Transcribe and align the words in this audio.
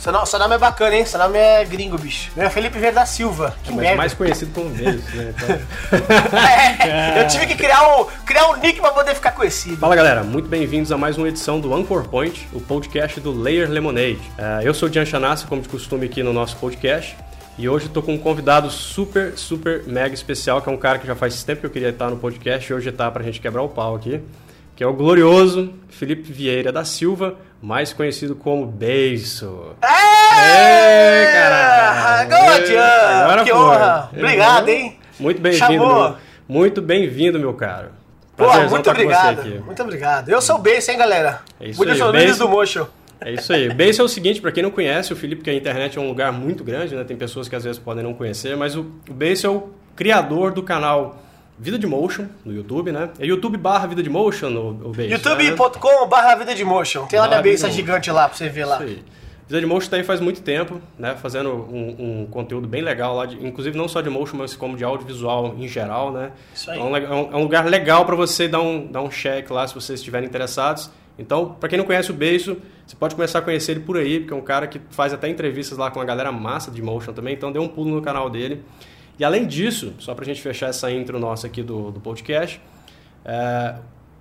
Seu 0.00 0.12
nome, 0.12 0.26
seu 0.26 0.38
nome 0.38 0.54
é 0.54 0.58
bacana, 0.58 0.96
hein? 0.96 1.04
Seu 1.04 1.20
nome 1.20 1.36
é 1.36 1.62
gringo, 1.62 1.98
bicho. 1.98 2.30
Meu 2.34 2.46
é 2.46 2.48
Felipe 2.48 2.78
Vieira 2.78 2.94
da 2.94 3.04
Silva. 3.04 3.54
Que 3.62 3.70
Mas 3.70 3.80
merda. 3.80 3.96
mais 3.98 4.14
conhecido 4.14 4.50
como 4.54 4.70
Vezes, 4.70 5.04
né? 5.12 5.34
Então... 5.36 6.88
É, 6.88 7.22
eu 7.22 7.28
tive 7.28 7.46
que 7.46 7.54
criar 7.54 7.86
um, 7.86 8.06
criar 8.24 8.48
um 8.48 8.56
nick 8.56 8.80
pra 8.80 8.92
poder 8.92 9.14
ficar 9.14 9.32
conhecido. 9.32 9.76
Fala 9.76 9.94
galera, 9.94 10.24
muito 10.24 10.48
bem-vindos 10.48 10.90
a 10.90 10.96
mais 10.96 11.18
uma 11.18 11.28
edição 11.28 11.60
do 11.60 11.74
Anchor 11.74 12.08
Point, 12.08 12.48
o 12.54 12.60
podcast 12.62 13.20
do 13.20 13.30
Layer 13.30 13.68
Lemonade. 13.68 14.22
É, 14.38 14.60
eu 14.66 14.72
sou 14.72 14.88
o 14.88 14.90
Dian 14.90 15.04
Chanassa, 15.04 15.46
como 15.46 15.60
de 15.60 15.68
costume 15.68 16.06
aqui 16.06 16.22
no 16.22 16.32
nosso 16.32 16.56
podcast, 16.56 17.14
e 17.58 17.68
hoje 17.68 17.84
estou 17.84 18.02
com 18.02 18.14
um 18.14 18.18
convidado 18.18 18.70
super, 18.70 19.36
super 19.36 19.84
mega 19.86 20.14
especial, 20.14 20.62
que 20.62 20.70
é 20.70 20.72
um 20.72 20.78
cara 20.78 20.98
que 20.98 21.06
já 21.06 21.14
faz 21.14 21.44
tempo 21.44 21.60
que 21.60 21.66
eu 21.66 21.70
queria 21.70 21.90
estar 21.90 22.08
no 22.08 22.16
podcast, 22.16 22.72
e 22.72 22.74
hoje 22.74 22.88
está 22.88 23.10
pra 23.10 23.22
gente 23.22 23.38
quebrar 23.38 23.60
o 23.60 23.68
pau 23.68 23.96
aqui, 23.96 24.22
que 24.80 24.84
é 24.84 24.86
o 24.86 24.94
glorioso 24.94 25.74
Felipe 25.90 26.32
Vieira 26.32 26.72
da 26.72 26.86
Silva, 26.86 27.36
mais 27.60 27.92
conhecido 27.92 28.34
como 28.34 28.64
Beiso. 28.64 29.76
É! 29.82 31.30
Caralho! 31.34 32.34
Agora 33.22 33.44
Que 33.44 33.50
foi. 33.50 33.58
honra! 33.60 34.08
Obrigado, 34.10 34.68
hein? 34.70 34.98
Muito 35.18 35.38
bem-vindo, 35.38 35.86
meu, 35.86 36.14
muito 36.48 36.80
bem-vindo, 36.80 37.38
meu 37.38 37.52
caro. 37.52 37.90
Pô, 38.34 38.46
muito 38.70 38.88
obrigado. 38.88 39.64
Muito 39.66 39.82
obrigado. 39.82 40.30
Eu 40.30 40.40
sou 40.40 40.56
o 40.56 40.58
Beijo, 40.58 40.90
hein, 40.90 40.96
galera? 40.96 41.42
É 41.60 41.68
isso 41.68 41.76
Muitos 41.76 42.00
aí, 42.00 42.12
Beijo. 42.12 42.38
do 42.38 42.48
Motion. 42.48 42.86
É 43.20 43.32
isso 43.34 43.52
aí. 43.52 43.68
Base 43.74 44.00
é 44.00 44.02
o 44.02 44.08
seguinte, 44.08 44.40
para 44.40 44.50
quem 44.50 44.62
não 44.62 44.70
conhece 44.70 45.12
o 45.12 45.16
Felipe, 45.16 45.42
que 45.42 45.50
a 45.50 45.54
internet 45.54 45.98
é 45.98 46.00
um 46.00 46.08
lugar 46.08 46.32
muito 46.32 46.64
grande, 46.64 46.96
né? 46.96 47.04
Tem 47.04 47.18
pessoas 47.18 47.50
que 47.50 47.54
às 47.54 47.64
vezes 47.64 47.78
podem 47.78 48.02
não 48.02 48.14
conhecer, 48.14 48.56
mas 48.56 48.74
o, 48.76 48.86
o 49.10 49.12
Base 49.12 49.44
é 49.44 49.48
o 49.50 49.68
criador 49.94 50.52
do 50.52 50.62
canal 50.62 51.20
Vida 51.60 51.78
de 51.78 51.86
Motion 51.86 52.26
no 52.44 52.52
YouTube, 52.54 52.90
né? 52.90 53.10
É 53.18 53.26
YouTube 53.26 53.56
barra 53.58 53.86
Vida 53.86 54.02
de 54.02 54.08
Motion 54.08 54.48
o, 54.48 54.88
Base. 54.94 55.08
né? 55.08 55.14
youtube.com 55.14 56.06
barra 56.08 56.34
Vida 56.36 56.54
de 56.54 56.64
Motion. 56.64 57.04
Tem 57.06 57.20
lá 57.20 57.28
minha 57.28 57.42
de 57.56 57.70
gigante 57.70 58.10
lá 58.10 58.26
pra 58.28 58.36
você 58.36 58.48
ver 58.48 58.64
lá. 58.64 58.76
Isso 58.76 58.84
aí. 58.84 59.02
Vida 59.46 59.60
de 59.60 59.66
Motion 59.66 59.90
tá 59.90 59.96
aí 59.96 60.04
faz 60.04 60.20
muito 60.20 60.40
tempo, 60.42 60.80
né? 60.98 61.16
Fazendo 61.20 61.50
um, 61.50 62.22
um 62.22 62.26
conteúdo 62.30 62.66
bem 62.68 62.80
legal 62.82 63.14
lá, 63.16 63.26
de- 63.26 63.44
inclusive 63.44 63.76
não 63.76 63.88
só 63.88 64.00
de 64.00 64.08
motion, 64.08 64.36
mas 64.38 64.54
como 64.56 64.76
de 64.76 64.84
audiovisual 64.84 65.54
em 65.58 65.66
geral, 65.68 66.10
né? 66.12 66.30
Isso 66.54 66.70
aí. 66.70 66.78
É 66.78 66.82
um, 66.82 66.92
le- 66.94 67.04
é 67.04 67.10
um- 67.10 67.32
é 67.32 67.36
um 67.36 67.42
lugar 67.42 67.66
legal 67.66 68.06
para 68.06 68.14
você 68.16 68.46
dar 68.48 68.60
um, 68.60 68.86
dar 68.86 69.02
um 69.02 69.08
check 69.10 69.50
lá 69.50 69.66
se 69.66 69.74
vocês 69.74 69.98
estiverem 70.00 70.28
interessados. 70.28 70.90
Então, 71.18 71.56
para 71.60 71.68
quem 71.68 71.76
não 71.76 71.84
conhece 71.84 72.10
o 72.10 72.14
Beiso, 72.14 72.56
você 72.86 72.96
pode 72.96 73.14
começar 73.14 73.40
a 73.40 73.42
conhecer 73.42 73.72
ele 73.72 73.80
por 73.80 73.98
aí, 73.98 74.20
porque 74.20 74.32
é 74.32 74.36
um 74.36 74.40
cara 74.40 74.66
que 74.66 74.80
faz 74.90 75.12
até 75.12 75.28
entrevistas 75.28 75.76
lá 75.76 75.90
com 75.90 76.00
a 76.00 76.04
galera 76.04 76.32
massa 76.32 76.70
de 76.70 76.80
motion 76.80 77.12
também, 77.12 77.34
então 77.34 77.52
dê 77.52 77.58
um 77.58 77.68
pulo 77.68 77.90
no 77.94 78.00
canal 78.00 78.30
dele. 78.30 78.62
E 79.20 79.24
além 79.24 79.46
disso, 79.46 79.92
só 79.98 80.14
pra 80.14 80.24
gente 80.24 80.40
fechar 80.40 80.68
essa 80.70 80.90
intro 80.90 81.18
nossa 81.18 81.46
aqui 81.46 81.62
do, 81.62 81.90
do 81.90 82.00
podcast, 82.00 82.58
é, 83.22 83.74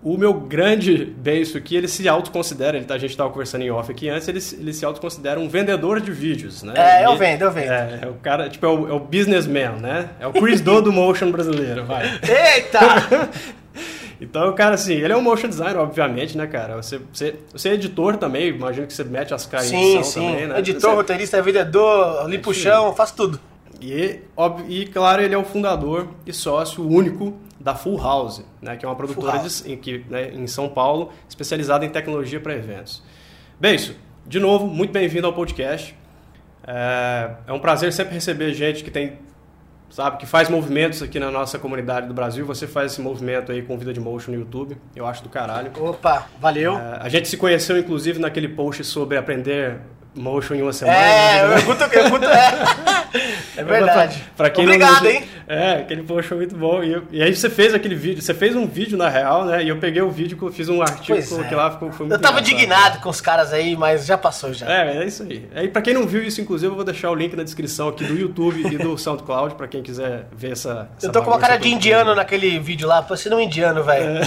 o 0.04 0.18
meu 0.18 0.34
grande 0.34 1.06
beijo 1.06 1.58
aqui, 1.58 1.76
ele 1.78 1.88
se 1.88 2.08
autoconsidera, 2.08 2.76
ele, 2.76 2.86
tá- 2.86 2.96
a 2.96 2.98
gente 2.98 3.12
estava 3.12 3.30
conversando 3.30 3.62
em 3.64 3.72
off 3.72 3.90
aqui 3.90 4.10
antes, 4.10 4.28
ele, 4.28 4.42
se- 4.42 4.56
ele 4.58 4.74
se 4.74 4.84
autoconsidera 4.84 5.40
um 5.40 5.48
vendedor 5.48 6.02
de 6.02 6.12
vídeos, 6.12 6.64
né? 6.64 6.74
É, 6.76 7.06
eu 7.06 7.16
vendo, 7.16 7.44
eu 7.44 7.52
vendo. 7.52 7.72
É, 7.72 8.00
é 8.04 8.08
o 8.08 8.16
cara, 8.16 8.50
tipo, 8.50 8.66
é 8.66 8.70
o, 8.70 8.90
é 8.90 8.92
o 8.94 9.00
businessman, 9.00 9.78
né? 9.80 10.10
É 10.20 10.28
o 10.28 10.34
Chris 10.34 10.60
Do 10.60 10.82
do 10.82 10.92
motion 10.92 11.32
brasileiro, 11.32 11.86
vai. 11.86 12.04
Eita! 12.56 12.80
Então, 14.22 14.54
cara, 14.54 14.76
assim, 14.76 14.96
ele 14.96 15.14
é 15.14 15.16
um 15.16 15.22
motion 15.22 15.48
designer, 15.48 15.78
obviamente, 15.78 16.38
né, 16.38 16.46
cara? 16.46 16.76
Você, 16.76 17.00
você, 17.14 17.36
você 17.54 17.70
é 17.70 17.74
editor 17.76 18.18
também, 18.18 18.50
imagino 18.50 18.86
que 18.86 18.92
você 18.94 19.06
mete 19.06 19.34
as 19.34 19.46
caras 19.46 19.72
em 19.72 20.04
sim, 20.04 20.04
sim. 20.04 20.28
também, 20.32 20.46
né? 20.48 20.60
Editor, 20.60 20.82
Você- 20.90 20.96
roteirista, 20.98 21.42
vendedor, 21.42 22.30
limpa 22.30 22.50
o 22.50 22.52
isso 22.52 22.62
chão, 22.64 22.94
faço 22.94 23.16
tudo. 23.16 23.40
E, 23.82 24.20
óbvio, 24.36 24.66
e, 24.70 24.86
claro, 24.86 25.22
ele 25.22 25.34
é 25.34 25.38
o 25.38 25.44
fundador 25.44 26.10
e 26.26 26.34
sócio 26.34 26.86
único 26.86 27.34
da 27.60 27.76
Full 27.76 27.98
House, 27.98 28.44
né, 28.62 28.78
que 28.78 28.86
é 28.86 28.90
uma 28.90 28.96
produtora 28.96 29.40
de, 29.40 29.72
em, 29.72 29.78
que, 29.78 30.06
né, 30.10 30.30
em 30.30 30.48
São 30.48 30.70
Paulo 30.70 31.12
especializada 31.28 31.86
em 31.86 31.90
tecnologia 31.90 32.40
para 32.40 32.54
eventos. 32.56 33.04
Bem, 33.60 33.76
isso. 33.76 33.96
De 34.26 34.40
novo, 34.40 34.68
muito 34.68 34.92
bem-vindo 34.92 35.28
ao 35.28 35.34
podcast. 35.34 35.96
É, 36.66 37.32
é 37.48 37.54
um 37.54 37.60
prazer 37.60 37.92
sempre 37.92 38.14
receber 38.14 38.54
gente 38.54 38.84
que 38.84 38.92
tem, 38.92 39.18
sabe, 39.90 40.18
que 40.18 40.26
faz 40.26 40.50
movimentos 40.50 41.02
aqui 41.02 41.20
na 41.20 41.32
nossa 41.32 41.58
comunidade 41.58 42.08
do 42.08 42.14
Brasil. 42.14 42.46
Você 42.46 42.68
faz 42.68 42.92
esse 42.92 43.02
movimento 43.02 43.52
aí 43.52 43.62
com 43.62 43.78
Vida 43.78 43.92
de 43.92 44.00
Motion 44.00 44.32
no 44.32 44.38
YouTube. 44.38 44.78
Eu 44.96 45.06
acho 45.06 45.24
do 45.24 45.30
caralho. 45.30 45.72
Opa, 45.78 46.28
valeu. 46.40 46.78
É, 46.78 47.00
a 47.02 47.10
gente 47.10 47.28
se 47.28 47.38
conheceu, 47.38 47.78
inclusive, 47.78 48.20
naquele 48.20 48.48
post 48.48 48.84
sobre 48.84 49.18
aprender 49.18 49.80
motion 50.16 50.56
em 50.56 50.62
uma 50.62 50.74
semana. 50.74 50.98
É, 50.98 51.58
eu 51.58 51.64
curto, 51.64 51.84
eu 51.84 52.30
é. 52.30 53.40
É 53.58 53.64
verdade. 53.64 54.24
Pra 54.36 54.50
quem 54.50 54.66
Obrigado, 54.66 55.04
não... 55.04 55.10
hein? 55.10 55.24
É, 55.48 55.72
aquele 55.78 56.04
post 56.04 56.28
foi 56.28 56.38
muito 56.38 56.56
bom. 56.56 56.84
E, 56.84 56.94
eu- 56.94 57.04
e 57.12 57.22
aí 57.22 57.36
você 57.36 57.50
fez 57.50 57.74
aquele 57.74 57.96
vídeo, 57.96 58.22
você 58.22 58.34
fez 58.34 58.56
um 58.56 58.68
vídeo 58.68 58.98
na 58.98 59.10
real, 59.10 59.46
né? 59.46 59.64
E 59.64 59.70
eu 59.70 59.78
peguei 59.78 60.02
o 60.02 60.10
vídeo, 60.12 60.38
fiz 60.52 60.70
um 60.70 60.82
artigo, 60.82 61.28
coloquei 61.28 61.54
é. 61.54 61.56
lá, 61.56 61.72
ficou, 61.72 61.92
foi 61.92 62.06
muito 62.06 62.18
Eu 62.18 62.22
tava 62.22 62.40
indignado 62.40 63.00
com 63.00 63.10
os 63.10 63.20
caras 63.20 63.52
aí, 63.52 63.76
mas 63.76 64.06
já 64.06 64.18
passou 64.18 64.54
já. 64.54 64.70
É, 64.70 64.98
é 64.98 65.06
isso 65.06 65.24
aí. 65.24 65.50
Aí 65.56 65.68
pra 65.68 65.82
quem 65.82 65.94
não 65.94 66.06
viu 66.06 66.22
isso, 66.22 66.40
inclusive, 66.40 66.72
eu 66.72 66.76
vou 66.76 66.86
deixar 66.86 67.10
o 67.10 67.16
link 67.16 67.36
na 67.36 67.44
descrição 67.44 67.90
aqui 67.90 68.04
do 68.04 68.14
YouTube 68.14 68.62
e 68.62 68.78
do 68.78 68.98
SoundCloud 68.98 69.56
pra 69.56 69.68
quem 69.68 69.82
quiser 69.82 70.28
ver 70.32 70.52
essa. 70.52 70.90
essa 70.98 71.08
Eu 71.08 71.12
tô 71.12 71.24
com 71.24 71.32
uma 71.32 71.40
cara 71.40 71.58
de 71.58 71.70
indiano 71.70 72.14
naquele 72.14 72.60
vídeo 72.60 72.88
lá, 72.88 73.02
parecendo 73.02 73.36
um 73.38 73.40
indiano, 73.40 73.84
velho. 73.84 74.20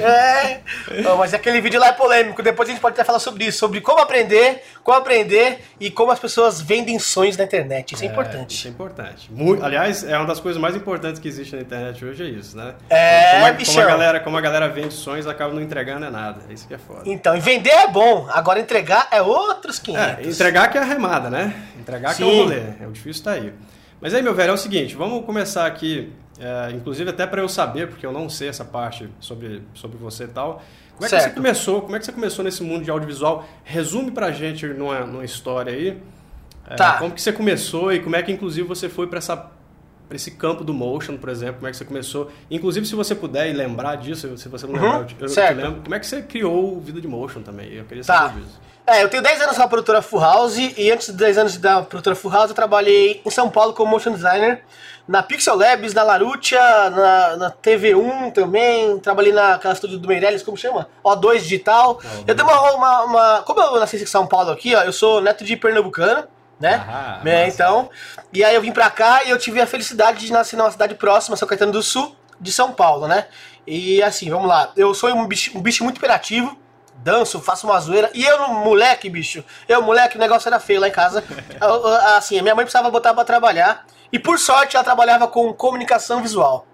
É. 0.00 0.60
Não, 1.02 1.16
mas 1.18 1.34
aquele 1.34 1.60
vídeo 1.60 1.78
lá 1.78 1.88
é 1.88 1.92
polêmico. 1.92 2.42
Depois 2.42 2.68
a 2.68 2.72
gente 2.72 2.80
pode 2.80 2.94
até 2.94 3.04
falar 3.04 3.18
sobre 3.18 3.44
isso, 3.44 3.58
sobre 3.58 3.80
como 3.80 4.00
aprender, 4.00 4.62
como 4.90 4.98
aprender 4.98 5.60
e 5.78 5.90
como 5.90 6.10
as 6.10 6.18
pessoas 6.18 6.60
vendem 6.60 6.98
sonhos 6.98 7.36
na 7.36 7.44
internet. 7.44 7.94
Isso 7.94 8.02
é, 8.02 8.06
Isso 8.06 8.12
importante. 8.12 8.66
é 8.66 8.70
importante. 8.70 9.32
Mu- 9.32 9.62
aliás, 9.62 10.02
é 10.02 10.16
uma 10.16 10.26
das 10.26 10.40
coisas 10.40 10.60
mais 10.60 10.74
importantes 10.74 11.20
que 11.20 11.28
existe 11.28 11.54
na 11.54 11.62
internet 11.62 12.04
hoje, 12.04 12.24
é 12.24 12.26
isso, 12.26 12.56
né? 12.56 12.74
É, 12.88 13.32
como 13.34 13.46
a, 13.46 13.52
como 13.64 13.80
a 13.80 13.84
galera, 13.86 14.20
como 14.20 14.36
a 14.36 14.40
galera 14.40 14.68
vende 14.68 14.92
sonhos, 14.92 15.26
acaba 15.28 15.54
não 15.54 15.62
entregando 15.62 16.04
é 16.06 16.10
nada. 16.10 16.40
É 16.50 16.52
isso 16.52 16.66
que 16.66 16.74
é 16.74 16.78
foda. 16.78 17.02
Então, 17.04 17.36
e 17.36 17.40
vender 17.40 17.70
é 17.70 17.86
bom, 17.88 18.26
agora 18.32 18.58
entregar 18.58 19.06
é 19.12 19.22
outros 19.22 19.78
500. 19.78 20.26
É, 20.26 20.28
entregar 20.28 20.68
que 20.68 20.76
é 20.78 20.80
a 20.80 20.84
remada, 20.84 21.30
né? 21.30 21.54
Entregar 21.78 22.14
que 22.16 22.22
é 22.22 22.26
o 22.26 22.30
Sim. 22.30 22.42
rolê. 22.42 22.62
É 22.80 22.86
o 22.88 22.90
difícil 22.90 23.22
tá 23.22 23.32
aí. 23.32 23.52
Mas 24.00 24.12
aí, 24.14 24.22
meu 24.22 24.34
velho, 24.34 24.50
é 24.50 24.54
o 24.54 24.56
seguinte, 24.56 24.96
vamos 24.96 25.24
começar 25.24 25.66
aqui, 25.66 26.10
é, 26.40 26.70
inclusive 26.72 27.10
até 27.10 27.26
para 27.26 27.40
eu 27.42 27.48
saber, 27.48 27.86
porque 27.88 28.04
eu 28.04 28.12
não 28.12 28.28
sei 28.28 28.48
essa 28.48 28.64
parte 28.64 29.08
sobre, 29.20 29.62
sobre 29.74 29.98
você 29.98 30.24
e 30.24 30.28
tal. 30.28 30.62
Como 31.00 31.06
é 31.06 31.08
que 31.08 31.16
Certo. 31.16 31.30
você 31.30 31.30
começou? 31.36 31.80
Como 31.80 31.96
é 31.96 31.98
que 31.98 32.04
você 32.04 32.12
começou 32.12 32.44
nesse 32.44 32.62
mundo 32.62 32.84
de 32.84 32.90
audiovisual? 32.90 33.46
Resume 33.64 34.10
pra 34.10 34.30
gente 34.32 34.66
numa, 34.66 35.00
numa 35.00 35.24
história 35.24 35.72
aí. 35.72 35.96
é, 36.68 36.74
Tá. 36.74 36.98
Como 36.98 37.14
que 37.14 37.22
você 37.22 37.32
começou 37.32 37.90
e 37.90 38.00
como 38.00 38.14
é 38.16 38.22
que 38.22 38.30
inclusive 38.30 38.68
você 38.68 38.86
foi 38.88 39.06
para 39.06 39.16
essa 39.18 39.34
para 40.06 40.16
esse 40.16 40.32
campo 40.32 40.62
do 40.64 40.74
motion, 40.74 41.16
por 41.16 41.28
exemplo, 41.28 41.54
como 41.56 41.68
é 41.68 41.70
que 41.70 41.76
você 41.76 41.84
começou? 41.84 42.30
Inclusive, 42.50 42.84
se 42.84 42.96
você 42.96 43.14
puder 43.14 43.48
e 43.48 43.52
lembrar 43.52 43.94
disso, 43.94 44.36
se 44.36 44.48
você 44.48 44.66
não 44.66 44.74
Uhum, 44.74 44.80
lembrar, 44.82 44.96
eu 44.98 45.06
eu 45.20 45.26
te 45.28 45.30
certo. 45.30 45.56
lembro. 45.56 45.82
Como 45.82 45.94
é 45.94 46.00
que 46.00 46.06
você 46.06 46.20
criou 46.22 46.76
o 46.76 46.80
Vida 46.80 47.00
de 47.00 47.06
Motion 47.06 47.42
também? 47.42 47.72
Eu 47.72 47.84
queria 47.84 48.02
Tá. 48.02 48.28
saber 48.28 48.40
disso. 48.42 48.60
É, 48.86 49.04
eu 49.04 49.08
tenho 49.08 49.22
10 49.22 49.40
anos 49.42 49.56
na 49.56 49.68
produtora 49.68 50.02
Full 50.02 50.18
House 50.20 50.56
e 50.58 50.90
antes 50.90 51.06
de 51.06 51.12
10 51.12 51.38
anos 51.38 51.56
da 51.58 51.82
produtora 51.82 52.16
Full 52.16 52.30
House 52.32 52.50
eu 52.50 52.56
trabalhei 52.56 53.22
em 53.24 53.30
São 53.30 53.48
Paulo 53.48 53.72
como 53.72 53.88
motion 53.92 54.10
designer 54.12 54.62
na 55.10 55.22
Pixel 55.24 55.56
Labs, 55.56 55.92
na 55.92 56.04
Larutia, 56.04 56.60
na, 56.90 57.36
na 57.36 57.50
TV1 57.50 58.32
também, 58.32 58.96
trabalhei 59.00 59.32
naquela 59.32 59.74
estúdio 59.74 59.98
do 59.98 60.06
Meirelles, 60.06 60.42
como 60.42 60.56
chama? 60.56 60.88
O2 61.04 61.38
Digital. 61.40 62.00
eu 62.26 62.32
dei 62.34 62.44
uma, 62.44 62.60
uma, 62.72 63.02
uma- 63.02 63.42
Como 63.42 63.60
eu 63.60 63.80
nasci 63.80 63.96
em 64.00 64.06
São 64.06 64.24
Paulo 64.26 64.52
aqui, 64.52 64.72
ó, 64.74 64.82
eu 64.82 64.92
sou 64.92 65.20
neto 65.20 65.42
de 65.44 65.56
pernambucano, 65.56 66.28
né? 66.60 66.84
Ah, 66.88 67.20
É, 67.24 67.48
então. 67.48 67.90
E 68.32 68.44
aí 68.44 68.54
eu 68.54 68.60
vim 68.62 68.70
pra 68.70 68.88
cá 68.88 69.24
e 69.24 69.30
eu 69.30 69.38
tive 69.38 69.60
a 69.60 69.66
felicidade 69.66 70.24
de 70.24 70.32
nascer 70.32 70.56
numa 70.56 70.70
cidade 70.70 70.94
próxima, 70.94 71.36
São 71.36 71.48
Caetano 71.48 71.72
do 71.72 71.82
Sul, 71.82 72.14
de 72.40 72.52
São 72.52 72.70
Paulo, 72.72 73.08
né? 73.08 73.26
E 73.66 74.00
assim, 74.04 74.30
vamos 74.30 74.46
lá. 74.48 74.70
Eu 74.76 74.94
sou 74.94 75.10
um 75.10 75.26
bicho, 75.26 75.58
um 75.58 75.60
bicho 75.60 75.82
muito 75.82 75.96
imperativo. 75.98 76.56
Danço, 77.02 77.40
faço 77.40 77.66
uma 77.66 77.80
zoeira. 77.80 78.10
E 78.14 78.22
eu, 78.24 78.46
moleque, 78.48 79.08
bicho. 79.08 79.42
Eu, 79.66 79.80
moleque, 79.82 80.16
o 80.16 80.20
negócio 80.20 80.46
era 80.48 80.60
feio 80.60 80.80
lá 80.80 80.86
em 80.88 80.92
casa. 80.92 81.24
Eu, 81.60 81.86
assim, 82.16 82.38
a 82.38 82.42
minha 82.42 82.54
mãe 82.54 82.64
precisava 82.64 82.90
botar 82.90 83.14
pra 83.14 83.24
trabalhar. 83.24 83.86
E 84.12 84.18
por 84.18 84.38
sorte 84.38 84.76
ela 84.76 84.84
trabalhava 84.84 85.28
com 85.28 85.52
comunicação 85.52 86.22
visual. 86.22 86.66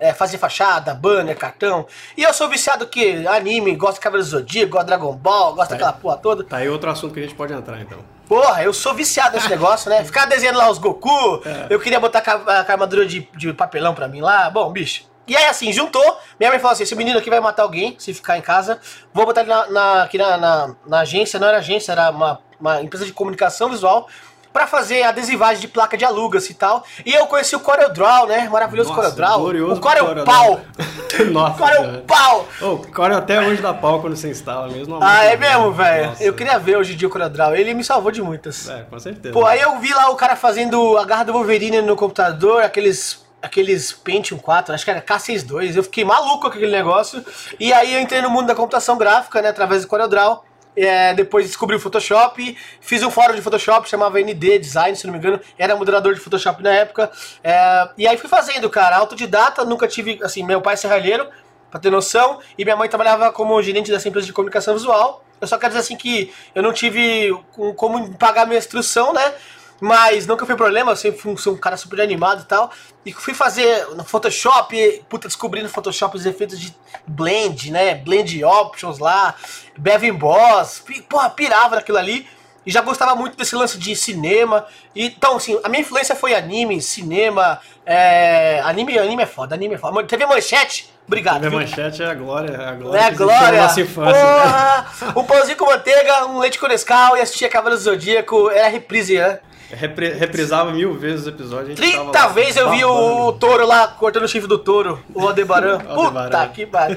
É, 0.00 0.12
fazia 0.12 0.38
fachada, 0.38 0.92
banner, 0.92 1.36
cartão. 1.38 1.86
E 2.16 2.22
eu 2.24 2.34
sou 2.34 2.48
viciado 2.48 2.86
que 2.86 3.26
anime, 3.26 3.74
gosto 3.76 3.94
de 3.94 4.00
Cavaleiros 4.00 4.30
do 4.32 4.38
Zodíaco, 4.38 4.72
gosto 4.72 4.82
de 4.82 4.86
Dragon 4.88 5.12
Ball, 5.14 5.54
gosto 5.54 5.70
daquela 5.70 5.92
porra 5.92 6.16
toda. 6.18 6.44
Tá 6.44 6.56
aí 6.58 6.68
outro 6.68 6.90
assunto 6.90 7.14
que 7.14 7.20
a 7.20 7.22
gente 7.22 7.34
pode 7.34 7.52
entrar, 7.52 7.80
então. 7.80 7.98
Porra, 8.28 8.62
eu 8.64 8.72
sou 8.72 8.92
viciado 8.92 9.36
nesse 9.36 9.48
negócio, 9.50 9.88
né? 9.88 10.04
Ficar 10.04 10.26
desenhando 10.26 10.58
lá 10.58 10.68
os 10.68 10.78
Goku, 10.78 11.42
eu 11.70 11.78
queria 11.78 12.00
botar 12.00 12.22
a 12.46 12.72
armadura 12.72 13.06
de, 13.06 13.28
de 13.36 13.52
papelão 13.52 13.94
pra 13.94 14.08
mim 14.08 14.20
lá. 14.20 14.50
Bom, 14.50 14.70
bicho. 14.72 15.04
E 15.26 15.34
aí, 15.36 15.46
assim, 15.46 15.72
juntou. 15.72 16.18
Minha 16.38 16.50
mãe 16.50 16.58
falou 16.58 16.72
assim: 16.72 16.82
esse 16.82 16.94
menino 16.96 17.18
aqui 17.18 17.30
vai 17.30 17.40
matar 17.40 17.62
alguém 17.62 17.94
se 17.98 18.12
ficar 18.12 18.36
em 18.36 18.42
casa. 18.42 18.78
Vou 19.12 19.24
botar 19.24 19.40
ele 19.40 19.48
na, 19.50 19.66
na- 19.70 20.02
aqui 20.02 20.18
na, 20.18 20.36
na, 20.36 20.74
na 20.86 20.98
agência, 21.00 21.38
não 21.40 21.48
era 21.48 21.58
agência, 21.58 21.92
era 21.92 22.10
uma, 22.10 22.40
uma 22.60 22.82
empresa 22.82 23.06
de 23.06 23.12
comunicação 23.12 23.70
visual. 23.70 24.06
Pra 24.54 24.68
fazer 24.68 25.02
adesivagem 25.02 25.60
de 25.60 25.66
placa 25.66 25.96
de 25.96 26.04
alugas 26.04 26.48
e 26.48 26.54
tal. 26.54 26.84
E 27.04 27.12
eu 27.12 27.26
conheci 27.26 27.56
o 27.56 27.60
CorelDRAW, 27.60 28.28
né? 28.28 28.48
Maravilhoso 28.48 28.90
Nossa, 28.90 29.00
CorelDRAW. 29.00 29.40
glorioso 29.40 29.74
O 29.74 29.80
Corel 29.80 30.06
Corel, 30.06 30.24
Pau. 30.24 30.56
né? 30.78 31.24
Nossa. 31.32 31.58
Corel 31.58 31.82
velho. 31.82 32.02
Pau. 32.04 32.48
O 32.62 32.78
Corel 32.92 33.18
até 33.18 33.40
hoje 33.40 33.60
dá 33.60 33.74
pau 33.74 34.00
quando 34.00 34.14
você 34.14 34.30
instala 34.30 34.68
mesmo. 34.68 34.96
Ah, 35.02 35.24
é 35.24 35.36
mesmo, 35.36 35.72
velho? 35.72 36.12
Eu 36.20 36.34
queria 36.34 36.56
ver 36.56 36.76
hoje 36.76 36.92
em 36.92 36.96
dia 36.96 37.08
o 37.08 37.10
CorelDRAW. 37.10 37.56
Ele 37.56 37.74
me 37.74 37.82
salvou 37.82 38.12
de 38.12 38.22
muitas. 38.22 38.68
É, 38.68 38.84
com 38.88 38.96
certeza. 39.00 39.34
Pô, 39.34 39.44
aí 39.44 39.60
eu 39.60 39.76
vi 39.80 39.92
lá 39.92 40.08
o 40.10 40.14
cara 40.14 40.36
fazendo 40.36 40.96
a 40.98 41.04
garra 41.04 41.24
do 41.24 41.32
Wolverine 41.32 41.82
no 41.82 41.96
computador, 41.96 42.62
aqueles 42.62 43.24
aqueles 43.42 43.92
Pentium 43.92 44.38
4, 44.38 44.72
acho 44.74 44.84
que 44.84 44.90
era 44.90 45.02
K62, 45.02 45.76
eu 45.76 45.82
fiquei 45.82 46.02
maluco 46.04 46.42
com 46.42 46.46
aquele 46.46 46.70
negócio. 46.70 47.22
E 47.60 47.72
aí 47.72 47.94
eu 47.94 48.00
entrei 48.00 48.22
no 48.22 48.30
mundo 48.30 48.46
da 48.46 48.54
computação 48.54 48.96
gráfica, 48.96 49.42
né, 49.42 49.48
através 49.48 49.82
do 49.82 49.88
CorelDRAW. 49.88 50.42
É, 50.76 51.14
depois 51.14 51.46
descobri 51.46 51.76
o 51.76 51.80
Photoshop, 51.80 52.56
fiz 52.80 53.02
um 53.02 53.10
fórum 53.10 53.34
de 53.34 53.40
Photoshop, 53.40 53.88
chamava 53.88 54.18
ND 54.18 54.58
Design, 54.58 54.96
se 54.96 55.06
não 55.06 55.12
me 55.12 55.18
engano, 55.18 55.40
era 55.56 55.76
moderador 55.76 56.14
de 56.14 56.20
Photoshop 56.20 56.62
na 56.62 56.72
época. 56.72 57.10
É, 57.42 57.88
e 57.96 58.08
aí 58.08 58.16
fui 58.16 58.28
fazendo, 58.28 58.68
cara, 58.68 58.96
autodidata, 58.96 59.64
nunca 59.64 59.86
tive, 59.86 60.18
assim, 60.22 60.42
meu 60.42 60.60
pai 60.60 60.74
é 60.74 60.76
serralheiro, 60.76 61.28
pra 61.70 61.80
ter 61.80 61.90
noção, 61.90 62.38
e 62.56 62.64
minha 62.64 62.76
mãe 62.76 62.88
trabalhava 62.88 63.32
como 63.32 63.60
gerente 63.60 63.90
dessa 63.90 64.08
empresa 64.08 64.26
de 64.26 64.32
comunicação 64.32 64.74
visual. 64.74 65.24
Eu 65.40 65.48
só 65.48 65.58
quero 65.58 65.70
dizer 65.70 65.80
assim 65.80 65.96
que 65.96 66.32
eu 66.54 66.62
não 66.62 66.72
tive 66.72 67.36
como 67.76 68.14
pagar 68.16 68.46
minha 68.46 68.58
instrução, 68.58 69.12
né? 69.12 69.34
Mas 69.80 70.26
nunca 70.26 70.46
foi 70.46 70.54
problema, 70.54 70.92
eu 70.92 70.96
sempre 70.96 71.20
fui 71.20 71.52
um 71.52 71.56
cara 71.56 71.76
super 71.76 72.00
animado 72.00 72.42
e 72.42 72.46
tal. 72.46 72.70
E 73.04 73.12
fui 73.12 73.34
fazer 73.34 73.86
no 73.96 74.04
Photoshop, 74.04 75.04
puta, 75.08 75.26
descobri 75.26 75.62
no 75.62 75.68
Photoshop 75.68 76.16
os 76.16 76.24
efeitos 76.24 76.58
de 76.58 76.74
blend, 77.06 77.70
né? 77.72 77.94
Blend 77.96 78.44
options 78.44 78.98
lá, 78.98 79.34
Bevin 79.76 80.12
Boss, 80.12 80.82
porra, 81.08 81.30
pirava 81.30 81.76
naquilo 81.76 81.98
ali. 81.98 82.26
E 82.66 82.70
já 82.70 82.80
gostava 82.80 83.14
muito 83.14 83.36
desse 83.36 83.54
lance 83.54 83.78
de 83.78 83.94
cinema. 83.94 84.64
E, 84.94 85.06
então, 85.06 85.36
assim, 85.36 85.60
a 85.62 85.68
minha 85.68 85.82
influência 85.82 86.16
foi 86.16 86.34
anime, 86.34 86.80
cinema. 86.80 87.60
É... 87.84 88.60
Anime, 88.64 88.98
anime 88.98 89.22
é 89.22 89.26
foda, 89.26 89.54
anime 89.54 89.74
é 89.74 89.78
foda. 89.78 90.02
TV 90.04 90.24
Manchete, 90.24 90.90
obrigado. 91.06 91.42
TV 91.42 91.54
Manchete 91.54 92.02
é 92.02 92.06
a 92.06 92.14
glória. 92.14 92.54
É 92.54 92.68
a 92.68 92.72
glória, 92.72 92.98
é 92.98 93.04
a 93.04 93.10
glória. 93.10 93.68
Porra, 93.94 94.86
né? 95.02 95.12
um 95.14 95.24
pãozinho 95.24 95.58
com 95.58 95.66
manteiga, 95.66 96.24
um 96.26 96.38
leite 96.38 96.58
com 96.58 96.66
Nescau 96.66 97.16
e 97.16 97.20
assistia 97.20 97.50
Cavaleiro 97.50 97.78
do 97.78 97.84
Zodíaco. 97.84 98.48
Era 98.50 98.68
reprise, 98.68 99.18
né? 99.18 99.40
Repre, 99.70 100.12
reprisava 100.12 100.72
mil 100.72 100.94
vezes 100.94 101.22
os 101.22 101.26
episódios. 101.26 101.76
30 101.76 102.28
vezes 102.28 102.56
eu 102.56 102.70
vi 102.70 102.84
o, 102.84 103.26
o 103.26 103.32
touro 103.32 103.66
lá 103.66 103.88
cortando 103.88 104.24
o 104.24 104.28
chifre 104.28 104.48
do 104.48 104.58
touro, 104.58 105.02
o 105.12 105.26
Aldebaran. 105.26 105.80
Puta 105.94 106.48
que 106.48 106.64
pariu. 106.64 106.96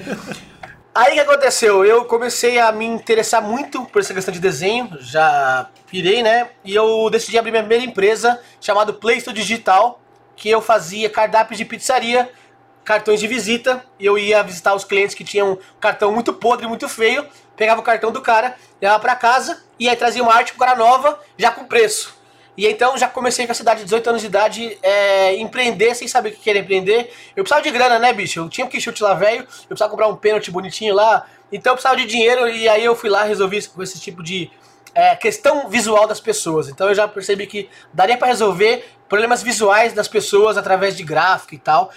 Aí 0.98 1.12
o 1.12 1.14
que 1.14 1.20
aconteceu? 1.20 1.86
Eu 1.86 2.06
comecei 2.06 2.58
a 2.58 2.72
me 2.72 2.84
interessar 2.84 3.40
muito 3.40 3.86
por 3.86 4.00
essa 4.00 4.16
questão 4.16 4.34
de 4.34 4.40
desenho, 4.40 4.98
já 5.00 5.70
pirei, 5.86 6.24
né? 6.24 6.50
E 6.66 6.74
eu 6.74 7.08
decidi 7.12 7.38
abrir 7.38 7.52
minha 7.52 7.62
primeira 7.62 7.86
empresa, 7.86 8.42
chamada 8.60 8.92
Playsto 8.92 9.32
Digital, 9.32 10.02
que 10.36 10.50
eu 10.50 10.60
fazia 10.60 11.08
cardápios 11.08 11.60
de 11.60 11.66
pizzaria, 11.66 12.32
cartões 12.84 13.20
de 13.20 13.28
visita, 13.28 13.86
e 14.00 14.08
eu 14.08 14.18
ia 14.18 14.42
visitar 14.42 14.74
os 14.74 14.84
clientes 14.84 15.14
que 15.14 15.24
tinham 15.24 15.52
um 15.52 15.58
cartão 15.80 16.12
muito 16.12 16.34
podre, 16.34 16.66
muito 16.66 16.90
feio, 16.90 17.28
pegava 17.56 17.80
o 17.80 17.84
cartão 17.84 18.12
do 18.12 18.20
cara, 18.20 18.56
levava 18.82 19.00
para 19.00 19.16
casa, 19.16 19.64
e 19.80 19.88
aí 19.88 19.96
trazia 19.96 20.24
uma 20.24 20.34
arte 20.34 20.54
pro 20.54 20.66
cara 20.66 20.76
nova, 20.76 21.20
já 21.38 21.52
com 21.52 21.64
preço. 21.66 22.17
E 22.58 22.66
então 22.66 22.98
já 22.98 23.08
comecei 23.08 23.46
com 23.46 23.52
a 23.52 23.56
cidade 23.56 23.82
de 23.82 23.86
18 23.86 24.10
anos 24.10 24.22
de 24.22 24.28
idade 24.28 24.78
é, 24.82 25.36
empreender 25.36 25.94
sem 25.94 26.08
saber 26.08 26.30
o 26.30 26.32
que 26.32 26.40
queria 26.40 26.62
empreender. 26.62 27.14
Eu 27.36 27.44
precisava 27.44 27.62
de 27.62 27.70
grana, 27.70 28.00
né, 28.00 28.12
bicho? 28.12 28.40
Eu 28.40 28.50
tinha 28.50 28.66
um 28.66 28.70
que 28.70 28.82
chute 28.82 29.04
lá 29.04 29.14
velho, 29.14 29.42
eu 29.42 29.68
precisava 29.68 29.92
comprar 29.92 30.08
um 30.08 30.16
pênalti 30.16 30.50
bonitinho 30.50 30.96
lá. 30.96 31.26
Então 31.52 31.74
eu 31.74 31.76
precisava 31.76 31.96
de 31.96 32.08
dinheiro 32.08 32.50
e 32.50 32.68
aí 32.68 32.84
eu 32.84 32.96
fui 32.96 33.10
lá 33.12 33.24
resolvi 33.24 33.66
com 33.68 33.84
esse 33.84 34.00
tipo 34.00 34.24
de 34.24 34.50
é, 34.96 35.16
questão 35.16 35.70
visual 35.70 36.08
das 36.08 36.20
pessoas. 36.20 36.68
Então 36.68 36.88
eu 36.88 36.96
já 36.96 37.08
percebi 37.08 37.46
que 37.46 37.70
daria 37.94 38.18
para 38.18 38.28
resolver 38.28 38.84
problemas 39.08 39.44
visuais 39.44 39.94
das 39.94 40.08
pessoas 40.08 40.58
através 40.58 40.98
de 40.98 41.04
gráfico 41.04 41.54
e 41.54 41.60
tal. 41.60 41.92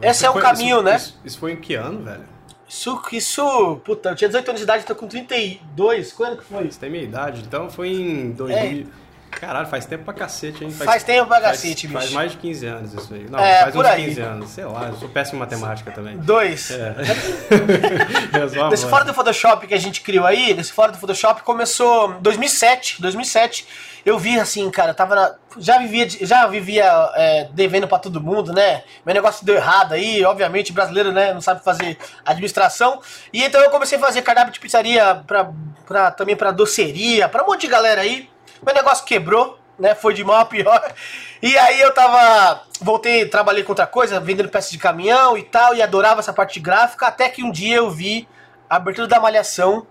Esse 0.00 0.24
é 0.24 0.30
um 0.30 0.34
foi, 0.34 0.42
caminho, 0.42 0.76
isso, 0.76 0.84
né? 0.84 0.96
Isso, 0.96 1.20
isso, 1.24 1.38
foi 1.38 1.52
em 1.52 1.56
que 1.56 1.74
ano, 1.74 2.02
velho? 2.02 2.24
Isso, 2.66 3.02
isso, 3.12 3.76
puta, 3.84 4.10
eu 4.10 4.14
tinha 4.14 4.28
18 4.28 4.48
anos 4.48 4.60
de 4.60 4.64
idade, 4.64 4.86
tô 4.86 4.94
com 4.94 5.06
32. 5.06 6.12
Quando 6.12 6.38
que 6.38 6.44
foi? 6.44 6.70
Você 6.70 6.78
tem 6.78 6.88
minha 6.88 7.04
idade, 7.04 7.42
então 7.46 7.68
foi 7.68 7.88
em 7.88 8.30
2000. 8.32 8.82
É. 8.82 9.07
Caralho, 9.30 9.68
faz 9.68 9.86
tempo 9.86 10.04
pra 10.04 10.14
cacete, 10.14 10.64
hein? 10.64 10.70
Faz, 10.70 10.90
faz 10.90 11.04
tempo 11.04 11.28
pra 11.28 11.40
cacete, 11.40 11.86
faz, 11.88 12.04
faz, 12.04 12.14
mais 12.14 12.32
de 12.32 12.38
15 12.38 12.66
anos 12.66 12.94
isso 12.94 13.14
aí. 13.14 13.26
Não, 13.28 13.38
é, 13.38 13.62
faz 13.62 13.76
uns 13.76 13.84
aí. 13.84 14.04
15 14.06 14.20
anos. 14.20 14.50
Sei 14.50 14.64
lá, 14.64 14.88
eu 14.88 14.96
sou 14.96 15.08
péssimo 15.08 15.36
em 15.36 15.40
matemática 15.40 15.90
também. 15.90 16.16
Dois. 16.18 16.70
É. 16.70 16.94
Desse 18.70 18.86
fora 18.86 19.04
do 19.04 19.14
Photoshop 19.14 19.66
que 19.66 19.74
a 19.74 19.78
gente 19.78 20.00
criou 20.00 20.26
aí, 20.26 20.54
desse 20.54 20.72
fora 20.72 20.92
do 20.92 20.98
Photoshop 20.98 21.42
começou 21.42 22.14
2007, 22.20 23.00
2007. 23.00 23.66
Eu 24.04 24.18
vi 24.18 24.38
assim, 24.38 24.70
cara, 24.70 24.94
tava 24.94 25.14
na, 25.14 25.34
já 25.58 25.78
vivia, 25.78 26.08
já 26.08 26.46
vivia 26.46 26.84
é, 27.14 27.48
devendo 27.52 27.86
para 27.86 27.98
todo 27.98 28.20
mundo, 28.20 28.52
né? 28.52 28.82
Meu 29.04 29.14
negócio 29.14 29.44
deu 29.44 29.56
errado 29.56 29.92
aí, 29.92 30.24
obviamente, 30.24 30.72
brasileiro, 30.72 31.12
né, 31.12 31.34
não 31.34 31.40
sabe 31.40 31.62
fazer 31.62 31.98
administração. 32.24 33.00
E 33.32 33.42
então 33.42 33.60
eu 33.60 33.70
comecei 33.70 33.98
a 33.98 34.00
fazer 34.00 34.22
cardápio 34.22 34.52
de 34.52 34.60
pizzaria 34.60 35.22
pra, 35.26 35.50
pra 35.86 36.10
também 36.10 36.36
para 36.36 36.50
doceria, 36.52 37.28
para 37.28 37.42
um 37.42 37.46
monte 37.46 37.62
de 37.62 37.68
galera 37.68 38.00
aí. 38.00 38.28
Meu 38.64 38.74
negócio 38.74 39.04
quebrou, 39.04 39.58
né? 39.78 39.94
Foi 39.94 40.14
de 40.14 40.24
mal 40.24 40.40
a 40.40 40.44
pior. 40.44 40.94
E 41.42 41.56
aí 41.56 41.80
eu 41.80 41.92
tava. 41.92 42.62
Voltei, 42.80 43.26
trabalhei 43.26 43.62
com 43.62 43.72
outra 43.72 43.86
coisa, 43.86 44.20
vendendo 44.20 44.48
peças 44.48 44.70
de 44.70 44.78
caminhão 44.78 45.36
e 45.36 45.42
tal, 45.42 45.74
e 45.74 45.82
adorava 45.82 46.20
essa 46.20 46.32
parte 46.32 46.60
gráfica, 46.60 47.06
até 47.06 47.28
que 47.28 47.42
um 47.42 47.50
dia 47.50 47.76
eu 47.76 47.90
vi 47.90 48.28
a 48.68 48.76
abertura 48.76 49.06
da 49.06 49.20
Malhação 49.20 49.86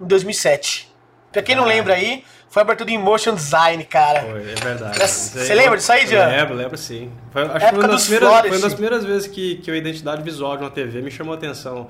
em 0.00 0.06
2007. 0.06 0.90
Pra 1.32 1.42
quem 1.42 1.54
não 1.54 1.64
ah. 1.64 1.68
lembra 1.68 1.94
aí, 1.94 2.24
foi 2.48 2.62
a 2.62 2.64
abertura 2.64 2.90
em 2.90 2.98
motion 2.98 3.34
design, 3.34 3.84
cara. 3.84 4.22
Foi, 4.22 4.40
é 4.40 4.54
verdade. 4.54 4.98
Você 4.98 5.54
lembra 5.54 5.76
disso 5.76 5.92
aí, 5.92 6.06
Jean? 6.06 6.26
Lembro, 6.26 6.54
lembro 6.54 6.76
sim. 6.76 7.12
Foi, 7.32 7.42
acho 7.42 7.52
que 7.52 7.58
foi 7.60 7.78
uma, 7.78 7.88
das 7.88 8.06
primeiras, 8.06 8.40
foi 8.40 8.50
uma 8.50 8.58
das 8.58 8.74
primeiras 8.74 9.04
vezes 9.04 9.28
que, 9.28 9.56
que 9.56 9.70
a 9.70 9.76
identidade 9.76 10.22
visual 10.22 10.56
de 10.56 10.64
uma 10.64 10.70
TV 10.70 11.00
me 11.00 11.10
chamou 11.10 11.32
a 11.32 11.36
atenção 11.36 11.88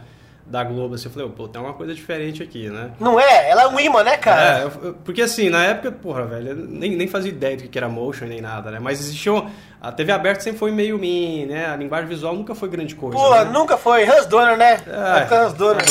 da 0.50 0.64
Globo, 0.64 0.96
assim, 0.96 1.06
eu 1.06 1.12
falei, 1.12 1.28
pô, 1.28 1.46
tem 1.46 1.62
uma 1.62 1.74
coisa 1.74 1.94
diferente 1.94 2.42
aqui, 2.42 2.68
né? 2.68 2.90
Não 2.98 3.20
é? 3.20 3.48
Ela 3.48 3.62
é 3.62 3.68
um 3.68 3.78
imã, 3.78 4.02
né, 4.02 4.16
cara? 4.16 4.64
É, 4.66 4.92
porque 5.04 5.22
assim, 5.22 5.48
na 5.48 5.64
época, 5.64 5.92
porra, 5.92 6.26
velho, 6.26 6.56
nem, 6.56 6.96
nem 6.96 7.06
fazia 7.06 7.30
ideia 7.30 7.56
do 7.56 7.62
que 7.68 7.78
era 7.78 7.88
motion 7.88 8.26
nem 8.26 8.40
nada, 8.40 8.68
né? 8.72 8.80
Mas 8.80 8.98
existiu. 8.98 9.48
A 9.80 9.92
TV 9.92 10.10
aberta 10.12 10.42
sempre 10.42 10.58
foi 10.58 10.72
meio 10.72 10.98
mim, 10.98 11.46
né? 11.46 11.66
A 11.66 11.76
linguagem 11.76 12.08
visual 12.08 12.34
nunca 12.34 12.54
foi 12.54 12.68
grande 12.68 12.96
coisa. 12.96 13.16
Pô, 13.16 13.34
né? 13.34 13.44
nunca 13.44 13.78
foi. 13.78 14.04
Hans 14.04 14.26
Donner, 14.26 14.58
né? 14.58 14.80
É, 14.86 15.34
Hans 15.34 15.54
Donner. 15.54 15.84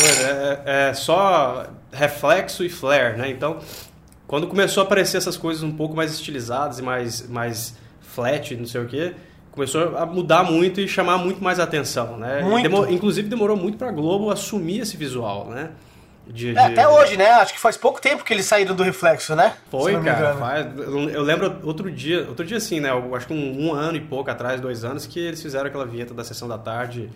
É, 0.66 0.90
é, 0.90 0.94
só 0.94 1.66
reflexo 1.92 2.64
e 2.64 2.70
flare, 2.70 3.18
né? 3.18 3.30
Então, 3.30 3.60
quando 4.28 4.46
começou 4.46 4.84
a 4.84 4.86
aparecer 4.86 5.18
essas 5.18 5.38
coisas 5.38 5.64
um 5.64 5.72
pouco 5.72 5.96
mais 5.96 6.12
estilizadas 6.12 6.80
e 6.80 6.84
mais, 6.84 7.28
mais 7.30 7.76
flat, 8.02 8.56
não 8.58 8.66
sei 8.66 8.82
o 8.82 8.86
quê 8.86 9.16
começou 9.52 9.98
a 9.98 10.06
mudar 10.06 10.44
muito 10.44 10.80
e 10.80 10.88
chamar 10.88 11.18
muito 11.18 11.44
mais 11.44 11.60
atenção, 11.60 12.18
né? 12.18 12.42
Demor, 12.62 12.92
inclusive 12.92 13.28
demorou 13.28 13.58
muito 13.58 13.78
para 13.78 13.90
a 13.90 13.92
Globo 13.92 14.32
assumir 14.32 14.80
esse 14.80 14.96
visual, 14.96 15.50
né? 15.50 15.72
De, 16.28 16.56
é, 16.56 16.60
Até 16.60 16.88
hoje, 16.88 17.18
né? 17.18 17.28
Acho 17.32 17.54
que 17.54 17.60
faz 17.60 17.76
pouco 17.76 18.00
tempo 18.00 18.24
que 18.24 18.32
eles 18.32 18.46
saíram 18.46 18.76
do 18.76 18.84
reflexo, 18.84 19.36
né? 19.36 19.56
Foi, 19.72 20.00
cara. 20.02 20.36
Faz, 20.36 20.68
eu 20.78 21.24
lembro 21.24 21.58
outro 21.64 21.90
dia, 21.92 22.28
outro 22.28 22.46
dia 22.46 22.58
assim, 22.58 22.80
né? 22.80 22.92
Eu 22.92 23.16
acho 23.16 23.26
que 23.26 23.34
um, 23.34 23.68
um, 23.68 23.74
ano 23.74 23.98
e 23.98 24.02
pouco 24.02 24.30
atrás, 24.30 24.62
dois 24.62 24.84
anos, 24.84 25.08
que 25.08 25.20
eles 25.20 25.42
fizeram 25.42 25.66
aquela 25.66 25.86
vinheta 25.86 26.14
da 26.14 26.24
sessão 26.24 26.48
da 26.48 26.58
tarde 26.58 27.10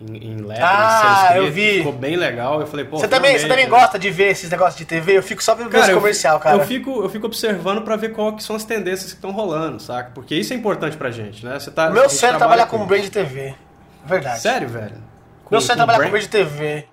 em, 0.00 0.32
em 0.32 0.36
letras, 0.36 0.68
ah, 0.68 1.32
eu 1.36 1.50
vi. 1.50 1.78
Ficou 1.78 1.92
bem 1.92 2.16
legal. 2.16 2.60
Eu 2.60 2.66
falei, 2.66 2.84
pô, 2.84 2.98
você 2.98 3.08
também, 3.08 3.38
você 3.38 3.48
também 3.48 3.64
né? 3.64 3.70
gosta 3.70 3.98
de 3.98 4.10
ver 4.10 4.30
esses 4.30 4.50
negócios 4.50 4.76
de 4.76 4.84
TV? 4.84 5.16
Eu 5.16 5.22
fico 5.22 5.42
só 5.42 5.54
vendo 5.54 5.70
cara, 5.70 5.94
comercial, 5.94 6.38
cara. 6.38 6.56
Eu 6.56 6.66
fico, 6.66 7.02
eu 7.02 7.08
fico 7.08 7.26
observando 7.26 7.82
para 7.82 7.96
ver 7.96 8.12
qual 8.12 8.36
que 8.36 8.42
são 8.42 8.54
as 8.54 8.64
tendências 8.64 9.12
que 9.12 9.16
estão 9.16 9.30
rolando, 9.30 9.80
saca? 9.80 10.10
Porque 10.14 10.34
isso 10.34 10.52
é 10.52 10.56
importante 10.56 10.96
pra 10.96 11.10
gente, 11.10 11.44
né? 11.44 11.58
Você 11.58 11.70
tá, 11.70 11.88
Meu 11.90 12.10
sonho 12.10 12.34
é 12.34 12.36
trabalhar 12.36 12.66
com 12.66 12.84
brand 12.84 13.02
de 13.02 13.10
TV. 13.10 13.54
Verdade. 14.04 14.40
Sério, 14.40 14.68
velho? 14.68 14.96
Com, 15.44 15.54
Meu 15.54 15.60
sonho 15.60 15.72
é 15.72 15.76
trabalhar 15.76 15.98
brand? 15.98 16.08
com 16.08 16.12
brand 16.12 16.22
de 16.22 16.28
TV. 16.28 16.86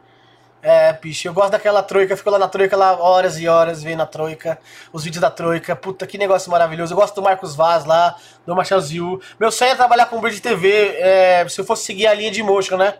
É, 0.63 0.93
bicho, 0.93 1.27
eu 1.27 1.33
gosto 1.33 1.51
daquela 1.51 1.83
troika, 1.83 2.15
fico 2.15 2.29
lá 2.29 2.39
na 2.39 2.47
troika 2.47 2.77
lá 2.77 2.97
horas 2.97 3.37
e 3.37 3.49
horas 3.49 3.83
vendo 3.83 4.01
a 4.01 4.05
troika, 4.05 4.57
os 4.93 5.03
vídeos 5.03 5.19
da 5.19 5.29
troika, 5.29 5.75
puta 5.75 6.07
que 6.07 6.17
negócio 6.17 6.49
maravilhoso. 6.49 6.93
Eu 6.93 6.97
gosto 6.97 7.15
do 7.15 7.21
Marcos 7.21 7.53
Vaz 7.53 7.83
lá, 7.83 8.15
do 8.47 8.55
Marcel 8.55 8.79
Ziu. 8.79 9.21
Meu 9.37 9.51
sonho 9.51 9.71
é 9.71 9.75
trabalhar 9.75 10.05
com 10.05 10.21
bridge 10.21 10.41
TV, 10.41 10.95
é, 10.97 11.45
se 11.49 11.59
eu 11.59 11.65
fosse 11.65 11.83
seguir 11.83 12.07
a 12.07 12.13
linha 12.13 12.31
de 12.31 12.41
motion, 12.41 12.77
né? 12.77 12.93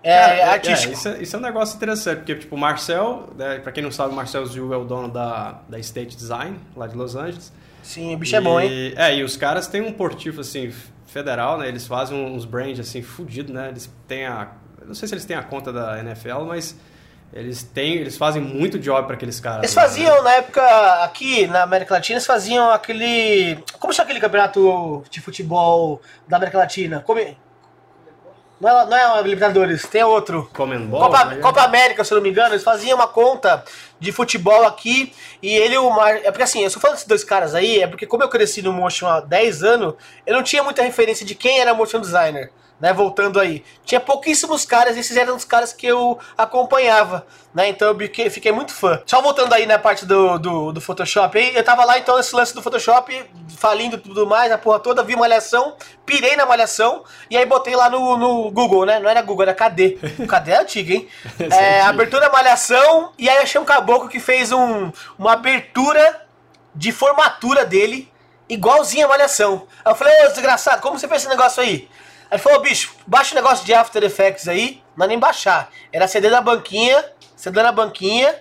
É, 0.00 0.16
Cara, 0.16 0.34
é, 0.34 0.42
artístico. 0.44 0.92
É, 0.92 0.96
isso, 0.96 1.08
é, 1.08 1.22
isso, 1.22 1.34
é, 1.34 1.38
um 1.40 1.42
negócio 1.42 1.74
interessante, 1.74 2.18
porque, 2.18 2.36
tipo, 2.36 2.54
o 2.54 2.58
Marcel, 2.58 3.28
né, 3.36 3.58
pra 3.58 3.72
quem 3.72 3.82
não 3.82 3.90
sabe, 3.90 4.12
o 4.12 4.16
Marcel 4.16 4.46
Ziu 4.46 4.72
é 4.72 4.76
o 4.76 4.84
dono 4.84 5.08
da, 5.08 5.60
da 5.68 5.76
State 5.80 6.16
Design, 6.16 6.56
lá 6.76 6.86
de 6.86 6.96
Los 6.96 7.16
Angeles. 7.16 7.52
Sim, 7.82 8.14
o 8.14 8.18
bicho 8.18 8.36
é 8.36 8.38
e, 8.38 8.40
é 8.40 8.44
bom, 8.44 8.60
hein? 8.60 8.94
É, 8.96 9.16
e 9.16 9.24
os 9.24 9.36
caras 9.36 9.66
têm 9.66 9.80
um 9.80 9.92
portivo, 9.92 10.40
assim, 10.42 10.72
federal, 11.04 11.58
né? 11.58 11.66
Eles 11.66 11.84
fazem 11.84 12.16
uns 12.16 12.44
brands, 12.44 12.78
assim, 12.78 13.02
fudidos, 13.02 13.52
né? 13.52 13.70
Eles 13.70 13.90
têm 14.06 14.24
a... 14.24 14.52
Não 14.86 14.94
sei 14.94 15.08
se 15.08 15.14
eles 15.14 15.24
têm 15.24 15.36
a 15.36 15.42
conta 15.42 15.72
da 15.72 15.98
NFL, 15.98 16.44
mas 16.46 16.78
eles 17.32 17.62
têm, 17.62 17.96
eles 17.96 18.16
fazem 18.16 18.40
muito 18.40 18.78
job 18.78 19.06
para 19.06 19.14
aqueles 19.14 19.38
caras. 19.38 19.58
Eles 19.62 19.74
faziam 19.74 20.16
né? 20.16 20.22
na 20.22 20.32
época 20.32 21.04
aqui 21.04 21.46
na 21.46 21.62
América 21.62 21.94
Latina, 21.94 22.16
eles 22.16 22.26
faziam 22.26 22.70
aquele, 22.70 23.58
como 23.78 23.92
chama 23.92 24.04
aquele 24.04 24.20
campeonato 24.20 25.04
de 25.10 25.20
futebol 25.20 26.00
da 26.26 26.36
América 26.36 26.58
Latina? 26.58 27.02
Como 27.06 27.20
não 28.60 28.68
é, 28.68 28.86
não 28.86 29.18
é 29.18 29.22
Libertadores, 29.22 29.86
tem 29.86 30.02
outro. 30.02 30.50
Comembol, 30.52 31.00
Copa, 31.00 31.24
né? 31.26 31.36
Copa 31.36 31.62
América, 31.62 32.02
se 32.02 32.12
eu 32.12 32.16
não 32.16 32.22
me 32.22 32.30
engano, 32.30 32.54
eles 32.54 32.64
faziam 32.64 32.96
uma 32.96 33.06
conta 33.06 33.62
de 34.00 34.10
futebol 34.10 34.66
aqui 34.66 35.12
e 35.40 35.54
ele 35.54 35.76
o 35.78 35.90
Mar... 35.90 36.16
É 36.16 36.30
porque 36.30 36.42
assim, 36.42 36.64
eu 36.64 36.70
só 36.70 36.80
falo 36.80 36.94
desses 36.94 37.06
dois 37.06 37.22
caras 37.22 37.54
aí, 37.54 37.82
é 37.82 37.86
porque 37.86 38.06
como 38.06 38.24
eu 38.24 38.28
cresci 38.28 38.60
no 38.62 38.72
motion 38.72 39.06
há 39.06 39.20
10 39.20 39.62
anos, 39.62 39.94
eu 40.26 40.34
não 40.34 40.42
tinha 40.42 40.62
muita 40.64 40.82
referência 40.82 41.24
de 41.24 41.36
quem 41.36 41.60
era 41.60 41.72
motion 41.72 42.00
designer 42.00 42.50
né? 42.80 42.92
Voltando 42.92 43.40
aí. 43.40 43.64
Tinha 43.84 44.00
pouquíssimos 44.00 44.64
caras, 44.64 44.96
esses 44.96 45.16
eram 45.16 45.36
os 45.36 45.44
caras 45.44 45.72
que 45.72 45.86
eu 45.86 46.18
acompanhava, 46.36 47.26
né? 47.54 47.68
Então 47.68 47.88
eu 47.88 48.30
fiquei, 48.30 48.52
muito 48.52 48.72
fã. 48.72 49.02
Só 49.06 49.20
voltando 49.20 49.52
aí 49.52 49.66
na 49.66 49.78
parte 49.78 50.06
do, 50.06 50.38
do, 50.38 50.72
do, 50.72 50.80
Photoshop, 50.80 51.36
aí, 51.38 51.54
eu 51.56 51.64
tava 51.64 51.84
lá 51.84 51.98
então 51.98 52.16
nesse 52.16 52.34
lance 52.34 52.54
do 52.54 52.62
Photoshop, 52.62 53.24
falindo 53.56 53.98
tudo 53.98 54.26
mais, 54.26 54.52
a 54.52 54.58
porra 54.58 54.78
toda, 54.78 55.02
vi 55.02 55.16
malhação, 55.16 55.74
pirei 56.06 56.36
na 56.36 56.46
malhação, 56.46 57.04
e 57.30 57.36
aí 57.36 57.44
botei 57.44 57.74
lá 57.74 57.90
no, 57.90 58.16
no 58.16 58.50
Google, 58.50 58.86
né? 58.86 58.98
Não 58.98 59.08
era 59.08 59.22
Google, 59.22 59.42
era 59.42 59.54
KD. 59.54 59.98
O 60.18 60.26
KD 60.26 60.50
é 60.50 60.60
antigo, 60.60 60.92
hein? 60.92 61.08
É, 61.58 61.80
abertura 61.82 62.30
malhação, 62.30 63.12
e 63.18 63.28
aí 63.28 63.38
achei 63.38 63.60
um 63.60 63.64
caboclo 63.64 64.08
que 64.08 64.20
fez 64.20 64.52
um, 64.52 64.92
uma 65.18 65.32
abertura 65.32 66.28
de 66.74 66.92
formatura 66.92 67.64
dele, 67.64 68.10
igualzinha 68.48 69.06
a 69.06 69.08
Malhação. 69.08 69.66
Aí 69.84 69.92
eu 69.92 69.96
falei, 69.96 70.26
ô 70.26 70.28
desgraçado, 70.28 70.80
como 70.80 70.98
você 70.98 71.08
fez 71.08 71.22
esse 71.22 71.30
negócio 71.30 71.62
aí? 71.62 71.88
Aí 72.30 72.36
ele 72.36 72.42
falou, 72.42 72.60
bicho, 72.60 72.92
baixa 73.06 73.32
o 73.32 73.34
negócio 73.34 73.64
de 73.64 73.72
After 73.72 74.02
Effects 74.02 74.48
aí, 74.48 74.82
não 74.96 75.04
é 75.06 75.08
nem 75.08 75.18
baixar. 75.18 75.70
Era 75.92 76.06
CD 76.06 76.28
da 76.28 76.40
banquinha, 76.40 77.04
CD 77.34 77.62
na 77.62 77.72
banquinha, 77.72 78.34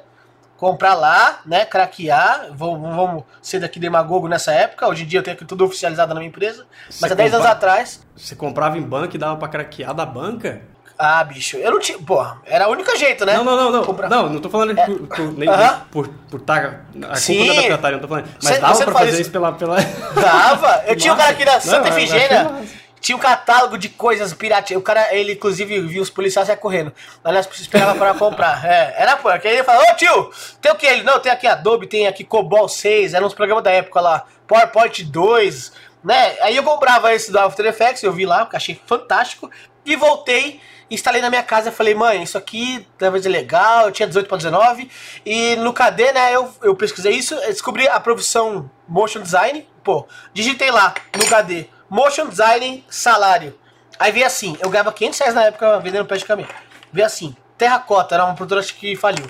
comprar 0.58 0.94
lá, 0.96 1.40
né, 1.46 1.66
craquear, 1.66 2.48
vamos, 2.52 2.94
vamos 2.96 3.24
ser 3.42 3.60
daqui 3.60 3.80
demagogo 3.80 4.28
nessa 4.28 4.52
época, 4.52 4.88
hoje 4.88 5.04
em 5.04 5.06
dia 5.08 5.20
eu 5.20 5.24
tenho 5.24 5.36
aqui 5.36 5.46
tudo 5.46 5.64
oficializado 5.64 6.14
na 6.14 6.20
minha 6.20 6.30
empresa, 6.30 6.66
Você 6.90 6.98
mas 7.02 7.12
há 7.12 7.16
10 7.16 7.34
anos 7.36 7.46
atrás, 7.46 8.02
Você 8.16 8.36
comprava 8.36 8.78
em 8.78 8.82
banca 8.82 9.16
e 9.16 9.20
dava 9.20 9.38
pra 9.38 9.48
craquear 9.48 9.94
da 9.94 10.06
banca? 10.06 10.62
ah, 11.00 11.24
bicho, 11.24 11.58
eu 11.58 11.70
não 11.70 11.80
tinha, 11.80 12.00
porra, 12.00 12.42
era 12.44 12.68
o 12.68 12.72
único 12.72 12.94
jeito, 12.98 13.24
né? 13.24 13.36
Não, 13.38 13.44
não, 13.44 13.56
não, 13.56 13.72
não. 13.72 13.84
Comprar. 13.86 14.10
Não, 14.10 14.28
não 14.30 14.42
tô 14.42 14.50
falando 14.50 14.76
por, 14.76 15.08
por, 15.08 15.32
nem, 15.38 15.48
Aham. 15.48 15.82
por, 15.92 16.08
por 16.10 16.42
tá, 16.42 16.56
a 16.56 16.70
culpa 16.72 17.16
Sim. 17.18 17.46
não 17.46 17.54
é 17.54 17.56
da 17.56 17.62
pirataria, 17.62 17.98
não 17.98 18.02
tô 18.02 18.08
falando. 18.08 18.28
Mas 18.42 18.56
Você- 18.56 18.60
dava 18.60 18.76
pra 18.78 18.86
faz 18.86 18.98
fazer 18.98 19.12
isso. 19.12 19.22
isso 19.22 19.32
pela. 19.32 19.52
pela... 19.54 19.78
Dava. 19.80 20.84
Eu 20.88 20.96
tinha 20.98 21.14
um 21.14 21.18
cara 21.18 21.30
aqui 21.34 21.46
na 21.46 21.54
Massa. 21.54 21.70
Santa 21.70 21.90
Efigênia. 21.90 22.52
Tinha 23.00 23.16
um 23.16 23.20
catálogo 23.20 23.78
de 23.78 23.90
coisas 23.90 24.34
piratas. 24.34 24.76
O 24.76 24.82
cara, 24.82 25.14
ele 25.16 25.34
inclusive 25.34 25.80
viu 25.82 26.02
os 26.02 26.10
policiais 26.10 26.50
correndo. 26.60 26.92
Aliás, 27.24 27.48
esperava 27.60 27.96
para 27.96 28.14
comprar. 28.14 28.58
É, 28.68 28.96
era 28.98 29.16
pô. 29.16 29.30
Aí 29.30 29.40
ele 29.44 29.64
falou: 29.64 29.82
Ô 29.84 29.96
tio, 29.96 30.32
tem 30.62 30.72
o 30.72 30.76
que? 30.76 30.86
Ele, 30.86 31.04
não, 31.04 31.20
tem 31.20 31.32
aqui 31.32 31.48
Adobe, 31.48 31.88
tem 31.88 32.08
aqui 32.08 32.24
Cobol 32.24 32.68
6. 32.68 33.14
Eram 33.14 33.28
uns 33.28 33.34
programas 33.34 33.64
da 33.64 33.72
época 33.72 34.02
lá. 34.02 34.26
PowerPoint 34.46 35.04
2. 35.04 35.72
Né? 36.04 36.38
Aí 36.42 36.56
eu 36.56 36.64
comprava 36.64 37.14
esse 37.14 37.32
do 37.32 37.40
After 37.40 37.66
Effects. 37.66 38.04
Eu 38.04 38.12
vi 38.12 38.26
lá, 38.26 38.48
achei 38.52 38.80
fantástico. 38.86 39.50
E 39.86 39.96
voltei. 39.96 40.60
Instalei 40.90 41.22
na 41.22 41.30
minha 41.30 41.44
casa 41.44 41.70
e 41.70 41.72
falei, 41.72 41.94
mãe, 41.94 42.24
isso 42.24 42.38
aqui 42.38 42.88
deve 42.98 43.22
ser 43.22 43.30
legal. 43.30 43.86
Eu 43.86 43.92
tinha 43.92 44.08
18 44.08 44.28
para 44.28 44.38
19. 44.38 44.90
E 45.26 45.56
no 45.58 45.74
KD, 45.74 46.14
né, 46.14 46.34
eu, 46.34 46.50
eu 46.62 46.76
pesquisei 46.76 47.14
isso. 47.14 47.36
Descobri 47.42 47.88
a 47.88 48.00
profissão 48.00 48.70
Motion 48.88 49.22
Design. 49.22 49.68
Pô, 49.84 50.08
digitei 50.34 50.72
lá 50.72 50.94
no 51.18 51.26
KD. 51.26 51.70
Motion 51.90 52.28
Design, 52.28 52.86
salário. 52.90 53.58
Aí 54.00 54.12
veio 54.12 54.26
assim, 54.26 54.58
eu 54.62 54.70
ganhava 54.70 54.92
500 54.92 55.20
reais 55.20 55.36
na 55.36 55.44
época 55.46 55.80
vendendo 55.80 56.06
pé 56.06 56.18
de 56.18 56.26
caminho. 56.26 56.50
Veio 56.92 57.06
assim, 57.06 57.36
Terracota, 57.58 58.16
era 58.16 58.26
uma 58.26 58.36
produtora 58.36 58.64
que 58.64 58.96
faliu. 58.96 59.26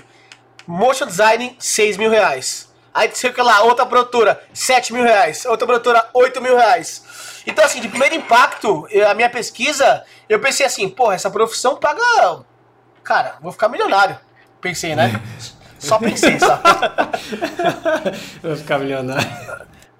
Motion 0.66 1.06
Design, 1.06 1.56
6 1.58 1.96
mil 1.96 2.10
reais. 2.10 2.68
Aí 2.92 3.10
sei 3.14 3.32
que 3.32 3.40
lá, 3.40 3.62
outra 3.62 3.86
produtora, 3.86 4.42
7 4.52 4.92
mil 4.92 5.02
reais. 5.02 5.46
Outra 5.46 5.66
produtora, 5.66 6.08
8 6.12 6.40
mil 6.42 6.56
reais. 6.56 7.42
Então, 7.46 7.64
assim, 7.64 7.80
de 7.80 7.88
primeiro 7.88 8.14
impacto, 8.14 8.86
a 9.08 9.14
minha 9.14 9.30
pesquisa, 9.30 10.04
eu 10.28 10.38
pensei 10.40 10.66
assim, 10.66 10.88
porra, 10.88 11.14
essa 11.14 11.30
profissão 11.30 11.76
paga. 11.76 12.42
Cara, 13.02 13.36
vou 13.40 13.52
ficar 13.52 13.68
milionário. 13.68 14.18
Pensei, 14.60 14.94
né? 14.94 15.22
Só 15.78 15.98
pensei, 15.98 16.38
só. 16.38 16.60
Ia 18.44 18.56
ficar 18.56 18.78
milionário. 18.78 19.26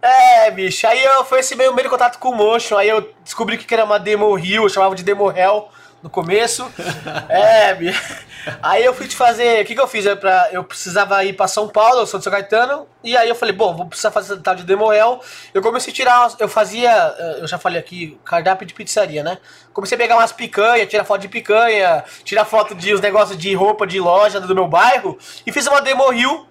É, 0.01 0.51
bicho, 0.51 0.87
aí 0.87 1.03
eu, 1.03 1.25
foi 1.25 1.41
esse 1.41 1.57
meu 1.57 1.67
primeiro 1.67 1.91
contato 1.91 2.19
com 2.19 2.31
o 2.31 2.35
Motion, 2.35 2.77
aí 2.77 2.89
eu 2.89 3.13
descobri 3.25 3.59
que 3.59 3.75
era 3.75 3.85
uma 3.85 3.99
Demo 3.99 4.39
Hill, 4.39 4.63
eu 4.63 4.69
chamava 4.69 4.95
de 4.95 5.03
Demo 5.03 5.31
Hell 5.31 5.69
no 6.01 6.09
começo. 6.09 6.71
é, 7.29 7.75
bicho. 7.75 8.29
Aí 8.63 8.85
eu 8.85 8.95
fui 8.95 9.09
te 9.09 9.17
fazer, 9.17 9.63
o 9.63 9.67
que 9.67 9.75
que 9.75 9.81
eu 9.81 9.89
fiz? 9.89 10.07
Eu, 10.07 10.17
pra, 10.17 10.49
eu 10.53 10.63
precisava 10.63 11.23
ir 11.25 11.33
pra 11.33 11.49
São 11.49 11.69
Paulo, 11.69 11.99
eu 11.99 12.07
sou 12.07 12.19
de 12.19 12.25
São 12.25 12.33
Caetano, 12.33 12.87
e 13.03 13.17
aí 13.17 13.29
eu 13.29 13.35
falei, 13.35 13.53
bom, 13.53 13.77
vou 13.77 13.87
precisar 13.87 14.13
fazer 14.13 14.37
tal 14.39 14.55
de 14.55 14.63
Demo 14.63 14.93
Hell. 14.93 15.21
Eu 15.53 15.61
comecei 15.61 15.93
a 15.93 15.97
tirar, 15.97 16.33
eu 16.39 16.49
fazia, 16.49 16.93
eu 17.41 17.49
já 17.49 17.59
falei 17.59 17.81
aqui, 17.81 18.19
cardápio 18.25 18.67
de 18.67 18.75
pizzaria, 18.75 19.25
né? 19.25 19.39
Comecei 19.73 19.97
a 19.97 19.99
pegar 19.99 20.17
umas 20.17 20.33
picanha, 20.33 20.87
tirar 20.87 21.05
foto 21.05 21.23
de 21.23 21.29
picanha, 21.29 22.05
tirar 22.23 22.45
foto 22.45 22.75
de 22.75 22.95
os 22.95 23.01
negócios 23.01 23.37
de 23.37 23.53
roupa 23.55 23.85
de 23.85 23.99
loja 23.99 24.41
do 24.41 24.55
meu 24.55 24.69
bairro, 24.69 25.19
e 25.45 25.53
fiz 25.53 25.67
uma 25.67 25.81
Demo 25.81 26.13
Hill 26.13 26.47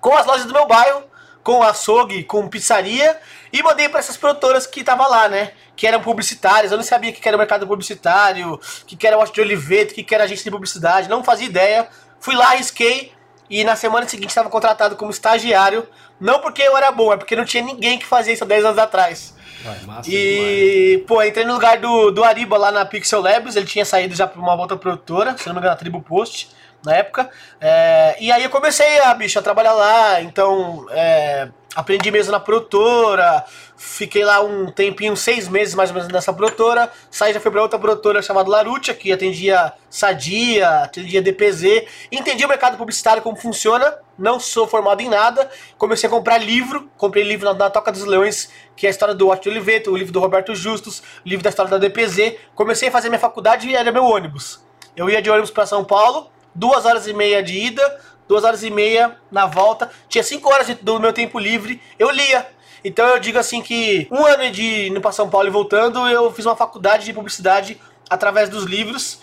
com 0.00 0.16
as 0.16 0.24
lojas 0.24 0.46
do 0.46 0.52
meu 0.52 0.66
bairro, 0.66 1.02
com 1.46 1.62
açougue, 1.62 2.24
com 2.24 2.48
pizzaria, 2.48 3.16
e 3.52 3.62
mandei 3.62 3.88
para 3.88 4.00
essas 4.00 4.16
produtoras 4.16 4.66
que 4.66 4.80
estavam 4.80 5.08
lá, 5.08 5.28
né? 5.28 5.52
Que 5.76 5.86
eram 5.86 6.00
publicitárias, 6.00 6.72
eu 6.72 6.76
não 6.76 6.82
sabia 6.82 7.12
que 7.12 7.28
era 7.28 7.36
o 7.36 7.38
mercado 7.38 7.64
publicitário, 7.68 8.60
que 8.84 9.06
era 9.06 9.16
o 9.16 9.24
de 9.24 9.40
Oliveto, 9.40 9.94
que 9.94 10.12
era 10.12 10.24
agência 10.24 10.42
de 10.42 10.50
publicidade, 10.50 11.08
não 11.08 11.22
fazia 11.22 11.46
ideia. 11.46 11.88
Fui 12.18 12.34
lá, 12.34 12.46
arrisquei, 12.46 13.12
e 13.48 13.62
na 13.62 13.76
semana 13.76 14.08
seguinte 14.08 14.30
estava 14.30 14.50
contratado 14.50 14.96
como 14.96 15.12
estagiário, 15.12 15.88
não 16.18 16.40
porque 16.40 16.62
eu 16.62 16.76
era 16.76 16.90
bom, 16.90 17.12
é 17.12 17.16
porque 17.16 17.36
não 17.36 17.44
tinha 17.44 17.62
ninguém 17.62 17.96
que 17.96 18.06
fazia 18.06 18.32
isso 18.32 18.42
há 18.42 18.46
10 18.48 18.64
anos 18.64 18.78
atrás. 18.78 19.32
Vai, 19.62 19.78
massa. 19.82 20.10
E, 20.12 21.04
pô, 21.06 21.22
entrei 21.22 21.44
no 21.44 21.54
lugar 21.54 21.78
do, 21.78 22.10
do 22.10 22.24
Ariba 22.24 22.58
lá 22.58 22.72
na 22.72 22.84
Pixel 22.84 23.20
Labs, 23.20 23.54
ele 23.54 23.66
tinha 23.66 23.84
saído 23.84 24.16
já 24.16 24.26
pra 24.26 24.40
uma 24.40 24.56
outra 24.56 24.76
produtora, 24.76 25.38
se 25.38 25.46
não 25.46 25.54
me 25.54 25.60
engano, 25.60 25.74
a 25.74 25.76
Tribo 25.76 26.02
Post, 26.02 26.48
na 26.86 26.94
época. 26.94 27.28
É, 27.60 28.16
e 28.20 28.32
aí 28.32 28.44
eu 28.44 28.50
comecei 28.50 29.00
a, 29.00 29.12
bicho, 29.12 29.38
a 29.38 29.42
trabalhar 29.42 29.72
lá, 29.72 30.22
então 30.22 30.86
é, 30.90 31.48
aprendi 31.74 32.10
mesmo 32.10 32.32
na 32.32 32.40
produtora, 32.40 33.44
fiquei 33.76 34.24
lá 34.24 34.40
um 34.40 34.70
tempinho, 34.70 35.16
seis 35.16 35.48
meses 35.48 35.74
mais 35.74 35.90
ou 35.90 35.96
menos 35.96 36.10
nessa 36.10 36.32
produtora, 36.32 36.90
saí 37.10 37.34
já 37.34 37.40
fui 37.40 37.50
pra 37.50 37.60
outra 37.60 37.78
produtora 37.78 38.22
chamada 38.22 38.48
Larutia, 38.48 38.94
que 38.94 39.12
atendia 39.12 39.72
Sadia, 39.90 40.84
atendia 40.84 41.20
DPZ, 41.20 41.86
entendi 42.10 42.44
o 42.44 42.48
mercado 42.48 42.78
publicitário, 42.78 43.22
como 43.22 43.36
funciona, 43.36 43.98
não 44.16 44.38
sou 44.38 44.66
formado 44.66 45.02
em 45.02 45.08
nada, 45.08 45.50
comecei 45.76 46.06
a 46.06 46.10
comprar 46.10 46.38
livro, 46.38 46.88
comprei 46.96 47.24
livro 47.24 47.46
na, 47.46 47.52
na 47.52 47.68
Toca 47.68 47.90
dos 47.90 48.04
Leões, 48.04 48.48
que 48.76 48.86
é 48.86 48.88
a 48.88 48.90
história 48.90 49.14
do 49.14 49.28
Otto 49.28 49.50
Oliveto, 49.50 49.90
o 49.90 49.96
livro 49.96 50.12
do 50.12 50.20
Roberto 50.20 50.54
Justus, 50.54 51.02
livro 51.24 51.42
da 51.42 51.50
história 51.50 51.70
da 51.70 51.78
DPZ, 51.78 52.36
comecei 52.54 52.88
a 52.88 52.92
fazer 52.92 53.08
minha 53.08 53.18
faculdade 53.18 53.68
e 53.68 53.74
era 53.74 53.90
meu 53.90 54.04
ônibus. 54.04 54.64
Eu 54.96 55.10
ia 55.10 55.20
de 55.20 55.28
ônibus 55.28 55.50
para 55.50 55.66
São 55.66 55.84
Paulo, 55.84 56.30
duas 56.56 56.84
horas 56.84 57.06
e 57.06 57.12
meia 57.12 57.42
de 57.42 57.56
ida, 57.56 58.00
duas 58.26 58.42
horas 58.42 58.62
e 58.62 58.70
meia 58.70 59.16
na 59.30 59.46
volta, 59.46 59.90
tinha 60.08 60.24
cinco 60.24 60.52
horas 60.52 60.68
do 60.80 60.98
meu 60.98 61.12
tempo 61.12 61.38
livre, 61.38 61.80
eu 61.98 62.10
lia. 62.10 62.48
Então 62.84 63.06
eu 63.06 63.18
digo 63.18 63.38
assim 63.38 63.62
que 63.62 64.08
um 64.10 64.24
ano 64.24 64.50
de 64.50 64.88
indo 64.88 65.00
para 65.00 65.12
São 65.12 65.28
Paulo 65.28 65.48
e 65.48 65.50
voltando, 65.50 66.06
eu 66.08 66.32
fiz 66.32 66.46
uma 66.46 66.56
faculdade 66.56 67.04
de 67.04 67.12
publicidade 67.12 67.80
através 68.08 68.48
dos 68.48 68.64
livros. 68.64 69.20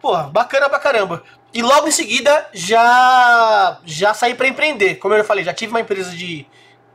Pô, 0.00 0.16
bacana 0.24 0.68
pra 0.68 0.78
caramba. 0.78 1.22
E 1.52 1.62
logo 1.62 1.88
em 1.88 1.92
seguida 1.92 2.48
já 2.52 3.78
já 3.84 4.14
saí 4.14 4.34
para 4.34 4.48
empreender. 4.48 4.96
Como 4.96 5.14
eu 5.14 5.18
já 5.18 5.24
falei, 5.24 5.44
já 5.44 5.52
tive 5.52 5.72
uma 5.72 5.80
empresa 5.80 6.10
de, 6.10 6.46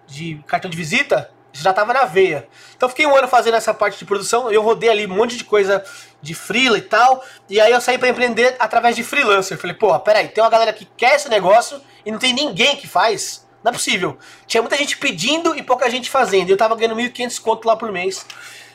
de 0.07 0.41
cartão 0.47 0.69
de 0.69 0.77
visita, 0.77 1.29
já 1.51 1.73
tava 1.73 1.93
na 1.93 2.05
veia. 2.05 2.47
Então 2.75 2.89
fiquei 2.89 3.05
um 3.05 3.15
ano 3.15 3.27
fazendo 3.27 3.55
essa 3.55 3.73
parte 3.73 3.97
de 3.97 4.05
produção, 4.05 4.51
eu 4.51 4.61
rodei 4.61 4.89
ali 4.89 5.05
um 5.05 5.15
monte 5.15 5.37
de 5.37 5.43
coisa 5.43 5.83
de 6.25 6.33
freela 6.33 6.77
e 6.77 6.81
tal, 6.81 7.23
e 7.49 7.61
aí 7.61 7.71
eu 7.71 7.79
saí 7.79 7.97
para 7.97 8.09
empreender 8.09 8.55
através 8.59 8.95
de 8.95 9.03
freelancer. 9.03 9.57
Falei, 9.57 9.75
porra, 9.75 9.99
peraí, 9.99 10.27
tem 10.27 10.43
uma 10.43 10.49
galera 10.49 10.73
que 10.73 10.85
quer 10.97 11.15
esse 11.15 11.29
negócio 11.29 11.81
e 12.05 12.11
não 12.11 12.19
tem 12.19 12.33
ninguém 12.33 12.75
que 12.75 12.87
faz. 12.87 13.45
Não 13.63 13.69
é 13.69 13.73
possível. 13.73 14.17
Tinha 14.45 14.61
muita 14.61 14.77
gente 14.77 14.97
pedindo 14.97 15.55
e 15.55 15.63
pouca 15.63 15.89
gente 15.89 16.09
fazendo. 16.09 16.49
Eu 16.49 16.57
tava 16.57 16.75
ganhando 16.75 16.95
1.500 16.95 17.41
conto 17.41 17.67
lá 17.67 17.75
por 17.75 17.91
mês. 17.91 18.25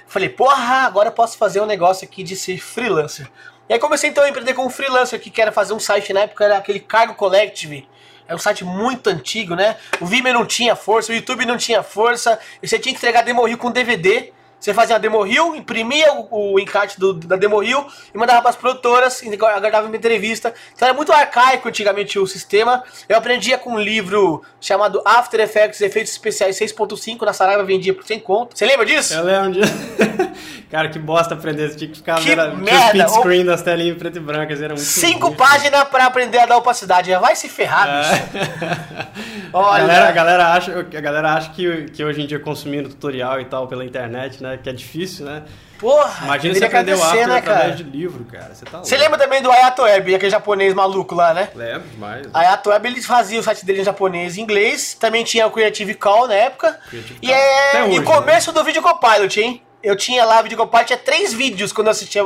Falei, 0.07 0.29
porra, 0.29 0.87
agora 0.87 1.09
eu 1.09 1.13
posso 1.13 1.39
fazer 1.39 1.61
um 1.61 1.67
negócio 1.67 2.05
aqui 2.05 2.25
de 2.25 2.35
ser 2.35 2.59
freelancer. 2.59 3.31
E 3.69 3.73
aí 3.73 3.79
comecei 3.79 4.11
então 4.11 4.25
a 4.25 4.29
empreender 4.29 4.55
como 4.55 4.69
freelancer, 4.69 5.21
que 5.21 5.41
era 5.41 5.53
fazer 5.53 5.73
um 5.73 5.79
site 5.79 6.13
na 6.13 6.23
época, 6.23 6.45
era 6.45 6.57
aquele 6.57 6.81
Cargo 6.81 7.15
Collective. 7.15 7.89
É 8.27 8.35
um 8.35 8.39
site 8.39 8.65
muito 8.65 9.09
antigo, 9.09 9.55
né? 9.55 9.77
O 10.01 10.07
Vimeo 10.07 10.33
não 10.33 10.45
tinha 10.45 10.75
força, 10.75 11.13
o 11.13 11.15
YouTube 11.15 11.45
não 11.47 11.57
tinha 11.57 11.83
força. 11.83 12.39
E 12.61 12.67
você 12.67 12.79
tinha 12.79 12.93
que 12.93 12.99
entregar 12.99 13.23
demo 13.23 13.45
reel 13.45 13.59
com 13.59 13.71
DVD. 13.71 14.33
Você 14.61 14.75
fazia 14.75 14.97
a 14.97 14.99
demo 14.99 15.23
reel, 15.23 15.57
imprimia 15.57 16.13
o, 16.13 16.53
o 16.55 16.61
encarte 16.61 17.01
do- 17.01 17.15
da 17.15 17.37
demo 17.37 17.59
reel 17.61 17.87
e 18.15 18.19
mandava 18.19 18.41
para 18.43 18.51
as 18.51 18.57
produtoras, 18.57 19.23
aguardava 19.23 19.87
uma 19.87 19.97
entrevista. 19.97 20.53
Então 20.75 20.87
era 20.87 20.95
muito 20.95 21.11
arcaico 21.13 21.67
antigamente 21.69 22.19
o 22.19 22.27
sistema. 22.27 22.85
Eu 23.09 23.17
aprendia 23.17 23.57
com 23.57 23.71
um 23.73 23.81
livro 23.81 24.43
chamado 24.61 25.01
After 25.05 25.41
Effects 25.41 25.81
Efeitos 25.81 26.13
Especiais 26.13 26.59
6.5 26.59 27.23
na 27.23 27.33
Saraiva 27.33 27.65
vendia 27.65 27.95
por 27.95 28.05
100 28.05 28.21
conto. 28.21 28.57
Você 28.59 28.67
lembra 28.67 28.85
disso? 28.85 29.15
Eu 29.15 29.25
lembro 29.25 29.53
de... 29.53 29.61
Cara, 30.71 30.89
que 30.89 30.99
bosta 30.99 31.35
aprender. 31.35 31.69
Você 31.71 31.77
tinha 31.77 31.91
que 31.91 31.97
ficar 31.97 32.21
Que 32.21 32.35
vendo 32.35 32.57
merda, 32.59 32.85
split 33.05 33.09
screen 33.09 33.45
das 33.45 33.63
telinhas 33.63 33.97
preto 33.99 34.19
e 34.19 34.21
brancas. 34.21 34.61
Era 34.61 34.75
muito 34.75 34.87
Cinco 34.87 35.35
páginas 35.35 35.85
para 35.85 36.05
aprender 36.07 36.39
a 36.39 36.47
dar 36.47 36.57
opacidade. 36.59 37.13
Vai 37.17 37.35
se 37.35 37.49
ferrar. 37.49 37.89
A 39.53 39.59
Olha. 39.59 39.81
galera, 39.85 40.09
a 40.09 40.13
galera 40.13 40.47
acha, 40.53 40.79
a 40.79 41.01
galera 41.01 41.33
acha 41.35 41.51
que, 41.51 41.87
que 41.87 42.05
hoje 42.05 42.23
em 42.23 42.27
dia 42.27 42.39
consumindo 42.39 42.89
tutorial 42.89 43.41
e 43.41 43.45
tal 43.47 43.67
pela 43.67 43.85
internet, 43.85 44.41
né? 44.41 44.50
Que 44.59 44.69
é 44.71 44.73
difícil, 44.73 45.27
né? 45.27 45.43
Porra, 45.79 46.25
Imagina 46.25 46.55
você 46.55 46.65
aprender 46.67 46.95
o 46.95 47.03
After 47.03 47.27
né, 47.29 47.39
através 47.39 47.65
cara? 47.65 47.75
de 47.77 47.83
livro, 47.85 48.25
cara. 48.27 48.55
Você 48.55 48.65
tá 48.67 48.73
louco. 48.73 48.87
Você 48.87 48.97
lembra 48.99 49.19
também 49.19 49.41
do 49.41 49.51
Ayato 49.51 49.83
Web, 49.83 50.15
aquele 50.15 50.31
japonês 50.31 50.75
maluco 50.75 51.15
lá, 51.15 51.33
né? 51.33 51.49
Lembro 51.55 51.89
demais. 51.89 52.27
A 52.35 52.41
Ayato 52.41 52.69
Web, 52.69 52.87
eles 52.89 53.07
faziam 53.07 53.41
o 53.41 53.43
site 53.43 53.65
dele 53.65 53.81
em 53.81 53.85
japonês 53.85 54.37
e 54.37 54.43
inglês. 54.43 54.93
Também 54.95 55.25
tinha 55.25 55.47
o 55.47 55.51
Creative 55.51 55.95
Call 55.95 56.29
na 56.29 56.35
época. 56.35 56.79
Creative 56.91 57.19
E, 57.23 57.27
Call. 57.29 57.35
é, 57.37 57.81
e 57.87 57.89
hoje, 57.91 57.99
o 58.01 58.05
começo 58.05 58.53
do 58.53 58.63
Video 58.63 58.83
Copilot, 58.83 59.41
hein? 59.41 59.63
Eu 59.83 59.97
tinha 59.97 60.23
lá 60.27 60.41
o 60.41 60.43
Video 60.43 60.59
Copilot, 60.59 60.85
tinha 60.87 60.99
três 60.99 61.33
vídeos 61.33 61.73
quando 61.73 61.87
eu 61.87 61.93
assistia 61.93 62.23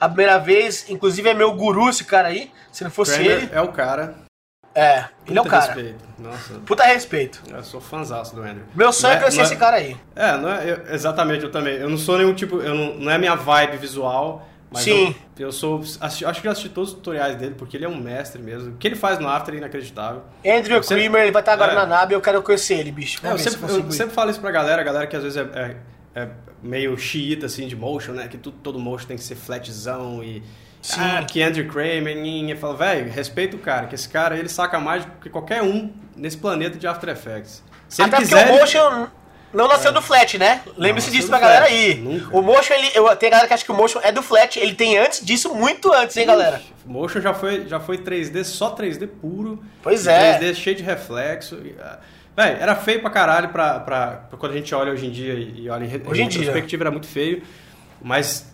a 0.00 0.08
primeira 0.08 0.38
vez. 0.38 0.88
Inclusive 0.88 1.28
é 1.28 1.34
meu 1.34 1.52
guru 1.54 1.88
esse 1.90 2.04
cara 2.04 2.28
aí. 2.28 2.52
Se 2.70 2.84
não 2.84 2.90
fosse 2.92 3.14
Kramer 3.14 3.32
ele. 3.32 3.48
é 3.52 3.60
o 3.60 3.68
cara. 3.72 4.14
É, 4.74 5.04
ele 5.26 5.38
é 5.38 5.40
o 5.40 5.44
Puta 5.44 5.50
cara. 5.60 5.72
respeito. 5.72 6.04
Nossa, 6.18 6.54
Puta 6.66 6.82
respeito. 6.84 7.42
eu 7.50 7.62
sou 7.62 7.80
fãzaço 7.80 8.34
do 8.34 8.42
Andrew. 8.42 8.64
Meu 8.74 8.92
sonho 8.92 9.12
é 9.12 9.14
Não 9.16 9.20
conhecer 9.22 9.38
não 9.38 9.44
esse 9.44 9.56
cara 9.56 9.76
aí. 9.76 9.96
É, 10.16 10.36
não 10.38 10.48
é, 10.52 10.70
eu- 10.70 10.94
exatamente, 10.94 11.44
eu 11.44 11.50
também. 11.50 11.74
Eu 11.76 11.90
não 11.90 11.98
sou 11.98 12.16
nenhum 12.16 12.32
tipo, 12.34 12.60
eu 12.60 12.74
não, 12.74 12.94
não 12.94 13.10
é 13.12 13.18
minha 13.18 13.34
vibe 13.34 13.76
visual, 13.76 14.48
Mas 14.74 14.84
Sim. 14.84 15.14
Eu, 15.38 15.48
eu 15.48 15.52
sou. 15.52 15.80
assisti- 16.00 16.24
acho 16.24 16.40
que 16.40 16.48
eu 16.48 16.50
assisti 16.50 16.70
todos 16.70 16.88
os 16.92 16.96
tutoriais 16.96 17.36
dele, 17.36 17.54
porque 17.58 17.76
ele 17.76 17.84
é 17.84 17.88
um 17.90 17.94
mestre 18.00 18.40
mesmo. 18.40 18.70
O 18.70 18.76
que 18.78 18.88
ele 18.88 18.96
faz 18.96 19.18
no 19.18 19.28
After 19.28 19.52
é 19.52 19.58
inacreditável. 19.58 20.22
Andrew 20.42 20.78
Eu 20.78 20.82
sempre- 20.82 21.02
Creamer, 21.02 21.22
ele 21.24 21.30
vai 21.30 21.42
estar 21.42 21.52
agora 21.52 21.72
É. 21.72 21.74
na 21.74 21.84
NAB, 21.84 22.12
eu 22.14 22.22
quero 22.22 22.42
conhecer 22.42 22.78
ele, 22.78 22.90
bicho. 22.90 23.20
É, 23.22 23.32
eu, 23.32 23.36
se 23.36 23.44
sempre, 23.50 23.58
consigo 23.60 23.88
eu 23.88 23.92
sempre 23.92 24.14
falo 24.14 24.30
isso 24.30 24.40
pra 24.40 24.50
galera, 24.50 24.80
a 24.80 24.84
galera 24.84 25.06
que 25.06 25.14
às 25.14 25.22
vezes 25.22 25.36
é, 25.36 25.76
é- 26.14 26.22
é 26.22 26.28
meio 26.62 26.96
xiita 26.96 27.44
assim 27.44 27.68
de 27.68 27.76
motion, 27.76 28.12
né? 28.12 28.28
Que 28.28 28.38
tudo, 28.38 28.56
todo 28.62 28.78
motion 28.78 29.06
tem 29.08 29.18
que 29.18 29.22
ser 29.22 29.34
flatzão 29.34 30.24
e. 30.24 30.42
Sim. 30.82 31.00
Ah, 31.00 31.22
que 31.24 31.40
Andrew 31.42 31.66
Kramer, 31.68 32.16
ninguém 32.16 32.56
fala, 32.56 32.76
velho, 32.76 33.10
respeita 33.10 33.56
o 33.56 33.58
cara, 33.60 33.86
que 33.86 33.94
esse 33.94 34.08
cara 34.08 34.36
ele 34.36 34.48
saca 34.48 34.78
mais 34.80 35.04
do 35.04 35.12
que 35.12 35.30
qualquer 35.30 35.62
um 35.62 35.92
nesse 36.16 36.36
planeta 36.36 36.76
de 36.76 36.86
After 36.86 37.08
Effects. 37.08 37.62
Se 37.88 38.02
Até 38.02 38.16
ele 38.18 38.26
porque 38.26 38.34
quiser. 38.36 38.46
o 38.46 38.50
ele- 38.52 38.60
motion 38.60 39.06
não 39.54 39.68
nasceu 39.68 39.92
do 39.92 40.02
flat, 40.02 40.38
né? 40.38 40.60
Lembre-se 40.76 41.10
disso 41.10 41.28
pra 41.28 41.38
galera 41.38 41.66
flat, 41.66 41.72
aí. 41.78 41.94
nunca. 41.96 42.36
O 42.36 42.42
motion, 42.42 42.74
ele, 42.74 42.90
eu, 42.94 43.14
tem 43.16 43.30
galera 43.30 43.46
que 43.46 43.54
acha 43.54 43.64
que 43.64 43.70
o 43.70 43.74
motion 43.76 44.00
é 44.02 44.10
do 44.10 44.22
flat, 44.22 44.58
ele 44.58 44.74
tem 44.74 44.98
antes 44.98 45.24
disso, 45.24 45.54
muito 45.54 45.92
antes, 45.92 46.16
hein, 46.16 46.26
galera? 46.26 46.60
Motion 46.84 47.20
já 47.20 47.32
foi, 47.32 47.68
já 47.68 47.78
foi 47.78 47.98
3D, 47.98 48.42
só 48.44 48.74
3D 48.74 49.06
puro. 49.06 49.62
Pois 49.82 50.06
é. 50.06 50.38
3D 50.40 50.54
cheio 50.54 50.74
de 50.76 50.82
reflexo. 50.82 51.58
ah, 51.80 51.98
Véi, 52.34 52.56
era 52.58 52.74
feio 52.74 53.00
pra 53.02 53.10
caralho 53.10 53.50
pra, 53.50 53.78
pra, 53.78 54.06
pra 54.30 54.38
quando 54.38 54.52
a 54.52 54.56
gente 54.56 54.74
olha 54.74 54.90
hoje 54.90 55.06
em 55.06 55.10
dia 55.10 55.34
e 55.34 55.68
olha 55.68 55.84
em, 55.84 56.02
Hoje 56.08 56.22
em 56.22 56.24
em 56.24 56.28
dia. 56.28 56.38
retrospectiva 56.40 56.84
era 56.84 56.90
muito 56.90 57.06
feio. 57.06 57.42
Mas 58.00 58.50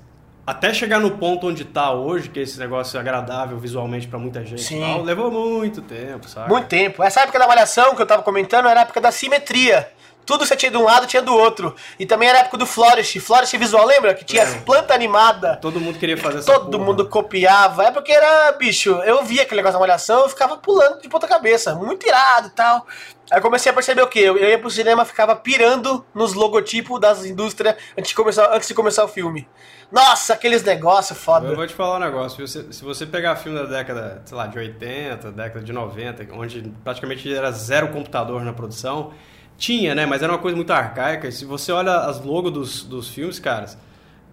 até 0.48 0.72
chegar 0.72 0.98
no 0.98 1.10
ponto 1.10 1.46
onde 1.46 1.62
tá 1.62 1.92
hoje, 1.92 2.30
que 2.30 2.40
é 2.40 2.42
esse 2.42 2.58
negócio 2.58 2.98
agradável 2.98 3.58
visualmente 3.58 4.08
pra 4.08 4.18
muita 4.18 4.42
gente, 4.46 4.62
Sim. 4.62 4.80
tal, 4.80 5.02
levou 5.02 5.30
muito 5.30 5.82
tempo, 5.82 6.26
sabe? 6.26 6.48
Muito 6.48 6.66
tempo. 6.68 7.02
Essa 7.02 7.20
época 7.20 7.38
da 7.38 7.46
malhação 7.46 7.94
que 7.94 8.00
eu 8.00 8.06
tava 8.06 8.22
comentando 8.22 8.66
era 8.66 8.80
a 8.80 8.82
época 8.84 8.98
da 8.98 9.12
simetria. 9.12 9.90
Tudo 10.28 10.44
você 10.44 10.54
tinha 10.54 10.70
de 10.70 10.76
um 10.76 10.84
lado, 10.84 11.06
tinha 11.06 11.22
do 11.22 11.32
outro. 11.34 11.74
E 11.98 12.04
também 12.04 12.28
era 12.28 12.36
a 12.36 12.40
época 12.42 12.58
do 12.58 12.66
Flourish. 12.66 13.18
Flourish 13.18 13.56
visual, 13.56 13.86
lembra? 13.86 14.12
Que 14.12 14.26
tinha 14.26 14.42
as 14.42 14.56
planta 14.56 14.92
animada. 14.92 15.56
Todo 15.56 15.80
mundo 15.80 15.98
queria 15.98 16.18
fazer 16.18 16.40
essa 16.40 16.52
Todo 16.52 16.72
porra. 16.72 16.84
mundo 16.84 17.08
copiava. 17.08 17.84
É 17.84 17.90
porque 17.90 18.12
era, 18.12 18.52
bicho, 18.52 18.90
eu 19.06 19.24
via 19.24 19.40
aquele 19.40 19.60
negócio 19.62 19.72
da 19.72 19.80
malhação, 19.80 20.24
eu 20.24 20.28
ficava 20.28 20.58
pulando 20.58 21.00
de 21.00 21.08
ponta 21.08 21.26
cabeça. 21.26 21.74
Muito 21.74 22.06
irado 22.06 22.48
e 22.48 22.50
tal. 22.50 22.86
Aí 23.30 23.38
eu 23.38 23.42
comecei 23.42 23.72
a 23.72 23.74
perceber 23.74 24.02
o 24.02 24.06
quê? 24.06 24.18
Eu, 24.18 24.36
eu 24.36 24.50
ia 24.50 24.58
pro 24.58 24.70
cinema 24.70 25.02
ficava 25.06 25.34
pirando 25.34 26.04
nos 26.14 26.34
logotipos 26.34 27.00
das 27.00 27.24
indústrias 27.24 27.76
antes 27.96 28.10
de 28.10 28.14
começar, 28.14 28.54
antes 28.54 28.68
de 28.68 28.74
começar 28.74 29.04
o 29.06 29.08
filme. 29.08 29.48
Nossa, 29.90 30.34
aqueles 30.34 30.62
negócios 30.62 31.18
foda. 31.18 31.46
Eu 31.46 31.56
vou 31.56 31.66
te 31.66 31.72
falar 31.72 31.96
um 31.96 32.00
negócio, 32.00 32.46
se 32.46 32.62
você, 32.62 32.70
se 32.74 32.84
você 32.84 33.06
pegar 33.06 33.34
filme 33.36 33.58
da 33.58 33.64
década, 33.64 34.20
sei 34.26 34.36
lá, 34.36 34.46
de 34.46 34.58
80, 34.58 35.32
década 35.32 35.64
de 35.64 35.72
90, 35.72 36.28
onde 36.34 36.70
praticamente 36.84 37.34
era 37.34 37.50
zero 37.50 37.88
computador 37.88 38.42
na 38.42 38.52
produção, 38.52 39.14
tinha, 39.58 39.94
né? 39.94 40.06
Mas 40.06 40.22
era 40.22 40.32
uma 40.32 40.38
coisa 40.38 40.56
muito 40.56 40.72
arcaica. 40.72 41.30
Se 41.30 41.44
você 41.44 41.72
olha 41.72 41.92
as 41.92 42.24
logos 42.24 42.52
dos, 42.52 42.82
dos 42.84 43.08
filmes, 43.08 43.38
caras, 43.38 43.76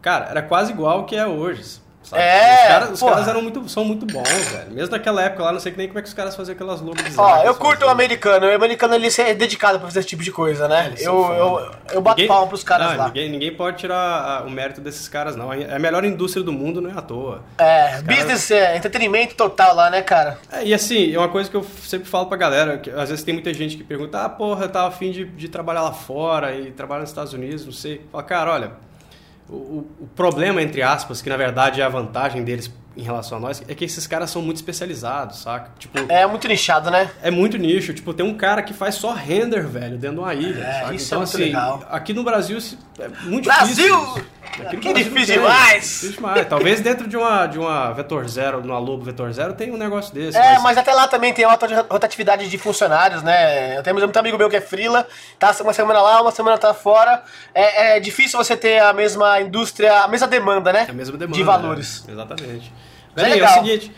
cara, 0.02 0.28
era 0.28 0.42
quase 0.42 0.72
igual 0.72 1.02
o 1.02 1.06
que 1.06 1.16
é 1.16 1.28
hoje. 1.28 1.82
Sabe? 2.06 2.22
É, 2.22 2.54
os 2.64 2.68
caras, 2.68 2.90
os 2.92 3.00
caras 3.02 3.28
eram 3.28 3.42
muito, 3.42 3.68
são 3.70 3.84
muito 3.86 4.06
bons, 4.06 4.28
velho. 4.30 4.72
Mesmo 4.72 4.92
naquela 4.92 5.22
época 5.22 5.44
lá, 5.44 5.52
não 5.52 5.60
sei 5.60 5.74
nem 5.76 5.88
como 5.88 6.00
é 6.00 6.02
que 6.02 6.08
os 6.08 6.14
caras 6.14 6.36
faziam 6.36 6.54
aquelas 6.54 6.82
logos 6.82 7.02
Ó, 7.18 7.38
eu 7.44 7.52
assim. 7.52 7.60
curto 7.60 7.86
o 7.86 7.90
americano. 7.90 8.48
O 8.48 8.54
americano 8.56 8.96
ele 8.96 9.08
é 9.18 9.34
dedicado 9.34 9.80
pra 9.80 9.88
fazer 9.88 10.00
esse 10.00 10.08
tipo 10.10 10.24
de 10.24 10.32
coisa, 10.32 10.68
né? 10.68 10.88
Eles 10.88 11.02
Eu, 11.04 11.14
eu, 11.34 11.72
eu 11.94 12.02
bato 12.02 12.18
Ninguém- 12.18 12.28
palma 12.28 12.48
pros 12.48 12.64
caras 12.64 12.92
não, 12.92 12.98
lá. 12.98 13.08
Ninguém, 13.08 13.30
ninguém 13.30 13.56
pode 13.56 13.78
tirar 13.78 14.46
o 14.46 14.50
mérito 14.50 14.82
desses 14.82 15.08
caras, 15.08 15.36
não. 15.36 15.52
É 15.52 15.76
a 15.76 15.80
melhor 15.80 16.04
indústria 16.06 16.44
do 16.44 16.52
mundo, 16.52 16.80
não 16.82 16.90
é 16.90 16.94
à 16.98 17.02
toa. 17.02 17.44
É, 17.58 18.02
business, 18.02 18.50
é, 18.52 18.76
entretenimento 18.78 19.36
total 19.36 19.76
lá, 19.76 19.90
né, 19.90 20.02
cara? 20.02 20.38
É, 20.52 20.64
e 20.64 20.74
assim, 20.74 21.14
é 21.14 21.18
uma 21.18 21.30
coisa 21.30 21.50
que 21.50 21.56
eu 21.56 21.64
sempre 21.84 22.08
falo 22.08 22.28
pra 22.28 22.38
galera, 22.38 22.78
que 22.78 22.90
às 22.90 23.10
vezes 23.10 23.24
tem 23.24 23.34
muita 23.34 23.54
gente 23.54 23.78
que 23.78 23.84
pergunta, 23.84 24.22
ah, 24.24 24.30
porra, 24.30 24.66
eu 24.66 24.70
tava 24.70 24.88
afim 24.88 25.12
de, 25.12 25.26
de 25.26 25.48
trabalhar 25.50 25.82
lá 25.82 25.92
fora 25.94 26.54
e 26.56 26.72
trabalhar 26.72 27.02
nos 27.02 27.10
Estados 27.10 27.34
Unidos, 27.34 27.66
não 27.66 27.74
sei. 27.74 28.02
Fala, 28.12 28.24
cara, 28.24 28.52
olha, 28.52 28.72
o, 29.50 29.54
o- 29.54 30.08
problema, 30.16 30.62
entre 30.62 30.82
aspas, 30.82 31.22
que 31.22 31.30
na 31.30 31.38
verdade 31.38 31.82
é 31.82 31.84
a 31.84 31.90
vantagem 31.90 32.44
deles 32.44 32.72
em 32.98 33.02
relação 33.04 33.38
a 33.38 33.42
nós, 33.42 33.62
é 33.68 33.76
que 33.76 33.84
esses 33.84 34.08
caras 34.08 34.30
são 34.30 34.42
muito 34.42 34.58
especializados, 34.58 35.40
saca? 35.40 35.70
Tipo, 35.78 36.00
é, 36.12 36.22
É 36.22 36.26
muito 36.28 36.48
nichado, 36.48 36.90
né? 36.90 37.10
muito 37.32 37.58
nicho. 37.58 37.94
Tipo, 37.94 38.14
tem 38.14 38.26
um 38.26 38.36
cara 38.36 38.62
que 38.64 38.74
faz 38.74 38.96
só 38.96 39.12
render, 39.14 39.66
velho, 39.68 39.98
dentro 39.98 40.18
de 40.18 40.22
uma 40.22 40.34
ilha, 40.34 40.64
É, 40.64 40.74
saca? 40.82 40.94
isso 40.96 41.06
então, 41.08 41.18
é 41.18 41.20
muito 41.22 41.36
assim, 41.36 41.44
legal. 41.46 41.84
aqui 41.90 42.14
no 42.14 42.24
Brasil 42.24 42.58
é 43.00 43.08
muito 43.24 43.46
Brasil! 43.46 43.76
difícil. 44.06 44.26
Aqui 44.56 44.78
Que 44.78 44.94
Brasil 44.94 44.94
não 44.94 44.94
difícil 44.94 45.26
tem. 45.36 45.44
demais! 45.44 45.84
Difícil 45.84 46.12
demais. 46.14 46.48
Talvez 46.48 46.80
dentro 46.80 47.08
de 47.10 47.18
uma, 47.18 47.46
de 47.48 47.60
uma 47.60 47.92
Vetor 47.92 48.26
Zero, 48.30 48.62
numa 48.62 48.80
Lobo 48.80 49.04
Vetor 49.04 49.30
Zero, 49.34 49.54
tenha 49.54 49.74
um 49.74 49.78
negócio 49.78 50.14
desse. 50.14 50.38
É, 50.38 50.58
mas 50.60 50.78
até 50.78 50.94
lá 50.94 51.08
também 51.10 51.34
tem 51.34 51.44
alta 51.44 51.68
rotatividade 51.90 52.48
de 52.48 52.58
funcionários, 52.58 53.22
né? 53.22 53.78
Eu 53.78 53.84
tenho 53.84 53.98
muito 53.98 54.16
amigo 54.18 54.38
meu 54.38 54.50
que 54.50 54.56
é 54.56 54.62
frila, 54.62 55.06
tá 55.38 55.54
uma 55.60 55.74
semana 55.74 56.02
lá, 56.02 56.22
uma 56.22 56.32
semana 56.32 56.58
tá 56.58 56.74
fora. 56.74 57.22
É, 57.54 57.98
é 57.98 58.00
difícil 58.00 58.38
você 58.42 58.56
ter 58.56 58.80
a 58.80 58.94
mesma 58.94 59.42
indústria, 59.42 60.04
a 60.04 60.08
mesma 60.08 60.28
demanda, 60.28 60.72
né? 60.72 60.86
É 60.88 60.92
a 60.92 60.94
mesma 60.94 61.18
demanda. 61.18 61.36
De 61.38 61.44
valores. 61.44 62.06
né? 62.08 62.14
Exatamente. 62.14 62.72
Mas 63.16 63.26
é 63.26 63.30
Velho, 63.30 63.34
é, 63.34 63.44
o 63.44 63.48
legal. 63.50 63.64
seguinte. 63.64 63.92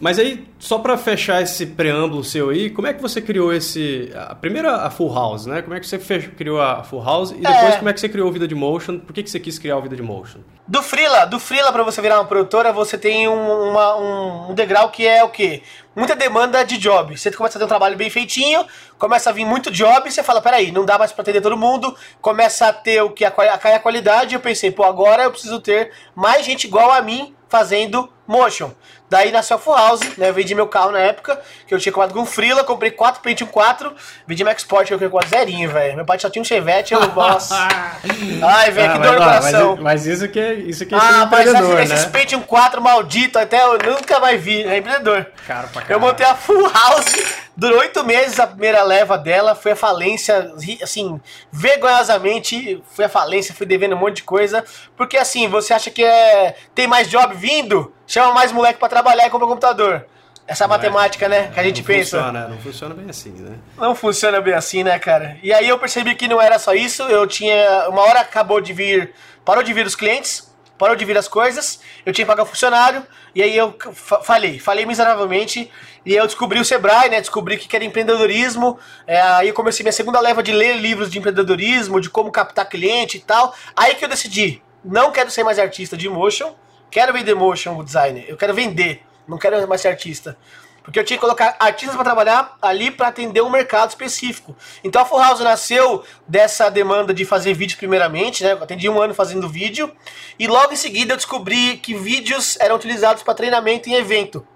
Mas 0.00 0.16
aí, 0.16 0.46
só 0.60 0.78
pra 0.78 0.96
fechar 0.96 1.42
esse 1.42 1.66
preâmbulo 1.66 2.22
seu 2.22 2.50
aí, 2.50 2.70
como 2.70 2.86
é 2.86 2.94
que 2.94 3.02
você 3.02 3.20
criou 3.20 3.52
esse. 3.52 4.12
A 4.14 4.32
primeira, 4.32 4.76
a 4.76 4.90
Full 4.90 5.12
House, 5.12 5.44
né? 5.46 5.60
Como 5.60 5.74
é 5.74 5.80
que 5.80 5.88
você 5.88 5.98
fech- 5.98 6.28
criou 6.36 6.60
a 6.62 6.84
Full 6.84 7.02
House? 7.02 7.32
E 7.32 7.34
depois, 7.40 7.74
É. 7.74 7.76
como 7.78 7.88
é 7.88 7.92
que 7.92 7.98
você 7.98 8.08
criou 8.08 8.28
o 8.28 8.32
Vida 8.32 8.46
de 8.46 8.54
Motion? 8.54 9.00
Por 9.00 9.12
que, 9.12 9.24
que 9.24 9.28
você 9.30 9.40
quis 9.40 9.58
criar 9.58 9.76
o 9.76 9.82
Vida 9.82 9.96
de 9.96 10.02
Motion? 10.02 10.38
Do 10.68 10.80
Freela, 10.84 11.24
do 11.24 11.40
Freela 11.40 11.72
pra 11.72 11.82
você 11.82 12.00
virar 12.00 12.20
uma 12.20 12.26
produtora, 12.26 12.72
você 12.72 12.96
tem 12.96 13.26
um, 13.28 13.70
uma- 13.70 13.96
um- 13.96 14.50
um 14.52 14.54
degrau 14.54 14.88
que 14.90 15.04
é 15.04 15.24
o 15.24 15.30
quê? 15.30 15.64
Muita 15.96 16.14
demanda 16.14 16.62
de 16.64 16.78
job. 16.78 17.18
Você 17.18 17.32
começa 17.32 17.58
a 17.58 17.60
ter 17.60 17.64
um 17.64 17.68
trabalho 17.68 17.96
bem 17.96 18.08
feitinho, 18.08 18.64
começa 19.00 19.30
a 19.30 19.32
vir 19.32 19.44
muito 19.44 19.68
job, 19.68 20.08
você 20.12 20.22
fala, 20.22 20.40
peraí, 20.40 20.70
não 20.70 20.84
dá 20.84 20.96
mais 20.96 21.10
pra 21.10 21.22
atender 21.22 21.40
todo 21.40 21.56
mundo, 21.56 21.92
começa 22.20 22.68
a 22.68 22.72
ter 22.72 23.02
o 23.02 23.10
que? 23.10 23.24
A, 23.24 23.30
a 23.30 23.58
cair 23.58 23.74
a 23.74 23.80
qualidade, 23.80 24.32
eu 24.36 24.40
pensei, 24.40 24.70
pô, 24.70 24.84
agora 24.84 25.24
eu 25.24 25.32
preciso 25.32 25.58
ter 25.58 25.90
mais 26.14 26.46
gente 26.46 26.68
igual 26.68 26.92
a 26.92 27.02
mim 27.02 27.34
fazendo 27.48 28.08
motion. 28.28 28.74
Daí 29.10 29.32
nasceu 29.32 29.56
a 29.56 29.58
Full 29.58 29.74
House, 29.74 30.00
né? 30.18 30.28
Eu 30.28 30.34
vendi 30.34 30.54
meu 30.54 30.66
carro 30.66 30.90
na 30.90 30.98
época, 30.98 31.40
que 31.66 31.74
eu 31.74 31.78
tinha 31.78 31.92
comprado 31.92 32.12
com 32.12 32.26
Freela, 32.26 32.62
comprei 32.62 32.90
4 32.90 33.22
Pentium 33.22 33.46
4, 33.46 33.94
vendi 34.26 34.44
meu 34.44 34.52
Export, 34.52 34.90
eu 34.90 34.98
comprei 34.98 35.08
com 35.08 35.28
zerinho, 35.28 35.70
velho. 35.70 35.96
Meu 35.96 36.04
pai 36.04 36.18
só 36.18 36.28
tinha 36.28 36.42
um 36.42 36.44
Chevette, 36.44 36.92
eu, 36.92 37.00
nossa. 37.14 37.56
Ai, 38.46 38.70
velho, 38.70 38.92
que 38.92 38.98
dor 38.98 39.12
no 39.12 39.18
coração. 39.18 39.78
Mas, 39.80 40.06
isso 40.06 40.28
que 40.28 40.38
é, 40.38 40.54
isso 40.54 40.84
que 40.84 40.94
é 40.94 40.98
Ah, 40.98 41.26
mas 41.30 41.46
empreendedor, 41.46 41.80
esses, 41.80 41.92
esses 41.92 42.06
né? 42.06 42.12
Pentium 42.12 42.42
4 42.42 42.82
maldito, 42.82 43.38
até 43.38 43.62
eu 43.64 43.78
nunca 43.78 44.20
mais 44.20 44.42
vi. 44.42 44.62
É 44.62 44.76
empreendedor. 44.76 45.26
Caro 45.46 45.68
pra 45.68 45.82
Eu 45.82 45.86
caralho. 45.86 46.00
montei 46.06 46.26
a 46.26 46.34
Full 46.34 46.70
House, 46.70 47.14
durou 47.56 47.78
oito 47.80 48.04
meses 48.04 48.38
a 48.38 48.46
primeira 48.46 48.82
leva 48.82 49.16
dela, 49.16 49.54
foi 49.54 49.72
a 49.72 49.76
falência, 49.76 50.52
assim, 50.82 51.18
vergonhosamente, 51.50 52.82
foi 52.94 53.06
a 53.06 53.08
falência, 53.08 53.54
fui 53.54 53.66
devendo 53.66 53.94
um 53.94 53.98
monte 53.98 54.16
de 54.16 54.22
coisa, 54.22 54.64
porque 54.96 55.16
assim, 55.16 55.48
você 55.48 55.72
acha 55.72 55.90
que 55.90 56.04
é, 56.04 56.54
tem 56.74 56.86
mais 56.86 57.08
job 57.08 57.34
vindo, 57.34 57.92
chama 58.06 58.32
mais 58.32 58.52
moleque 58.52 58.78
pra 58.78 58.88
trabalhar 58.88 58.97
e 59.26 59.30
compra 59.30 59.46
um 59.46 59.50
computador. 59.50 60.06
Essa 60.46 60.66
Não 60.66 60.74
é- 60.74 60.78
matemática, 60.78 61.28
né, 61.28 61.50
que 61.52 61.60
a 61.60 61.62
gente 61.62 61.80
não 61.80 61.86
pensa. 61.86 62.16
Funciona, 62.18 62.48
não 62.48 62.58
funciona 62.58 62.94
bem 62.94 63.10
assim, 63.10 63.30
né? 63.32 63.56
Não 63.76 63.94
funciona 63.94 64.40
bem 64.40 64.54
assim, 64.54 64.82
né, 64.82 64.98
cara? 64.98 65.36
E 65.42 65.52
aí 65.52 65.68
eu 65.68 65.78
percebi 65.78 66.14
que 66.14 66.26
não 66.26 66.40
era 66.40 66.58
só 66.58 66.72
isso. 66.72 67.02
Eu 67.02 67.26
tinha. 67.26 67.86
Uma 67.90 68.00
hora 68.02 68.20
acabou 68.20 68.58
de 68.60 68.72
vir. 68.72 69.12
Parou 69.44 69.62
de 69.62 69.72
vir 69.74 69.84
os 69.86 69.94
clientes, 69.94 70.50
parou 70.78 70.96
de 70.96 71.04
vir 71.04 71.18
as 71.18 71.28
coisas. 71.28 71.80
Eu 72.06 72.12
tinha 72.14 72.24
que 72.24 72.30
pagar 72.30 72.44
o 72.44 72.46
funcionário. 72.46 73.06
E 73.34 73.42
aí 73.42 73.54
eu 73.56 73.76
fa- 73.92 74.20
falei, 74.22 74.58
falei 74.58 74.86
miseravelmente. 74.86 75.70
E 76.06 76.14
eu 76.14 76.24
descobri 76.24 76.58
o 76.58 76.64
Sebrae, 76.64 77.10
né? 77.10 77.20
Descobri 77.20 77.56
o 77.56 77.58
que 77.58 77.76
era 77.76 77.84
empreendedorismo. 77.84 78.78
É, 79.06 79.20
aí 79.20 79.48
eu 79.48 79.54
comecei 79.54 79.82
minha 79.84 79.92
segunda 79.92 80.18
leva 80.18 80.42
de 80.42 80.52
ler 80.52 80.76
livros 80.76 81.10
de 81.10 81.18
empreendedorismo, 81.18 82.00
de 82.00 82.08
como 82.08 82.30
captar 82.32 82.66
cliente 82.66 83.18
e 83.18 83.20
tal. 83.20 83.54
Aí 83.76 83.94
que 83.96 84.04
eu 84.04 84.08
decidi, 84.08 84.62
não 84.82 85.12
quero 85.12 85.30
ser 85.30 85.44
mais 85.44 85.58
artista 85.58 85.94
de 85.94 86.08
motion, 86.08 86.54
quero 86.90 87.12
vender 87.12 87.34
motion 87.34 87.82
designer. 87.82 88.24
Eu 88.28 88.36
quero 88.36 88.54
vender, 88.54 89.02
não 89.26 89.38
quero 89.38 89.66
mais 89.68 89.80
ser 89.80 89.88
artista. 89.88 90.36
Porque 90.82 90.98
eu 90.98 91.04
tinha 91.04 91.18
que 91.18 91.20
colocar 91.20 91.54
artistas 91.60 91.94
para 91.94 92.04
trabalhar 92.04 92.56
ali 92.62 92.90
para 92.90 93.08
atender 93.08 93.42
um 93.42 93.50
mercado 93.50 93.90
específico. 93.90 94.56
Então 94.82 95.02
a 95.02 95.04
Full 95.04 95.18
House 95.18 95.40
nasceu 95.40 96.02
dessa 96.26 96.70
demanda 96.70 97.12
de 97.12 97.26
fazer 97.26 97.52
vídeos 97.52 97.78
primeiramente, 97.78 98.42
né? 98.42 98.52
Eu 98.52 98.62
atendi 98.62 98.88
um 98.88 98.98
ano 98.98 99.12
fazendo 99.12 99.46
vídeo. 99.50 99.92
E 100.38 100.46
logo 100.46 100.72
em 100.72 100.76
seguida 100.76 101.12
eu 101.12 101.16
descobri 101.18 101.76
que 101.76 101.92
vídeos 101.92 102.56
eram 102.58 102.76
utilizados 102.76 103.22
para 103.22 103.34
treinamento 103.34 103.90
em 103.90 103.96
evento. 103.96 104.46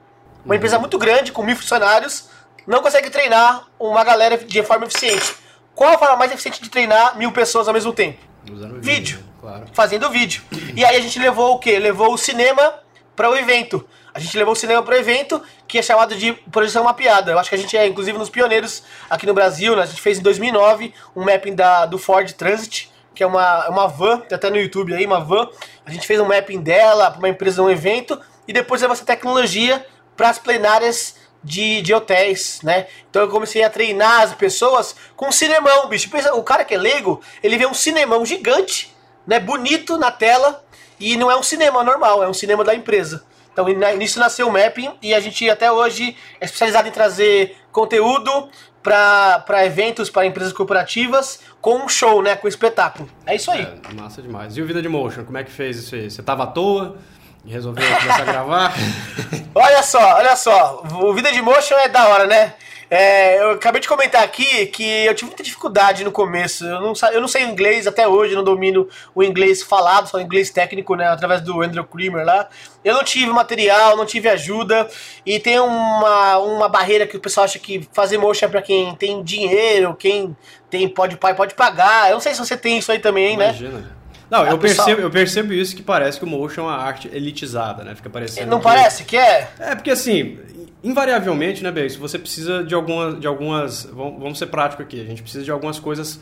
Uma 0.43 0.57
empresa 0.57 0.79
muito 0.79 0.99
grande, 0.99 1.33
com 1.33 1.43
mil 1.43 1.55
funcionários, 1.55 2.31
não 2.67 2.81
consegue 2.81 3.11
treinar 3.11 3.67
uma 3.79 4.03
galera 4.03 4.39
de 4.39 4.63
forma 4.63 4.87
eficiente. 4.87 5.35
Qual 5.75 5.95
a 5.95 5.99
forma 5.99 6.17
mais 6.17 6.33
eficiente 6.33 6.63
de 6.63 6.71
treinar 6.71 7.19
mil 7.19 7.31
pessoas 7.31 7.69
ao 7.69 7.75
mesmo 7.75 7.93
tempo? 7.93 8.19
Usando 8.51 8.81
Vídeo. 8.81 9.19
né? 9.19 9.32
Claro. 9.43 9.67
fazendo 9.73 10.09
vídeo. 10.09 10.41
E 10.77 10.85
aí 10.85 10.97
a 10.97 11.01
gente 11.01 11.19
levou 11.19 11.57
o 11.57 11.59
quê? 11.59 11.77
Levou 11.77 12.15
o 12.15 12.17
cinema 12.17 12.75
para 13.17 13.29
o 13.29 13.37
evento. 13.37 13.85
A 14.15 14.21
gente 14.21 14.39
levou 14.39 14.53
o 14.53 14.57
cinema 14.57 14.81
para 14.85 14.95
o 14.95 14.99
evento, 14.99 15.43
que 15.67 15.79
é 15.79 15.83
chamado 15.83 16.15
de 16.15 16.33
projeção 16.53 16.85
mapeada. 16.85 17.33
Eu 17.33 17.39
acho 17.41 17.49
que 17.49 17.57
a 17.57 17.59
gente 17.59 17.77
é, 17.77 17.85
inclusive, 17.85 18.17
nos 18.17 18.31
pioneiros 18.31 18.85
aqui 19.11 19.27
no 19.27 19.35
Brasil. 19.35 19.75
Né? 19.75 19.83
A 19.83 19.87
gente 19.87 20.01
fez 20.01 20.21
em 20.21 20.23
2009 20.23 20.95
um 21.17 21.25
mapping 21.25 21.57
da, 21.57 21.87
do 21.87 21.99
Ford 21.99 22.31
Transit, 22.35 22.89
que 23.13 23.25
é 23.25 23.27
uma, 23.27 23.69
uma 23.69 23.89
van, 23.89 24.21
tem 24.21 24.37
até 24.37 24.49
no 24.49 24.57
YouTube 24.57 24.95
aí, 24.95 25.05
uma 25.05 25.19
van. 25.19 25.49
A 25.85 25.91
gente 25.91 26.07
fez 26.07 26.21
um 26.21 26.27
mapping 26.27 26.61
dela 26.61 27.11
para 27.11 27.19
uma 27.19 27.29
empresa, 27.29 27.61
um 27.61 27.69
evento, 27.69 28.21
e 28.47 28.53
depois 28.53 28.81
levou 28.81 28.95
essa 28.95 29.05
tecnologia 29.05 29.85
para 30.17 30.29
as 30.29 30.39
plenárias 30.39 31.17
de, 31.43 31.83
de 31.83 31.93
hotéis, 31.93 32.61
né? 32.63 32.87
Então 33.11 33.23
eu 33.23 33.29
comecei 33.29 33.65
a 33.65 33.71
treinar 33.71 34.21
as 34.21 34.35
pessoas 34.35 34.95
com 35.17 35.29
um 35.29 35.33
cinemão, 35.33 35.89
bicho. 35.89 36.09
Pensa, 36.09 36.33
O 36.35 36.45
cara 36.45 36.65
que 36.65 36.75
é 36.75 36.79
leigo, 36.79 37.21
ele 37.43 37.59
vê 37.59 37.67
um 37.67 37.75
cinemão 37.75 38.25
gigante, 38.25 38.92
né? 39.27 39.41
Bonito 39.41 39.97
na 39.97 40.11
tela. 40.11 40.65
E 40.99 41.17
não 41.17 41.31
é 41.31 41.37
um 41.37 41.43
cinema 41.43 41.83
normal, 41.83 42.23
é 42.23 42.29
um 42.29 42.35
cinema 42.35 42.63
da 42.63 42.75
empresa. 42.75 43.25
Então 43.53 43.67
nisso 43.99 44.19
nasceu 44.19 44.49
o 44.49 44.53
Mapping 44.53 44.93
e 45.03 45.13
a 45.13 45.21
gente 45.21 45.49
até 45.51 45.71
hoje 45.71 46.17
é 46.41 46.45
especializado 46.45 46.89
em 46.89 46.93
trazer 46.93 47.57
conteúdo 47.71 48.49
para 48.83 49.65
eventos, 49.65 50.11
para 50.11 50.27
empresas 50.27 50.53
corporativas, 50.53 51.41
com 51.61 51.77
um 51.85 51.89
show, 51.89 52.23
né? 52.23 52.35
Com 52.35 52.47
um 52.47 52.49
espetáculo. 52.49 53.09
É 53.27 53.37
isso 53.37 53.51
aí. 53.51 53.63
É, 53.63 53.95
massa 53.95 54.21
demais. 54.21 54.57
E 54.57 54.63
o 54.63 54.67
Vida 54.67 54.83
de 54.83 54.89
Motion, 54.89 55.25
como 55.25 55.39
é 55.39 55.45
que 55.45 55.51
fez 55.51 55.77
isso 55.77 55.95
aí? 55.95 56.11
Você 56.11 56.23
tava 56.23 56.45
à 56.45 56.47
toa? 56.47 56.97
E 57.45 57.53
resolveu 57.53 57.85
começar 57.85 58.23
a 58.23 58.25
gravar? 58.25 58.75
olha 59.55 59.83
só, 59.83 60.15
olha 60.17 60.37
só. 60.37 60.83
O 61.01 61.13
Vida 61.13 61.33
de 61.33 61.43
Motion 61.43 61.75
é 61.77 61.89
da 61.89 62.09
hora, 62.09 62.27
né? 62.27 62.55
É, 62.95 63.41
eu 63.41 63.53
acabei 63.53 63.81
de 63.81 63.89
comentar 63.89 64.23
aqui 64.23 64.67
que 64.67 64.85
eu 64.85 65.15
tive 65.15 65.31
muita 65.31 65.43
dificuldade 65.43 66.05
no 66.05 66.13
começo. 66.13 66.67
Eu 66.67 66.79
não, 66.79 66.93
eu 67.11 67.23
não 67.23 67.27
sei 67.27 67.43
inglês 67.43 67.87
até 67.87 68.07
hoje, 68.07 68.35
não 68.35 68.45
domino 68.45 68.87
o 69.15 69.23
inglês 69.23 69.63
falado, 69.63 70.11
só 70.11 70.19
o 70.19 70.21
inglês 70.21 70.51
técnico, 70.51 70.95
né? 70.95 71.09
Através 71.09 71.41
do 71.41 71.63
Andrew 71.63 71.85
Creamer 71.85 72.23
lá. 72.23 72.51
Eu 72.85 72.93
não 72.93 73.03
tive 73.03 73.33
material, 73.33 73.97
não 73.97 74.05
tive 74.05 74.29
ajuda. 74.29 74.87
E 75.25 75.41
tem 75.41 75.59
uma, 75.59 76.37
uma 76.37 76.69
barreira 76.69 77.07
que 77.07 77.17
o 77.17 77.21
pessoal 77.21 77.45
acha 77.45 77.59
que 77.59 77.89
fazer 77.95 78.19
motion 78.19 78.45
é 78.45 78.49
pra 78.51 78.61
quem 78.61 78.95
tem 78.95 79.23
dinheiro, 79.23 79.97
quem 79.99 80.37
tem 80.69 80.87
pode 80.87 81.17
pai 81.17 81.35
pode 81.35 81.55
pagar. 81.55 82.11
Eu 82.11 82.17
não 82.17 82.21
sei 82.21 82.35
se 82.35 82.41
você 82.41 82.59
tem 82.59 82.77
isso 82.77 82.93
aí 82.93 82.99
também, 82.99 83.33
Imagina. 83.33 83.71
né? 83.71 83.79
Imagina. 83.79 84.03
Não, 84.29 84.47
eu 84.47 84.59
percebo, 84.59 85.01
eu 85.01 85.11
percebo 85.11 85.53
isso 85.55 85.75
que 85.75 85.83
parece 85.83 86.19
que 86.19 86.25
o 86.25 86.29
motion 86.29 86.61
é 86.61 86.65
uma 86.65 86.77
arte 86.77 87.09
elitizada, 87.11 87.85
né? 87.85 87.95
Fica 87.95 88.11
parecendo. 88.11 88.51
Não 88.51 88.59
que... 88.59 88.65
parece 88.65 89.05
que 89.05 89.17
é? 89.17 89.49
É, 89.59 89.75
porque 89.75 89.91
assim, 89.91 90.39
invariavelmente, 90.83 91.63
né, 91.63 91.71
Beijo, 91.71 91.99
você 91.99 92.19
precisa 92.19 92.65
de 92.65 92.75
algumas, 92.75 93.21
de 93.21 93.27
algumas. 93.27 93.85
Vamos 93.85 94.39
ser 94.39 94.47
prático 94.47 94.83
aqui, 94.83 95.01
a 95.01 95.05
gente 95.05 95.23
precisa 95.23 95.45
de 95.45 95.51
algumas 95.51 95.79
coisas 95.79 96.21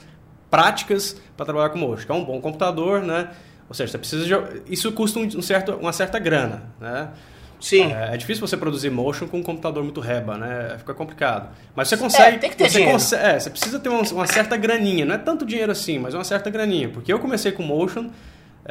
práticas 0.51 1.17
para 1.37 1.47
trabalhar 1.47 1.71
com 1.71 1.79
motion. 1.79 2.07
Que 2.07 2.13
é 2.13 2.15
um 2.15 2.25
bom 2.25 2.41
computador, 2.41 3.03
né? 3.03 3.31
Ou 3.69 3.75
seja, 3.75 3.93
você 3.93 3.99
precisa 3.99 4.25
de, 4.25 4.63
isso 4.73 4.91
custa 4.93 5.21
um 5.21 5.43
certo, 5.43 5.75
uma 5.75 5.93
certa 5.93 6.19
grana, 6.19 6.65
né? 6.81 7.09
Sim. 7.61 7.93
É, 7.93 8.15
é, 8.15 8.17
difícil 8.17 8.47
você 8.47 8.57
produzir 8.57 8.91
motion 8.91 9.29
com 9.29 9.39
um 9.39 9.43
computador 9.43 9.85
muito 9.85 10.01
reba, 10.01 10.37
né? 10.37 10.77
Fica 10.79 10.95
complicado. 10.95 11.51
Mas 11.77 11.89
você 11.89 11.97
consegue. 11.97 12.37
É, 12.37 12.39
tem 12.39 12.51
que 12.51 12.57
ter 12.57 12.69
você 12.69 12.79
dinheiro. 12.79 12.93
Consegue, 12.95 13.23
é, 13.23 13.39
você 13.39 13.51
precisa 13.51 13.79
ter 13.79 13.89
uma, 13.91 14.03
uma 14.03 14.27
certa 14.27 14.57
graninha. 14.57 15.05
Não 15.05 15.15
é 15.15 15.19
tanto 15.19 15.45
dinheiro 15.45 15.71
assim, 15.71 15.99
mas 15.99 16.15
uma 16.15 16.25
certa 16.25 16.49
graninha. 16.49 16.89
Porque 16.89 17.13
eu 17.13 17.19
comecei 17.19 17.53
com 17.53 17.63
motion 17.63 18.11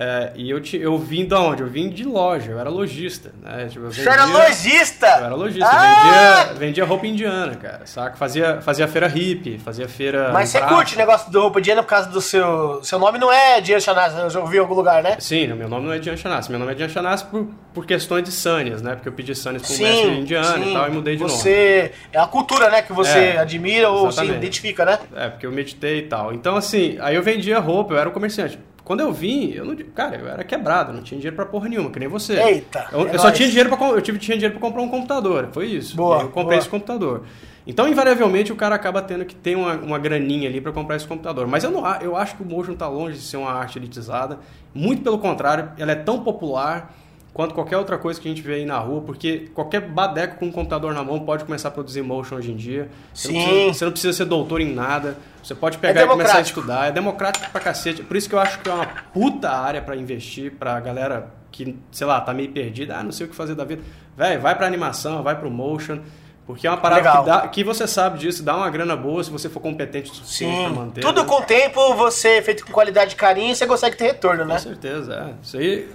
é, 0.01 0.31
e 0.33 0.49
eu, 0.49 0.62
te, 0.62 0.77
eu 0.77 0.97
vim 0.97 1.25
de 1.25 1.35
onde? 1.35 1.62
Eu 1.62 1.67
vim 1.67 1.89
de 1.89 2.05
loja, 2.05 2.53
eu 2.53 2.57
era 2.57 2.69
lojista. 2.69 3.33
Né? 3.41 3.67
Tipo, 3.69 3.89
vendia, 3.89 4.03
Você 4.05 4.09
era 4.09 4.23
lojista? 4.23 5.07
Eu 5.07 5.25
era 5.25 5.35
lojista, 5.35 5.69
ah! 5.69 6.43
vendia, 6.45 6.53
vendia 6.53 6.85
roupa 6.85 7.05
indiana, 7.05 7.53
cara, 7.55 7.81
saca? 7.83 8.15
Fazia, 8.15 8.62
fazia 8.62 8.88
feira 8.88 9.09
hippie, 9.09 9.57
fazia 9.57 9.89
feira. 9.89 10.31
Mas 10.31 10.47
você 10.47 10.62
curte 10.62 10.95
o 10.95 10.97
negócio 10.97 11.29
do 11.29 11.41
roupa 11.41 11.59
indiana 11.59 11.83
por 11.83 11.89
causa 11.89 12.07
do 12.07 12.21
seu. 12.21 12.81
Seu 12.81 12.97
nome 12.97 13.19
não 13.19 13.29
é 13.29 13.59
Dian 13.59 13.81
Chanassi, 13.81 14.17
eu 14.17 14.29
já 14.29 14.39
ouvi 14.39 14.55
em 14.55 14.62
algum 14.62 14.73
lugar, 14.73 15.03
né? 15.03 15.17
Sim, 15.19 15.47
meu 15.47 15.67
nome 15.67 15.88
não 15.88 15.93
é 15.93 15.99
Dian 15.99 16.15
Chanassi, 16.15 16.49
meu 16.49 16.59
nome 16.59 16.71
é 16.71 16.75
Dian 16.75 16.88
Chanassi 16.88 17.25
por, 17.25 17.49
por 17.73 17.85
questões 17.85 18.23
de 18.23 18.31
sânias, 18.31 18.81
né? 18.81 18.95
Porque 18.95 19.09
eu 19.09 19.13
pedi 19.13 19.35
sânias 19.35 19.63
para 19.63 19.75
um 19.75 19.79
mestre 19.79 20.17
indiano 20.17 20.63
sim. 20.63 20.69
e 20.69 20.73
tal 20.73 20.88
e 20.88 20.91
mudei 20.91 21.17
de 21.17 21.23
você, 21.23 21.49
nome. 21.49 21.89
Você. 21.89 21.91
É 22.13 22.19
a 22.19 22.27
cultura, 22.27 22.69
né, 22.69 22.81
que 22.81 22.93
você 22.93 23.19
é, 23.19 23.38
admira 23.38 23.89
ou 23.89 24.09
se 24.13 24.23
identifica, 24.23 24.85
né? 24.85 24.97
É, 25.13 25.27
porque 25.27 25.45
eu 25.45 25.51
meditei 25.51 25.99
e 25.99 26.03
tal. 26.03 26.33
Então, 26.33 26.55
assim, 26.55 26.97
aí 27.01 27.15
eu 27.15 27.21
vendia 27.21 27.59
roupa, 27.59 27.95
eu 27.95 27.97
era 27.97 28.07
um 28.07 28.13
comerciante. 28.13 28.57
Quando 28.89 29.02
eu 29.02 29.13
vim, 29.13 29.52
eu 29.52 29.63
não, 29.63 29.75
cara, 29.93 30.15
eu 30.15 30.28
era 30.28 30.43
quebrado, 30.43 30.91
não 30.91 31.04
tinha 31.04 31.19
dinheiro 31.19 31.36
para 31.36 31.45
porra 31.45 31.69
nenhuma, 31.69 31.91
que 31.91 31.99
nem 31.99 32.08
você. 32.08 32.41
Eita! 32.41 32.88
Eu, 32.91 33.08
é 33.08 33.13
eu 33.13 33.19
só 33.19 33.30
tinha 33.30 33.47
dinheiro 33.47 33.69
para 33.69 33.88
eu 33.89 34.02
tive 34.02 34.17
tinha 34.17 34.36
dinheiro 34.36 34.58
para 34.58 34.67
comprar 34.67 34.82
um 34.82 34.89
computador, 34.89 35.47
foi 35.52 35.67
isso. 35.67 35.95
Boa. 35.95 36.23
eu 36.23 36.30
comprei 36.30 36.43
boa. 36.45 36.56
esse 36.56 36.67
computador. 36.67 37.21
Então, 37.67 37.88
invariavelmente, 37.88 38.52
o 38.52 38.56
cara 38.56 38.73
acaba 38.73 38.99
tendo 39.04 39.25
que 39.25 39.36
ter 39.36 39.56
uma, 39.56 39.75
uma 39.75 39.99
graninha 39.99 40.49
ali 40.49 40.60
para 40.60 40.71
comprar 40.71 40.95
esse 40.95 41.06
computador. 41.06 41.45
Mas 41.45 41.63
eu 41.63 41.69
não 41.69 41.86
eu 42.02 42.15
acho 42.15 42.36
que 42.36 42.41
o 42.41 42.45
Motion 42.47 42.71
está 42.71 42.88
longe 42.88 43.15
de 43.15 43.21
ser 43.21 43.38
uma 43.38 43.52
arte 43.52 43.78
elitizada. 43.78 44.39
Muito 44.73 45.04
pelo 45.04 45.19
contrário, 45.19 45.69
ela 45.78 45.91
é 45.91 45.95
tão 45.95 46.23
popular 46.23 46.91
quanto 47.39 47.56
qualquer 47.56 47.78
outra 47.78 47.97
coisa 47.97 48.19
que 48.19 48.28
a 48.28 48.32
gente 48.32 48.41
vê 48.41 48.56
aí 48.56 48.65
na 48.65 48.78
rua, 48.80 48.99
porque 48.99 49.49
qualquer 49.54 49.80
badeco 49.80 50.39
com 50.39 50.47
um 50.47 50.52
computador 50.52 50.93
na 50.93 51.06
mão 51.06 51.21
pode 51.21 51.45
começar 51.45 51.69
a 51.69 51.71
produzir 51.71 52.02
motion 52.02 52.36
hoje 52.36 52.52
em 52.52 52.56
dia. 52.58 52.89
Você 53.13 53.30
Sim. 53.30 53.38
Não 53.38 53.45
precisa, 53.45 53.73
você 53.73 53.86
não 53.86 53.91
precisa 53.93 54.13
ser 54.13 54.25
doutor 54.25 54.60
em 54.60 54.73
nada. 54.73 55.15
Você 55.41 55.56
pode 55.56 55.78
pegar 55.78 56.02
é 56.02 56.04
e 56.04 56.08
começar 56.08 56.39
a 56.39 56.41
estudar. 56.41 56.88
É 56.89 56.91
democrático 56.91 57.49
pra 57.49 57.62
cacete. 57.62 58.04
Por 58.04 58.17
isso 58.17 58.28
que 58.28 58.36
eu 58.36 58.39
acho 58.39 58.60
que 58.60 58.69
é 58.69 58.73
uma 58.73 58.86
puta 58.86 59.49
área 59.52 59.82
para 59.82 59.95
investir 59.95 60.52
pra 60.52 60.82
galera 60.82 61.32
que, 61.49 61.80
sei 61.93 62.06
lá, 62.06 62.19
tá 62.19 62.34
meio 62.34 62.52
perdida. 62.52 62.97
Ah, 62.97 63.04
não 63.04 63.13
sei 63.13 63.25
o 63.25 63.30
que 63.30 63.36
fazer 63.38 63.56
da 63.56 63.63
vida. 63.63 63.84
Velho, 64.17 64.41
vai 64.41 64.54
pra 64.54 64.67
animação, 64.67 65.23
vai 65.23 65.39
pro 65.39 65.49
motion. 65.49 65.99
Porque 66.45 66.67
é 66.67 66.69
uma 66.69 66.75
parada 66.75 67.10
que, 67.10 67.25
dá, 67.25 67.47
que, 67.47 67.63
você 67.63 67.88
sabe 67.88 68.19
disso, 68.19 68.43
dá 68.43 68.58
uma 68.58 68.69
grana 68.69 68.97
boa 68.97 69.23
se 69.23 69.32
você 69.32 69.47
for 69.47 69.62
competente 69.62 70.12
o 70.12 70.13
suficiente 70.13 70.58
Sim. 70.58 70.63
pra 70.63 70.73
manter. 70.73 70.99
Tudo 70.99 71.21
né? 71.21 71.28
com 71.30 71.36
o 71.36 71.41
tempo, 71.43 71.95
você 71.95 72.41
feito 72.41 72.65
com 72.65 72.73
qualidade 72.73 73.13
e 73.13 73.15
carinho, 73.15 73.56
você 73.56 73.65
consegue 73.65 73.95
ter 73.95 74.08
retorno, 74.08 74.43
né? 74.43 74.56
Com 74.56 74.60
certeza, 74.60 75.13
é. 75.13 75.34
Isso 75.41 75.56
aí 75.56 75.88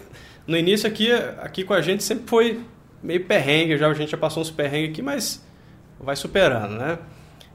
no 0.46 0.56
início 0.56 0.88
aqui, 0.88 1.12
aqui 1.40 1.64
com 1.64 1.74
a 1.74 1.80
gente 1.80 2.02
sempre 2.02 2.28
foi 2.28 2.60
meio 3.02 3.24
perrengue, 3.24 3.76
já 3.76 3.88
a 3.88 3.94
gente 3.94 4.10
já 4.10 4.16
passou 4.16 4.42
uns 4.42 4.50
perrengues 4.50 4.90
aqui, 4.90 5.02
mas 5.02 5.44
vai 6.00 6.16
superando, 6.16 6.74
né? 6.76 6.98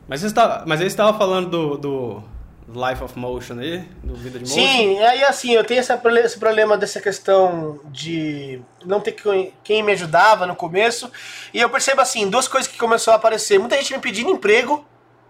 Mas, 0.08 0.22
você 0.22 0.34
tá, 0.34 0.64
mas 0.66 0.80
você 0.80 0.88
estava 0.88 1.18
falando 1.18 1.50
do, 1.50 1.78
do 1.78 2.24
Life 2.68 3.04
of 3.04 3.18
Motion 3.18 3.60
aí, 3.60 3.84
do 4.04 4.16
Vida 4.16 4.40
de 4.40 4.46
Motion? 4.46 4.56
Sim, 4.56 5.00
aí 5.00 5.24
assim, 5.24 5.52
eu 5.54 5.64
tenho 5.64 5.80
essa, 5.80 6.02
esse 6.24 6.40
problema 6.40 6.78
dessa 6.78 7.00
questão 7.00 7.80
de 7.86 8.62
não 8.86 9.00
ter 9.00 9.16
quem 9.64 9.84
me 9.84 9.92
ajudava 9.92 10.46
no 10.46 10.56
começo, 10.56 11.12
e 11.54 11.60
eu 11.60 11.70
percebo 11.70 12.02
assim, 12.02 12.30
duas 12.30 12.48
coisas 12.48 12.70
que 12.72 12.78
começou 12.78 13.14
a 13.14 13.18
aparecer, 13.18 13.60
muita 13.60 13.76
gente 13.76 13.94
me 13.94 14.00
pedindo 14.00 14.30
emprego, 14.30 14.86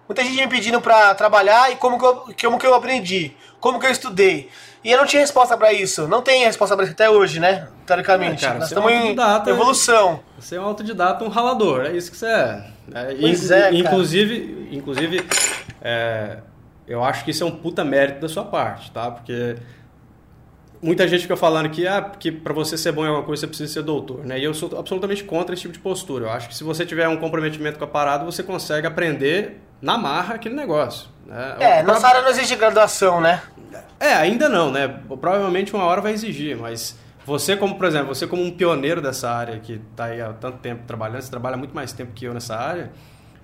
muita 0.07 0.23
gente 0.23 0.37
me 0.37 0.47
pedindo 0.47 0.81
para 0.81 1.13
trabalhar, 1.15 1.71
e 1.71 1.75
como 1.75 1.97
que, 1.97 2.05
eu, 2.05 2.35
como 2.41 2.59
que 2.59 2.67
eu 2.67 2.73
aprendi, 2.73 3.33
como 3.59 3.79
que 3.79 3.85
eu 3.85 3.91
estudei. 3.91 4.49
E 4.83 4.91
eu 4.91 4.97
não 4.97 5.05
tinha 5.05 5.21
resposta 5.21 5.57
para 5.57 5.73
isso. 5.73 6.07
Não 6.07 6.21
tem 6.21 6.45
resposta 6.45 6.75
para 6.75 6.85
isso 6.85 6.93
até 6.93 7.09
hoje, 7.09 7.39
né? 7.39 7.67
Teoricamente. 7.85 8.45
É, 8.45 8.47
cara, 8.47 8.59
Nós 8.59 8.69
estamos 8.69 8.91
é 8.91 8.95
um 8.95 9.05
em 9.07 9.49
evolução. 9.49 10.21
Você 10.39 10.55
é 10.55 10.61
um 10.61 10.63
autodidata, 10.63 11.23
um 11.23 11.27
ralador. 11.27 11.85
É 11.85 11.91
isso 11.91 12.09
que 12.09 12.17
você 12.17 12.27
é. 12.27 12.65
é 12.93 13.15
pois 13.19 13.51
é, 13.51 13.73
inclusive, 13.73 14.69
inclusive 14.71 15.27
é, 15.81 16.37
eu 16.87 17.03
acho 17.03 17.25
que 17.25 17.31
isso 17.31 17.43
é 17.43 17.45
um 17.45 17.51
puta 17.51 17.83
mérito 17.83 18.21
da 18.21 18.29
sua 18.29 18.45
parte, 18.45 18.89
tá? 18.91 19.11
Porque 19.11 19.57
muita 20.81 21.07
gente 21.07 21.21
fica 21.21 21.35
falando 21.35 21.69
que, 21.69 21.85
ah, 21.85 22.01
que 22.01 22.31
para 22.31 22.53
você 22.53 22.77
ser 22.77 22.93
bom 22.93 23.03
em 23.03 23.09
alguma 23.09 23.25
coisa 23.25 23.41
você 23.41 23.47
precisa 23.47 23.73
ser 23.73 23.83
doutor, 23.83 24.25
né? 24.25 24.39
E 24.39 24.43
eu 24.43 24.53
sou 24.53 24.77
absolutamente 24.77 25.25
contra 25.25 25.53
esse 25.53 25.63
tipo 25.63 25.73
de 25.73 25.79
postura. 25.79 26.25
Eu 26.25 26.31
acho 26.31 26.47
que 26.47 26.55
se 26.55 26.63
você 26.63 26.85
tiver 26.85 27.07
um 27.09 27.17
comprometimento 27.17 27.77
com 27.77 27.83
a 27.83 27.87
parada, 27.87 28.23
você 28.23 28.41
consegue 28.41 28.87
aprender 28.87 29.59
na 29.81 29.97
marra 29.97 30.35
aquele 30.35 30.55
negócio. 30.55 31.09
Né? 31.29 31.55
É, 31.59 31.83
nossa 31.83 32.07
área 32.07 32.23
não 32.23 32.29
existe 32.29 32.55
graduação, 32.55 33.21
né? 33.21 33.41
É, 33.99 34.13
ainda 34.13 34.49
não, 34.49 34.71
né? 34.71 34.87
Provavelmente 34.87 35.73
uma 35.75 35.83
hora 35.83 36.01
vai 36.01 36.11
exigir, 36.11 36.57
mas 36.57 36.97
você 37.25 37.55
como, 37.55 37.75
por 37.75 37.85
exemplo, 37.85 38.07
você 38.07 38.25
como 38.25 38.43
um 38.43 38.49
pioneiro 38.49 39.01
dessa 39.01 39.29
área 39.29 39.59
que 39.59 39.73
está 39.91 40.05
aí 40.05 40.19
há 40.19 40.33
tanto 40.33 40.57
tempo 40.57 40.83
trabalhando, 40.87 41.21
você 41.21 41.29
trabalha 41.29 41.55
muito 41.55 41.75
mais 41.75 41.93
tempo 41.93 42.11
que 42.13 42.25
eu 42.25 42.33
nessa 42.33 42.55
área, 42.55 42.91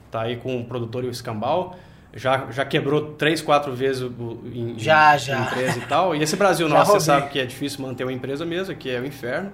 está 0.08 0.21
aí 0.21 0.38
com 0.38 0.60
o 0.60 0.65
produtor 0.65 1.04
e 1.04 1.08
o 1.08 1.12
escambau, 1.12 1.78
já, 2.12 2.48
já 2.50 2.65
quebrou 2.65 3.13
três, 3.13 3.41
quatro 3.41 3.76
vezes 3.76 4.02
o, 4.02 4.41
em, 4.45 4.80
já, 4.80 5.15
em, 5.15 5.19
já. 5.19 5.39
empresa 5.41 5.78
e 5.78 5.82
tal. 5.82 6.15
E 6.15 6.24
esse 6.24 6.36
Brasil 6.36 6.67
nosso, 6.69 6.93
você 6.93 7.06
sabe 7.06 7.30
que 7.30 7.39
é 7.39 7.45
difícil 7.45 7.86
manter 7.86 8.04
uma 8.04 8.13
empresa 8.13 8.45
mesmo, 8.45 8.74
que 8.76 8.89
é 8.89 9.00
o 9.00 9.06
inferno, 9.06 9.52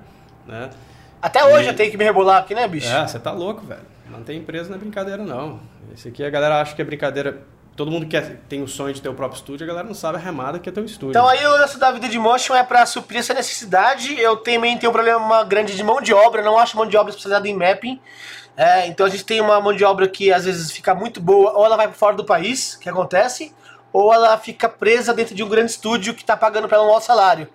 né? 0.48 0.70
Até 1.22 1.44
hoje 1.44 1.66
e... 1.66 1.68
eu 1.68 1.76
tenho 1.76 1.92
que 1.92 1.98
me 1.98 2.06
rebolar 2.06 2.42
aqui, 2.42 2.56
né, 2.56 2.66
bicho? 2.68 2.88
É, 2.88 3.06
você 3.06 3.20
tá 3.20 3.32
louco, 3.32 3.66
velho. 3.66 3.82
Manter 4.10 4.36
empresa 4.36 4.70
não 4.70 4.76
é 4.76 4.80
brincadeira, 4.80 5.24
não. 5.24 5.60
Esse 5.94 6.08
aqui 6.08 6.24
a 6.24 6.30
galera 6.30 6.62
acha 6.62 6.76
que 6.76 6.82
é 6.82 6.86
brincadeira 6.86 7.42
todo 7.76 7.90
mundo 7.90 8.06
quer, 8.08 8.42
tem 8.50 8.62
o 8.62 8.68
sonho 8.68 8.94
de 8.94 9.02
ter 9.02 9.10
o 9.10 9.14
próprio 9.14 9.38
estúdio, 9.38 9.64
a 9.64 9.68
galera 9.68 9.88
não 9.88 9.94
sabe 9.94 10.18
a 10.18 10.20
remada 10.20 10.60
que 10.60 10.70
é 10.70 10.72
ter 10.72 10.82
um 10.82 10.86
estúdio. 10.86 11.12
Então 11.12 11.28
aí 11.28 11.46
o 11.46 11.52
lance 11.52 11.80
da 11.80 11.92
vida 11.92 12.08
de 12.08 12.20
motion 12.20 12.54
é 12.56 12.64
para 12.64 12.86
suprir 12.86 13.20
essa 13.20 13.34
necessidade. 13.34 14.20
Eu 14.20 14.38
também 14.38 14.78
tenho 14.78 14.90
um 14.90 14.94
problema 14.94 15.44
grande 15.44 15.76
de 15.76 15.84
mão 15.84 16.02
de 16.02 16.14
obra, 16.14 16.42
não 16.42 16.58
acho 16.58 16.78
mão 16.78 16.86
de 16.86 16.98
obra 16.98 17.10
especializada 17.10 17.48
em 17.48 17.56
mapping. 17.56 18.00
É, 18.56 18.86
então 18.88 19.06
a 19.06 19.10
gente 19.10 19.24
tem 19.24 19.40
uma 19.40 19.60
mão 19.60 19.74
de 19.74 19.84
obra 19.84 20.08
que 20.08 20.32
às 20.32 20.46
vezes 20.46 20.72
fica 20.72 20.94
muito 20.94 21.22
boa, 21.22 21.54
ou 21.54 21.66
ela 21.66 21.78
vai 21.78 21.88
para 21.88 21.96
fora 21.96 22.16
do 22.16 22.26
país, 22.26 22.76
que 22.76 22.90
acontece, 22.90 23.54
ou 23.94 24.14
ela 24.14 24.38
fica 24.38 24.68
presa 24.68 25.14
dentro 25.14 25.34
de 25.34 25.44
um 25.44 25.50
grande 25.50 25.72
estúdio 25.72 26.14
que 26.14 26.22
está 26.22 26.36
pagando 26.36 26.68
para 26.68 26.78
ela 26.78 26.88
um 26.88 26.92
alto 26.94 27.06
salário. 27.06 27.48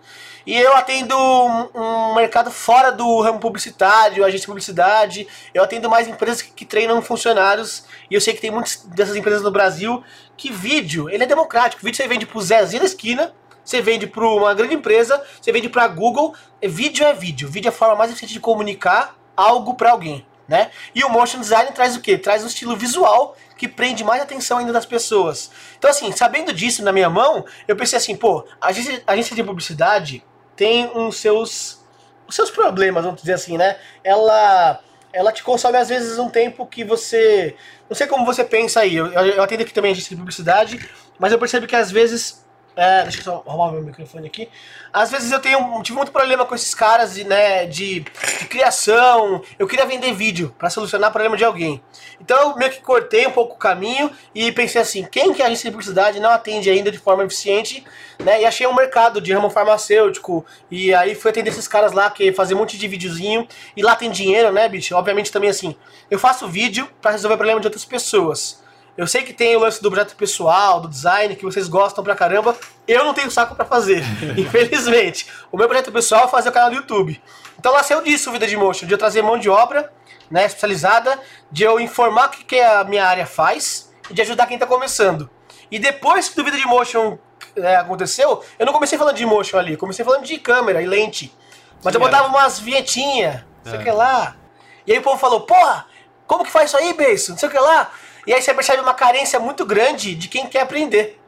E 0.47 0.57
eu 0.57 0.77
atendo 0.77 1.17
um, 1.19 2.15
mercado 2.15 2.53
fora 2.53 2.93
do 2.93 3.21
ramo 3.21 3.41
publicitário, 3.41 4.25
agência 4.25 4.43
de 4.43 4.47
publicidade. 4.47 5.27
Eu 5.53 5.65
atendo 5.65 5.91
mais 5.91 6.07
empresas 6.07 6.41
que, 6.41 6.65
treinam 6.65 7.03
funcionários. 7.03 7.85
E 8.09 8.15
eu 8.15 8.21
sei 8.21 8.33
que 8.33 8.41
tem 8.41 8.53
muitas 8.53 8.77
dessas 8.85 9.17
empresas 9.17 9.43
no 9.43 9.51
Brasil 9.51 10.05
que 10.37 10.53
vídeo, 10.53 11.11
ele 11.11 11.25
é 11.25 11.27
democrático. 11.27 11.83
vídeo 11.85 11.97
você 11.97 12.07
vende 12.07 12.27
pro 12.27 12.41
Zezinho 12.41 12.81
da 12.81 12.87
esquina, 12.87 13.35
você 13.65 13.83
vende 13.83 14.07
para 14.07 14.25
uma 14.25 14.55
grande 14.55 14.75
empresa, 14.75 15.21
você 15.41 15.51
vende 15.51 15.69
para 15.69 15.89
Google. 15.89 16.33
Vídeo 16.63 17.05
é 17.05 17.13
vídeo. 17.13 17.49
Vídeo 17.49 17.69
é 17.69 17.71
a 17.71 17.77
forma 17.77 17.97
mais 17.97 18.11
eficiente 18.13 18.35
de 18.35 18.41
comunicar 18.41 19.17
algo 19.37 19.75
para 19.75 19.91
alguém. 19.91 20.25
Né? 20.47 20.71
E 20.95 21.03
o 21.03 21.09
motion 21.09 21.41
design 21.41 21.73
traz 21.73 21.97
o 21.97 22.01
que? 22.01 22.17
Traz 22.17 22.45
um 22.45 22.47
estilo 22.47 22.77
visual 22.77 23.37
que 23.57 23.67
prende 23.67 24.05
mais 24.05 24.23
atenção 24.23 24.59
ainda 24.59 24.73
das 24.73 24.87
pessoas. 24.87 25.51
Então, 25.77 25.91
assim, 25.91 26.13
sabendo 26.13 26.53
disso 26.53 26.85
na 26.85 26.93
minha 26.93 27.11
mão, 27.11 27.45
eu 27.67 27.75
pensei 27.75 27.97
assim, 27.97 28.15
pô, 28.15 28.47
agência, 28.61 29.03
agência 29.09 29.35
de 29.35 29.43
publicidade 29.43 30.23
tem 30.57 30.91
uns 30.97 31.17
seus, 31.17 31.85
os 32.27 32.35
seus 32.35 32.51
problemas, 32.51 33.05
vamos 33.05 33.21
dizer 33.21 33.35
assim, 33.35 33.59
né? 33.59 33.77
Ela, 34.03 34.81
ela 35.13 35.31
te 35.33 35.43
consome 35.43 35.77
às 35.77 35.89
vezes 35.89 36.19
um 36.19 36.29
tempo 36.29 36.67
que 36.67 36.83
você. 36.83 37.55
Não 37.89 37.95
sei 37.95 38.07
como 38.07 38.25
você 38.25 38.43
pensa 38.43 38.81
aí. 38.81 38.97
Eu, 38.97 39.07
eu 39.07 39.43
atendo 39.43 39.63
aqui 39.63 39.73
também 39.73 39.91
a 39.91 39.93
agência 39.93 40.11
de 40.11 40.17
publicidade, 40.17 40.89
mas 41.19 41.33
eu 41.33 41.39
percebo 41.39 41.67
que 41.67 41.77
às 41.77 41.91
vezes 41.91 42.45
É, 42.77 43.05
deixa 43.05 43.21
eu 43.21 43.25
só 43.25 43.43
arrumar 43.47 43.73
meu 43.73 43.83
microfone 43.83 44.27
aqui. 44.27 44.51
Às 44.93 45.11
vezes 45.11 45.33
eu 45.33 45.41
tenho 45.41 45.83
tive 45.83 45.97
muito 45.97 46.13
problema 46.13 46.45
com 46.45 46.55
esses 46.55 46.75
caras 46.75 47.15
de, 47.15 47.25
né, 47.25 47.65
de, 47.65 48.01
de 48.01 48.47
criação. 48.51 49.43
Eu 49.59 49.67
queria 49.67 49.87
vender 49.87 50.13
vídeo 50.13 50.55
para 50.59 50.69
solucionar 50.69 51.09
o 51.09 51.13
problema 51.13 51.39
de 51.39 51.45
alguém. 51.45 51.83
Então 52.21 52.39
eu 52.39 52.57
meio 52.57 52.71
que 52.71 52.83
cortei 52.83 53.27
um 53.27 53.31
pouco 53.31 53.55
o 53.55 53.59
caminho 53.59 54.11
e 54.35 54.53
pensei 54.53 54.83
assim, 54.83 55.07
quem 55.11 55.33
que 55.33 55.43
a 55.43 55.47
agência 55.47 55.71
de 55.71 55.71
publicidade 55.71 56.21
não 56.21 56.29
atende 56.29 56.69
ainda 56.69 56.93
de 56.93 56.99
forma 56.99 57.25
eficiente, 57.25 57.83
né? 58.23 58.43
E 58.43 58.45
achei 58.45 58.67
um 58.67 58.75
mercado 58.75 59.23
de 59.23 59.33
ramo 59.33 59.49
farmacêutico. 59.49 60.45
E 60.71 60.95
aí 60.95 61.15
fui 61.15 61.31
atender 61.31 61.49
esses 61.49 61.67
caras 61.67 61.93
lá 61.93 62.11
que 62.11 62.31
faziam 62.35 62.59
um 62.59 62.61
monte 62.61 62.77
de 62.77 62.87
videozinho. 62.87 63.49
E 63.75 63.83
lá 63.83 63.97
tem 63.97 64.11
dinheiro, 64.11 64.53
né, 64.53 64.69
bicho? 64.69 64.95
Obviamente 64.95 65.33
também 65.33 65.49
assim, 65.49 65.75
eu 66.11 66.19
faço 66.19 66.47
vídeo 66.47 66.87
para 67.01 67.13
resolver 67.13 67.37
o 67.37 67.39
problema 67.39 67.59
de 67.59 67.67
outras 67.67 67.87
pessoas. 67.87 68.66
Eu 68.97 69.07
sei 69.07 69.23
que 69.23 69.33
tem 69.33 69.55
o 69.57 69.61
lance 69.61 69.83
do 69.83 69.91
projeto 69.91 70.17
pessoal, 70.17 70.81
do 70.81 70.89
design, 70.89 71.37
que 71.37 71.45
vocês 71.45 71.69
gostam 71.69 72.03
pra 72.03 72.15
caramba. 72.15 72.57
Eu 72.89 73.05
não 73.05 73.13
tenho 73.13 73.31
saco 73.31 73.55
para 73.55 73.65
fazer, 73.65 74.03
infelizmente. 74.39 75.27
O 75.53 75.57
meu 75.57 75.69
projeto 75.69 75.93
pessoal 75.93 76.25
é 76.25 76.29
fazer 76.29 76.49
o 76.49 76.53
canal 76.53 76.71
do 76.71 76.77
YouTube. 76.77 77.21
Então 77.59 77.75
nasceu 77.75 78.03
disso 78.03 78.31
o 78.31 78.33
Vida 78.33 78.47
de 78.47 78.57
Motion, 78.57 78.87
de 78.87 78.95
eu 78.95 78.99
trazer 78.99 79.23
mão 79.23 79.39
de 79.39 79.51
obra 79.51 79.93
né, 80.31 80.47
especializada, 80.47 81.19
de 81.51 81.63
eu 81.63 81.79
informar 81.79 82.29
o 82.29 82.31
que, 82.31 82.45
que 82.45 82.61
a 82.61 82.85
minha 82.85 83.05
área 83.05 83.27
faz 83.27 83.93
e 84.11 84.15
de 84.15 84.23
ajudar 84.23 84.47
quem 84.47 84.59
tá 84.59 84.67
começando. 84.67 85.29
E 85.71 85.79
depois 85.79 86.29
que 86.29 86.41
o 86.41 86.45
Vida 86.45 86.57
de 86.57 86.67
Motion 86.67 87.19
é, 87.57 87.77
aconteceu, 87.77 88.43
eu 88.59 88.67
não 88.67 88.73
comecei 88.73 88.99
falando 88.99 89.17
de 89.17 89.27
motion 89.27 89.59
ali, 89.59 89.77
comecei 89.77 90.05
falando 90.05 90.25
de 90.25 90.39
câmera 90.39 90.83
e 90.83 90.87
lente. 90.87 91.33
Mas 91.83 91.93
Sim, 91.93 91.99
eu 91.99 92.05
botava 92.05 92.27
é. 92.27 92.29
umas 92.29 92.59
vinhetinhas, 92.59 93.43
não 93.65 93.73
sei 93.73 93.79
o 93.79 93.81
é. 93.81 93.85
que 93.85 93.91
lá. 93.91 94.37
E 94.87 94.93
aí 94.93 94.99
o 94.99 95.03
povo 95.03 95.19
falou, 95.19 95.41
porra, 95.43 95.87
como 96.27 96.45
que 96.45 96.51
faz 96.51 96.71
isso 96.71 96.77
aí, 96.77 96.93
Beijo? 96.93 97.31
Não 97.31 97.39
sei 97.39 97.49
o 97.49 97.53
que 97.53 97.59
lá. 97.59 97.91
E 98.27 98.33
aí 98.33 98.43
você 98.43 98.53
percebe 98.53 98.83
uma 98.83 98.95
carência 98.95 99.39
muito 99.39 99.65
grande 99.65 100.15
de 100.15 100.29
quem 100.29 100.47
quer 100.47 100.63
aprender. 100.63 101.21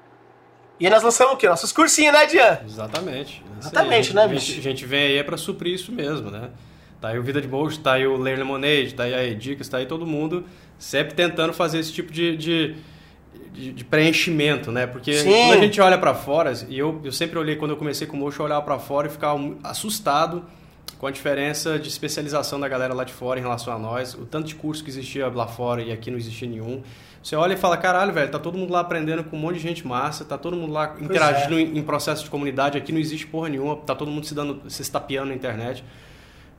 E 0.80 0.86
aí 0.86 0.92
nós 0.92 1.02
lançamos 1.02 1.34
o 1.34 1.36
quê? 1.36 1.48
Nossos 1.48 1.72
cursinhos, 1.72 2.12
né, 2.12 2.26
Dian? 2.26 2.58
Exatamente. 2.64 3.42
Exatamente, 3.60 4.14
né, 4.14 4.28
bicho? 4.28 4.58
A 4.58 4.62
gente 4.62 4.84
vem 4.84 5.06
aí 5.06 5.16
é 5.16 5.22
pra 5.22 5.36
suprir 5.36 5.74
isso 5.74 5.90
mesmo, 5.92 6.30
né? 6.30 6.50
Tá 7.00 7.08
aí 7.08 7.18
o 7.18 7.22
Vida 7.22 7.40
de 7.40 7.48
Bolso, 7.48 7.80
tá 7.80 7.92
aí 7.92 8.06
o 8.06 8.16
Ler 8.16 8.38
Lemonade, 8.38 8.94
tá 8.94 9.04
aí 9.04 9.14
a 9.14 9.24
Edicas, 9.24 9.68
tá 9.68 9.78
aí 9.78 9.86
todo 9.86 10.06
mundo 10.06 10.44
sempre 10.78 11.14
tentando 11.14 11.52
fazer 11.52 11.78
esse 11.78 11.92
tipo 11.92 12.12
de, 12.12 12.36
de, 12.36 12.76
de, 13.52 13.72
de 13.72 13.84
preenchimento, 13.84 14.70
né? 14.72 14.86
Porque 14.86 15.12
Sim. 15.14 15.30
quando 15.30 15.58
a 15.58 15.64
gente 15.64 15.80
olha 15.80 15.98
para 15.98 16.14
fora, 16.14 16.52
e 16.68 16.78
eu, 16.78 17.00
eu 17.04 17.12
sempre 17.12 17.38
olhei, 17.38 17.56
quando 17.56 17.72
eu 17.72 17.76
comecei 17.76 18.06
com 18.06 18.16
o 18.16 18.20
Mocho, 18.20 18.40
eu 18.40 18.46
olhava 18.46 18.62
para 18.62 18.78
fora 18.78 19.06
e 19.06 19.10
ficava 19.10 19.40
assustado 19.62 20.44
com 20.98 21.06
a 21.06 21.10
diferença 21.10 21.78
de 21.78 21.88
especialização 21.88 22.58
da 22.58 22.68
galera 22.68 22.92
lá 22.92 23.04
de 23.04 23.12
fora 23.12 23.38
em 23.38 23.42
relação 23.42 23.72
a 23.72 23.78
nós, 23.78 24.14
o 24.14 24.26
tanto 24.26 24.48
de 24.48 24.54
curso 24.54 24.82
que 24.82 24.90
existia 24.90 25.28
lá 25.28 25.46
fora 25.46 25.80
e 25.80 25.92
aqui 25.92 26.10
não 26.10 26.18
existia 26.18 26.48
nenhum. 26.48 26.82
Você 27.22 27.36
olha 27.36 27.54
e 27.54 27.56
fala, 27.56 27.76
caralho, 27.76 28.12
velho, 28.12 28.30
tá 28.30 28.38
todo 28.38 28.58
mundo 28.58 28.72
lá 28.72 28.80
aprendendo 28.80 29.22
com 29.24 29.36
um 29.36 29.40
monte 29.40 29.56
de 29.56 29.62
gente 29.62 29.86
massa, 29.86 30.24
tá 30.24 30.36
todo 30.36 30.56
mundo 30.56 30.72
lá 30.72 30.96
interagindo 31.00 31.58
é. 31.58 31.62
em, 31.62 31.78
em 31.78 31.82
processo 31.82 32.24
de 32.24 32.30
comunidade, 32.30 32.76
aqui 32.76 32.90
não 32.90 33.00
existe 33.00 33.26
porra 33.26 33.48
nenhuma, 33.48 33.76
tá 33.76 33.94
todo 33.94 34.10
mundo 34.10 34.26
se 34.26 34.34
dando, 34.34 34.62
se 34.68 34.82
estapeando 34.82 35.28
na 35.28 35.34
internet. 35.34 35.84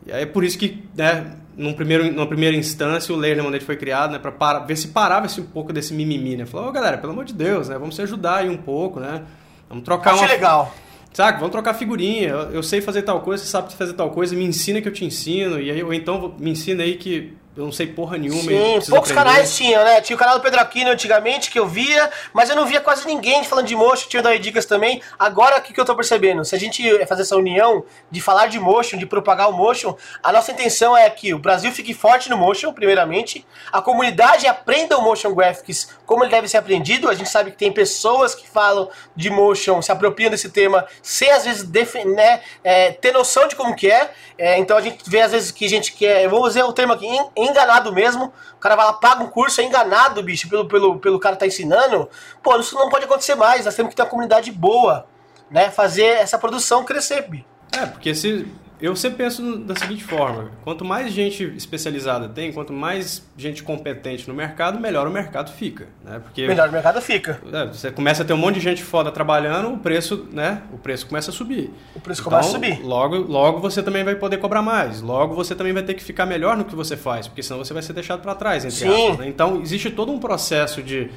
E 0.06 0.12
aí 0.12 0.24
é 0.24 0.26
por 0.26 0.46
isso 0.46 0.58
que, 0.58 0.86
né, 0.96 1.36
num 1.58 1.74
primeiro, 1.74 2.10
numa 2.12 2.28
primeira 2.28 2.56
instância, 2.56 3.14
o 3.14 3.18
Layer 3.18 3.38
Lemonade 3.38 3.66
foi 3.66 3.76
criado, 3.76 4.12
né, 4.12 4.20
para 4.20 4.60
ver 4.60 4.78
se 4.78 4.90
parava 4.90 5.26
esse, 5.26 5.42
um 5.42 5.46
pouco 5.46 5.74
desse 5.74 5.94
mimimi, 5.94 6.38
né? 6.38 6.46
Falou, 6.46 6.70
ô 6.70 6.72
galera, 6.72 6.98
pelo 6.98 7.12
amor 7.12 7.26
de 7.26 7.34
Deus, 7.34 7.68
né, 7.68 7.78
vamos 7.78 7.96
se 7.96 8.02
ajudar 8.02 8.38
aí 8.38 8.50
um 8.50 8.58
pouco, 8.58 9.00
né? 9.00 9.24
Vamos 9.68 9.84
trocar 9.84 10.14
Achei 10.14 10.26
uma... 10.26 10.34
legal. 10.34 10.74
Saca, 11.14 11.40
vamos 11.40 11.52
trocar 11.52 11.74
figurinha. 11.74 12.30
Eu, 12.30 12.52
eu, 12.52 12.64
sei 12.64 12.82
fazer 12.82 13.02
tal 13.02 13.22
coisa, 13.22 13.44
você 13.44 13.50
sabe 13.50 13.74
fazer 13.74 13.94
tal 13.94 14.12
coisa, 14.12 14.36
me 14.36 14.46
ensina 14.46 14.82
que 14.82 14.88
eu 14.88 14.94
te 14.94 15.06
ensino. 15.06 15.60
E 15.60 15.72
aí, 15.72 15.84
ou 15.84 15.94
então 15.94 16.36
me 16.40 16.52
ensina 16.52 16.84
aí 16.84 16.98
que 16.98 17.34
eu 17.58 17.66
não 17.66 17.72
sei 17.72 17.88
porra 17.88 18.18
nenhuma. 18.18 18.42
Sim, 18.42 18.80
poucos 18.90 19.12
aprender. 19.12 19.14
canais 19.14 19.56
tinham, 19.58 19.84
né? 19.84 20.00
Tinha 20.02 20.16
o 20.16 20.20
canal 20.20 20.38
do 20.38 20.42
Pedro 20.42 20.60
Aquino 20.60 20.92
antigamente 20.92 21.50
que 21.50 21.60
eu 21.60 21.68
via, 21.68 22.10
mas 22.32 22.50
eu 22.50 22.56
não 22.56 22.66
via 22.66 22.80
quase 22.80 23.06
ninguém 23.06 23.44
falando 23.44 23.66
de 23.66 23.76
motion, 23.76 24.08
tinha 24.08 24.22
dar 24.22 24.38
dicas 24.38 24.66
também. 24.66 25.02
Agora 25.18 25.58
o 25.58 25.62
que, 25.62 25.74
que 25.74 25.80
eu 25.80 25.84
tô 25.84 25.96
percebendo? 25.96 26.46
Se 26.46 26.56
a 26.56 26.60
gente 26.60 27.06
fazer 27.06 27.24
essa 27.24 27.36
união 27.36 27.84
de 28.10 28.22
falar 28.22 28.48
de 28.48 28.60
motion, 28.60 28.98
de 28.98 29.06
propagar 29.06 29.50
o 29.50 29.54
motion, 29.54 29.96
a 30.24 30.32
nossa 30.32 30.52
intenção 30.52 30.96
é 30.96 31.10
que 31.10 31.34
o 31.34 31.40
Brasil 31.40 31.72
fique 31.72 31.94
forte 31.94 32.30
no 32.30 32.38
motion, 32.38 32.72
primeiramente, 32.72 33.46
a 33.72 33.82
comunidade 33.82 34.48
aprenda 34.48 34.98
o 34.98 35.02
motion 35.02 35.34
graphics 35.34 35.90
como 36.06 36.24
ele 36.24 36.32
deve 36.32 36.48
ser 36.48 36.58
aprendido. 36.58 37.10
A 37.10 37.14
gente 37.14 37.30
sabe 37.30 37.52
que 37.52 37.58
tem 37.58 37.72
pessoas 37.72 38.34
que 38.34 38.48
falam 38.48 38.90
de 39.16 39.30
motion, 39.30 39.82
se 39.82 39.92
apropriam 39.92 40.32
desse 40.32 40.50
tema, 40.50 40.86
sem 41.02 41.30
às 41.32 41.46
vezes 41.46 41.68
né, 42.06 42.42
é, 42.64 42.92
ter 42.92 43.12
noção 43.12 43.48
de 43.48 43.56
como 43.56 43.76
que 43.76 43.92
é. 43.92 44.12
é. 44.38 44.58
Então 44.58 44.78
a 44.78 44.82
gente 44.82 45.08
vê 45.10 45.22
às 45.22 45.32
vezes 45.32 45.52
que 45.52 45.66
a 45.66 45.70
gente 45.70 45.94
quer, 45.94 46.24
eu 46.24 46.30
vou 46.30 46.46
usar 46.46 46.64
o 46.66 46.74
termo 46.74 46.94
aqui, 46.94 47.08
enganado 47.44 47.94
mesmo. 47.94 48.34
O 48.56 48.60
cara 48.60 48.76
vai 48.76 48.86
lá, 48.86 48.94
paga 48.94 49.24
um 49.24 49.28
curso, 49.28 49.62
é 49.62 49.64
enganado, 49.64 50.22
bicho, 50.24 50.50
pelo, 50.50 50.68
pelo, 50.68 51.00
pelo 51.00 51.20
cara 51.20 51.36
tá 51.36 51.48
ensinando. 51.48 52.10
Pô, 52.42 52.58
isso 52.58 52.76
não 52.76 52.90
pode 52.90 53.06
acontecer 53.06 53.36
mais. 53.36 53.66
Nós 53.66 53.76
temos 53.76 53.90
que 53.90 53.96
ter 53.96 54.04
uma 54.04 54.10
comunidade 54.10 54.52
boa, 54.52 55.06
né? 55.50 55.70
Fazer 55.70 56.04
essa 56.04 56.38
produção 56.38 56.84
crescer, 56.84 57.30
bicho. 57.30 57.46
É, 57.72 57.86
porque 57.86 58.16
se 58.16 58.48
eu 58.82 58.96
sempre 58.96 59.18
penso 59.24 59.58
da 59.58 59.76
seguinte 59.76 60.04
forma: 60.04 60.52
quanto 60.64 60.86
mais 60.86 61.12
gente 61.12 61.44
especializada 61.56 62.30
tem, 62.30 62.52
quanto 62.52 62.72
mais 62.72 63.28
gente 63.38 63.62
competente 63.64 64.28
no 64.28 64.34
mercado, 64.34 64.80
melhor 64.80 65.08
o 65.08 65.12
mercado 65.12 65.52
fica. 65.52 65.88
Né? 66.04 66.20
Porque, 66.20 66.48
melhor 66.48 66.70
o 66.70 66.72
mercado 66.72 67.02
fica. 67.02 67.40
É, 67.52 67.66
você 67.68 67.92
começa 67.92 68.24
a 68.24 68.26
ter 68.26 68.34
um 68.34 68.38
monte 68.38 68.56
de 68.56 68.62
gente 68.62 68.84
foda 68.84 69.12
trabalhando, 69.12 69.74
o 69.74 69.78
preço, 69.78 70.28
né? 70.32 70.62
O 70.74 70.78
preço 70.78 71.08
começa 71.08 71.32
a 71.32 71.34
subir. 71.34 71.72
O 71.96 72.00
preço 72.00 72.22
então, 72.22 72.32
começa 72.32 72.50
a 72.50 72.52
subir. 72.52 72.82
Logo, 72.84 73.18
logo 73.18 73.60
você 73.60 73.84
também 73.84 74.04
vai 74.04 74.16
poder 74.16 74.38
cobrar 74.38 74.62
mais. 74.62 75.02
Logo 75.02 75.36
você 75.36 75.54
também 75.56 75.74
vai 75.74 75.84
ter 75.84 75.94
que 75.94 76.04
ficar 76.04 76.26
melhor 76.26 76.56
no 76.56 76.66
que 76.66 76.76
você 76.76 76.96
faz, 76.96 77.28
porque 77.28 77.44
senão 77.44 77.64
você 77.64 77.74
vai 77.74 77.84
ser 77.84 77.94
deixado 77.94 78.22
para 78.22 78.36
trás, 78.36 78.64
entre 78.64 78.78
Sim. 78.78 78.88
aspas. 78.90 79.18
Né? 79.20 79.28
Então 79.28 79.62
existe 79.62 79.90
todo 79.90 80.12
um 80.12 80.20
processo 80.20 80.82
de 80.82 81.10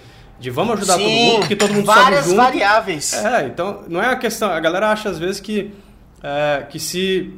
de 0.43 0.51
vamos 0.51 0.75
ajudar 0.79 0.95
Sim, 0.95 1.05
todo 1.05 1.11
mundo, 1.13 1.39
porque 1.39 1.57
todo 1.57 1.73
mundo 1.73 1.87
várias 1.87 2.25
junto. 2.25 2.37
variáveis. 2.37 3.13
É, 3.13 3.47
então 3.47 3.85
não 3.89 4.03
é 4.03 4.09
a 4.09 4.17
questão. 4.17 4.51
A 4.51 4.59
galera 4.59 4.91
acha 4.91 5.09
às 5.09 5.17
vezes 5.17 5.41
que, 5.41 5.73
é, 6.21 6.67
que 6.69 6.81
se 6.81 7.33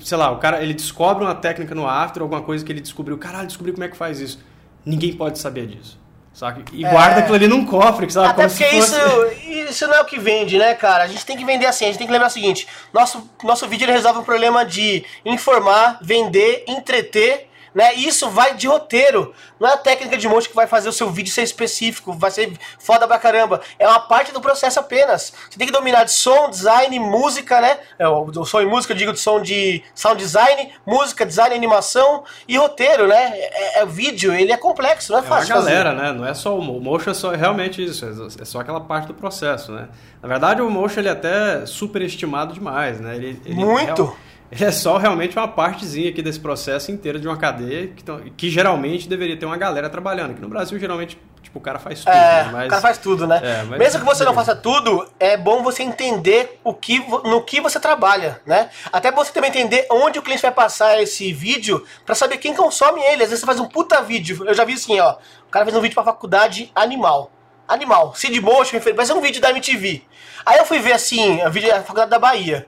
sei 0.00 0.18
lá, 0.18 0.30
o 0.30 0.38
cara 0.38 0.62
ele 0.62 0.74
descobre 0.74 1.24
uma 1.24 1.34
técnica 1.34 1.74
no 1.74 1.86
After, 1.86 2.22
alguma 2.22 2.42
coisa 2.42 2.64
que 2.64 2.72
ele 2.72 2.80
descobriu, 2.80 3.18
caralho, 3.18 3.46
descobriu 3.46 3.74
como 3.74 3.84
é 3.84 3.88
que 3.88 3.96
faz 3.96 4.20
isso. 4.20 4.38
Ninguém 4.84 5.12
pode 5.12 5.38
saber 5.38 5.66
disso. 5.66 5.98
Saca? 6.32 6.62
E 6.72 6.84
é... 6.84 6.90
guarda 6.90 7.20
aquilo 7.20 7.34
ali 7.34 7.48
num 7.48 7.66
cofre, 7.66 8.10
sabe? 8.10 8.28
Até 8.28 8.44
Como 8.44 8.56
porque 8.56 8.76
fosse... 8.76 8.96
isso, 8.96 9.70
isso 9.70 9.86
não 9.88 9.94
é 9.94 10.00
o 10.00 10.04
que 10.04 10.18
vende, 10.18 10.56
né, 10.58 10.74
cara? 10.74 11.04
A 11.04 11.06
gente 11.06 11.26
tem 11.26 11.36
que 11.36 11.44
vender 11.44 11.66
assim, 11.66 11.84
a 11.84 11.88
gente 11.88 11.98
tem 11.98 12.06
que 12.06 12.12
lembrar 12.12 12.28
o 12.28 12.30
seguinte: 12.30 12.66
nosso, 12.92 13.28
nosso 13.42 13.66
vídeo 13.66 13.84
ele 13.84 13.92
resolve 13.92 14.20
um 14.20 14.24
problema 14.24 14.64
de 14.64 15.04
informar, 15.24 15.98
vender, 16.00 16.64
entreter 16.68 17.49
né? 17.74 17.94
isso 17.94 18.28
vai 18.30 18.54
de 18.54 18.66
roteiro. 18.66 19.34
Não 19.58 19.68
é 19.68 19.74
a 19.74 19.76
técnica 19.76 20.16
de 20.16 20.28
motion 20.28 20.50
que 20.50 20.56
vai 20.56 20.66
fazer 20.66 20.88
o 20.88 20.92
seu 20.92 21.10
vídeo 21.10 21.32
ser 21.32 21.42
específico, 21.42 22.12
vai 22.12 22.30
ser 22.30 22.52
foda 22.78 23.06
pra 23.06 23.18
caramba. 23.18 23.60
É 23.78 23.86
uma 23.86 24.00
parte 24.00 24.32
do 24.32 24.40
processo 24.40 24.80
apenas. 24.80 25.32
Você 25.48 25.58
tem 25.58 25.66
que 25.66 25.72
dominar 25.72 26.04
de 26.04 26.12
som, 26.12 26.48
design, 26.48 26.98
música, 26.98 27.60
né? 27.60 27.78
É, 27.98 28.08
o 28.08 28.44
som 28.44 28.60
e 28.60 28.66
música, 28.66 28.92
eu 28.92 28.96
digo 28.96 29.12
de 29.12 29.20
som 29.20 29.40
de 29.40 29.82
sound 29.94 30.20
design, 30.20 30.72
música, 30.86 31.26
design, 31.26 31.54
animação 31.54 32.24
e 32.48 32.56
roteiro, 32.56 33.06
né? 33.06 33.32
É, 33.34 33.78
é, 33.78 33.82
é 33.82 33.86
vídeo, 33.86 34.32
ele 34.32 34.52
é 34.52 34.56
complexo, 34.56 35.12
não 35.12 35.20
é, 35.20 35.22
é 35.22 35.24
fácil. 35.24 35.52
É 35.52 35.56
a 35.56 35.60
galera, 35.60 35.90
fazer. 35.90 36.02
né? 36.02 36.12
Não 36.12 36.26
é 36.26 36.34
só 36.34 36.58
o 36.58 36.80
motion, 36.80 37.10
é 37.10 37.14
só 37.14 37.30
realmente 37.30 37.84
isso, 37.84 38.04
é 38.40 38.44
só 38.44 38.60
aquela 38.60 38.80
parte 38.80 39.06
do 39.06 39.14
processo, 39.14 39.72
né? 39.72 39.88
Na 40.22 40.28
verdade, 40.28 40.62
o 40.62 40.70
motion 40.70 41.00
ele 41.00 41.08
é 41.08 41.12
até 41.12 41.66
superestimado 41.66 42.52
demais, 42.52 43.00
né? 43.00 43.16
Ele, 43.16 43.40
ele 43.44 43.54
Muito! 43.54 44.16
É, 44.50 44.64
é 44.64 44.72
só 44.72 44.96
realmente 44.96 45.36
uma 45.36 45.48
partezinha 45.48 46.10
aqui 46.10 46.22
desse 46.22 46.40
processo 46.40 46.90
inteiro 46.90 47.20
de 47.20 47.28
uma 47.28 47.36
cadeia 47.36 47.88
que, 47.88 48.30
que 48.36 48.50
geralmente 48.50 49.08
deveria 49.08 49.36
ter 49.36 49.46
uma 49.46 49.56
galera 49.56 49.88
trabalhando. 49.88 50.34
Que 50.34 50.40
no 50.40 50.48
Brasil, 50.48 50.78
geralmente, 50.78 51.18
tipo, 51.42 51.58
o 51.58 51.62
cara 51.62 51.78
faz 51.78 52.00
tudo. 52.00 52.12
É, 52.12 52.44
né? 52.44 52.50
mas... 52.52 52.66
o 52.66 52.70
cara 52.70 52.82
faz 52.82 52.98
tudo, 52.98 53.26
né? 53.26 53.40
É, 53.42 53.62
mas... 53.64 53.78
Mesmo 53.78 54.00
que 54.00 54.06
você 54.06 54.24
não 54.24 54.34
faça 54.34 54.56
tudo, 54.56 55.08
é 55.18 55.36
bom 55.36 55.62
você 55.62 55.82
entender 55.82 56.58
o 56.64 56.74
que, 56.74 56.98
no 57.24 57.42
que 57.42 57.60
você 57.60 57.78
trabalha, 57.78 58.40
né? 58.44 58.70
Até 58.92 59.12
você 59.12 59.32
também 59.32 59.50
entender 59.50 59.86
onde 59.90 60.18
o 60.18 60.22
cliente 60.22 60.42
vai 60.42 60.52
passar 60.52 61.00
esse 61.00 61.32
vídeo 61.32 61.84
para 62.04 62.14
saber 62.14 62.38
quem 62.38 62.54
consome 62.54 63.00
ele. 63.02 63.22
Às 63.22 63.30
vezes 63.30 63.40
você 63.40 63.46
faz 63.46 63.60
um 63.60 63.66
puta 63.66 64.02
vídeo. 64.02 64.44
Eu 64.46 64.54
já 64.54 64.64
vi 64.64 64.74
assim, 64.74 64.98
ó. 64.98 65.16
O 65.46 65.50
cara 65.50 65.64
fez 65.64 65.76
um 65.76 65.80
vídeo 65.80 65.94
pra 65.94 66.04
faculdade 66.04 66.70
animal. 66.74 67.30
Animal. 67.68 68.14
Sid 68.16 68.40
Motion, 68.40 68.80
vai 68.96 69.06
ser 69.06 69.12
um 69.12 69.20
vídeo 69.20 69.40
da 69.40 69.50
MTV. 69.50 70.02
Aí 70.44 70.58
eu 70.58 70.64
fui 70.64 70.80
ver 70.80 70.92
assim, 70.92 71.40
o 71.44 71.50
vídeo 71.50 71.68
da 71.68 71.82
faculdade 71.82 72.10
da 72.10 72.18
Bahia. 72.18 72.66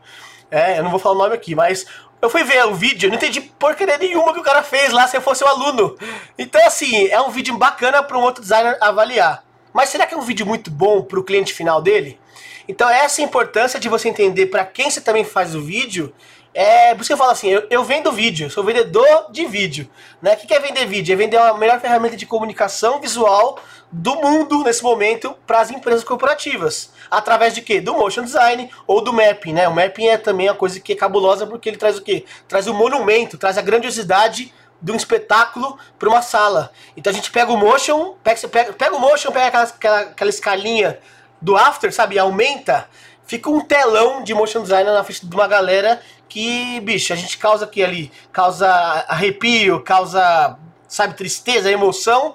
É, 0.53 0.79
eu 0.79 0.85
não 0.85 0.91
vou 0.91 1.01
falar 1.01 1.15
o 1.15 1.19
nome 1.19 1.35
aqui, 1.35 1.55
mas 1.55 1.87
eu 2.21 2.29
fui 2.29 2.45
ver 2.45 2.63
o 2.67 2.75
vídeo, 2.75 3.09
não 3.09 3.17
entendi 3.17 3.41
porcaria 3.41 3.97
nenhuma 3.97 4.35
que 4.35 4.39
o 4.39 4.43
cara 4.43 4.63
fez 4.63 4.93
lá 4.93 5.09
se 5.09 5.17
eu 5.17 5.23
fosse 5.23 5.43
um 5.43 5.47
aluno. 5.47 5.97
Então, 6.37 6.63
assim, 6.67 7.09
é 7.09 7.19
um 7.23 7.31
vídeo 7.31 7.57
bacana 7.57 8.03
para 8.03 8.19
um 8.19 8.21
outro 8.21 8.43
designer 8.43 8.77
avaliar. 8.79 9.43
Mas 9.73 9.89
será 9.89 10.07
que 10.07 10.13
é 10.13 10.17
um 10.17 10.21
vídeo 10.21 10.45
muito 10.45 10.71
bom 10.71 11.01
para 11.01 11.19
o 11.19 11.25
cliente 11.25 11.55
final 11.55 11.81
dele? 11.81 12.21
Então, 12.69 12.87
essa 12.87 13.23
é 13.23 13.25
a 13.25 13.27
importância 13.27 13.81
de 13.81 13.89
você 13.89 14.11
entender 14.11 14.47
para 14.47 14.63
quem 14.67 14.91
você 14.91 15.01
também 15.01 15.25
faz 15.25 15.55
o 15.55 15.63
vídeo. 15.63 16.13
É, 16.53 16.95
por 16.95 17.01
isso 17.01 17.09
que 17.09 17.15
eu 17.15 17.19
falo 17.19 17.31
assim, 17.31 17.49
eu, 17.49 17.67
eu 17.71 17.83
vendo 17.83 18.13
vídeo, 18.13 18.51
sou 18.51 18.63
vendedor 18.63 19.33
de 19.33 19.47
vídeo. 19.47 19.89
Né? 20.21 20.35
O 20.35 20.37
que 20.37 20.53
é 20.53 20.61
vender 20.61 20.87
vídeo? 20.87 21.15
É 21.15 21.17
vender 21.17 21.39
a 21.39 21.55
melhor 21.55 21.81
ferramenta 21.81 22.15
de 22.15 22.27
comunicação 22.27 23.01
visual 23.01 23.59
do 23.91 24.17
mundo 24.17 24.63
nesse 24.63 24.83
momento 24.83 25.35
para 25.47 25.61
as 25.61 25.71
empresas 25.71 26.05
corporativas. 26.05 26.92
Através 27.13 27.55
de 27.55 27.61
quê? 27.61 27.79
Do 27.79 27.93
motion 27.93 28.25
design 28.25 28.71
ou 28.87 29.03
do 29.03 29.13
mapping, 29.13 29.53
né? 29.53 29.69
O 29.69 29.75
mapping 29.75 30.07
é 30.07 30.17
também 30.17 30.49
uma 30.49 30.57
coisa 30.57 30.81
que 30.81 30.95
é 30.95 30.97
cabulosa 30.97 31.47
porque 31.47 31.69
ele 31.69 31.77
traz 31.77 31.99
o 31.99 32.03
quê? 32.03 32.25
Traz 32.49 32.67
o 32.67 32.73
monumento, 32.73 33.37
traz 33.37 33.59
a 33.59 33.63
grandiosidade 33.63 34.51
de 34.81 34.93
um 34.93 34.97
espetáculo 34.97 35.79
para 35.99 36.09
uma 36.09 36.23
sala. 36.23 36.73
Então 36.97 37.13
a 37.13 37.15
gente 37.15 37.31
pega 37.31 37.53
o 37.53 37.57
motion, 37.59 38.15
pega, 38.25 38.49
pega, 38.49 38.73
pega 38.73 38.97
o 38.97 38.99
motion, 38.99 39.31
pega 39.31 39.49
aquela, 39.49 39.65
aquela, 39.65 40.01
aquela 40.01 40.31
escalinha 40.31 40.99
do 41.39 41.55
After, 41.55 41.93
sabe, 41.93 42.19
aumenta, 42.19 42.89
fica 43.27 43.51
um 43.51 43.61
telão 43.61 44.25
de 44.25 44.33
motion 44.33 44.63
design 44.63 44.91
na 44.91 45.05
frente 45.05 45.27
de 45.27 45.35
uma 45.35 45.47
galera 45.47 46.01
que, 46.31 46.81
bicho, 46.81 47.13
a 47.13 47.17
gente 47.17 47.37
causa 47.37 47.67
aqui 47.67 47.85
ali, 47.85 48.11
causa 48.33 48.67
arrepio, 49.07 49.83
causa, 49.83 50.57
sabe, 50.89 51.13
tristeza, 51.13 51.71
emoção. 51.71 52.35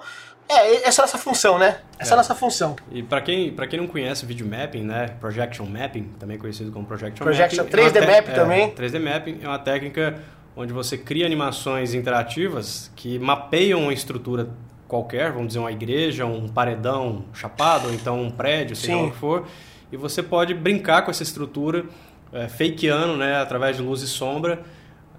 É, 0.49 0.87
essa 0.87 1.01
é 1.01 1.03
a 1.03 1.05
nossa 1.05 1.17
função, 1.17 1.57
né? 1.57 1.79
Essa 1.99 2.11
é, 2.11 2.13
é 2.13 2.13
a 2.13 2.17
nossa 2.17 2.35
função. 2.35 2.75
E 2.91 3.03
para 3.03 3.21
quem, 3.21 3.51
pra 3.51 3.67
quem 3.67 3.79
não 3.79 3.87
conhece 3.87 4.25
vídeo 4.25 4.47
mapping, 4.47 4.83
né? 4.83 5.07
Projection 5.19 5.65
mapping, 5.65 6.11
também 6.19 6.37
conhecido 6.37 6.71
como 6.71 6.85
projection, 6.85 7.23
projection 7.23 7.63
mapping. 7.63 7.77
3D 7.77 7.95
é 7.95 8.05
map 8.05 8.33
também. 8.33 8.71
3D 8.71 8.99
mapping 8.99 9.39
é 9.41 9.47
uma 9.47 9.59
técnica 9.59 10.21
onde 10.55 10.73
você 10.73 10.97
cria 10.97 11.25
animações 11.25 11.93
interativas 11.93 12.91
que 12.95 13.19
mapeiam 13.19 13.81
uma 13.81 13.93
estrutura 13.93 14.49
qualquer, 14.87 15.31
vamos 15.31 15.49
dizer 15.49 15.59
uma 15.59 15.71
igreja, 15.71 16.25
um 16.25 16.47
paredão 16.47 17.25
chapado, 17.33 17.87
ou 17.87 17.93
então 17.93 18.21
um 18.21 18.31
prédio, 18.31 18.75
seja 18.75 18.97
o 18.97 19.11
que 19.11 19.17
for, 19.17 19.47
e 19.91 19.97
você 19.97 20.23
pode 20.23 20.53
brincar 20.53 21.03
com 21.03 21.11
essa 21.11 21.23
estrutura, 21.23 21.85
é, 22.31 22.47
fakeando, 22.47 23.17
né, 23.17 23.35
através 23.35 23.75
de 23.75 23.83
luz 23.83 24.01
e 24.01 24.07
sombra, 24.07 24.61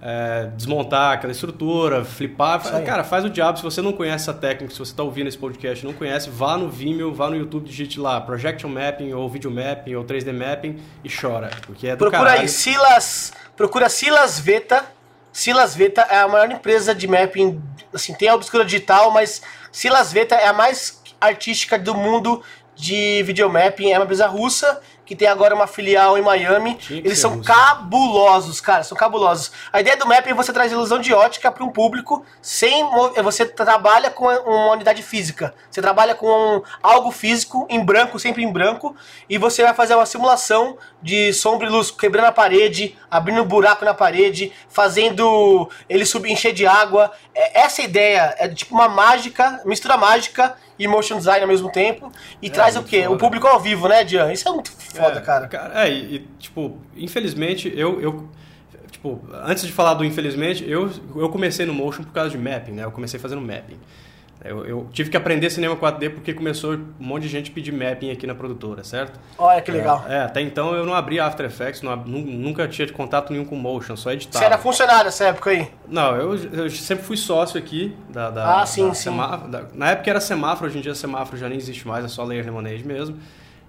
é, 0.01 0.49
desmontar 0.55 1.13
aquela 1.13 1.31
estrutura, 1.31 2.05
flipar. 2.05 2.61
Cara, 2.85 3.03
faz 3.03 3.25
o 3.25 3.29
diabo. 3.29 3.57
Se 3.57 3.63
você 3.63 3.81
não 3.81 3.91
conhece 3.91 4.29
essa 4.29 4.33
técnica, 4.33 4.71
se 4.73 4.79
você 4.79 4.91
está 4.91 5.03
ouvindo 5.03 5.27
esse 5.27 5.37
podcast 5.37 5.83
e 5.83 5.87
não 5.87 5.93
conhece, 5.93 6.29
vá 6.29 6.57
no 6.57 6.69
Vimeo, 6.69 7.13
vá 7.13 7.29
no 7.29 7.35
YouTube, 7.35 7.65
digite 7.65 7.99
lá 7.99 8.19
Projection 8.21 8.69
Mapping, 8.69 9.13
ou 9.13 9.27
Video 9.29 9.51
Mapping, 9.51 9.95
ou 9.95 10.05
3D 10.05 10.31
Mapping 10.33 10.79
e 11.03 11.09
chora. 11.09 11.51
Porque 11.65 11.87
é 11.87 11.95
do 11.95 11.99
Procura 11.99 12.23
caralho. 12.23 12.41
aí, 12.41 12.47
Silas. 12.47 13.33
Procura 13.57 13.89
Silas 13.89 14.39
Veta. 14.39 14.85
Silas 15.31 15.75
Veta 15.75 16.01
é 16.01 16.19
a 16.19 16.27
maior 16.27 16.49
empresa 16.51 16.95
de 16.95 17.07
mapping. 17.07 17.61
Assim, 17.93 18.13
tem 18.13 18.29
a 18.29 18.35
Obscura 18.35 18.65
Digital, 18.65 19.11
mas 19.11 19.41
Silas 19.71 20.11
Veta 20.11 20.35
é 20.35 20.47
a 20.47 20.53
mais 20.53 21.01
artística 21.19 21.77
do 21.77 21.93
mundo 21.93 22.41
de 22.75 23.21
videomapping. 23.23 23.91
É 23.91 23.97
uma 23.97 24.05
empresa 24.05 24.27
russa 24.27 24.81
que 25.09 25.15
tem 25.15 25.27
agora 25.27 25.55
uma 25.55 25.65
filial 25.65 26.19
em 26.19 26.21
Miami. 26.21 26.77
Eles 26.87 27.17
são 27.17 27.37
russo. 27.37 27.43
cabulosos, 27.43 28.61
cara, 28.61 28.83
são 28.83 28.95
cabulosos. 28.95 29.51
A 29.73 29.81
ideia 29.81 29.97
do 29.97 30.05
mapping 30.05 30.29
é 30.29 30.33
você 30.35 30.53
trazer 30.53 30.75
ilusão 30.75 30.99
de 30.99 31.11
ótica 31.11 31.51
para 31.51 31.63
um 31.63 31.71
público 31.71 32.23
sem 32.39 32.87
você 33.23 33.43
trabalha 33.43 34.11
com 34.11 34.27
uma 34.27 34.73
unidade 34.73 35.01
física. 35.01 35.55
Você 35.71 35.81
trabalha 35.81 36.13
com 36.13 36.61
algo 36.83 37.09
físico 37.09 37.65
em 37.71 37.83
branco, 37.83 38.19
sempre 38.19 38.43
em 38.43 38.51
branco, 38.51 38.95
e 39.27 39.39
você 39.39 39.63
vai 39.63 39.73
fazer 39.73 39.95
uma 39.95 40.05
simulação 40.05 40.77
de 41.01 41.33
sombra 41.33 41.65
e 41.65 41.71
luz 41.71 41.89
quebrando 41.89 42.25
a 42.25 42.31
parede, 42.31 42.95
abrindo 43.09 43.41
um 43.41 43.47
buraco 43.47 43.83
na 43.83 43.95
parede, 43.95 44.53
fazendo 44.69 45.71
ele 45.89 46.05
subir 46.05 46.31
encher 46.31 46.53
de 46.53 46.67
água. 46.67 47.11
É, 47.33 47.61
essa 47.61 47.81
ideia 47.81 48.35
é 48.37 48.47
tipo 48.47 48.75
uma 48.75 48.87
mágica, 48.87 49.59
mistura 49.65 49.97
mágica 49.97 50.55
e 50.79 50.87
motion 50.87 51.17
design 51.17 51.41
ao 51.41 51.47
mesmo 51.47 51.69
tempo. 51.69 52.11
E 52.41 52.47
é, 52.47 52.49
traz 52.49 52.77
o 52.77 52.83
quê? 52.83 53.03
Foda. 53.03 53.15
O 53.15 53.17
público 53.17 53.45
ao 53.45 53.59
vivo, 53.59 53.87
né, 53.87 54.03
Dian? 54.03 54.31
Isso 54.31 54.47
é 54.47 54.51
muito 54.51 54.71
foda, 54.71 55.19
é, 55.19 55.21
cara. 55.21 55.47
cara. 55.47 55.87
É, 55.87 55.91
e, 55.91 56.27
tipo, 56.39 56.77
infelizmente, 56.95 57.71
eu, 57.75 58.01
eu. 58.01 58.29
Tipo, 58.89 59.21
antes 59.43 59.65
de 59.65 59.71
falar 59.71 59.93
do 59.93 60.03
infelizmente, 60.03 60.67
eu, 60.67 60.89
eu 61.15 61.29
comecei 61.29 61.65
no 61.65 61.73
motion 61.73 62.03
por 62.03 62.13
causa 62.13 62.29
de 62.31 62.37
mapping, 62.37 62.71
né? 62.71 62.85
Eu 62.85 62.91
comecei 62.91 63.19
fazendo 63.19 63.41
mapping. 63.41 63.77
Eu, 64.43 64.65
eu, 64.65 64.87
tive 64.93 65.09
que 65.09 65.17
aprender 65.17 65.49
cinema 65.49 65.75
4D 65.75 66.11
porque 66.11 66.33
começou 66.33 66.73
um 66.73 66.93
monte 66.97 67.23
de 67.23 67.27
gente 67.27 67.51
pedir 67.51 67.73
mapping 67.73 68.09
aqui 68.09 68.25
na 68.25 68.33
produtora, 68.33 68.85
certo? 68.85 69.19
Olha 69.37 69.61
que 69.61 69.69
legal. 69.69 70.05
É, 70.07 70.15
é 70.15 70.19
até 70.21 70.39
então 70.39 70.73
eu 70.73 70.85
não 70.85 70.93
abria 70.93 71.25
After 71.25 71.45
Effects, 71.45 71.81
não, 71.81 71.93
nunca 71.97 72.65
tinha 72.65 72.89
contato 72.93 73.31
nenhum 73.33 73.43
com 73.43 73.57
motion, 73.57 73.97
só 73.97 74.11
editava. 74.11 74.39
Você 74.39 74.45
era 74.45 74.57
funcionário 74.57 75.05
nessa 75.05 75.25
época 75.25 75.49
aí? 75.49 75.69
Não, 75.87 76.15
eu, 76.15 76.35
eu 76.53 76.69
sempre 76.69 77.03
fui 77.03 77.17
sócio 77.17 77.59
aqui 77.59 77.93
da. 78.09 78.29
da 78.29 78.61
ah, 78.61 78.65
sim, 78.65 78.87
da 78.87 78.93
sim. 78.93 79.03
Semáforo, 79.03 79.51
da, 79.51 79.63
na 79.73 79.91
época 79.91 80.09
era 80.09 80.21
semáforo, 80.21 80.69
hoje 80.69 80.77
em 80.77 80.81
dia 80.81 80.95
semáforo 80.95 81.37
já 81.37 81.49
nem 81.49 81.57
existe 81.57 81.85
mais, 81.85 82.05
é 82.05 82.07
só 82.07 82.23
Layer 82.23 82.45
Lemonade 82.45 82.85
mesmo. 82.85 83.17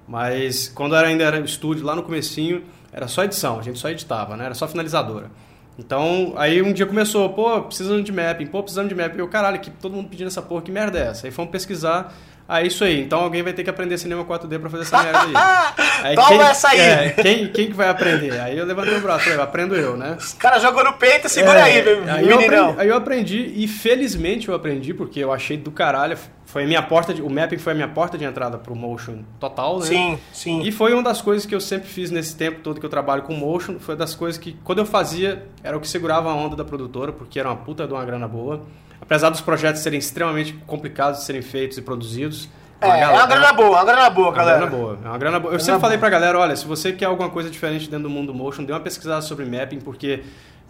Mas 0.07 0.69
quando 0.69 0.95
era, 0.95 1.09
ainda 1.09 1.25
era 1.25 1.41
estúdio, 1.41 1.85
lá 1.85 1.97
no 1.97 2.03
comecinho, 2.03 2.65
era 2.93 3.09
só 3.09 3.25
edição, 3.25 3.59
a 3.59 3.63
gente 3.63 3.79
só 3.79 3.89
editava, 3.89 4.37
né? 4.37 4.45
Era 4.45 4.55
só 4.55 4.69
finalizadora. 4.69 5.31
Então, 5.79 6.35
aí 6.37 6.61
um 6.61 6.73
dia 6.73 6.87
começou, 6.87 7.31
pô, 7.31 7.63
precisando 7.63 8.03
de 8.03 8.13
mapping, 8.13 8.47
pô, 8.47 8.63
precisando 8.63 8.89
de 8.89 8.95
mapping. 8.95 9.19
Eu, 9.19 9.29
caralho, 9.29 9.59
que 9.61 9.71
todo 9.71 9.95
mundo 9.95 10.09
pedindo 10.09 10.27
essa 10.27 10.43
porra, 10.43 10.63
que 10.63 10.71
merda 10.71 10.99
é 10.99 11.09
essa? 11.09 11.27
Aí 11.27 11.31
fomos 11.31 11.51
pesquisar, 11.51 12.15
ah, 12.53 12.63
isso 12.65 12.83
aí. 12.83 13.01
Então 13.01 13.21
alguém 13.21 13.45
vai 13.45 13.53
ter 13.53 13.63
que 13.63 13.71
aprender 13.71 13.97
cinema 13.97 14.25
4D 14.25 14.59
pra 14.59 14.69
fazer 14.69 14.83
essa 14.83 15.01
merda 15.01 15.21
aí. 15.21 15.33
aí 16.03 16.17
Toma 16.17 16.29
quem, 16.29 16.41
essa 16.41 16.69
aí! 16.69 16.81
É, 16.81 17.11
quem, 17.11 17.47
quem 17.47 17.67
que 17.69 17.75
vai 17.75 17.89
aprender? 17.89 18.41
Aí 18.41 18.59
eu 18.59 18.67
levantei 18.67 18.97
o 18.97 19.01
braço, 19.01 19.27
falei, 19.27 19.41
aprendo 19.41 19.77
eu, 19.77 19.97
né? 19.97 20.17
Os 20.19 20.33
caras 20.33 20.61
jogam 20.61 20.83
no 20.83 20.95
peito, 20.95 21.29
segura 21.29 21.61
é, 21.61 21.63
aí, 21.63 21.83
meu 21.85 22.13
aí 22.13 22.29
eu, 22.29 22.41
aprendi, 22.41 22.81
aí 22.81 22.89
eu 22.89 22.97
aprendi, 22.97 23.53
e 23.55 23.69
felizmente 23.69 24.49
eu 24.49 24.55
aprendi, 24.57 24.93
porque 24.93 25.21
eu 25.21 25.33
achei 25.33 25.57
do 25.57 25.71
caralho. 25.71 26.19
Foi 26.45 26.65
a 26.65 26.67
minha 26.67 26.83
porta 26.83 27.15
de, 27.15 27.23
o 27.23 27.31
mapping 27.31 27.59
foi 27.59 27.73
a 27.73 27.77
minha 27.77 27.87
porta 27.87 28.19
de 28.19 28.25
entrada 28.25 28.59
pro 28.59 28.75
motion 28.75 29.23
total, 29.39 29.79
né? 29.79 29.87
Sim, 29.87 30.19
sim. 30.33 30.63
E 30.63 30.73
foi 30.73 30.93
uma 30.93 31.05
das 31.05 31.23
coisas 31.23 31.47
que 31.47 31.55
eu 31.55 31.61
sempre 31.61 31.89
fiz 31.89 32.11
nesse 32.11 32.35
tempo 32.35 32.63
todo 32.63 32.81
que 32.81 32.87
eu 32.87 32.91
trabalho 32.91 33.23
com 33.23 33.33
motion. 33.33 33.79
Foi 33.79 33.95
das 33.95 34.17
coisas 34.17 34.37
que, 34.37 34.57
quando 34.65 34.81
eu 34.81 34.87
fazia, 34.87 35.47
era 35.63 35.77
o 35.77 35.81
que 35.81 35.87
segurava 35.87 36.29
a 36.29 36.35
onda 36.35 36.57
da 36.57 36.65
produtora, 36.65 37.13
porque 37.13 37.39
era 37.39 37.49
uma 37.49 37.59
puta 37.59 37.87
de 37.87 37.93
uma 37.93 38.05
grana 38.05 38.27
boa. 38.27 38.67
Apesar 39.01 39.31
dos 39.31 39.41
projetos 39.41 39.83
serem 39.83 39.99
extremamente 39.99 40.53
complicados 40.67 41.21
de 41.21 41.27
serem 41.27 41.43
feitos 41.43 41.79
e 41.79 41.83
produzidos, 41.83 42.49
é, 42.81 43.01
é 43.01 43.09
uma 43.09 43.27
grana 43.27 43.53
boa, 43.53 43.69
é 43.69 43.83
uma 43.83 43.85
grana 43.85 44.11
boa, 44.11 44.33
galera. 44.33 44.57
É 44.57 44.61
uma 44.61 44.67
grana 44.67 44.83
boa, 44.83 44.99
é 45.05 45.09
uma 45.09 45.19
grana 45.19 45.41
boa. 45.41 45.53
Eu 45.53 45.59
grana 45.59 45.65
sempre 45.65 45.81
falei 45.81 45.99
boa. 45.99 46.09
pra 46.09 46.19
galera, 46.19 46.39
olha, 46.39 46.57
se 46.57 46.67
você 46.67 46.93
quer 46.93 47.07
alguma 47.07 47.29
coisa 47.29 47.51
diferente 47.51 47.91
dentro 47.91 48.05
do 48.05 48.11
mundo 48.11 48.33
motion, 48.33 48.65
dê 48.65 48.73
uma 48.73 48.81
pesquisada 48.81 49.21
sobre 49.21 49.45
mapping, 49.45 49.81
porque 49.81 50.23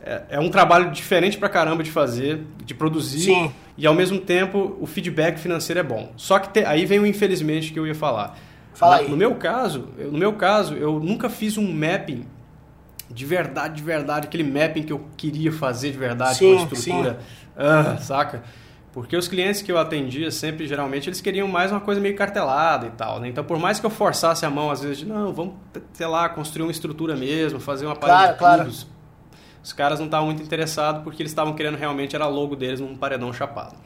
é, 0.02 0.22
é, 0.30 0.40
um 0.40 0.50
trabalho 0.50 0.90
diferente 0.90 1.38
pra 1.38 1.48
caramba 1.48 1.82
de 1.82 1.90
fazer, 1.90 2.42
de 2.64 2.74
produzir. 2.74 3.20
Sim. 3.20 3.52
E 3.78 3.86
ao 3.86 3.94
mesmo 3.94 4.18
tempo 4.18 4.76
o 4.80 4.86
feedback 4.86 5.38
financeiro 5.38 5.80
é 5.80 5.82
bom. 5.84 6.12
Só 6.16 6.38
que 6.38 6.48
te, 6.48 6.64
aí 6.64 6.84
vem 6.84 6.98
o 6.98 7.06
infelizmente 7.06 7.72
que 7.72 7.78
eu 7.78 7.86
ia 7.86 7.94
falar. 7.94 8.36
Fala 8.74 8.96
aí. 8.96 9.08
No 9.08 9.16
meu 9.16 9.36
caso, 9.36 9.88
eu, 9.96 10.10
no 10.10 10.18
meu 10.18 10.32
caso, 10.32 10.74
eu 10.74 10.98
nunca 10.98 11.28
fiz 11.28 11.56
um 11.56 11.72
mapping 11.72 12.26
de 13.12 13.26
verdade, 13.26 13.74
de 13.74 13.82
verdade, 13.82 14.26
aquele 14.28 14.44
mapping 14.44 14.84
que 14.84 14.92
eu 14.92 15.04
queria 15.16 15.52
fazer 15.52 15.90
de 15.90 15.98
verdade, 15.98 16.38
sim, 16.38 16.54
com 16.54 16.60
a 16.60 16.64
estrutura. 16.64 17.18
Uh, 17.56 18.00
saca? 18.00 18.42
Porque 18.92 19.16
os 19.16 19.28
clientes 19.28 19.62
que 19.62 19.70
eu 19.70 19.78
atendia 19.78 20.30
sempre, 20.32 20.66
geralmente, 20.66 21.08
eles 21.08 21.20
queriam 21.20 21.46
mais 21.46 21.70
uma 21.70 21.80
coisa 21.80 22.00
meio 22.00 22.16
cartelada 22.16 22.86
e 22.86 22.90
tal, 22.90 23.20
né? 23.20 23.28
Então, 23.28 23.44
por 23.44 23.58
mais 23.58 23.78
que 23.78 23.86
eu 23.86 23.90
forçasse 23.90 24.44
a 24.44 24.50
mão, 24.50 24.70
às 24.70 24.82
vezes, 24.82 24.98
de, 24.98 25.06
não, 25.06 25.32
vamos, 25.32 25.54
sei 25.92 26.06
lá, 26.06 26.28
construir 26.28 26.64
uma 26.64 26.72
estrutura 26.72 27.14
mesmo, 27.14 27.60
fazer 27.60 27.86
uma 27.86 27.94
parede 27.94 28.36
claro, 28.36 28.64
de 28.64 28.64
cubos, 28.64 28.82
claro. 28.82 28.96
os 29.62 29.72
caras 29.72 29.98
não 30.00 30.06
estavam 30.06 30.26
muito 30.26 30.42
interessados 30.42 31.04
porque 31.04 31.22
eles 31.22 31.30
estavam 31.30 31.52
querendo 31.52 31.76
realmente, 31.76 32.16
era 32.16 32.26
logo 32.26 32.56
deles 32.56 32.80
num 32.80 32.96
paredão 32.96 33.32
chapado. 33.32 33.76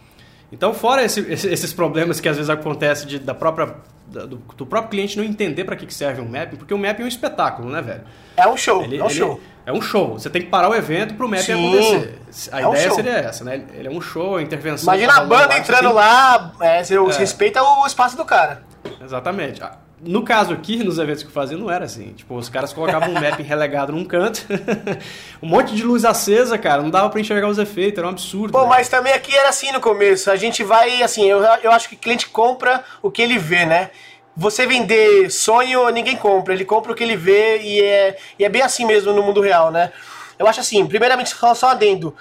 Então, 0.52 0.72
fora 0.72 1.02
esse, 1.04 1.20
esses 1.20 1.72
problemas 1.72 2.20
que 2.20 2.28
às 2.28 2.36
vezes 2.36 2.50
acontecem 2.50 3.06
de, 3.06 3.18
da 3.18 3.34
própria, 3.34 3.74
do, 4.06 4.36
do, 4.36 4.66
próprio 4.66 4.90
cliente 4.90 5.16
não 5.16 5.24
entender 5.24 5.64
para 5.64 5.74
que 5.74 5.92
serve 5.92 6.20
um 6.20 6.28
mapping, 6.28 6.56
porque 6.56 6.72
o 6.72 6.78
mapping 6.78 7.02
é 7.02 7.04
um 7.04 7.08
espetáculo, 7.08 7.70
né, 7.70 7.82
velho? 7.82 8.02
É 8.36 8.46
um 8.46 8.56
show, 8.56 8.82
ele, 8.82 8.98
é 8.98 9.02
um 9.02 9.06
ele, 9.06 9.14
show. 9.14 9.40
É 9.66 9.72
um 9.72 9.80
show. 9.80 10.12
Você 10.12 10.28
tem 10.28 10.42
que 10.42 10.48
parar 10.48 10.68
o 10.68 10.74
evento 10.74 11.14
para 11.14 11.24
o 11.26 11.28
mapping 11.28 11.42
Sim, 11.42 11.52
acontecer. 11.52 12.18
A 12.52 12.60
é 12.60 12.68
ideia 12.68 12.92
um 12.92 12.94
seria 12.94 13.12
essa, 13.12 13.44
né? 13.44 13.64
Ele 13.72 13.88
é 13.88 13.90
um 13.90 14.00
show, 14.00 14.40
intervenção. 14.40 14.94
Imagina 14.94 15.20
a 15.20 15.24
banda 15.24 15.58
entrando 15.58 15.92
lá, 15.92 16.52
é, 16.60 16.84
você 16.84 16.94
é. 16.94 17.18
respeita 17.18 17.62
o 17.62 17.86
espaço 17.86 18.16
do 18.16 18.24
cara. 18.24 18.62
Exatamente. 19.02 19.60
No 20.06 20.22
caso 20.22 20.52
aqui, 20.52 20.84
nos 20.84 20.98
eventos 20.98 21.22
que 21.22 21.28
eu 21.28 21.32
fazia, 21.32 21.56
não 21.56 21.70
era 21.70 21.84
assim. 21.84 22.12
Tipo, 22.12 22.36
os 22.36 22.48
caras 22.48 22.72
colocavam 22.72 23.10
um 23.10 23.14
mapping 23.14 23.42
relegado 23.44 23.92
num 23.92 24.04
canto, 24.04 24.44
um 25.42 25.48
monte 25.48 25.74
de 25.74 25.82
luz 25.82 26.04
acesa, 26.04 26.58
cara, 26.58 26.82
não 26.82 26.90
dava 26.90 27.08
para 27.08 27.20
enxergar 27.20 27.48
os 27.48 27.58
efeitos, 27.58 27.98
era 27.98 28.06
um 28.06 28.10
absurdo. 28.10 28.52
Pô, 28.52 28.62
né? 28.62 28.68
mas 28.68 28.88
também 28.88 29.12
aqui 29.12 29.34
era 29.34 29.48
assim 29.48 29.72
no 29.72 29.80
começo. 29.80 30.30
A 30.30 30.36
gente 30.36 30.62
vai, 30.62 31.02
assim, 31.02 31.24
eu, 31.24 31.40
eu 31.62 31.72
acho 31.72 31.88
que 31.88 31.94
o 31.94 31.98
cliente 31.98 32.28
compra 32.28 32.84
o 33.02 33.10
que 33.10 33.22
ele 33.22 33.38
vê, 33.38 33.64
né? 33.64 33.90
Você 34.36 34.66
vender 34.66 35.30
sonho, 35.30 35.88
ninguém 35.90 36.16
compra. 36.16 36.52
Ele 36.52 36.64
compra 36.64 36.92
o 36.92 36.94
que 36.94 37.02
ele 37.02 37.16
vê 37.16 37.58
e 37.62 37.82
é, 37.82 38.16
e 38.38 38.44
é 38.44 38.48
bem 38.48 38.62
assim 38.62 38.84
mesmo 38.84 39.12
no 39.12 39.22
mundo 39.22 39.40
real, 39.40 39.70
né? 39.70 39.92
Eu 40.38 40.46
acho 40.46 40.60
assim, 40.60 40.84
primeiramente, 40.86 41.30
só, 41.30 41.54
só 41.54 41.68
adendo. 41.68 42.14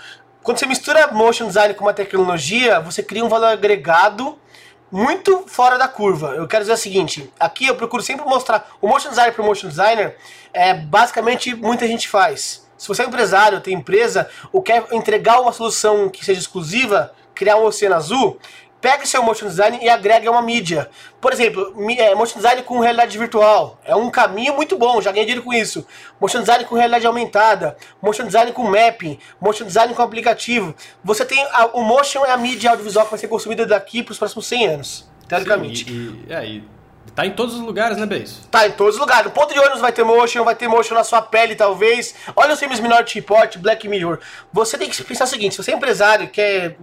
Quando 0.43 0.59
você 0.59 0.65
mistura 0.65 1.07
motion 1.07 1.47
design 1.47 1.73
com 1.73 1.85
uma 1.85 1.93
tecnologia, 1.93 2.79
você 2.79 3.01
cria 3.01 3.23
um 3.23 3.29
valor 3.29 3.47
agregado 3.47 4.37
muito 4.93 5.45
fora 5.47 5.75
da 5.75 5.87
curva. 5.87 6.35
Eu 6.35 6.47
quero 6.47 6.63
dizer 6.63 6.73
o 6.73 6.77
seguinte, 6.77 7.33
aqui 7.39 7.65
eu 7.65 7.75
procuro 7.75 8.03
sempre 8.03 8.23
mostrar, 8.25 8.69
o 8.79 8.87
motion 8.87 9.09
designer 9.09 9.33
para 9.33 9.41
o 9.41 9.45
motion 9.45 9.67
designer, 9.67 10.15
é 10.53 10.75
basicamente 10.75 11.55
muita 11.55 11.87
gente 11.87 12.07
faz. 12.07 12.63
Se 12.77 12.87
você 12.87 13.01
é 13.01 13.05
empresário, 13.07 13.59
tem 13.59 13.73
empresa, 13.73 14.29
ou 14.51 14.61
quer 14.61 14.85
entregar 14.91 15.41
uma 15.41 15.51
solução 15.51 16.09
que 16.09 16.23
seja 16.23 16.39
exclusiva, 16.39 17.11
criar 17.33 17.57
um 17.57 17.65
oceano 17.65 17.95
azul, 17.95 18.37
pega 18.83 19.05
seu 19.05 19.23
motion 19.23 19.47
design 19.47 19.79
e 19.81 19.87
agrega 19.87 20.29
uma 20.29 20.41
mídia. 20.41 20.89
Por 21.21 21.31
exemplo, 21.31 21.73
é, 21.97 22.13
motion 22.13 22.35
design 22.35 22.61
com 22.63 22.79
realidade 22.79 23.17
virtual. 23.17 23.79
É 23.85 23.95
um 23.95 24.11
caminho 24.11 24.53
muito 24.53 24.77
bom, 24.77 25.01
já 25.01 25.09
ganhei 25.09 25.25
dinheiro 25.25 25.41
com 25.41 25.53
isso. 25.53 25.87
Motion 26.19 26.41
design 26.41 26.65
com 26.65 26.75
realidade 26.75 27.07
aumentada, 27.07 27.77
motion 28.01 28.25
design 28.25 28.51
com 28.51 28.63
mapping, 28.63 29.17
motion 29.39 29.63
design 29.63 29.93
com 29.93 30.01
aplicativo. 30.01 30.75
Você 31.01 31.23
tem. 31.23 31.41
A, 31.53 31.67
o 31.67 31.81
motion 31.81 32.25
é 32.25 32.31
a 32.31 32.37
mídia 32.37 32.71
audiovisual 32.71 33.05
que 33.05 33.11
vai 33.11 33.19
ser 33.19 33.29
consumida 33.29 33.65
daqui 33.65 34.03
para 34.03 34.11
os 34.11 34.17
próximos 34.17 34.45
100 34.47 34.67
anos, 34.67 35.09
teoricamente. 35.29 35.85
Sim, 35.85 36.25
e, 36.27 36.29
e, 36.29 36.33
é, 36.33 36.45
e 36.45 36.63
Tá 37.15 37.27
em 37.27 37.31
todos 37.31 37.53
os 37.53 37.61
lugares, 37.61 37.95
né, 37.97 38.07
Beijo? 38.07 38.33
Tá 38.49 38.65
em 38.65 38.71
todos 38.71 38.95
os 38.95 38.99
lugares. 38.99 39.25
No 39.25 39.31
ponto 39.31 39.53
de 39.53 39.59
ônibus 39.59 39.81
vai 39.81 39.91
ter 39.91 40.03
motion, 40.03 40.43
vai 40.43 40.55
ter 40.55 40.67
motion 40.67 40.95
na 40.95 41.03
sua 41.03 41.21
pele, 41.21 41.55
talvez. 41.55 42.15
Olha 42.35 42.53
os 42.53 42.59
filmes 42.59 42.79
Minority 42.79 43.19
Report, 43.19 43.57
Black 43.59 43.87
Mirror. 43.87 44.17
Você 44.51 44.79
tem 44.79 44.89
que 44.89 45.03
pensar 45.03 45.25
o 45.25 45.27
seguinte: 45.27 45.53
se 45.53 45.63
você 45.63 45.71
é 45.71 45.75
empresário 45.75 46.27
quer 46.27 46.75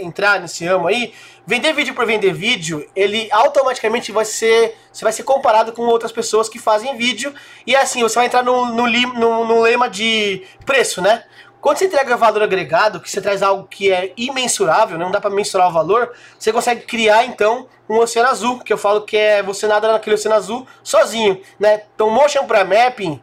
entrar 0.00 0.40
nesse 0.40 0.64
ramo 0.64 0.88
aí, 0.88 1.12
vender 1.46 1.74
vídeo 1.74 1.94
por 1.94 2.06
vender 2.06 2.32
vídeo, 2.32 2.88
ele 2.96 3.28
automaticamente 3.30 4.10
vai 4.10 4.24
ser. 4.24 4.74
Você 4.90 5.04
vai 5.04 5.12
ser 5.12 5.22
comparado 5.24 5.72
com 5.72 5.82
outras 5.82 6.12
pessoas 6.12 6.48
que 6.48 6.58
fazem 6.58 6.96
vídeo. 6.96 7.34
E 7.66 7.76
assim, 7.76 8.02
você 8.02 8.14
vai 8.14 8.24
entrar 8.24 8.42
no, 8.42 8.66
no, 8.66 8.86
no, 8.86 9.44
no 9.44 9.60
lema 9.60 9.90
de 9.90 10.44
preço, 10.64 11.02
né? 11.02 11.24
Quando 11.60 11.78
você 11.78 11.86
entrega 11.86 12.16
valor 12.16 12.42
agregado, 12.42 13.00
que 13.00 13.10
você 13.10 13.20
traz 13.20 13.42
algo 13.42 13.66
que 13.66 13.92
é 13.92 14.12
imensurável, 14.16 14.96
né, 14.96 15.04
não 15.04 15.10
dá 15.10 15.20
para 15.20 15.30
mensurar 15.30 15.68
o 15.68 15.72
valor, 15.72 16.12
você 16.38 16.52
consegue 16.52 16.82
criar 16.82 17.24
então 17.24 17.66
um 17.88 17.98
oceano 17.98 18.28
azul, 18.28 18.60
que 18.60 18.72
eu 18.72 18.78
falo 18.78 19.02
que 19.02 19.16
é 19.16 19.42
você 19.42 19.66
nada 19.66 19.90
naquele 19.90 20.14
oceano 20.14 20.36
azul 20.36 20.66
sozinho, 20.82 21.40
né? 21.58 21.82
Então, 21.94 22.10
motion 22.10 22.46
para 22.46 22.64
mapping, 22.64 23.20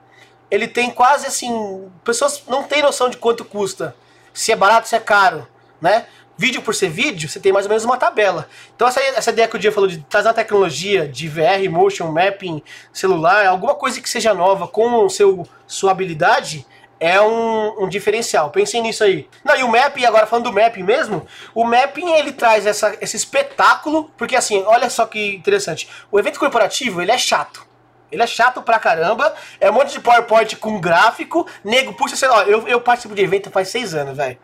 ele 0.51 0.67
tem 0.67 0.89
quase 0.89 1.27
assim, 1.27 1.89
pessoas 2.03 2.43
não 2.47 2.63
têm 2.63 2.81
noção 2.81 3.09
de 3.09 3.17
quanto 3.17 3.45
custa, 3.45 3.95
se 4.33 4.51
é 4.51 4.55
barato, 4.55 4.87
se 4.87 4.95
é 4.95 4.99
caro, 4.99 5.47
né? 5.79 6.05
Vídeo 6.37 6.61
por 6.61 6.75
ser 6.75 6.89
vídeo, 6.89 7.29
você 7.29 7.39
tem 7.39 7.53
mais 7.53 7.65
ou 7.65 7.69
menos 7.69 7.85
uma 7.85 7.95
tabela. 7.95 8.49
Então 8.75 8.85
essa, 8.85 8.99
essa 8.99 9.29
ideia 9.29 9.47
que 9.47 9.55
o 9.55 9.59
dia 9.59 9.71
falou 9.71 9.87
de 9.87 9.99
trazer 10.01 10.27
uma 10.27 10.33
tecnologia 10.33 11.07
de 11.07 11.29
VR, 11.29 11.69
motion, 11.69 12.11
mapping, 12.11 12.61
celular, 12.91 13.45
alguma 13.45 13.73
coisa 13.73 14.01
que 14.01 14.09
seja 14.09 14.33
nova 14.33 14.67
com 14.67 15.07
seu, 15.07 15.47
sua 15.65 15.91
habilidade, 15.91 16.65
é 16.99 17.21
um, 17.21 17.83
um, 17.83 17.89
diferencial. 17.89 18.49
Pensem 18.49 18.81
nisso 18.81 19.03
aí. 19.03 19.27
Não, 19.43 19.55
e 19.55 19.63
o 19.63 19.67
mapping, 19.67 20.05
agora 20.05 20.25
falando 20.25 20.45
do 20.45 20.53
mapping 20.53 20.83
mesmo, 20.83 21.25
o 21.53 21.63
mapping 21.63 22.09
ele 22.11 22.31
traz 22.31 22.65
essa, 22.65 22.95
esse 23.01 23.15
espetáculo, 23.17 24.11
porque 24.17 24.35
assim, 24.35 24.63
olha 24.65 24.89
só 24.89 25.05
que 25.05 25.35
interessante. 25.35 25.89
O 26.11 26.19
evento 26.19 26.39
corporativo, 26.39 27.01
ele 27.01 27.11
é 27.11 27.17
chato. 27.17 27.65
Ele 28.11 28.21
é 28.21 28.27
chato 28.27 28.61
pra 28.61 28.79
caramba, 28.79 29.33
é 29.59 29.69
um 29.69 29.73
monte 29.73 29.91
de 29.91 29.99
PowerPoint 29.99 30.55
com 30.57 30.79
gráfico, 30.79 31.45
nego, 31.63 31.93
puxa, 31.93 32.15
sei 32.15 32.29
lá, 32.29 32.43
eu, 32.43 32.67
eu 32.67 32.79
participo 32.79 33.15
de 33.15 33.21
evento 33.21 33.51
faz 33.51 33.67
seis 33.69 33.93
anos, 33.93 34.15
velho. 34.15 34.37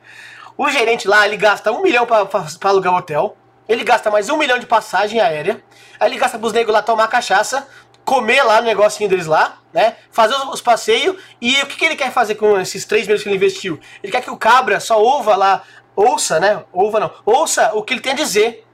O 0.58 0.70
gerente 0.70 1.08
lá, 1.08 1.26
ele 1.26 1.38
gasta 1.38 1.72
um 1.72 1.82
milhão 1.82 2.06
pra, 2.06 2.26
pra, 2.26 2.46
alugar 2.64 2.94
o 2.94 2.98
hotel, 2.98 3.38
ele 3.70 3.84
gasta 3.84 4.12
mais 4.12 4.30
um 4.30 4.36
milhão 4.36 4.60
de 4.60 4.66
passagem 4.66 5.22
aérea, 5.22 5.64
aí 6.00 6.10
ele 6.10 6.20
gasta 6.20 6.38
pros 6.38 6.52
negros 6.52 6.74
lá 6.74 6.82
tomar 6.82 7.08
cachaça, 7.08 7.68
comer 8.12 8.44
lá 8.44 8.60
no 8.60 8.68
negocinho 8.68 9.10
deles 9.10 9.26
lá, 9.26 9.60
né? 9.72 9.96
Fazer 10.12 10.36
os, 10.36 10.56
os 10.56 10.62
passeios. 10.62 11.16
E 11.40 11.62
o 11.62 11.66
que, 11.66 11.78
que 11.78 11.86
ele 11.86 11.96
quer 11.96 12.12
fazer 12.12 12.36
com 12.36 12.60
esses 12.60 12.84
3 12.84 13.08
milhões 13.08 13.24
que 13.24 13.30
ele 13.30 13.38
investiu? 13.38 13.80
Ele 14.04 14.12
quer 14.12 14.22
que 14.22 14.30
o 14.30 14.36
cabra 14.36 14.82
só 14.82 15.02
ouva 15.02 15.38
lá, 15.38 15.64
ouça, 15.96 16.38
né? 16.38 16.62
Ouva 16.74 17.00
não, 17.00 17.12
ouça 17.26 17.72
o 17.74 17.82
que 17.82 17.94
ele 17.94 18.02
tem 18.02 18.12
a 18.12 18.16
dizer 18.16 18.68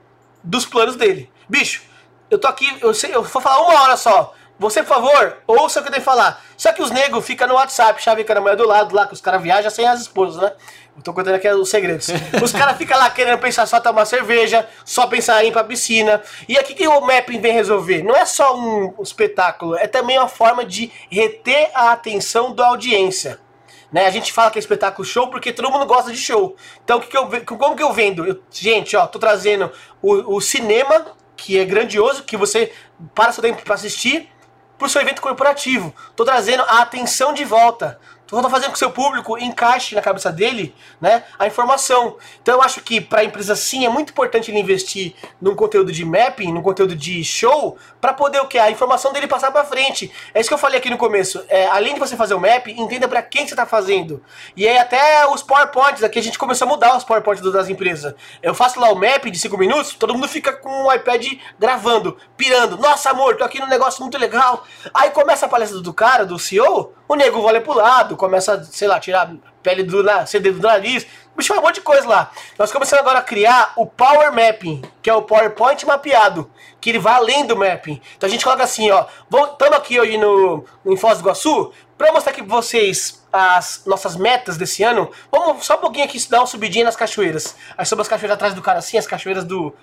dos 0.43 0.65
planos 0.65 0.95
dele. 0.95 1.29
Bicho, 1.47 1.83
eu 2.31 2.39
tô 2.39 2.47
aqui, 2.47 2.79
eu, 2.81 2.95
sei, 2.95 3.13
eu 3.13 3.21
vou 3.21 3.39
falar 3.39 3.61
uma 3.61 3.79
hora 3.79 3.95
só. 3.95 4.33
Você, 4.59 4.81
por 4.81 4.89
favor, 4.89 5.37
ouça 5.45 5.79
o 5.79 5.83
que 5.83 5.89
eu 5.89 5.91
tenho 5.93 6.01
que 6.01 6.09
falar. 6.09 6.43
Só 6.57 6.73
que 6.73 6.81
os 6.81 6.89
negros 6.89 7.23
ficam 7.23 7.47
no 7.47 7.53
WhatsApp, 7.53 8.01
chavecando 8.01 8.39
a 8.39 8.41
mulher 8.41 8.55
do 8.55 8.65
lado 8.65 8.95
lá, 8.95 9.05
que 9.05 9.13
os 9.13 9.21
caras 9.21 9.41
viajam 9.41 9.69
sem 9.69 9.87
as 9.87 10.01
esposas, 10.01 10.41
né? 10.41 10.51
Eu 10.97 11.03
tô 11.03 11.13
contando 11.13 11.35
aqui 11.35 11.47
os 11.47 11.69
segredos. 11.69 12.07
Os 12.41 12.51
caras 12.51 12.75
ficam 12.75 12.97
lá 12.97 13.07
querendo 13.11 13.37
pensar 13.37 13.67
só 13.67 13.79
tomar 13.79 14.05
cerveja, 14.05 14.67
só 14.83 15.05
pensar 15.05 15.43
em 15.43 15.49
ir 15.49 15.51
pra 15.51 15.63
piscina. 15.63 16.23
E 16.49 16.57
aqui 16.57 16.73
que 16.73 16.87
o 16.87 17.01
mapping 17.01 17.39
vem 17.39 17.53
resolver? 17.53 18.01
Não 18.01 18.15
é 18.15 18.25
só 18.25 18.57
um 18.57 18.95
espetáculo, 18.99 19.75
é 19.75 19.85
também 19.85 20.17
uma 20.17 20.27
forma 20.27 20.65
de 20.65 20.91
reter 21.11 21.69
a 21.75 21.91
atenção 21.91 22.51
da 22.55 22.65
audiência. 22.65 23.39
Né? 23.91 24.07
A 24.07 24.09
gente 24.09 24.33
fala 24.33 24.49
que 24.49 24.57
é 24.57 24.59
espetáculo 24.59 25.05
show 25.05 25.27
porque 25.27 25.53
todo 25.53 25.71
mundo 25.71 25.85
gosta 25.85 26.11
de 26.11 26.17
show. 26.17 26.55
Então, 26.83 26.99
que 26.99 27.07
que 27.07 27.17
eu, 27.17 27.29
como 27.45 27.75
que 27.75 27.83
eu 27.83 27.93
vendo? 27.93 28.25
Eu, 28.25 28.41
gente, 28.49 28.97
ó, 28.97 29.05
tô 29.05 29.19
trazendo 29.19 29.71
o, 30.01 30.35
o 30.37 30.41
cinema, 30.41 31.15
que 31.35 31.59
é 31.59 31.63
grandioso, 31.63 32.23
que 32.23 32.35
você 32.35 32.71
para 33.13 33.31
seu 33.31 33.43
tempo 33.43 33.61
para 33.61 33.75
assistir, 33.75 34.27
pro 34.77 34.89
seu 34.89 35.01
evento 35.01 35.21
corporativo. 35.21 35.93
Tô 36.15 36.23
trazendo 36.23 36.63
a 36.63 36.81
atenção 36.81 37.33
de 37.33 37.43
volta. 37.43 37.99
Tô 38.27 38.41
fazendo 38.49 38.67
com 38.67 38.73
que 38.73 38.79
seu 38.79 38.91
público 38.91 39.37
encaixe 39.37 39.95
na 39.95 40.01
cabeça 40.01 40.29
dele 40.29 40.75
né, 40.99 41.23
a 41.39 41.47
informação. 41.47 42.17
Então 42.41 42.55
eu 42.55 42.61
acho 42.61 42.81
que 42.81 42.99
para 42.99 43.21
a 43.21 43.23
empresa 43.23 43.55
sim 43.55 43.85
é 43.85 43.89
muito 43.89 44.09
importante 44.09 44.51
ele 44.51 44.59
investir 44.59 45.15
num 45.41 45.55
conteúdo 45.55 45.93
de 45.93 46.03
mapping, 46.03 46.51
num 46.51 46.61
conteúdo 46.61 46.93
de 46.93 47.23
show, 47.23 47.77
para 48.01 48.13
poder 48.13 48.41
o 48.41 48.47
que? 48.47 48.59
A 48.59 48.69
informação 48.69 49.13
dele 49.13 49.27
passar 49.27 49.49
para 49.49 49.63
frente. 49.63 50.11
É 50.33 50.41
isso 50.41 50.49
que 50.49 50.53
eu 50.53 50.57
falei 50.57 50.77
aqui 50.77 50.89
no 50.89 50.97
começo. 50.97 51.41
É, 51.47 51.67
além 51.67 51.93
de 51.93 52.01
você 52.01 52.17
fazer 52.17 52.33
o 52.33 52.39
map, 52.39 52.67
entenda 52.67 53.07
para 53.07 53.21
quem 53.21 53.47
você 53.47 53.53
está 53.53 53.65
fazendo. 53.65 54.21
E 54.57 54.67
aí 54.67 54.77
até 54.77 55.25
os 55.29 55.41
PowerPoints, 55.41 56.03
aqui 56.03 56.19
a 56.19 56.23
gente 56.23 56.37
começou 56.37 56.67
a 56.67 56.69
mudar 56.69 56.97
os 56.97 57.05
PowerPoints 57.05 57.41
das 57.49 57.69
empresas. 57.69 58.13
Eu 58.43 58.53
faço 58.53 58.77
lá 58.77 58.91
o 58.91 58.95
map 58.95 59.23
de 59.23 59.39
5 59.39 59.57
minutos, 59.57 59.93
todo 59.93 60.13
mundo 60.13 60.27
fica 60.27 60.51
com 60.51 60.87
o 60.87 60.93
iPad 60.93 61.25
gravando, 61.57 62.17
pirando. 62.35 62.77
Nossa, 62.77 63.11
amor, 63.11 63.37
tô 63.37 63.45
aqui 63.45 63.61
num 63.61 63.67
negócio 63.67 64.01
muito 64.01 64.17
legal. 64.17 64.65
Aí 64.93 65.11
começa 65.11 65.45
a 65.45 65.49
palestra 65.49 65.79
do 65.79 65.93
cara, 65.93 66.25
do 66.25 66.37
CEO, 66.37 66.93
o 67.07 67.15
nego 67.15 67.41
vai 67.41 67.61
pro 67.61 67.73
lado, 67.73 68.16
começa, 68.17 68.61
sei 68.65 68.87
lá, 68.87 68.99
tirar 68.99 69.31
pele 69.67 69.83
do 69.83 70.01
CD 70.25 70.51
do 70.51 70.61
nariz, 70.61 71.05
bicho, 71.35 71.53
um 71.53 71.61
monte 71.61 71.75
de 71.75 71.81
coisa 71.81 72.07
lá. 72.07 72.31
Nós 72.57 72.71
começamos 72.71 73.01
agora 73.01 73.19
a 73.19 73.21
criar 73.21 73.73
o 73.75 73.85
Power 73.85 74.31
Mapping, 74.33 74.81
que 75.01 75.09
é 75.09 75.13
o 75.13 75.21
PowerPoint 75.21 75.85
mapeado, 75.85 76.49
que 76.79 76.89
ele 76.89 76.99
vai 76.99 77.15
além 77.15 77.45
do 77.45 77.57
mapping. 77.57 78.01
Então 78.15 78.27
a 78.27 78.29
gente 78.29 78.45
coloca 78.45 78.63
assim, 78.63 78.89
ó, 78.91 79.05
estamos 79.51 79.77
aqui 79.77 79.99
hoje 79.99 80.17
no, 80.17 80.63
no 80.85 80.95
Foz 80.95 81.17
do 81.17 81.23
Iguaçu, 81.23 81.73
para 81.97 82.13
mostrar 82.13 82.31
aqui 82.31 82.43
pra 82.43 82.55
vocês 82.55 83.25
as 83.33 83.81
nossas 83.85 84.15
metas 84.15 84.55
desse 84.55 84.83
ano, 84.83 85.11
vamos 85.31 85.65
só 85.65 85.75
um 85.75 85.79
pouquinho 85.79 86.05
aqui 86.05 86.17
dar 86.29 86.39
uma 86.39 86.47
subidinha 86.47 86.85
nas 86.85 86.95
cachoeiras. 86.95 87.55
Aí 87.77 87.85
sobre 87.85 88.03
as 88.03 88.07
cachoeiras 88.07 88.35
atrás 88.35 88.53
do 88.53 88.61
cara 88.61 88.79
assim, 88.79 88.97
as 88.97 89.07
cachoeiras 89.07 89.43
do 89.43 89.75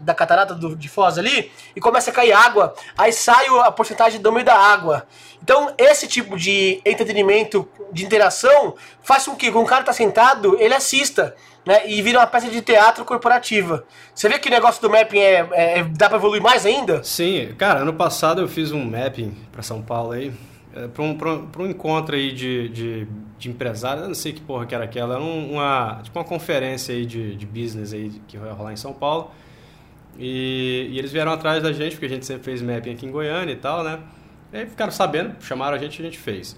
da 0.00 0.14
catarata 0.14 0.54
do, 0.54 0.76
de 0.76 0.88
Foz 0.88 1.16
ali, 1.16 1.50
e 1.74 1.80
começa 1.80 2.10
a 2.10 2.12
cair 2.12 2.32
água, 2.32 2.74
aí 2.96 3.12
sai 3.12 3.46
a 3.62 3.72
porcentagem 3.72 4.20
do 4.20 4.30
meio 4.30 4.44
da 4.44 4.54
água. 4.54 5.06
Então, 5.42 5.74
esse 5.76 6.06
tipo 6.06 6.38
de 6.38 6.80
entretenimento, 6.84 7.68
de 7.92 8.04
interação, 8.04 8.74
faz 9.02 9.23
com 9.32 9.36
que, 9.36 9.50
quando 9.50 9.64
o 9.64 9.68
cara 9.68 9.84
tá 9.84 9.92
sentado, 9.92 10.56
ele 10.60 10.74
assista. 10.74 11.34
Né, 11.66 11.88
e 11.88 12.02
vira 12.02 12.18
uma 12.18 12.26
peça 12.26 12.50
de 12.50 12.60
teatro 12.60 13.06
corporativa. 13.06 13.86
Você 14.14 14.28
vê 14.28 14.38
que 14.38 14.48
o 14.48 14.50
negócio 14.50 14.82
do 14.82 14.90
mapping 14.90 15.18
é, 15.18 15.48
é 15.50 15.84
dá 15.84 16.10
para 16.10 16.18
evoluir 16.18 16.42
mais 16.42 16.66
ainda? 16.66 17.02
Sim, 17.02 17.54
cara, 17.56 17.80
ano 17.80 17.94
passado 17.94 18.42
eu 18.42 18.46
fiz 18.46 18.70
um 18.70 18.84
mapping 18.84 19.34
para 19.50 19.62
São 19.62 19.80
Paulo 19.80 20.12
aí, 20.12 20.30
é, 20.74 20.88
para 20.88 21.02
um, 21.02 21.48
um 21.60 21.66
encontro 21.66 22.16
aí 22.16 22.32
de, 22.32 22.68
de, 22.68 23.08
de 23.38 23.48
empresários, 23.48 24.02
eu 24.02 24.08
não 24.08 24.14
sei 24.14 24.34
que 24.34 24.42
porra 24.42 24.66
que 24.66 24.74
era 24.74 24.84
aquela, 24.84 25.14
era 25.14 25.24
uma, 25.24 26.00
tipo 26.02 26.18
uma 26.18 26.24
conferência 26.24 26.94
aí 26.94 27.06
de, 27.06 27.34
de 27.34 27.46
business 27.46 27.94
aí 27.94 28.10
que 28.28 28.36
vai 28.36 28.52
rolar 28.52 28.74
em 28.74 28.76
São 28.76 28.92
Paulo. 28.92 29.30
E, 30.18 30.88
e, 30.90 30.98
eles 30.98 31.12
vieram 31.12 31.32
atrás 31.32 31.62
da 31.62 31.72
gente, 31.72 31.92
porque 31.92 32.06
a 32.06 32.08
gente 32.08 32.26
sempre 32.26 32.44
fez 32.44 32.60
mapping 32.60 32.92
aqui 32.92 33.06
em 33.06 33.10
Goiânia 33.10 33.52
e 33.52 33.56
tal, 33.56 33.82
né? 33.82 34.00
E 34.52 34.58
aí 34.58 34.66
ficaram 34.66 34.92
sabendo, 34.92 35.34
chamaram 35.42 35.76
a 35.76 35.78
gente 35.78 35.98
e 35.98 36.02
a 36.02 36.04
gente 36.04 36.18
fez. 36.18 36.56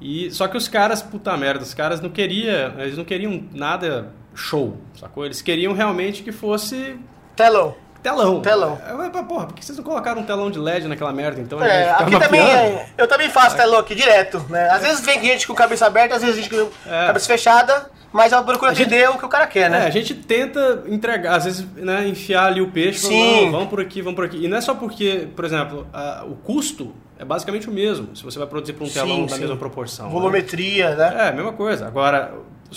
E, 0.00 0.30
só 0.30 0.46
que 0.46 0.56
os 0.56 0.68
caras, 0.68 1.02
puta 1.02 1.36
merda, 1.36 1.62
os 1.62 1.74
caras 1.74 2.00
não 2.00 2.10
queriam, 2.10 2.80
eles 2.80 2.96
não 2.96 3.04
queriam 3.04 3.42
nada 3.52 4.12
show, 4.34 4.76
sacou? 4.94 5.24
Eles 5.24 5.42
queriam 5.42 5.72
realmente 5.72 6.22
que 6.22 6.32
fosse... 6.32 6.96
Telão. 7.34 7.76
Telão. 8.02 8.40
Telão. 8.40 8.78
Eu, 8.88 9.24
porra, 9.24 9.46
por 9.46 9.54
que 9.54 9.64
vocês 9.64 9.76
não 9.76 9.84
colocaram 9.84 10.20
um 10.20 10.24
telão 10.24 10.50
de 10.50 10.58
LED 10.58 10.86
naquela 10.86 11.12
merda, 11.12 11.40
então? 11.40 11.62
É, 11.62 11.90
aqui 11.90 12.18
também, 12.18 12.40
é, 12.40 12.86
eu 12.96 13.08
também 13.08 13.28
faço 13.28 13.56
telão 13.56 13.80
aqui 13.80 13.94
direto, 13.94 14.44
né? 14.48 14.70
Às 14.70 14.82
vezes 14.82 15.04
vem 15.04 15.20
gente 15.20 15.46
com 15.46 15.54
cabeça 15.54 15.86
aberta, 15.86 16.14
às 16.14 16.22
vezes 16.22 16.36
gente 16.36 16.50
com 16.50 16.70
é. 16.86 17.06
cabeça 17.06 17.26
fechada, 17.26 17.90
mas 18.12 18.32
eu 18.32 18.42
procuro 18.44 18.70
entender 18.70 19.08
o 19.10 19.18
que 19.18 19.24
o 19.24 19.28
cara 19.28 19.46
quer, 19.46 19.68
né? 19.68 19.84
É, 19.84 19.86
a 19.86 19.90
gente 19.90 20.14
tenta 20.14 20.84
entregar, 20.86 21.36
às 21.36 21.44
vezes, 21.44 21.66
né, 21.76 22.06
enfiar 22.06 22.46
ali 22.46 22.60
o 22.60 22.70
peixe, 22.70 23.00
Sim. 23.00 23.34
Falando, 23.34 23.52
vamos 23.52 23.68
por 23.68 23.80
aqui, 23.80 24.00
vamos 24.00 24.16
por 24.16 24.24
aqui. 24.24 24.44
E 24.44 24.48
não 24.48 24.56
é 24.56 24.60
só 24.60 24.74
porque, 24.74 25.28
por 25.34 25.44
exemplo, 25.44 25.86
a, 25.92 26.24
o 26.24 26.36
custo 26.36 26.94
é 27.18 27.24
basicamente 27.24 27.68
o 27.68 27.72
mesmo, 27.72 28.14
se 28.14 28.22
você 28.22 28.38
vai 28.38 28.46
produzir 28.46 28.74
para 28.74 28.84
um 28.84 28.88
telão 28.88 29.16
sim, 29.16 29.26
da 29.26 29.36
mesma 29.38 29.56
proporção. 29.56 30.06
Né? 30.06 30.12
Volumetria, 30.12 30.94
né? 30.94 31.10
né? 31.10 31.28
É, 31.28 31.32
mesma 31.32 31.52
coisa. 31.52 31.86
Agora, 31.86 32.32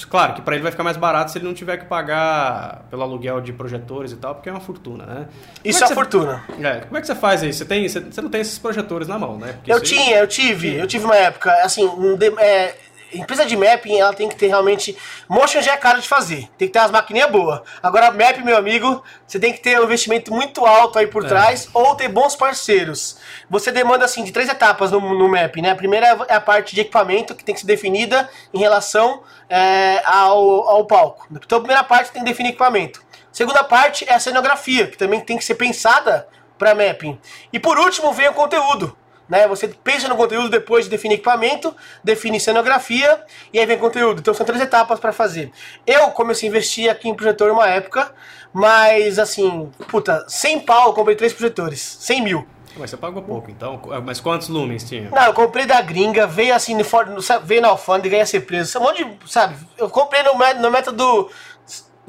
Claro 0.09 0.33
que 0.33 0.41
para 0.41 0.55
ele 0.55 0.63
vai 0.63 0.71
ficar 0.71 0.83
mais 0.83 0.95
barato 0.95 1.31
se 1.31 1.37
ele 1.37 1.45
não 1.45 1.53
tiver 1.53 1.77
que 1.77 1.85
pagar 1.85 2.85
pelo 2.89 3.01
aluguel 3.01 3.41
de 3.41 3.51
projetores 3.51 4.11
e 4.11 4.15
tal, 4.15 4.35
porque 4.35 4.47
é 4.47 4.51
uma 4.51 4.61
fortuna, 4.61 5.05
né? 5.05 5.27
Isso 5.65 5.79
é, 5.79 5.83
é 5.83 5.87
você... 5.87 5.93
fortuna. 5.93 6.43
É, 6.61 6.79
como 6.81 6.97
é 6.97 7.01
que 7.01 7.07
você 7.07 7.15
faz 7.15 7.43
aí? 7.43 7.51
Você, 7.51 7.65
tem, 7.65 7.87
você, 7.87 7.99
você 7.99 8.21
não 8.21 8.29
tem 8.29 8.39
esses 8.39 8.57
projetores 8.57 9.07
na 9.07 9.19
mão, 9.19 9.37
né? 9.37 9.53
Porque 9.53 9.71
eu 9.71 9.81
tinha, 9.81 10.17
eu 10.17 10.27
tive. 10.27 10.75
Eu 10.75 10.87
tive 10.87 11.03
uma 11.03 11.15
época, 11.15 11.51
assim, 11.63 11.85
um 11.85 12.15
de, 12.15 12.27
é, 12.39 12.75
empresa 13.13 13.45
de 13.45 13.55
mapping, 13.55 13.99
ela 13.99 14.13
tem 14.13 14.27
que 14.27 14.35
ter 14.35 14.47
realmente. 14.47 14.97
Motion 15.27 15.61
já 15.61 15.73
é 15.73 15.77
caro 15.77 16.01
de 16.01 16.07
fazer, 16.07 16.49
tem 16.57 16.67
que 16.67 16.73
ter 16.73 16.79
umas 16.79 16.91
maquininhas 16.91 17.29
boas. 17.29 17.61
Agora, 17.81 18.11
map, 18.11 18.37
meu 18.43 18.57
amigo, 18.57 19.03
você 19.27 19.39
tem 19.39 19.53
que 19.53 19.59
ter 19.59 19.79
um 19.79 19.83
investimento 19.83 20.33
muito 20.33 20.65
alto 20.65 20.99
aí 20.99 21.07
por 21.07 21.25
é. 21.25 21.27
trás 21.27 21.69
ou 21.73 21.95
ter 21.95 22.07
bons 22.07 22.35
parceiros. 22.35 23.17
Você 23.49 23.71
demanda, 23.71 24.05
assim, 24.05 24.23
de 24.23 24.31
três 24.31 24.49
etapas 24.49 24.91
no, 24.91 24.99
no 24.99 25.29
map, 25.29 25.55
né? 25.57 25.71
A 25.71 25.75
primeira 25.75 26.25
é 26.27 26.35
a 26.35 26.41
parte 26.41 26.75
de 26.75 26.81
equipamento, 26.81 27.35
que 27.35 27.43
tem 27.43 27.53
que 27.53 27.61
ser 27.61 27.67
definida 27.67 28.29
em 28.53 28.59
relação 28.59 29.23
é, 29.49 30.01
ao, 30.05 30.69
ao 30.69 30.85
palco. 30.85 31.27
Então, 31.31 31.57
a 31.57 31.61
primeira 31.61 31.83
parte 31.83 32.11
tem 32.11 32.23
que 32.23 32.29
definir 32.29 32.49
equipamento. 32.49 33.01
Segunda 33.31 33.63
parte 33.63 34.05
é 34.07 34.13
a 34.13 34.19
cenografia, 34.19 34.87
que 34.87 34.97
também 34.97 35.21
tem 35.21 35.37
que 35.37 35.45
ser 35.45 35.55
pensada 35.55 36.27
para 36.57 36.75
mapping. 36.75 37.19
E 37.51 37.59
por 37.59 37.79
último 37.79 38.11
vem 38.11 38.27
o 38.27 38.33
conteúdo. 38.33 38.95
Né? 39.31 39.47
Você 39.47 39.69
pensa 39.69 40.09
no 40.09 40.17
conteúdo 40.17 40.49
depois 40.49 40.83
de 40.83 40.91
definir 40.91 41.13
equipamento, 41.13 41.73
define 42.03 42.37
cenografia 42.37 43.23
e 43.53 43.59
aí 43.59 43.65
vem 43.65 43.77
conteúdo. 43.77 44.19
Então 44.19 44.33
são 44.33 44.45
três 44.45 44.61
etapas 44.61 44.99
para 44.99 45.13
fazer. 45.13 45.53
Eu 45.87 46.09
comecei 46.09 46.49
a 46.49 46.51
investir 46.51 46.91
aqui 46.91 47.07
em 47.07 47.15
projetor 47.15 47.49
uma 47.49 47.65
época, 47.65 48.13
mas 48.51 49.17
assim, 49.17 49.71
puta, 49.87 50.25
100 50.27 50.59
pau 50.59 50.89
eu 50.89 50.93
comprei 50.93 51.15
três 51.15 51.31
projetores, 51.31 51.79
100 52.01 52.21
mil. 52.21 52.47
Mas 52.75 52.89
você 52.89 52.97
pagou 52.97 53.21
pouco, 53.23 53.49
então. 53.49 53.81
Mas 54.05 54.19
quantos 54.19 54.49
lumens 54.49 54.83
tinha? 54.83 55.09
Não, 55.09 55.23
eu 55.23 55.33
comprei 55.33 55.65
da 55.65 55.81
gringa, 55.81 56.27
veio 56.27 56.53
assim, 56.53 56.75
no, 56.75 56.83
no, 56.83 57.21
veio 57.45 57.61
na 57.61 57.69
alfândega 57.69 58.17
e 58.17 58.19
ia 58.19 58.25
ser 58.25 58.41
preso. 58.41 58.79
Um 58.79 58.83
monte 58.83 59.05
de, 59.05 59.31
sabe? 59.31 59.55
Eu 59.77 59.89
comprei 59.89 60.23
no, 60.23 60.33
no 60.61 60.71
método 60.71 61.29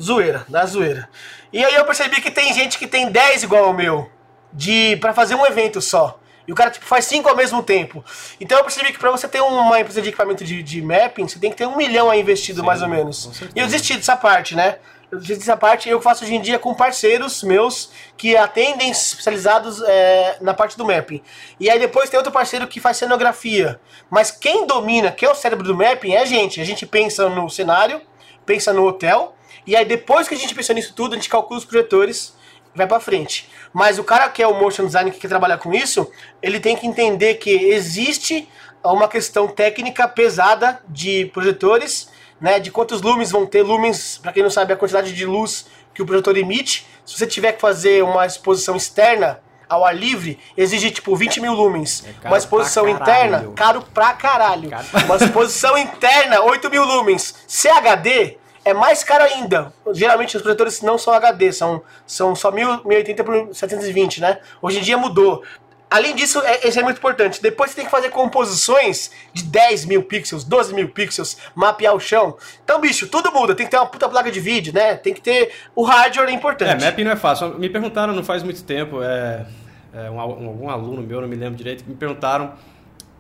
zoeira, 0.01 0.45
da 0.49 0.67
zoeira. 0.67 1.09
E 1.53 1.65
aí 1.65 1.75
eu 1.75 1.85
percebi 1.85 2.21
que 2.21 2.33
tem 2.33 2.53
gente 2.53 2.79
que 2.79 2.87
tem 2.89 3.11
10 3.13 3.45
igual 3.45 3.67
ao 3.67 3.73
meu, 3.73 4.11
de 4.53 4.97
para 4.97 5.15
fazer 5.15 5.37
um 5.37 5.47
evento 5.47 5.81
só. 5.81 6.19
E 6.47 6.53
o 6.53 6.55
cara 6.55 6.71
tipo, 6.71 6.85
faz 6.85 7.05
cinco 7.05 7.29
ao 7.29 7.37
mesmo 7.37 7.63
tempo. 7.63 8.05
Então 8.41 8.59
eu 8.59 8.65
percebi 8.65 8.93
que 8.93 8.99
para 8.99 9.11
você 9.11 9.29
ter 9.29 9.41
uma 9.41 9.79
empresa 9.79 10.03
de 10.03 10.09
equipamento 10.09 10.45
de, 10.45 10.63
de, 10.63 10.83
mapping, 10.83 11.29
você 11.29 11.39
tem 11.39 11.51
que 11.51 11.57
ter 11.57 11.67
um 11.67 11.77
milhão 11.77 12.11
aí 12.11 12.21
investido, 12.21 12.61
Sim, 12.61 12.67
mais 12.67 12.83
ou 12.83 12.89
menos. 12.89 13.31
E 13.55 13.61
eu 13.61 13.67
desisti 13.67 13.97
dessa 13.97 14.17
parte, 14.17 14.55
né? 14.55 14.79
Eu 15.11 15.19
desisti 15.19 15.41
dessa 15.41 15.57
parte 15.57 15.89
eu 15.89 16.01
faço 16.01 16.25
hoje 16.25 16.35
em 16.35 16.41
dia 16.41 16.59
com 16.59 16.75
parceiros 16.75 17.43
meus 17.43 17.91
que 18.17 18.37
atendem 18.37 18.91
especializados 18.91 19.83
é, 19.83 20.39
na 20.41 20.55
parte 20.55 20.77
do 20.77 20.85
mapping. 20.85 21.23
E 21.61 21.71
aí 21.71 21.79
depois 21.79 22.09
tem 22.09 22.17
outro 22.17 22.33
parceiro 22.33 22.67
que 22.67 22.81
faz 22.81 22.97
cenografia. 22.97 23.79
Mas 24.11 24.31
quem 24.31 24.67
domina, 24.67 25.13
quem 25.13 25.29
é 25.29 25.33
o 25.33 25.35
cérebro 25.35 25.67
do 25.67 25.77
mapping, 25.77 26.15
é 26.15 26.23
a 26.23 26.25
gente. 26.25 26.61
A 26.61 26.65
gente 26.65 26.87
pensa 26.87 27.29
no 27.29 27.49
cenário, 27.49 28.01
pensa 28.45 28.73
no 28.73 28.87
hotel, 28.87 29.37
e 29.67 29.77
aí 29.77 29.85
depois 29.85 30.27
que 30.27 30.35
a 30.35 30.39
gente 30.39 30.55
pensa 30.55 30.75
nisso 30.75 30.93
tudo, 30.95 31.13
a 31.13 31.17
gente 31.17 31.29
calcula 31.29 31.59
os 31.59 31.65
projetores 31.65 32.35
vai 32.75 32.87
para 32.87 33.01
frente. 33.01 33.49
Mas 33.73 33.99
o 33.99 34.05
cara 34.05 34.29
que 34.29 34.43
é 34.43 34.47
o 34.47 34.55
motion 34.55 34.87
design 34.87 35.11
que 35.11 35.19
quer 35.19 35.29
trabalhar 35.29 35.59
com 35.59 35.73
isso, 35.73 36.11
ele 36.43 36.61
tem 36.61 36.77
que 36.77 36.87
entender 36.87 37.35
que 37.35 37.51
existe 37.51 38.49
uma 38.85 39.09
questão 39.09 39.49
técnica 39.49 40.09
pesada 40.09 40.81
de 40.89 41.27
projetores, 41.27 42.11
né, 42.41 42.59
de 42.59 42.71
quantos 42.71 43.01
lumens 43.01 43.31
vão 43.31 43.47
ter, 43.47 43.63
lumens, 43.63 44.19
para 44.19 44.33
quem 44.33 44.43
não 44.43 44.51
sabe, 44.51 44.73
a 44.73 44.77
quantidade 44.77 45.13
de 45.13 45.25
luz 45.25 45.67
que 45.95 46.03
o 46.03 46.07
projetor 46.07 46.37
emite. 46.37 46.87
Se 47.05 47.17
você 47.17 47.27
tiver 47.27 47.53
que 47.53 47.61
fazer 47.61 48.03
uma 48.03 48.27
exposição 48.27 48.77
externa 48.77 49.41
ao 49.69 49.85
ar 49.85 49.97
livre, 49.97 50.39
exige 50.57 50.91
tipo 50.91 51.15
20 51.17 51.41
mil 51.41 51.55
lumens. 51.55 52.05
É 52.23 52.29
uma 52.29 52.37
exposição 52.37 52.89
interna, 52.89 53.53
caro 53.55 53.83
pra 53.95 54.13
caralho. 54.13 54.69
Caro. 54.69 54.85
Uma 55.05 55.17
exposição 55.17 55.79
interna, 55.79 56.43
8 56.43 56.69
mil 56.69 56.85
lumens. 56.85 57.35
CHD, 57.47 58.39
é 58.65 58.73
mais 58.73 59.03
caro 59.03 59.25
ainda. 59.25 59.73
Geralmente 59.93 60.37
os 60.37 60.43
projetores 60.43 60.83
não 60.83 60.97
são 60.99 61.13
HD, 61.13 61.53
são, 61.53 61.83
são 62.07 62.35
só 62.35 62.51
1080 62.51 63.25
por 63.25 63.55
720, 63.55 64.21
né? 64.21 64.39
Hoje 64.61 64.79
em 64.79 64.83
dia 64.83 64.97
mudou. 64.97 65.43
Além 65.91 66.15
disso, 66.15 66.41
é, 66.41 66.67
isso 66.67 66.81
é 66.81 66.83
muito 66.83 66.97
importante. 66.97 67.43
Depois 67.43 67.71
você 67.71 67.77
tem 67.77 67.85
que 67.85 67.91
fazer 67.91 68.09
composições 68.09 69.11
de 69.35 69.43
10 69.43 69.85
mil 69.85 70.03
pixels, 70.03 70.43
12 70.43 70.75
mil 70.75 70.89
pixels, 70.89 71.37
mapear 71.55 71.95
o 71.95 72.01
chão. 72.01 72.35
Então, 72.65 72.81
bicho, 72.81 73.07
tudo 73.09 73.31
muda. 73.31 73.55
Tem 73.55 73.67
que 73.67 73.71
ter 73.71 73.77
uma 73.77 73.87
puta 73.87 74.09
placa 74.09 74.31
de 74.31 74.41
vídeo, 74.41 74.73
né? 74.73 74.95
Tem 74.95 75.13
que 75.13 75.21
ter. 75.21 75.53
O 75.75 75.83
hardware 75.83 76.31
é 76.31 76.33
importante. 76.33 76.83
É, 76.83 76.87
mapping 76.87 77.05
não 77.05 77.11
é 77.11 77.17
fácil. 77.17 77.59
Me 77.59 77.69
perguntaram 77.69 78.15
não 78.15 78.25
faz 78.25 78.43
muito 78.43 78.65
tempo, 78.65 79.03
é, 79.03 79.45
é 79.93 80.11
um, 80.11 80.19
algum 80.19 80.71
aluno 80.71 81.03
meu, 81.03 81.21
não 81.21 81.29
me 81.29 81.37
lembro 81.37 81.57
direito, 81.57 81.85
me 81.87 81.95
perguntaram 81.95 82.55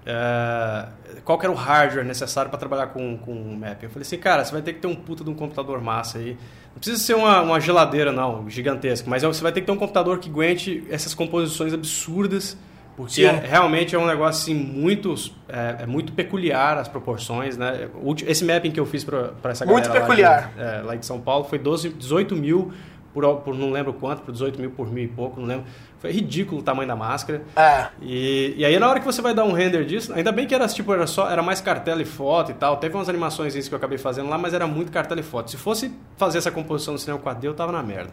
é, 0.04 0.86
qual 1.24 1.38
era 1.40 1.50
o 1.50 1.54
hardware 1.54 2.04
necessário 2.04 2.50
para 2.50 2.58
trabalhar 2.58 2.88
com, 2.88 3.16
com 3.18 3.34
mapping. 3.34 3.86
Eu 3.86 3.90
falei 3.90 4.02
assim, 4.02 4.18
cara, 4.18 4.44
você 4.44 4.52
vai 4.52 4.62
ter 4.62 4.72
que 4.72 4.80
ter 4.80 4.88
um 4.88 4.94
puta 4.94 5.22
de 5.22 5.30
um 5.30 5.34
computador 5.34 5.80
massa 5.80 6.18
aí. 6.18 6.36
Não 6.72 6.78
precisa 6.78 6.98
ser 6.98 7.14
uma, 7.14 7.40
uma 7.42 7.60
geladeira, 7.60 8.10
não, 8.10 8.48
gigantesca, 8.48 9.08
mas 9.08 9.22
é, 9.22 9.26
você 9.26 9.42
vai 9.42 9.52
ter 9.52 9.60
que 9.60 9.66
ter 9.66 9.72
um 9.72 9.76
computador 9.76 10.18
que 10.18 10.28
aguente 10.28 10.84
essas 10.90 11.14
composições 11.14 11.72
absurdas, 11.72 12.56
porque 12.96 13.24
é, 13.24 13.30
realmente 13.30 13.94
é 13.94 13.98
um 13.98 14.06
negócio 14.06 14.42
assim, 14.42 14.54
muito, 14.54 15.14
é, 15.48 15.82
é, 15.82 15.86
muito 15.86 16.12
peculiar 16.12 16.78
as 16.78 16.88
proporções, 16.88 17.56
né? 17.56 17.88
Esse 18.26 18.44
mapping 18.44 18.70
que 18.70 18.80
eu 18.80 18.86
fiz 18.86 19.04
para 19.04 19.32
essa 19.44 19.64
muito 19.64 19.86
galera 19.86 20.04
peculiar. 20.04 20.52
Lá, 20.56 20.64
de, 20.64 20.78
é, 20.78 20.82
lá 20.82 20.96
de 20.96 21.06
São 21.06 21.20
Paulo 21.20 21.44
foi 21.44 21.58
12, 21.58 21.90
18 21.90 22.34
mil 22.34 22.72
por, 23.12 23.36
por 23.36 23.54
não 23.54 23.70
lembro 23.70 23.92
quanto, 23.92 24.22
por 24.22 24.32
18 24.32 24.60
mil 24.60 24.70
por 24.70 24.90
mil 24.90 25.04
e 25.04 25.08
pouco, 25.08 25.40
não 25.40 25.46
lembro. 25.46 25.66
Foi 26.02 26.10
ridículo 26.10 26.60
o 26.60 26.64
tamanho 26.64 26.88
da 26.88 26.96
máscara. 26.96 27.42
É. 27.54 27.86
E, 28.02 28.54
e 28.56 28.64
aí 28.64 28.76
na 28.76 28.90
hora 28.90 28.98
que 28.98 29.06
você 29.06 29.22
vai 29.22 29.32
dar 29.32 29.44
um 29.44 29.52
render 29.52 29.84
disso, 29.84 30.12
ainda 30.12 30.32
bem 30.32 30.48
que 30.48 30.54
era 30.54 30.66
tipo, 30.66 30.92
era 30.92 31.06
só, 31.06 31.30
era 31.30 31.40
mais 31.44 31.60
cartela 31.60 32.02
e 32.02 32.04
foto 32.04 32.50
e 32.50 32.54
tal. 32.54 32.76
Teve 32.78 32.96
umas 32.96 33.08
animações 33.08 33.54
isso 33.54 33.68
que 33.68 33.74
eu 33.74 33.78
acabei 33.78 33.98
fazendo 33.98 34.28
lá, 34.28 34.36
mas 34.36 34.52
era 34.52 34.66
muito 34.66 34.90
cartela 34.90 35.20
e 35.20 35.22
foto. 35.22 35.52
Se 35.52 35.56
fosse 35.56 35.96
fazer 36.16 36.38
essa 36.38 36.50
composição 36.50 36.92
no 36.92 36.98
cinema 36.98 37.20
4D, 37.20 37.44
eu 37.44 37.54
tava 37.54 37.70
na 37.70 37.84
merda. 37.84 38.10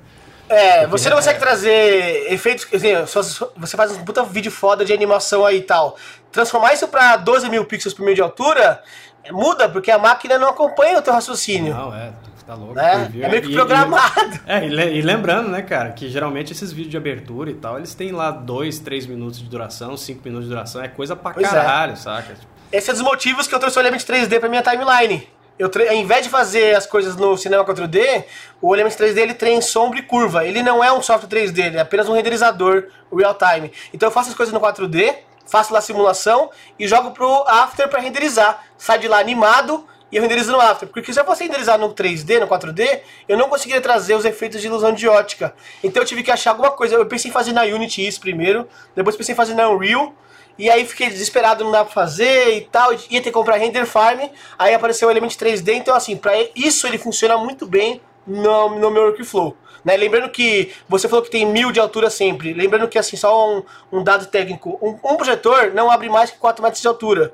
É, 0.48 0.82
Porque 0.82 0.92
você 0.92 1.10
não 1.10 1.18
consegue 1.18 1.38
é... 1.38 1.42
trazer 1.42 2.32
efeitos. 2.32 2.68
Assim, 2.72 3.48
você 3.58 3.76
faz 3.76 3.92
um 3.92 4.06
puta 4.06 4.24
vídeo 4.24 4.52
foda 4.52 4.86
de 4.86 4.94
animação 4.94 5.44
aí 5.44 5.58
e 5.58 5.64
tal. 5.64 5.98
Transformar 6.32 6.74
isso 6.74 6.88
pra 6.88 7.18
12 7.18 7.50
mil 7.50 7.66
pixels 7.66 7.96
por 7.96 8.04
meio 8.04 8.16
de 8.16 8.22
altura 8.22 8.84
muda, 9.32 9.68
porque 9.68 9.92
a 9.92 9.98
máquina 9.98 10.38
não 10.38 10.50
acompanha 10.50 11.00
o 11.00 11.02
teu 11.02 11.14
raciocínio. 11.14 11.74
Não, 11.74 11.96
é. 11.96 12.12
Tá 12.50 12.56
louco. 12.56 12.74
Né? 12.74 13.12
É 13.22 13.30
meio 13.30 13.44
que 13.44 13.54
programado. 13.54 14.00
E, 14.50 14.52
e, 14.52 14.80
é, 14.80 14.94
e, 14.96 15.02
lembrando, 15.04 15.50
né, 15.50 15.62
cara, 15.62 15.92
que 15.92 16.10
geralmente 16.10 16.52
esses 16.52 16.72
vídeos 16.72 16.90
de 16.90 16.98
abertura 16.98 17.52
e 17.52 17.54
tal, 17.54 17.78
eles 17.78 17.94
têm 17.94 18.12
lá 18.12 18.32
2, 18.32 18.80
3 18.80 19.06
minutos 19.06 19.38
de 19.40 19.46
duração, 19.46 19.96
5 19.96 20.22
minutos 20.24 20.48
de 20.48 20.56
duração. 20.56 20.82
É 20.82 20.88
coisa 20.88 21.16
pra 21.16 21.32
pois 21.32 21.46
é. 21.46 21.50
caralho, 21.50 21.94
é. 21.94 21.96
saca? 21.96 22.34
Esse 22.72 22.90
é 22.90 22.94
dos 22.94 23.04
motivos 23.04 23.48
que 23.48 23.54
eu 23.54 23.60
trouxe 23.60 23.78
o 23.78 23.82
Element 23.82 24.00
3D 24.00 24.40
pra 24.40 24.50
minha 24.50 24.64
timeline. 24.64 25.28
Eu, 25.60 25.70
ao 25.90 25.96
invés 25.96 26.24
de 26.24 26.30
fazer 26.30 26.76
as 26.76 26.88
coisas 26.88 27.16
no 27.16 27.38
cinema 27.38 27.64
4D, 27.64 28.24
o 28.60 28.76
Element 28.76 28.96
3D 28.96 29.18
ele 29.18 29.34
tem 29.36 29.62
sombra 29.62 30.00
e 30.00 30.02
curva. 30.02 30.44
Ele 30.44 30.64
não 30.64 30.84
é 30.84 30.92
um 30.92 31.04
software 31.04 31.30
3D, 31.30 31.68
ele 31.68 31.78
é 31.78 31.82
apenas 31.82 32.10
um 32.10 32.14
renderizador 32.14 32.88
real 33.16 33.36
time. 33.36 33.72
Então 33.94 34.08
eu 34.08 34.12
faço 34.12 34.30
as 34.30 34.36
coisas 34.36 34.52
no 34.52 34.60
4D, 34.60 35.18
faço 35.46 35.72
lá 35.72 35.78
a 35.78 35.84
simulação 35.84 36.50
e 36.80 36.88
jogo 36.88 37.12
pro 37.12 37.44
After 37.48 37.88
para 37.88 38.00
renderizar. 38.00 38.64
Sai 38.76 38.98
de 38.98 39.08
lá 39.08 39.20
animado 39.20 39.86
e 40.12 40.18
eu 40.18 40.22
renderizo 40.22 40.52
no 40.52 40.60
After. 40.60 40.88
Porque 40.88 41.14
se 41.14 41.20
eu 41.20 41.26
fosse 41.26 41.44
renderizar 41.44 41.78
no 41.78 41.94
3D, 41.94 42.40
no 42.40 42.48
4D, 42.48 43.02
eu 43.28 43.38
não 43.38 43.50
conseguiria 43.50 43.82
trazer 43.82 44.16
os 44.16 44.26
efeitos 44.26 44.62
de 44.62 44.68
ilusão 44.68 44.94
de 44.94 45.08
ótica. 45.08 45.54
Então 45.84 46.02
eu 46.02 46.08
tive 46.08 46.24
que 46.24 46.32
achar 46.32 46.52
alguma 46.52 46.72
coisa. 46.72 46.96
Eu 46.96 47.06
pensei 47.06 47.30
em 47.30 47.34
fazer 47.34 47.54
na 47.54 47.64
Unity 47.64 48.06
isso 48.06 48.20
primeiro, 48.20 48.68
depois 48.96 49.16
pensei 49.16 49.34
em 49.34 49.36
fazer 49.36 49.54
na 49.54 49.70
Unreal. 49.70 50.14
E 50.58 50.70
aí 50.70 50.86
fiquei 50.86 51.10
desesperado, 51.10 51.64
não 51.64 51.72
dá 51.72 51.86
pra 51.86 51.94
fazer 51.94 52.58
e 52.58 52.62
tal. 52.62 52.92
Ia 52.92 53.00
ter 53.10 53.24
que 53.24 53.32
comprar 53.32 53.56
Render 53.56 53.86
Farm. 53.86 54.20
Aí 54.58 54.74
apareceu 54.74 55.08
o 55.08 55.12
Element 55.12 55.30
3D. 55.30 55.74
Então, 55.74 55.96
assim, 55.96 56.18
para 56.18 56.34
isso 56.54 56.86
ele 56.86 56.98
funciona 56.98 57.38
muito 57.38 57.66
bem 57.66 58.02
no, 58.28 58.78
no 58.78 58.92
meu 58.92 59.04
workflow. 59.04 59.56
Né? 59.86 59.96
Lembrando 59.96 60.30
que 60.30 60.74
você 60.90 61.08
falou 61.08 61.24
que 61.24 61.32
tem 61.32 61.46
mil 61.46 61.72
de 61.72 61.80
altura 61.80 62.10
sempre. 62.10 62.54
Lembrando 62.54 62.90
que, 62.90 63.00
assim, 63.00 63.16
só 63.16 63.50
um, 63.50 63.64
um 63.90 64.04
dado 64.04 64.26
técnico: 64.26 64.78
um, 64.82 65.00
um 65.14 65.16
projetor 65.16 65.72
não 65.74 65.90
abre 65.90 66.10
mais 66.10 66.30
que 66.30 66.38
4 66.38 66.62
metros 66.62 66.82
de 66.82 66.88
altura. 66.90 67.34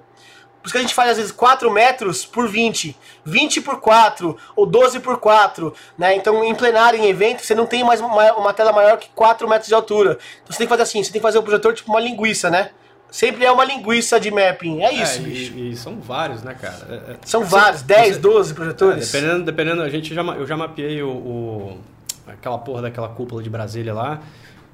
Por 0.65 0.69
isso 0.69 0.73
que 0.73 0.79
a 0.79 0.81
gente 0.81 0.95
faz 0.95 1.11
às 1.11 1.17
vezes 1.17 1.31
4 1.31 1.69
metros 1.69 2.25
por 2.25 2.47
20, 2.47 2.97
20 3.23 3.61
por 3.61 3.79
4 3.79 4.35
ou 4.55 4.65
12 4.65 4.99
por 4.99 5.19
4, 5.19 5.71
né? 5.95 6.15
Então 6.15 6.43
em 6.43 6.55
plenário, 6.55 6.99
em 6.99 7.07
evento, 7.07 7.45
você 7.45 7.53
não 7.53 7.67
tem 7.67 7.83
mais 7.83 8.01
uma, 8.01 8.33
uma, 8.33 8.51
tela 8.51 8.73
maior 8.73 8.97
que 8.97 9.07
4 9.13 9.47
metros 9.47 9.67
de 9.67 9.75
altura. 9.75 10.17
Então 10.41 10.51
você 10.51 10.57
tem 10.57 10.65
que 10.65 10.69
fazer 10.71 10.81
assim, 10.81 11.03
você 11.03 11.11
tem 11.11 11.21
que 11.21 11.23
fazer 11.23 11.37
o 11.37 11.43
projetor 11.43 11.71
tipo 11.75 11.91
uma 11.91 11.99
linguiça, 11.99 12.49
né? 12.49 12.71
Sempre 13.11 13.45
é 13.45 13.51
uma 13.51 13.63
linguiça 13.63 14.19
de 14.19 14.31
mapping, 14.31 14.81
é 14.81 14.91
isso, 14.91 15.19
é, 15.19 15.21
bicho. 15.21 15.53
E, 15.53 15.69
e, 15.69 15.75
são 15.77 15.99
vários, 15.99 16.41
né, 16.41 16.55
cara? 16.59 16.87
É, 16.89 17.11
é 17.11 17.17
são 17.23 17.43
vários, 17.43 17.83
10, 17.83 18.17
12 18.17 18.55
projetores. 18.55 19.13
É, 19.13 19.19
dependendo, 19.19 19.45
dependendo, 19.45 19.81
a 19.83 19.89
gente 19.89 20.15
já, 20.15 20.23
eu 20.23 20.47
já 20.47 20.57
mapeei 20.57 21.03
o, 21.03 21.09
o 21.09 21.79
aquela 22.25 22.57
porra 22.57 22.81
daquela 22.81 23.09
cúpula 23.09 23.43
de 23.43 23.51
Brasília 23.51 23.93
lá. 23.93 24.19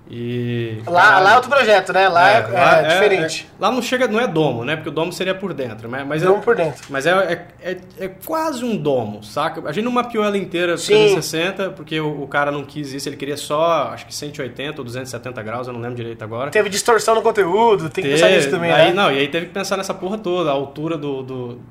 E, 0.10 0.82
lá, 0.86 1.20
lá 1.20 1.32
é 1.32 1.36
outro 1.36 1.50
projeto, 1.50 1.94
né? 1.94 2.10
Lá 2.10 2.30
é, 2.30 2.38
é, 2.40 2.48
lá 2.52 2.78
é, 2.78 2.86
é 2.86 2.88
diferente. 2.90 3.48
É, 3.50 3.62
lá 3.62 3.72
não 3.72 3.82
chega, 3.82 4.10
não 4.10 4.20
é 4.20 4.28
domo, 4.28 4.66
né? 4.66 4.76
Porque 4.76 4.90
o 4.90 4.92
domo 4.92 5.14
seria 5.14 5.34
por 5.34 5.54
dentro. 5.54 5.90
Mas, 5.90 6.06
mas 6.06 6.22
domo 6.22 6.42
por 6.42 6.54
dentro. 6.54 6.84
Mas 6.90 7.06
é, 7.06 7.46
é, 7.62 7.78
é, 7.98 8.08
quase 8.26 8.66
um 8.66 8.76
domo, 8.76 9.24
saca? 9.24 9.62
A 9.66 9.72
gente 9.72 9.86
não 9.86 9.92
mapeou 9.92 10.26
ela 10.26 10.38
inteira 10.38 10.76
360, 10.76 11.70
porque 11.70 11.98
o, 12.00 12.24
o, 12.24 12.28
cara 12.28 12.52
não 12.52 12.66
quis 12.66 12.92
isso, 12.92 13.08
ele 13.08 13.16
queria 13.16 13.38
só, 13.38 13.92
acho 13.94 14.06
que 14.06 14.14
180 14.14 14.82
ou 14.82 14.84
270 14.84 15.42
graus, 15.44 15.68
eu 15.68 15.74
não 15.74 15.80
lembro 15.80 15.96
direito 15.96 16.22
agora. 16.24 16.52
Teve 16.52 16.70
distorção 16.70 17.16
no 17.16 17.22
conteúdo, 17.22 17.90
tem 17.90 18.04
que 18.04 18.10
pensar 18.10 18.30
nisso 18.30 18.50
também, 18.50 18.72
aí, 18.72 18.90
né? 18.90 18.94
Não, 18.94 19.12
e 19.12 19.18
aí 19.18 19.28
teve 19.30 19.46
que 19.46 19.54
pensar 19.54 19.78
nessa 19.78 19.94
porra 19.94 20.18
toda, 20.18 20.50
a 20.50 20.54
altura 20.54 20.98
do... 20.98 21.24
do... 21.24 21.62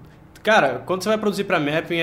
Cara, 0.43 0.83
quando 0.87 1.03
você 1.03 1.11
vai 1.11 1.19
produzir 1.19 1.45
para 1.45 1.61
mapping, 1.61 1.99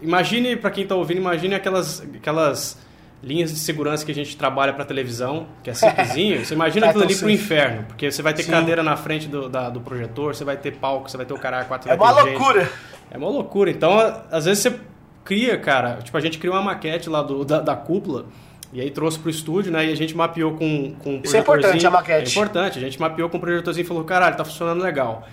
imagine, 0.00 0.56
para 0.56 0.70
quem 0.70 0.86
tá 0.86 0.94
ouvindo, 0.94 1.18
imagine 1.18 1.54
aquelas... 1.54 2.00
aquelas 2.00 2.83
linhas 3.24 3.52
de 3.52 3.58
segurança 3.58 4.04
que 4.04 4.12
a 4.12 4.14
gente 4.14 4.36
trabalha 4.36 4.72
para 4.72 4.84
televisão, 4.84 5.46
que 5.62 5.70
é 5.70 5.74
simplesinho, 5.74 6.44
você 6.44 6.54
imagina 6.54 6.86
aquilo 6.90 7.04
ali 7.04 7.16
pro 7.16 7.30
inferno, 7.30 7.84
porque 7.88 8.10
você 8.10 8.22
vai 8.22 8.34
ter 8.34 8.42
Sim. 8.42 8.52
cadeira 8.52 8.82
na 8.82 8.96
frente 8.96 9.26
do, 9.26 9.48
da, 9.48 9.70
do 9.70 9.80
projetor, 9.80 10.34
você 10.34 10.44
vai 10.44 10.56
ter 10.56 10.72
palco, 10.72 11.10
você 11.10 11.16
vai 11.16 11.26
ter 11.26 11.34
o 11.34 11.38
cara 11.38 11.64
4 11.64 11.90
É 11.90 11.94
uma 11.94 12.10
loucura! 12.10 12.70
É 13.10 13.18
uma 13.18 13.28
loucura. 13.28 13.70
Então, 13.70 13.96
às 14.30 14.44
vezes 14.44 14.62
você 14.62 14.74
cria, 15.24 15.56
cara, 15.56 15.98
tipo, 16.02 16.16
a 16.16 16.20
gente 16.20 16.38
criou 16.38 16.54
uma 16.54 16.62
maquete 16.62 17.08
lá 17.08 17.22
do, 17.22 17.44
da, 17.44 17.60
da 17.60 17.76
cúpula, 17.76 18.26
e 18.72 18.80
aí 18.80 18.90
trouxe 18.90 19.18
pro 19.20 19.30
estúdio, 19.30 19.70
né? 19.70 19.86
E 19.86 19.92
a 19.92 19.96
gente 19.96 20.16
mapeou 20.16 20.52
com, 20.54 20.94
com 20.98 21.14
um 21.14 21.20
Isso 21.22 21.36
é 21.36 21.40
importante, 21.40 21.86
a 21.86 21.90
maquete. 21.90 22.26
É 22.26 22.30
importante. 22.30 22.78
A 22.78 22.80
gente 22.80 23.00
mapeou 23.00 23.30
com 23.30 23.36
o 23.36 23.40
projetorzinho 23.40 23.84
e 23.84 23.86
falou, 23.86 24.02
caralho, 24.02 24.36
tá 24.36 24.44
funcionando 24.44 24.82
legal. 24.82 25.24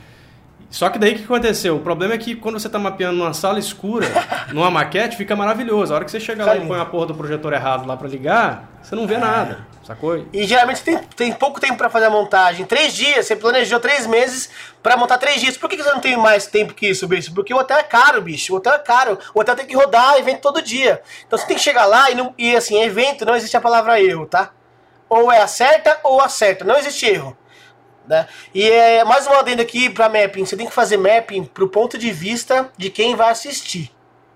Só 0.72 0.90
que 0.90 0.98
daí 0.98 1.14
o 1.14 1.18
que 1.18 1.26
aconteceu? 1.26 1.76
O 1.76 1.80
problema 1.82 2.14
é 2.14 2.18
que 2.18 2.34
quando 2.34 2.58
você 2.58 2.68
está 2.68 2.80
mapeando 2.80 3.18
numa 3.18 3.34
sala 3.34 3.60
escura, 3.60 4.08
numa 4.54 4.72
maquete, 4.72 5.18
fica 5.18 5.36
maravilhoso. 5.36 5.92
A 5.92 5.98
hora 5.98 6.06
que 6.06 6.10
você 6.10 6.20
chega 6.20 6.46
lá 6.46 6.56
e 6.56 6.66
põe 6.66 6.80
a 6.80 6.86
porra 6.86 7.08
do 7.08 7.14
projetor 7.14 7.52
errado 7.52 7.86
lá 7.86 7.98
para 7.98 8.08
ligar, 8.08 8.72
você 8.82 8.96
não 8.96 9.06
vê 9.06 9.16
é. 9.16 9.18
nada. 9.18 9.68
Sacou? 9.84 10.26
E 10.32 10.44
geralmente 10.46 10.82
tem, 10.82 10.98
tem 11.00 11.34
pouco 11.34 11.60
tempo 11.60 11.76
para 11.76 11.90
fazer 11.90 12.06
a 12.06 12.10
montagem. 12.10 12.66
Três 12.66 12.94
dias, 12.94 13.26
você 13.26 13.36
planejou 13.36 13.80
três 13.82 14.08
meses 14.08 14.50
para 14.82 14.96
montar 14.96 15.18
três 15.18 15.42
dias. 15.42 15.58
Por 15.58 15.70
que, 15.70 15.76
que 15.76 15.84
você 15.84 15.92
não 15.92 16.00
tem 16.00 16.16
mais 16.16 16.48
tempo 16.48 16.74
que 16.74 16.88
isso, 16.88 17.06
bicho? 17.06 17.34
Porque 17.34 17.54
o 17.54 17.58
hotel 17.58 17.78
é 17.78 17.84
caro, 17.84 18.22
bicho. 18.22 18.54
O 18.54 18.58
hotel 18.58 18.74
é 18.74 18.80
caro. 18.80 19.20
O 19.34 19.42
hotel 19.42 19.56
tem 19.56 19.66
que 19.66 19.76
rodar 19.76 20.18
evento 20.18 20.40
todo 20.40 20.62
dia. 20.62 21.02
Então 21.28 21.38
você 21.38 21.46
tem 21.46 21.58
que 21.58 21.64
chegar 21.64 21.86
lá 21.86 22.10
e, 22.10 22.16
não, 22.16 22.34
e 22.38 22.56
assim, 22.56 22.82
evento 22.82 23.26
não 23.26 23.36
existe 23.36 23.58
a 23.58 23.62
palavra 23.62 24.02
erro, 24.02 24.26
tá? 24.26 24.52
Ou 25.10 25.30
é 25.30 25.42
acerta 25.42 26.00
ou 26.04 26.22
acerta. 26.22 26.64
Não 26.64 26.78
existe 26.78 27.06
erro. 27.08 27.36
Né? 28.08 28.28
E 28.54 28.64
é, 28.70 29.04
mais 29.04 29.28
uma 29.28 29.40
adenda 29.40 29.62
aqui 29.62 29.90
para 29.90 30.10
mapping. 30.10 30.46
Você 30.46 30.58
tem 30.58 30.68
que 30.68 30.74
fazer 30.74 30.98
mapping 30.98 31.44
pro 31.46 31.68
ponto 31.68 31.98
de 31.98 32.12
vista 32.12 32.70
de 32.78 32.90
quem 32.90 33.16
vai 33.16 33.30
assistir. 33.30 33.92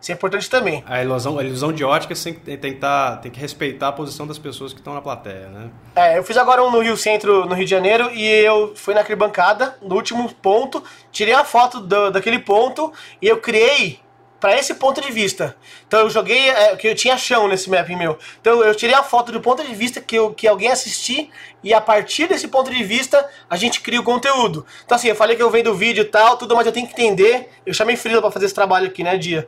Isso 0.05 0.11
é 0.11 0.13
importante 0.13 0.47
também. 0.47 0.83
A 0.85 1.01
ilusão, 1.01 1.39
a 1.39 1.43
ilusão 1.43 1.73
de 1.73 1.83
ótica 1.83 2.13
tem, 2.13 2.57
tem, 2.57 2.73
que 2.73 2.79
tá, 2.79 3.17
tem 3.17 3.31
que 3.31 3.39
respeitar 3.39 3.87
a 3.87 3.91
posição 3.91 4.27
das 4.27 4.37
pessoas 4.37 4.71
que 4.71 4.79
estão 4.79 4.93
na 4.93 5.01
plateia, 5.01 5.47
né? 5.47 5.71
É, 5.95 6.19
eu 6.19 6.23
fiz 6.23 6.37
agora 6.37 6.63
um 6.63 6.69
no 6.69 6.79
Rio 6.79 6.95
Centro, 6.95 7.47
no 7.47 7.55
Rio 7.55 7.65
de 7.65 7.71
Janeiro, 7.71 8.11
e 8.13 8.23
eu 8.23 8.73
fui 8.75 8.93
na 8.93 8.99
arquibancada, 8.99 9.75
no 9.81 9.95
último 9.95 10.31
ponto, 10.35 10.83
tirei 11.11 11.33
a 11.33 11.43
foto 11.43 11.79
do, 11.79 12.11
daquele 12.11 12.37
ponto 12.37 12.93
e 13.19 13.27
eu 13.27 13.37
criei 13.37 13.99
para 14.45 14.59
esse 14.59 14.75
ponto 14.75 15.01
de 15.01 15.11
vista. 15.11 15.57
Então 15.87 16.01
eu 16.01 16.09
joguei, 16.11 16.49
é, 16.49 16.75
que 16.75 16.87
eu 16.87 16.93
tinha 16.93 17.17
chão 17.17 17.47
nesse 17.47 17.67
mapping 17.67 17.95
meu. 17.95 18.15
Então 18.39 18.63
eu 18.63 18.75
tirei 18.75 18.93
a 18.93 19.01
foto 19.01 19.31
do 19.31 19.41
ponto 19.41 19.63
de 19.63 19.73
vista 19.73 19.99
que, 19.99 20.15
eu, 20.15 20.35
que 20.35 20.47
alguém 20.47 20.71
assistir 20.71 21.31
e 21.63 21.73
a 21.73 21.81
partir 21.81 22.27
desse 22.27 22.47
ponto 22.47 22.69
de 22.69 22.83
vista 22.83 23.27
a 23.49 23.57
gente 23.57 23.81
cria 23.81 23.99
o 23.99 24.03
conteúdo. 24.03 24.63
Então 24.85 24.95
assim, 24.95 25.07
eu 25.07 25.15
falei 25.15 25.35
que 25.35 25.41
eu 25.41 25.49
venho 25.49 25.63
do 25.63 25.73
vídeo 25.73 26.03
e 26.03 26.05
tal, 26.05 26.37
tudo, 26.37 26.55
mas 26.55 26.67
eu 26.67 26.71
tenho 26.71 26.85
que 26.85 26.93
entender. 26.93 27.49
Eu 27.65 27.73
chamei 27.73 27.95
Frila 27.95 28.21
para 28.21 28.29
fazer 28.29 28.45
esse 28.45 28.53
trabalho 28.53 28.85
aqui, 28.85 29.03
né, 29.03 29.17
dia. 29.17 29.47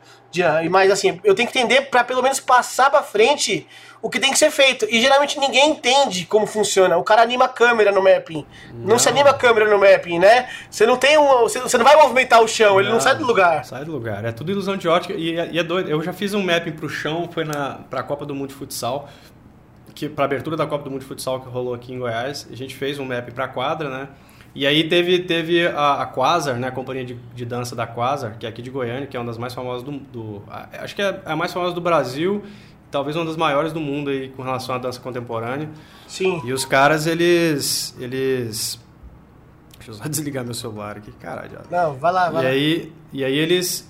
Mas 0.70 0.90
assim, 0.90 1.20
eu 1.24 1.34
tenho 1.34 1.48
que 1.48 1.58
entender 1.58 1.82
para 1.82 2.04
pelo 2.04 2.22
menos 2.22 2.38
passar 2.40 2.90
para 2.90 3.02
frente 3.02 3.66
o 4.00 4.08
que 4.08 4.20
tem 4.20 4.30
que 4.30 4.38
ser 4.38 4.50
feito. 4.50 4.86
E 4.88 5.00
geralmente 5.00 5.38
ninguém 5.38 5.70
entende 5.70 6.24
como 6.26 6.46
funciona. 6.46 6.96
O 6.96 7.02
cara 7.02 7.22
anima 7.22 7.46
a 7.46 7.48
câmera 7.48 7.90
no 7.90 8.02
mapping. 8.02 8.46
Não, 8.72 8.90
não 8.90 8.98
se 8.98 9.08
anima 9.08 9.30
a 9.30 9.34
câmera 9.34 9.68
no 9.68 9.78
mapping, 9.78 10.18
né? 10.18 10.48
Você 10.70 10.86
não 10.86 10.96
tem 10.96 11.18
um. 11.18 11.42
Você 11.42 11.78
não 11.78 11.84
vai 11.84 11.96
movimentar 11.96 12.42
o 12.42 12.48
chão, 12.48 12.74
não, 12.74 12.80
ele 12.80 12.90
não 12.90 13.00
sai 13.00 13.16
do 13.16 13.26
lugar. 13.26 13.64
Sai 13.64 13.84
do 13.84 13.92
lugar. 13.92 14.24
É 14.24 14.32
tudo 14.32 14.50
ilusão 14.50 14.76
de 14.76 14.88
ótica. 14.88 15.14
E, 15.14 15.38
é, 15.38 15.48
e 15.50 15.58
é 15.58 15.62
doido. 15.62 15.90
Eu 15.90 16.02
já 16.02 16.12
fiz 16.12 16.34
um 16.34 16.42
mapping 16.42 16.72
pro 16.72 16.88
chão, 16.88 17.28
foi 17.32 17.44
na, 17.44 17.80
pra 17.90 18.02
Copa 18.02 18.24
do 18.24 18.34
Mundo 18.34 18.50
de 18.50 18.54
Futsal. 18.54 19.08
Que, 19.94 20.08
pra 20.08 20.26
abertura 20.26 20.56
da 20.56 20.66
Copa 20.66 20.84
do 20.84 20.90
Mundo 20.90 21.00
de 21.00 21.06
Futsal 21.06 21.40
que 21.40 21.48
rolou 21.48 21.74
aqui 21.74 21.92
em 21.92 21.98
Goiás. 21.98 22.46
A 22.52 22.54
gente 22.54 22.76
fez 22.76 22.98
um 22.98 23.04
mapping 23.04 23.32
pra 23.32 23.48
quadra, 23.48 23.88
né? 23.88 24.08
E 24.54 24.66
aí 24.66 24.88
teve, 24.88 25.20
teve 25.20 25.66
a, 25.66 26.02
a 26.02 26.06
Quasar, 26.06 26.56
né, 26.56 26.68
a 26.68 26.72
companhia 26.72 27.04
de, 27.04 27.14
de 27.34 27.44
dança 27.44 27.76
da 27.76 27.86
Quasar, 27.86 28.38
que 28.38 28.46
é 28.46 28.48
aqui 28.48 28.62
de 28.62 28.70
Goiânia, 28.70 29.06
que 29.06 29.16
é 29.16 29.20
uma 29.20 29.26
das 29.26 29.38
mais 29.38 29.54
famosas 29.54 29.82
do... 29.82 29.92
do 29.92 30.42
acho 30.80 30.96
que 30.96 31.02
é 31.02 31.20
a 31.24 31.36
mais 31.36 31.52
famosa 31.52 31.74
do 31.74 31.80
Brasil 31.80 32.42
talvez 32.90 33.16
uma 33.16 33.24
das 33.24 33.36
maiores 33.36 33.72
do 33.72 33.80
mundo 33.80 34.10
aí 34.10 34.28
com 34.30 34.42
relação 34.42 34.74
à 34.74 34.78
dança 34.78 35.00
contemporânea. 35.00 35.68
Sim. 36.06 36.40
E 36.44 36.52
os 36.52 36.64
caras, 36.64 37.06
eles. 37.06 37.94
eles 37.98 38.80
Deixa 39.76 39.90
eu 39.90 39.94
só 39.94 40.04
desligar 40.08 40.44
meu 40.44 40.54
celular 40.54 40.96
aqui, 40.96 41.12
caralho. 41.12 41.60
Não, 41.70 41.94
vai 41.94 42.12
lá, 42.12 42.30
vai 42.30 42.42
e 42.42 42.44
lá. 42.44 42.50
Aí, 42.50 42.92
e 43.12 43.24
aí 43.24 43.36
eles. 43.36 43.88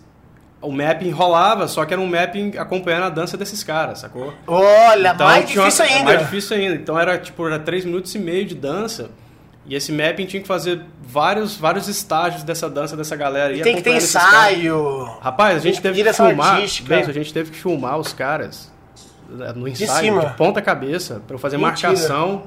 O 0.60 0.72
mapping 0.72 1.10
rolava, 1.10 1.68
só 1.68 1.84
que 1.84 1.94
era 1.94 2.02
um 2.02 2.06
mapping 2.08 2.56
acompanhando 2.58 3.04
a 3.04 3.08
dança 3.10 3.36
desses 3.36 3.62
caras, 3.62 4.00
sacou? 4.00 4.34
Olha, 4.44 5.12
então, 5.14 5.24
mais 5.24 5.48
difícil 5.48 5.84
uma, 5.84 5.94
ainda. 5.94 6.04
Mais 6.04 6.18
difícil 6.18 6.56
ainda. 6.56 6.74
Então 6.74 6.98
era 6.98 7.16
tipo, 7.16 7.46
era 7.46 7.60
3 7.60 7.84
minutos 7.84 8.12
e 8.16 8.18
meio 8.18 8.44
de 8.44 8.56
dança. 8.56 9.08
E 9.68 9.74
esse 9.74 9.92
mapping 9.92 10.24
tinha 10.24 10.40
que 10.40 10.48
fazer 10.48 10.80
vários, 11.02 11.56
vários 11.56 11.88
estágios 11.88 12.42
dessa 12.42 12.70
dança 12.70 12.96
dessa 12.96 13.14
galera. 13.14 13.54
E 13.54 13.60
tem 13.60 13.76
que 13.76 13.82
ter 13.82 13.96
ensaio. 13.96 15.04
Rapaz, 15.20 15.56
a 15.56 15.60
gente 15.60 15.80
teve 15.82 16.02
que 16.02 16.12
filmar. 16.12 16.60
Bem, 16.82 17.00
a 17.02 17.12
gente 17.12 17.32
teve 17.32 17.50
que 17.50 17.56
filmar 17.58 17.98
os 17.98 18.12
caras 18.14 18.72
no 19.54 19.68
ensaio, 19.68 20.20
de, 20.20 20.26
de 20.26 20.34
ponta 20.36 20.62
cabeça, 20.62 21.20
para 21.26 21.34
eu 21.34 21.38
fazer 21.38 21.58
Mentira. 21.58 21.90
marcação 21.90 22.44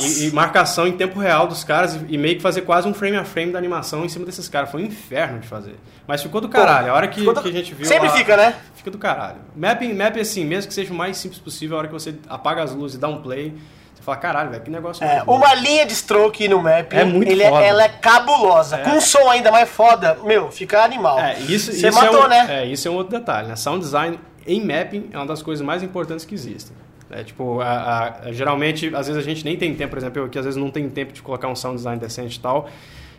e, 0.00 0.28
e, 0.28 0.32
marcação 0.32 0.86
em 0.86 0.92
tempo 0.92 1.18
real 1.18 1.48
dos 1.48 1.64
caras 1.64 1.94
e, 1.94 2.14
e, 2.14 2.18
meio 2.18 2.36
que 2.36 2.42
fazer 2.42 2.60
quase 2.62 2.86
um 2.86 2.94
frame 2.94 3.16
a 3.16 3.24
frame 3.24 3.52
da 3.52 3.58
animação 3.58 4.04
em 4.04 4.08
cima 4.08 4.24
desses 4.24 4.48
caras. 4.48 4.70
Foi 4.70 4.80
um 4.82 4.86
inferno 4.86 5.40
de 5.40 5.48
fazer. 5.48 5.74
Mas 6.06 6.22
ficou 6.22 6.40
do 6.40 6.48
caralho. 6.48 6.86
Pô, 6.86 6.92
a 6.92 6.96
hora 6.96 7.08
que, 7.08 7.24
do... 7.24 7.42
que 7.42 7.48
a 7.48 7.52
gente 7.52 7.74
viu. 7.74 7.84
Sempre 7.84 8.08
lá, 8.08 8.16
fica, 8.16 8.36
né? 8.36 8.54
Fica 8.76 8.90
do 8.90 8.98
caralho. 8.98 9.38
Mapping, 9.56 9.92
mapping 9.92 10.20
assim, 10.20 10.44
mesmo 10.44 10.68
que 10.68 10.74
seja 10.74 10.92
o 10.92 10.96
mais 10.96 11.16
simples 11.16 11.40
possível, 11.40 11.76
a 11.76 11.80
hora 11.80 11.88
que 11.88 11.94
você 11.94 12.14
apaga 12.28 12.62
as 12.62 12.72
luzes 12.72 12.96
e 12.96 13.00
dá 13.00 13.08
um 13.08 13.20
play. 13.20 13.54
Você 14.00 14.06
fala, 14.06 14.16
caralho, 14.16 14.50
velho, 14.50 14.62
que 14.62 14.70
negócio 14.70 15.04
é, 15.04 15.22
Uma 15.26 15.54
linha 15.54 15.84
de 15.84 15.92
stroke 15.92 16.48
no 16.48 16.62
mapping, 16.62 16.96
é 16.96 17.04
muito 17.04 17.30
ele 17.30 17.42
é, 17.42 17.50
foda. 17.50 17.62
É, 17.62 17.68
ela 17.68 17.84
é 17.84 17.88
cabulosa. 17.88 18.76
É. 18.76 18.82
Com 18.82 18.92
um 18.92 19.00
som 19.00 19.28
ainda 19.28 19.52
mais 19.52 19.68
foda, 19.68 20.16
meu, 20.24 20.50
fica 20.50 20.82
animal. 20.82 21.20
É, 21.20 21.38
isso, 21.40 21.70
Você 21.70 21.88
isso 21.88 22.00
matou, 22.00 22.22
é 22.22 22.24
um, 22.24 22.28
né? 22.28 22.46
É, 22.48 22.66
isso 22.66 22.88
é 22.88 22.90
um 22.90 22.94
outro 22.94 23.18
detalhe, 23.18 23.48
né? 23.48 23.56
Sound 23.56 23.80
design 23.84 24.18
em 24.46 24.64
mapping 24.64 25.10
é 25.12 25.16
uma 25.18 25.26
das 25.26 25.42
coisas 25.42 25.64
mais 25.64 25.82
importantes 25.82 26.24
que 26.24 26.34
existem. 26.34 26.74
É, 27.10 27.22
tipo, 27.22 27.60
a, 27.60 28.20
a, 28.24 28.32
geralmente, 28.32 28.90
às 28.94 29.06
vezes 29.06 29.22
a 29.22 29.24
gente 29.24 29.44
nem 29.44 29.56
tem 29.56 29.74
tempo, 29.74 29.90
por 29.90 29.98
exemplo, 29.98 30.22
eu 30.22 30.28
que 30.30 30.38
às 30.38 30.46
vezes 30.46 30.58
não 30.58 30.70
tem 30.70 30.88
tempo 30.88 31.12
de 31.12 31.20
colocar 31.20 31.48
um 31.48 31.56
sound 31.56 31.76
design 31.76 32.00
decente 32.00 32.38
e 32.38 32.40
tal, 32.40 32.70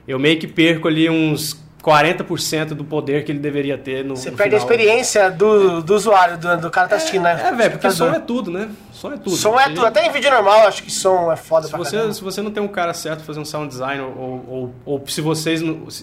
eu 0.08 0.18
meio 0.18 0.40
que 0.40 0.48
perco 0.48 0.88
ali 0.88 1.10
uns 1.10 1.62
40% 1.84 2.70
do 2.70 2.86
poder 2.86 3.26
que 3.26 3.32
ele 3.32 3.40
deveria 3.40 3.78
ter 3.78 4.06
no 4.06 4.16
Você 4.16 4.32
no 4.32 4.38
perde 4.38 4.56
final. 4.56 4.70
a 4.70 4.72
experiência 4.72 5.32
do, 5.32 5.82
do 5.82 5.96
usuário, 5.96 6.38
do, 6.38 6.58
do 6.58 6.72
cara 6.72 6.88
que 6.88 6.92
tá 6.92 6.96
assistindo, 6.98 7.28
é, 7.28 7.36
né? 7.36 7.50
É, 7.50 7.52
velho, 7.52 7.72
porque 7.72 7.92
som 7.92 8.14
é 8.14 8.20
tudo, 8.20 8.52
né? 8.52 8.70
Som 8.92 9.14
é 9.14 9.18
tudo. 9.18 9.36
Som 9.36 9.60
é 9.60 9.70
tudo. 9.70 9.86
Até 9.86 10.06
em 10.06 10.12
vídeo 10.12 10.30
normal, 10.30 10.68
acho 10.68 10.84
que 10.84 10.92
som 10.92 11.32
é 11.32 11.36
foda 11.36 11.66
se 11.66 11.70
pra 11.72 11.80
você, 11.80 11.96
caramba. 11.96 12.14
Se 12.14 12.24
você 12.24 12.42
não 12.42 12.52
tem 12.52 12.62
um 12.62 12.68
cara 12.68 12.94
certo 12.94 13.18
pra 13.18 13.28
fazer 13.28 13.40
um 13.40 13.46
sound 13.46 13.68
design, 13.68 14.02
ou, 14.02 14.46
ou, 14.48 14.76
ou 14.86 15.08
se 15.08 15.22
vocês, 15.22 15.62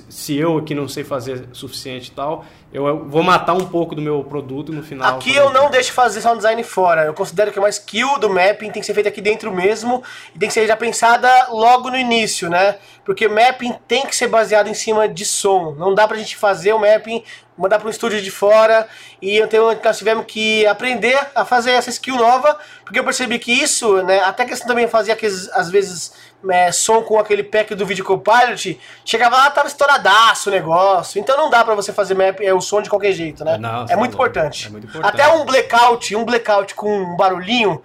se 0.09 0.37
eu 0.37 0.59
aqui 0.59 0.75
não 0.75 0.89
sei 0.89 1.05
fazer 1.05 1.49
suficiente 1.53 2.09
e 2.09 2.13
tal, 2.13 2.45
eu 2.73 3.09
vou 3.09 3.23
matar 3.23 3.55
um 3.55 3.67
pouco 3.67 3.95
do 3.95 4.03
meu 4.03 4.25
produto 4.25 4.73
no 4.73 4.83
final. 4.83 5.17
Aqui 5.17 5.35
eu 5.35 5.53
não 5.53 5.71
deixo 5.71 5.93
fazer 5.93 6.21
sound 6.21 6.39
design 6.39 6.63
fora. 6.63 7.05
Eu 7.05 7.15
considero 7.15 7.53
que 7.53 7.59
uma 7.59 7.69
skill 7.69 8.19
do 8.19 8.29
mapping 8.29 8.71
tem 8.71 8.81
que 8.81 8.87
ser 8.87 8.95
feita 8.95 9.09
aqui 9.09 9.21
dentro 9.21 9.53
mesmo 9.53 10.03
e 10.35 10.39
tem 10.39 10.49
que 10.49 10.55
ser 10.55 10.67
já 10.67 10.77
pensada 10.77 11.29
logo 11.51 11.91
no 11.91 11.97
início, 11.97 12.51
né? 12.51 12.77
Porque 13.05 13.29
mapping 13.29 13.75
tem 13.87 14.07
que 14.07 14.15
ser 14.15 14.29
baseado 14.29 14.69
em 14.69 14.75
cima 14.75 15.09
de 15.09 15.25
som. 15.25 15.75
Não 15.79 15.95
dá 15.95 16.07
pra 16.07 16.17
gente 16.17 16.37
fazer 16.37 16.73
o 16.73 16.79
mapping 16.79 17.23
mandar 17.59 17.79
para 17.79 17.89
um 17.89 17.91
estúdio 17.91 18.23
de 18.23 18.31
fora 18.31 18.89
e 19.21 19.41
nós 19.85 19.99
tivemos 19.99 20.25
que 20.27 20.65
aprender 20.67 21.19
a 21.35 21.45
fazer 21.45 21.73
essa 21.73 21.91
skill 21.91 22.17
nova 22.17 22.57
porque 22.85 22.99
eu 22.99 23.05
percebi 23.05 23.39
que 23.39 23.53
isso, 23.53 24.03
né, 24.05 24.21
até 24.21 24.45
que 24.45 24.57
também 24.67 24.87
fazia 24.87 25.13
aqueles, 25.15 25.51
às 25.51 25.69
vezes 25.69 26.13
é, 26.49 26.71
som 26.71 27.03
com 27.03 27.19
aquele 27.19 27.43
pack 27.43 27.75
do 27.75 27.85
Video 27.85 28.05
Copilot, 28.05 28.79
chegava 29.05 29.37
lá 29.37 29.51
tava 29.51 29.67
estouradaço 29.67 30.49
o 30.49 30.53
negócio, 30.53 31.21
então 31.21 31.37
não 31.37 31.51
dá 31.51 31.65
para 31.65 31.75
você 31.75 31.93
fazer 31.93 32.15
map, 32.15 32.41
é 32.41 32.55
o 32.55 32.61
som 32.61 32.81
de 32.81 32.89
qualquer 32.89 33.13
jeito, 33.13 33.45
né? 33.45 33.59
Não, 33.59 33.87
é, 33.89 33.97
muito 33.97 34.15
importante. 34.15 34.69
é 34.69 34.71
muito 34.71 34.87
importante. 34.87 35.13
Até 35.13 35.29
um 35.29 35.45
blackout, 35.45 36.15
um 36.15 36.25
blackout 36.25 36.75
com 36.75 36.97
um 36.97 37.17
barulhinho, 37.17 37.83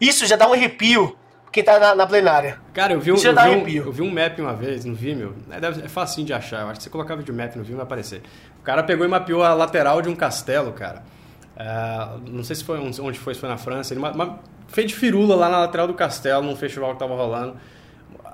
isso 0.00 0.24
já 0.24 0.36
dá 0.36 0.48
um 0.48 0.52
arrepio 0.52 1.16
quem 1.56 1.64
tá 1.64 1.78
na, 1.78 1.94
na 1.94 2.06
plenária. 2.06 2.58
Cara, 2.74 2.92
eu 2.92 3.00
vi, 3.00 3.10
um, 3.10 3.16
eu, 3.16 3.34
vi 3.34 3.80
um, 3.80 3.86
eu 3.86 3.92
vi 3.92 4.02
um 4.02 4.10
map 4.10 4.38
uma 4.38 4.52
vez 4.52 4.84
no 4.84 4.94
Vimeo, 4.94 5.34
é, 5.50 5.84
é 5.84 5.88
facinho 5.88 6.26
de 6.26 6.34
achar, 6.34 6.60
eu 6.60 6.68
acho 6.68 6.80
que 6.80 6.84
você 6.84 6.90
colocar 6.90 7.16
vídeo 7.16 7.34
map 7.34 7.56
no 7.56 7.62
Vimeo 7.62 7.78
vai 7.78 7.86
aparecer. 7.86 8.20
O 8.60 8.62
cara 8.62 8.82
pegou 8.82 9.06
e 9.06 9.08
mapeou 9.08 9.42
a 9.42 9.54
lateral 9.54 10.02
de 10.02 10.08
um 10.10 10.14
castelo, 10.14 10.72
cara. 10.72 11.02
É, 11.56 12.08
não 12.30 12.44
sei 12.44 12.56
se 12.56 12.62
foi 12.62 12.78
onde 12.78 13.18
foi, 13.18 13.32
se 13.32 13.40
foi 13.40 13.48
na 13.48 13.56
França, 13.56 13.94
ele 13.94 14.02
fez 14.68 14.88
de 14.88 14.94
firula 14.94 15.34
lá 15.34 15.48
na 15.48 15.60
lateral 15.60 15.86
do 15.86 15.94
castelo, 15.94 16.42
num 16.44 16.56
festival 16.56 16.92
que 16.92 16.98
tava 16.98 17.14
rolando. 17.14 17.56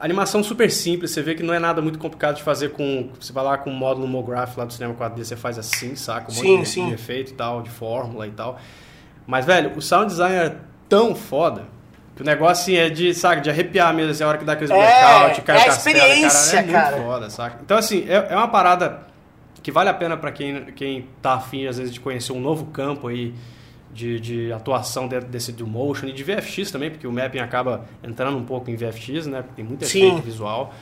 Animação 0.00 0.42
super 0.42 0.68
simples, 0.68 1.12
você 1.12 1.22
vê 1.22 1.36
que 1.36 1.44
não 1.44 1.54
é 1.54 1.60
nada 1.60 1.80
muito 1.80 2.00
complicado 2.00 2.34
de 2.34 2.42
fazer 2.42 2.70
com. 2.70 3.08
Você 3.20 3.32
vai 3.32 3.44
lá 3.44 3.56
com 3.56 3.70
o 3.70 3.72
módulo 3.72 4.08
Mograph 4.08 4.56
lá 4.56 4.64
do 4.64 4.72
cinema 4.72 4.94
4D, 4.94 5.22
você 5.22 5.36
faz 5.36 5.60
assim, 5.60 5.94
saca? 5.94 6.28
Um 6.28 6.34
sim, 6.34 6.56
monte 6.56 6.64
de, 6.64 6.68
sim. 6.68 6.86
de 6.88 6.94
efeito 6.94 7.30
e 7.30 7.34
tal, 7.34 7.62
de 7.62 7.70
fórmula 7.70 8.26
e 8.26 8.32
tal. 8.32 8.58
Mas, 9.24 9.46
velho, 9.46 9.76
o 9.76 9.80
sound 9.80 10.06
design 10.06 10.34
é 10.34 10.56
tão 10.88 11.14
foda 11.14 11.66
que 12.14 12.22
o 12.22 12.24
negócio 12.24 12.62
assim, 12.62 12.76
é 12.76 12.90
de, 12.90 13.14
sabe, 13.14 13.40
de 13.40 13.50
arrepiar 13.50 13.92
mesmo, 13.94 14.10
assim, 14.10 14.22
a 14.22 14.28
hora 14.28 14.38
que 14.38 14.44
dá 14.44 14.52
aqueles 14.52 14.70
É, 14.70 14.74
blackout, 14.74 15.40
cai 15.42 15.56
é 15.56 15.60
a 15.60 15.64
castelo, 15.66 15.96
experiência, 15.96 16.62
cara, 16.62 16.68
é 16.68 16.72
cara. 16.72 16.96
muito 16.96 17.06
foda, 17.08 17.30
saca? 17.30 17.58
Então, 17.64 17.78
assim, 17.78 18.04
é, 18.08 18.26
é 18.30 18.36
uma 18.36 18.48
parada 18.48 19.00
que 19.62 19.70
vale 19.72 19.88
a 19.88 19.94
pena 19.94 20.16
pra 20.16 20.30
quem, 20.32 20.64
quem 20.76 21.08
tá 21.22 21.34
afim, 21.34 21.66
às 21.66 21.78
vezes, 21.78 21.92
de 21.92 22.00
conhecer 22.00 22.32
um 22.32 22.40
novo 22.40 22.66
campo 22.66 23.08
aí 23.08 23.32
de, 23.92 24.18
de 24.18 24.52
atuação 24.52 25.06
dentro 25.06 25.28
desse 25.28 25.52
do 25.52 25.66
motion 25.66 26.06
e 26.06 26.12
de 26.12 26.24
VFX 26.24 26.70
também, 26.70 26.90
porque 26.90 27.06
o 27.06 27.12
mapping 27.12 27.38
acaba 27.38 27.84
entrando 28.02 28.36
um 28.36 28.44
pouco 28.44 28.70
em 28.70 28.76
VFX, 28.76 29.26
né? 29.26 29.42
Porque 29.42 29.54
tem 29.56 29.64
muito 29.64 29.84
Sim. 29.86 30.06
efeito 30.08 30.22
visual. 30.22 30.74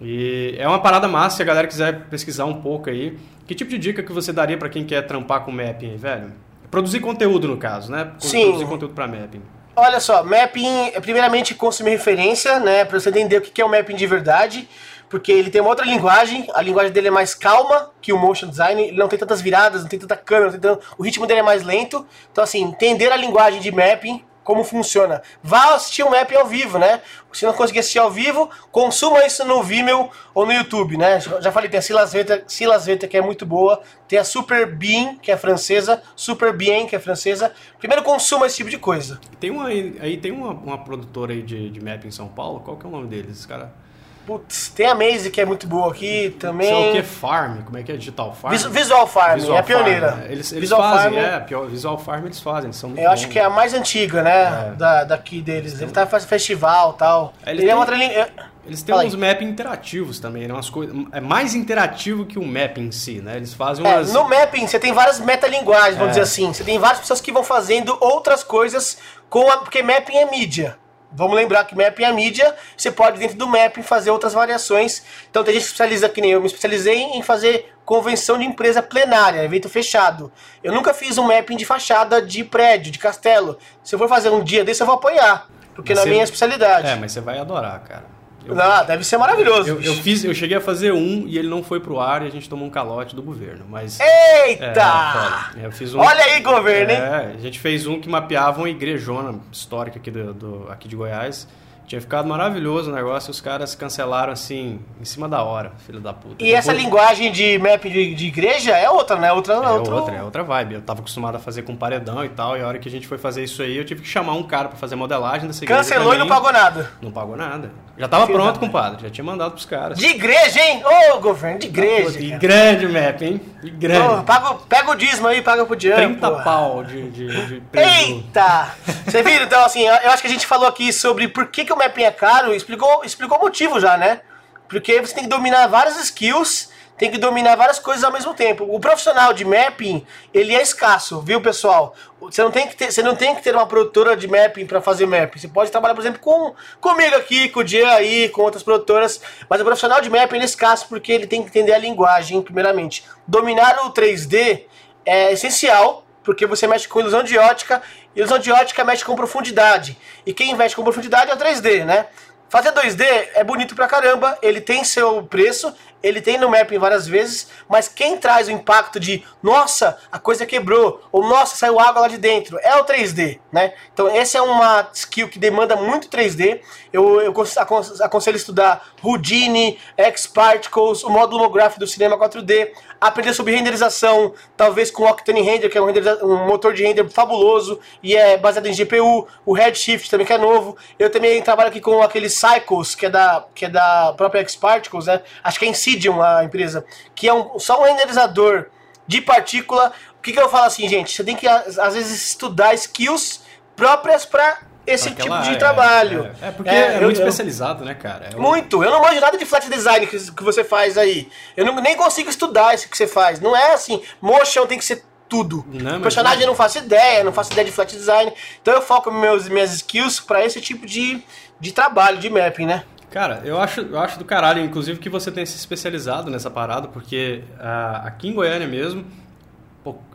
E 0.00 0.54
é 0.58 0.66
uma 0.68 0.78
parada 0.78 1.08
massa, 1.08 1.36
se 1.36 1.42
a 1.42 1.44
galera 1.44 1.66
quiser 1.66 2.06
pesquisar 2.06 2.44
um 2.44 2.60
pouco 2.60 2.90
aí. 2.90 3.16
Que 3.46 3.54
tipo 3.54 3.70
de 3.70 3.78
dica 3.78 4.02
que 4.02 4.12
você 4.12 4.32
daria 4.32 4.56
pra 4.56 4.68
quem 4.68 4.84
quer 4.84 5.02
trampar 5.02 5.40
com 5.40 5.52
mapping 5.52 5.90
aí, 5.90 5.96
velho? 5.96 6.32
Produzir 6.70 7.00
conteúdo, 7.00 7.46
no 7.46 7.56
caso, 7.56 7.90
né? 7.90 8.12
Sim. 8.18 8.44
Produzir 8.44 8.66
conteúdo 8.66 8.94
pra 8.94 9.06
mapping. 9.06 9.42
Olha 9.76 9.98
só, 9.98 10.22
mapping 10.22 10.92
é 10.94 11.00
primeiramente 11.00 11.52
consumir 11.54 11.90
referência, 11.90 12.60
né, 12.60 12.84
para 12.84 12.98
você 13.00 13.08
entender 13.08 13.38
o 13.38 13.40
que 13.40 13.60
é 13.60 13.64
o 13.64 13.68
mapping 13.68 13.96
de 13.96 14.06
verdade, 14.06 14.68
porque 15.10 15.32
ele 15.32 15.50
tem 15.50 15.60
uma 15.60 15.70
outra 15.70 15.84
linguagem, 15.84 16.46
a 16.54 16.62
linguagem 16.62 16.92
dele 16.92 17.08
é 17.08 17.10
mais 17.10 17.34
calma 17.34 17.90
que 18.00 18.12
o 18.12 18.18
motion 18.18 18.48
design, 18.48 18.80
ele 18.80 18.96
não 18.96 19.08
tem 19.08 19.18
tantas 19.18 19.40
viradas, 19.40 19.82
não 19.82 19.88
tem 19.88 19.98
tanta 19.98 20.16
câmera, 20.16 20.52
tem 20.52 20.60
tanto- 20.60 20.86
o 20.96 21.02
ritmo 21.02 21.26
dele 21.26 21.40
é 21.40 21.42
mais 21.42 21.64
lento. 21.64 22.06
Então 22.30 22.44
assim, 22.44 22.62
entender 22.62 23.10
a 23.10 23.16
linguagem 23.16 23.60
de 23.60 23.72
mapping, 23.72 24.24
como 24.44 24.62
funciona. 24.62 25.22
Vá 25.42 25.74
assistir 25.74 26.02
o 26.02 26.10
mapping 26.10 26.36
ao 26.36 26.46
vivo, 26.46 26.78
né? 26.78 27.00
Se 27.32 27.44
não 27.44 27.52
conseguir 27.52 27.80
assistir 27.80 27.98
ao 27.98 28.10
vivo, 28.10 28.48
consuma 28.70 29.24
isso 29.26 29.44
no 29.44 29.62
Vimeo 29.62 30.08
ou 30.32 30.46
no 30.46 30.52
YouTube, 30.52 30.96
né? 30.96 31.18
Já 31.18 31.50
falei, 31.50 31.68
tem 31.68 31.78
a 31.78 31.82
Silas 31.82 32.12
Veta, 32.12 32.44
Silas 32.46 32.86
Veta 32.86 33.08
que 33.08 33.16
é 33.16 33.20
muito 33.20 33.44
boa, 33.44 33.82
tem 34.06 34.18
a 34.18 34.24
Super 34.24 34.66
Bean, 34.66 35.16
que 35.16 35.32
é 35.32 35.36
francesa, 35.36 36.02
Super 36.14 36.52
Bien, 36.52 36.86
que 36.86 36.94
é 36.94 36.98
francesa. 37.00 37.52
Primeiro 37.78 38.04
consuma 38.04 38.46
esse 38.46 38.58
tipo 38.58 38.70
de 38.70 38.78
coisa. 38.78 39.18
Tem 39.40 39.50
uma, 39.50 39.66
aí 39.66 40.18
tem 40.18 40.30
uma, 40.30 40.50
uma 40.50 40.84
produtora 40.84 41.32
aí 41.32 41.42
de, 41.42 41.70
de 41.70 41.82
mapping 41.82 42.08
em 42.08 42.12
São 42.12 42.28
Paulo, 42.28 42.60
qual 42.60 42.76
que 42.76 42.86
é 42.86 42.88
o 42.88 42.92
nome 42.92 43.08
deles, 43.08 43.44
cara? 43.46 43.83
Putz, 44.26 44.68
tem 44.70 44.86
a 44.86 44.94
Maze 44.94 45.30
que 45.30 45.40
é 45.40 45.44
muito 45.44 45.66
boa 45.66 45.90
aqui 45.90 46.34
também. 46.38 46.66
Isso 46.66 46.76
é 46.76 46.90
o 46.90 46.92
que? 46.94 47.02
Farm? 47.02 47.62
Como 47.62 47.76
é 47.76 47.82
que 47.82 47.92
é? 47.92 47.96
Digital 47.96 48.32
Farm? 48.34 48.52
Vis- 48.52 48.64
Visual 48.64 49.06
Farm, 49.06 49.34
Visual 49.34 49.56
é 49.56 49.60
a 49.60 49.62
pioneira. 49.62 50.08
Farm, 50.12 50.20
né? 50.20 50.26
Eles, 50.30 50.50
eles 50.52 50.60
Visual 50.62 50.80
fazem, 50.82 51.12
Farm, 51.20 51.24
é, 51.34 51.40
pior- 51.40 51.66
Visual 51.66 51.98
Farm 51.98 52.24
eles 52.24 52.40
fazem, 52.40 52.72
são 52.72 52.88
muito 52.90 53.02
eu 53.02 53.10
acho 53.10 53.24
bons. 53.26 53.32
que 53.32 53.38
é 53.38 53.44
a 53.44 53.50
mais 53.50 53.74
antiga, 53.74 54.22
né? 54.22 54.70
É. 54.72 54.76
Da, 54.76 55.04
daqui 55.04 55.42
deles. 55.42 55.78
Ele 55.80 55.90
tá 55.90 56.06
fazendo 56.06 56.28
festival 56.28 56.92
e 56.94 56.98
tal. 56.98 57.34
É, 57.44 57.50
Ele 57.50 57.62
é 57.62 57.66
têm- 57.66 57.74
uma 57.74 57.80
outra 57.80 57.96
linha. 57.96 58.28
Eles 58.66 58.82
têm 58.82 58.94
Fala 58.94 59.06
uns 59.06 59.12
aí. 59.12 59.20
mapping 59.20 59.44
interativos 59.44 60.18
também, 60.18 60.48
né? 60.48 60.54
Umas 60.54 60.70
coisas, 60.70 60.96
é 61.12 61.20
mais 61.20 61.54
interativo 61.54 62.24
que 62.24 62.38
o 62.38 62.46
map 62.46 62.78
em 62.78 62.90
si, 62.90 63.20
né? 63.20 63.36
Eles 63.36 63.52
fazem 63.52 63.86
É, 63.86 63.96
umas... 63.96 64.10
no 64.10 64.24
mapping 64.26 64.66
você 64.66 64.78
tem 64.78 64.90
várias 64.90 65.20
metalinguagens, 65.20 65.96
vamos 65.98 66.16
É. 66.16 66.20
dizer 66.20 66.22
assim. 66.22 66.50
Você 66.50 66.64
tem 66.64 66.78
várias 66.78 67.00
pessoas 67.00 67.20
que 67.20 67.30
vão 67.30 67.44
fazendo 67.44 67.94
outras 68.00 68.42
coisas 68.42 68.96
com 69.28 69.50
a, 69.50 69.58
porque 69.58 69.82
mapping 69.82 70.16
é 70.16 70.30
mídia. 70.30 70.78
Vamos 71.14 71.36
lembrar 71.36 71.64
que 71.64 71.74
mapping 71.76 72.04
é 72.04 72.12
mídia, 72.12 72.54
você 72.76 72.90
pode 72.90 73.18
dentro 73.18 73.36
do 73.36 73.46
mapping 73.46 73.82
fazer 73.82 74.10
outras 74.10 74.32
variações. 74.32 75.02
Então 75.30 75.44
tem 75.44 75.54
gente 75.54 75.62
que 75.62 75.66
especializa 75.68 76.08
que 76.08 76.20
nem 76.20 76.32
eu 76.32 76.40
me 76.40 76.46
especializei 76.46 76.98
em 77.02 77.22
fazer 77.22 77.72
convenção 77.84 78.36
de 78.38 78.44
empresa 78.44 78.82
plenária, 78.82 79.42
evento 79.44 79.68
fechado. 79.68 80.32
Eu 80.62 80.72
nunca 80.72 80.92
fiz 80.92 81.16
um 81.18 81.24
mapping 81.24 81.56
de 81.56 81.64
fachada 81.64 82.20
de 82.20 82.42
prédio, 82.42 82.90
de 82.90 82.98
castelo. 82.98 83.58
Se 83.82 83.94
eu 83.94 83.98
for 83.98 84.08
fazer 84.08 84.30
um 84.30 84.42
dia 84.42 84.64
desse 84.64 84.82
eu 84.82 84.86
vou 84.86 84.96
apoiar, 84.96 85.46
porque 85.74 85.92
Mas 85.92 85.98
na 85.98 86.02
você- 86.04 86.10
minha 86.10 86.24
especialidade. 86.24 86.88
É, 86.88 86.96
mas 86.96 87.12
você 87.12 87.20
vai 87.20 87.38
adorar, 87.38 87.78
cara. 87.80 88.13
Eu, 88.46 88.54
Não, 88.54 88.84
deve 88.86 89.04
ser 89.04 89.16
maravilhoso. 89.16 89.68
eu, 89.68 89.80
eu 89.80 89.94
fiz, 89.94 90.22
eu 90.24 90.34
cheguei 90.34 90.56
a 90.56 90.60
fazer 90.60 90.92
um 90.92 91.24
e 91.26 91.38
ele 91.38 91.48
não 91.48 91.62
foi 91.62 91.80
pro 91.80 91.98
ar 91.98 92.22
e 92.22 92.26
a 92.26 92.30
gente 92.30 92.48
tomou 92.48 92.66
um 92.66 92.70
calote 92.70 93.14
do 93.16 93.22
governo, 93.22 93.64
mas... 93.68 93.98
Eita! 94.00 95.50
É. 95.60 95.66
Eu 95.66 95.72
fiz 95.72 95.94
um... 95.94 95.98
Olha 96.00 96.24
aí, 96.24 96.40
governo, 96.40 96.90
hein? 96.92 96.98
É, 96.98 97.32
a 97.36 97.40
gente 97.40 97.58
fez 97.58 97.86
um 97.86 98.00
que 98.00 98.08
mapeava 98.08 98.58
uma 98.60 98.68
igrejona 98.68 99.38
histórica 99.52 99.98
aqui, 99.98 100.10
do, 100.10 100.34
do- 100.34 100.66
aqui 100.70 100.88
de 100.88 100.96
Goiás. 100.96 101.48
Tinha 101.86 102.00
ficado 102.00 102.26
maravilhoso 102.26 102.90
o 102.90 102.94
negócio 102.94 103.28
e 103.28 103.32
os 103.32 103.40
caras 103.40 103.74
cancelaram 103.74 104.32
assim, 104.32 104.80
em 105.00 105.04
cima 105.04 105.28
da 105.28 105.42
hora, 105.42 105.72
filho 105.86 106.00
da 106.00 106.12
puta. 106.14 106.42
E 106.42 106.52
essa 106.52 106.68
Depois- 106.72 106.84
linguagem 106.84 107.30
de 107.30 107.58
map 107.58 107.82
de, 107.84 108.14
de 108.14 108.26
igreja 108.26 108.72
é 108.76 108.88
outra, 108.88 109.16
né? 109.16 109.30
Outra, 109.32 109.54
É 109.54 109.68
outro- 109.70 109.94
outra, 109.94 110.14
é 110.16 110.22
outra 110.22 110.42
vibe. 110.42 110.74
Eu 110.76 110.80
tava 110.82 111.00
acostumado 111.00 111.36
a 111.36 111.38
fazer 111.38 111.62
com 111.62 111.76
paredão 111.76 112.24
e 112.24 112.28
tal, 112.30 112.56
e 112.56 112.62
a 112.62 112.66
hora 112.66 112.78
que 112.78 112.88
a 112.88 112.90
gente 112.90 113.06
foi 113.06 113.18
fazer 113.18 113.44
isso 113.44 113.62
aí, 113.62 113.76
eu 113.76 113.84
tive 113.84 114.00
que 114.02 114.08
chamar 114.08 114.32
um 114.32 114.42
cara 114.42 114.68
pra 114.68 114.78
fazer 114.78 114.96
modelagem 114.96 115.46
dessa 115.46 115.62
igreja. 115.64 115.82
Cancelou 115.82 116.14
e 116.14 116.18
não 116.18 116.26
pagou 116.26 116.52
nada. 116.52 116.90
Não 117.02 117.10
pagou 117.10 117.36
nada. 117.36 117.70
Já 117.96 118.08
tava 118.08 118.26
Filho 118.26 118.38
pronto, 118.38 118.58
compadre. 118.58 119.02
Já 119.02 119.10
tinha 119.10 119.24
mandado 119.24 119.52
pros 119.52 119.66
caras. 119.66 119.96
De 119.98 120.06
igreja, 120.06 120.58
hein? 120.60 120.82
Ô, 121.14 121.20
governo, 121.20 121.60
de 121.60 121.66
igreja. 121.68 122.18
E 122.18 122.28
cara. 122.30 122.40
grande 122.40 122.88
map, 122.88 123.22
hein? 123.22 123.40
E 123.62 123.70
grande. 123.70 124.14
Ô, 124.14 124.22
paga, 124.24 124.54
pega 124.68 124.90
o 124.90 124.94
dízimo 124.96 125.28
aí, 125.28 125.40
paga 125.42 125.64
pro 125.64 125.76
Dian. 125.76 125.94
30 125.94 126.28
porra. 126.30 126.42
pau 126.42 126.82
de, 126.82 127.08
de, 127.10 127.46
de 127.46 127.60
preço. 127.60 127.88
Eita! 128.10 128.74
Você 129.06 129.22
viu? 129.22 129.42
Então, 129.44 129.64
assim, 129.64 129.82
eu 129.82 129.94
eu 129.94 130.10
acho 130.10 130.22
que 130.22 130.26
a 130.26 130.30
gente 130.30 130.44
falou 130.46 130.66
aqui 130.66 130.92
sobre 130.92 131.28
por 131.28 131.46
que, 131.46 131.64
que 131.64 131.72
o 131.74 131.78
mapping 131.78 132.04
é 132.04 132.10
caro, 132.10 132.54
explicou, 132.54 133.04
explicou 133.04 133.38
o 133.38 133.40
motivo 133.40 133.78
já, 133.80 133.96
né? 133.96 134.20
Porque 134.68 135.00
você 135.00 135.14
tem 135.14 135.24
que 135.24 135.30
dominar 135.30 135.66
várias 135.66 135.96
skills, 136.02 136.70
tem 136.96 137.10
que 137.10 137.18
dominar 137.18 137.56
várias 137.56 137.78
coisas 137.78 138.04
ao 138.04 138.12
mesmo 138.12 138.34
tempo. 138.34 138.64
O 138.68 138.78
profissional 138.78 139.32
de 139.32 139.44
mapping, 139.44 140.06
ele 140.32 140.54
é 140.54 140.62
escasso, 140.62 141.20
viu, 141.20 141.40
pessoal? 141.40 141.94
Você 142.20 142.42
não 142.42 142.50
tem 142.50 142.68
que 142.68 142.76
ter, 142.76 142.92
você 142.92 143.02
não 143.02 143.16
tem 143.16 143.34
que 143.34 143.42
ter 143.42 143.54
uma 143.54 143.66
produtora 143.66 144.16
de 144.16 144.28
mapping 144.28 144.66
para 144.66 144.80
fazer 144.80 145.06
mapping. 145.06 145.38
Você 145.38 145.48
pode 145.48 145.70
trabalhar, 145.70 145.94
por 145.94 146.00
exemplo, 146.00 146.20
com 146.20 146.54
comigo 146.80 147.16
aqui, 147.16 147.48
com 147.48 147.60
o 147.60 147.64
Dian 147.64 147.90
aí, 147.90 148.28
com 148.28 148.42
outras 148.42 148.62
produtoras, 148.62 149.20
mas 149.48 149.60
o 149.60 149.64
profissional 149.64 150.00
de 150.00 150.08
mapping 150.08 150.38
é 150.38 150.44
escasso 150.44 150.86
porque 150.88 151.12
ele 151.12 151.26
tem 151.26 151.42
que 151.42 151.48
entender 151.48 151.74
a 151.74 151.78
linguagem, 151.78 152.40
primeiramente. 152.40 153.04
Dominar 153.26 153.84
o 153.84 153.92
3D 153.92 154.62
é 155.04 155.32
essencial, 155.32 156.04
porque 156.22 156.46
você 156.46 156.66
mexe 156.66 156.88
com 156.88 157.00
ilusão 157.00 157.22
de 157.22 157.36
ótica, 157.36 157.82
ilusão 158.14 158.38
de 158.38 158.50
ótica 158.52 158.84
mexe 158.84 159.04
com 159.04 159.14
profundidade. 159.16 159.96
E 160.24 160.32
quem 160.32 160.54
mexe 160.54 160.74
com 160.76 160.82
profundidade 160.84 161.30
é 161.30 161.34
o 161.34 161.38
3D, 161.38 161.84
né? 161.84 162.06
Fazer 162.48 162.70
2D 162.72 163.02
é 163.34 163.42
bonito 163.42 163.74
pra 163.74 163.88
caramba, 163.88 164.38
ele 164.40 164.60
tem 164.60 164.84
seu 164.84 165.24
preço, 165.24 165.74
ele 166.00 166.20
tem 166.20 166.38
no 166.38 166.48
mapping 166.48 166.78
várias 166.78 167.04
vezes, 167.04 167.48
mas 167.68 167.88
quem 167.88 168.16
traz 168.16 168.46
o 168.46 168.52
impacto 168.52 169.00
de 169.00 169.24
nossa, 169.42 169.98
a 170.12 170.20
coisa 170.20 170.46
quebrou, 170.46 171.02
ou 171.10 171.26
nossa, 171.26 171.56
saiu 171.56 171.80
água 171.80 172.02
lá 172.02 172.08
de 172.08 172.18
dentro, 172.18 172.56
é 172.62 172.76
o 172.76 172.84
3D, 172.84 173.40
né? 173.50 173.72
Então 173.92 174.06
essa 174.08 174.38
é 174.38 174.42
uma 174.42 174.88
skill 174.92 175.28
que 175.28 175.38
demanda 175.38 175.74
muito 175.74 176.06
3D. 176.08 176.60
Eu, 176.92 177.20
eu 177.22 177.30
acon- 177.32 177.46
acon- 177.56 177.82
aconselho 178.04 178.36
estudar 178.36 178.86
Houdini, 179.02 179.76
X-Particles, 179.96 181.02
o 181.02 181.10
módulo 181.10 181.42
homográfico 181.42 181.80
do 181.80 181.86
cinema 181.88 182.16
4D, 182.16 182.70
aprender 183.08 183.34
sobre 183.34 183.54
renderização, 183.54 184.32
talvez 184.56 184.90
com 184.90 185.02
o 185.02 185.10
Octane 185.10 185.42
Render, 185.42 185.68
que 185.68 185.76
é 185.76 185.82
um, 185.82 185.88
um 186.22 186.46
motor 186.46 186.72
de 186.72 186.82
render 186.82 187.06
fabuloso 187.10 187.78
e 188.02 188.16
é 188.16 188.38
baseado 188.38 188.66
em 188.66 188.74
GPU, 188.74 189.28
o 189.44 189.52
Redshift 189.52 190.08
também 190.08 190.26
que 190.26 190.32
é 190.32 190.38
novo. 190.38 190.74
Eu 190.98 191.10
também 191.10 191.42
trabalho 191.42 191.68
aqui 191.68 191.82
com 191.82 192.02
aquele 192.02 192.30
Cycles, 192.30 192.94
que 192.94 193.04
é 193.04 193.10
da, 193.10 193.44
que 193.54 193.66
é 193.66 193.68
da 193.68 194.14
própria 194.16 194.40
X-Particles, 194.40 195.04
né? 195.04 195.20
Acho 195.42 195.58
que 195.58 195.66
é 195.66 195.68
Insidium 195.68 196.22
a 196.22 196.44
empresa, 196.44 196.84
que 197.14 197.28
é 197.28 197.34
um, 197.34 197.58
só 197.58 197.78
um 197.80 197.84
renderizador 197.84 198.66
de 199.06 199.20
partícula. 199.20 199.92
O 200.18 200.22
que, 200.22 200.32
que 200.32 200.40
eu 200.40 200.48
falo 200.48 200.64
assim, 200.64 200.88
gente? 200.88 201.12
Você 201.12 201.22
tem 201.22 201.36
que, 201.36 201.46
às 201.46 201.94
vezes, 201.94 202.28
estudar 202.28 202.72
skills 202.72 203.42
próprias 203.76 204.24
para 204.24 204.62
esse 204.86 205.10
tipo 205.10 205.22
de 205.22 205.32
área, 205.32 205.58
trabalho. 205.58 206.30
É, 206.42 206.48
é 206.48 206.50
porque 206.50 206.70
é, 206.70 206.96
eu- 206.98 207.02
muito 207.02 207.20
eu- 207.20 207.26
especializado, 207.26 207.84
né, 207.84 207.94
cara? 207.94 208.30
É 208.32 208.36
muito. 208.36 208.82
Eu 208.82 208.90
não 208.90 209.00
manjo 209.02 209.20
nada 209.20 209.36
de 209.38 209.44
flat 209.44 209.68
design 209.68 210.06
que, 210.06 210.18
que 210.32 210.42
você 210.42 210.62
faz 210.64 210.96
aí. 210.98 211.28
Eu 211.56 211.64
não, 211.64 211.74
nem 211.76 211.96
consigo 211.96 212.28
estudar 212.30 212.74
isso 212.74 212.88
que 212.88 212.96
você 212.96 213.06
faz. 213.06 213.40
Não 213.40 213.56
é 213.56 213.72
assim. 213.74 214.02
Motion 214.20 214.66
tem 214.66 214.78
que 214.78 214.84
ser 214.84 215.04
tudo. 215.28 215.64
Não, 215.68 216.00
Personagem 216.00 216.42
eu 216.42 216.46
não 216.46 216.54
faço 216.54 216.78
ideia, 216.78 217.24
não 217.24 217.32
faço 217.32 217.52
ideia 217.52 217.64
de 217.64 217.72
flat 217.72 217.90
design. 217.94 218.32
Então 218.60 218.74
eu 218.74 218.82
foco 218.82 219.10
meus, 219.10 219.48
minhas 219.48 219.72
skills 219.72 220.20
para 220.20 220.44
esse 220.44 220.60
tipo 220.60 220.86
de, 220.86 221.22
de 221.58 221.72
trabalho, 221.72 222.18
de 222.18 222.28
mapping, 222.28 222.66
né? 222.66 222.84
Cara, 223.10 223.40
eu 223.44 223.60
acho, 223.60 223.80
eu 223.80 223.98
acho 223.98 224.18
do 224.18 224.24
caralho, 224.24 224.60
inclusive, 224.60 224.98
que 224.98 225.08
você 225.08 225.30
tenha 225.30 225.46
se 225.46 225.56
especializado 225.56 226.30
nessa 226.30 226.50
parada, 226.50 226.88
porque 226.88 227.44
ah, 227.60 228.02
aqui 228.04 228.28
em 228.28 228.32
Goiânia 228.34 228.66
mesmo, 228.66 229.06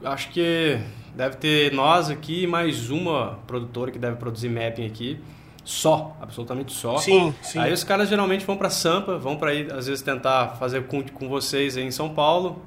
acho 0.04 0.30
que 0.30 0.78
deve 1.16 1.38
ter 1.38 1.74
nós 1.74 2.10
aqui 2.10 2.44
e 2.44 2.48
mais 2.48 2.90
uma 2.90 3.40
produtora 3.48 3.92
que 3.92 4.00
deve 4.00 4.18
produzir 4.18 4.50
mapping 4.50 4.86
aqui. 4.86 5.20
Só, 5.64 6.16
absolutamente 6.20 6.72
só. 6.74 6.98
Sim, 6.98 7.34
sim. 7.44 7.60
Aí 7.60 7.72
os 7.72 7.84
caras 7.84 8.10
geralmente 8.10 8.46
vão 8.46 8.58
pra 8.58 8.70
Sampa, 8.70 9.18
vão 9.18 9.36
pra 9.36 9.54
ir, 9.54 9.72
às 9.72 9.86
vezes, 9.86 10.02
tentar 10.02 10.56
fazer 10.58 10.88
com, 10.88 11.04
com 11.04 11.30
vocês 11.30 11.78
aí 11.78 11.84
em 11.84 11.92
São 11.92 12.10
Paulo. 12.10 12.62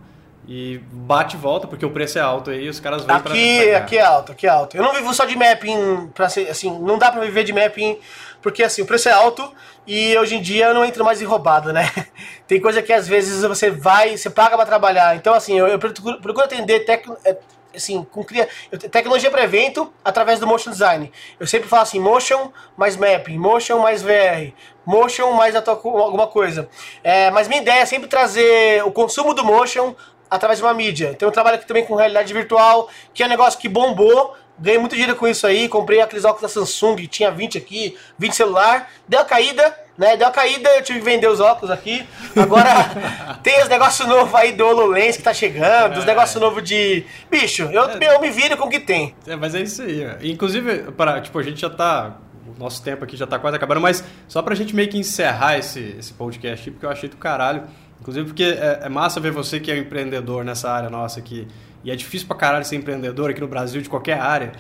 E 0.47 0.81
bate 0.91 1.37
e 1.37 1.39
volta, 1.39 1.69
porque 1.69 1.87
o 1.87 1.91
preço 1.91 2.19
é 2.19 2.21
alto 2.21 2.51
aí, 2.51 2.69
os 2.69 2.81
caras 2.81 3.05
vêm 3.05 3.17
pra, 3.21 3.33
Aqui, 3.33 3.69
pra 3.69 3.79
aqui 3.79 3.99
é 3.99 4.03
alto, 4.03 4.33
aqui 4.33 4.47
é 4.47 4.51
alto. 4.51 4.77
Eu 4.77 4.83
não 4.83 4.93
vivo 4.93 5.15
só 5.15 5.25
de 5.25 5.37
mapping, 5.37 6.09
pra 6.13 6.29
ser, 6.29 6.49
assim, 6.49 6.69
não 6.81 6.99
dá 6.99 7.13
pra 7.13 7.21
viver 7.21 7.45
de 7.45 7.53
mapping, 7.53 7.97
porque 8.41 8.65
assim, 8.65 8.83
o 8.83 8.87
preço 8.87 9.09
é 9.09 9.13
alto 9.13 9.53
e 9.87 10.19
hoje 10.19 10.35
em 10.35 10.43
dia 10.43 10.67
eu 10.67 10.75
não 10.75 10.85
entro 10.85 11.05
mais 11.05 11.23
em 11.23 11.25
roubada, 11.25 11.73
né? 11.73 11.89
Tem 12.49 12.61
coisa 12.61 12.83
que 12.83 12.93
às 12.93 13.07
vezes 13.07 13.43
você 13.43 13.71
vai, 13.71 14.17
você 14.17 14.29
paga 14.31 14.57
pra 14.57 14.67
trabalhar. 14.67 15.15
Então, 15.15 15.33
assim, 15.33 15.57
eu, 15.57 15.69
eu 15.69 15.79
procuro, 15.79 16.21
procuro 16.21 16.45
atender 16.45 16.85
tec, 16.85 17.09
é, 17.25 17.37
assim, 17.75 18.05
com 18.11 18.25
cria, 18.25 18.49
tecnologia 18.91 19.31
para 19.31 19.43
evento 19.43 19.93
através 20.05 20.39
do 20.39 20.47
motion 20.47 20.71
design. 20.71 21.13
Eu 21.39 21.47
sempre 21.47 21.69
falo 21.69 21.83
assim, 21.83 22.01
motion 22.01 22.51
mais 22.77 22.97
mapping, 22.97 23.39
motion 23.39 23.79
mais 23.79 24.03
VR, 24.03 24.53
motion 24.85 25.33
mais 25.33 25.55
alguma 25.55 26.27
coisa. 26.27 26.69
É, 27.03 27.31
mas 27.31 27.49
minha 27.49 27.61
ideia 27.61 27.81
é 27.81 27.87
sempre 27.87 28.09
trazer 28.09 28.85
o 28.85 28.93
consumo 28.93 29.35
do 29.35 29.45
motion 29.45 29.95
através 30.33 30.59
de 30.59 30.65
uma 30.65 30.73
mídia. 30.73 31.11
Então 31.11 31.29
eu 31.29 31.33
trabalho 31.33 31.57
aqui 31.57 31.67
também 31.67 31.85
com 31.85 31.95
realidade 31.95 32.33
virtual, 32.33 32.89
que 33.13 33.23
é 33.23 33.27
um 33.27 33.29
negócio 33.29 33.61
que 33.61 33.69
bombou. 33.69 34.35
Ganhei 34.63 34.79
muito 34.79 34.93
dinheiro 34.93 35.17
com 35.17 35.27
isso 35.27 35.47
aí, 35.47 35.69
comprei 35.69 36.01
aqueles 36.01 36.25
óculos 36.25 36.43
da 36.43 36.49
Samsung, 36.49 37.07
tinha 37.09 37.31
20 37.31 37.59
aqui, 37.59 37.97
20 38.19 38.33
celular, 38.35 38.89
deu 39.09 39.21
a 39.21 39.25
caída, 39.25 39.77
né? 39.99 40.17
Deu 40.17 40.29
a 40.29 40.31
caída, 40.31 40.71
eu 40.77 40.83
tive 40.83 41.01
que 41.01 41.05
vender 41.05 41.27
os 41.29 41.41
óculos 41.41 41.71
aqui. 41.71 42.07
Agora 42.37 42.71
tem 43.43 43.61
os 43.63 43.69
negócios 43.69 44.07
novos 44.09 44.33
aí 44.35 44.53
do 44.53 44.65
HoloLens 44.65 45.17
que 45.17 45.23
tá 45.23 45.35
chegando, 45.35 45.99
os 45.99 46.05
É. 46.05 46.07
negócios 46.07 46.41
novos 46.41 46.63
de. 46.63 47.05
Bicho, 47.31 47.65
eu, 47.65 47.83
eu 48.01 48.21
me 48.21 48.31
viro 48.31 48.57
com 48.57 48.67
o 48.67 48.71
que 48.71 48.79
tem. 48.81 49.15
É, 49.27 49.35
mas 49.37 49.55
é 49.55 49.61
isso 49.63 49.83
aí. 49.83 50.07
ó. 50.07 50.15
Inclusive, 50.25 50.93
para, 50.93 51.21
tipo, 51.21 51.39
a 51.39 51.43
gente 51.43 51.61
já 51.61 51.69
tá. 51.71 52.17
O 52.47 52.59
nosso 52.63 52.83
tempo 52.83 53.03
aqui 53.03 53.17
já 53.17 53.27
tá 53.27 53.39
quase 53.39 53.57
acabando, 53.57 53.81
mas 53.81 54.05
só 54.29 54.43
pra 54.43 54.55
gente 54.55 54.75
meio 54.77 54.89
que 54.89 54.99
encerrar 54.99 55.59
esse, 55.59 55.97
esse 55.99 56.13
podcast, 56.13 56.71
porque 56.71 56.85
eu 56.87 56.91
achei 56.91 57.09
do 57.09 57.17
caralho. 57.17 57.65
Inclusive, 58.01 58.27
porque 58.27 58.45
é, 58.45 58.81
é 58.83 58.89
massa 58.89 59.19
ver 59.21 59.31
você 59.33 59.59
que 59.59 59.71
é 59.71 59.75
um 59.75 59.79
empreendedor 59.79 60.45
nessa 60.45 60.71
área 60.71 60.91
nossa 60.91 61.19
aqui. 61.21 61.49
E 61.85 61.91
é 61.91 61.97
difícil 61.97 62.27
pra 62.27 62.37
caralho 62.37 62.65
ser 62.65 62.77
empreendedor 62.77 63.31
aqui 63.31 63.41
no 63.41 63.49
Brasil, 63.49 63.81
de 63.81 63.89
qualquer 63.89 64.21
área. 64.21 64.53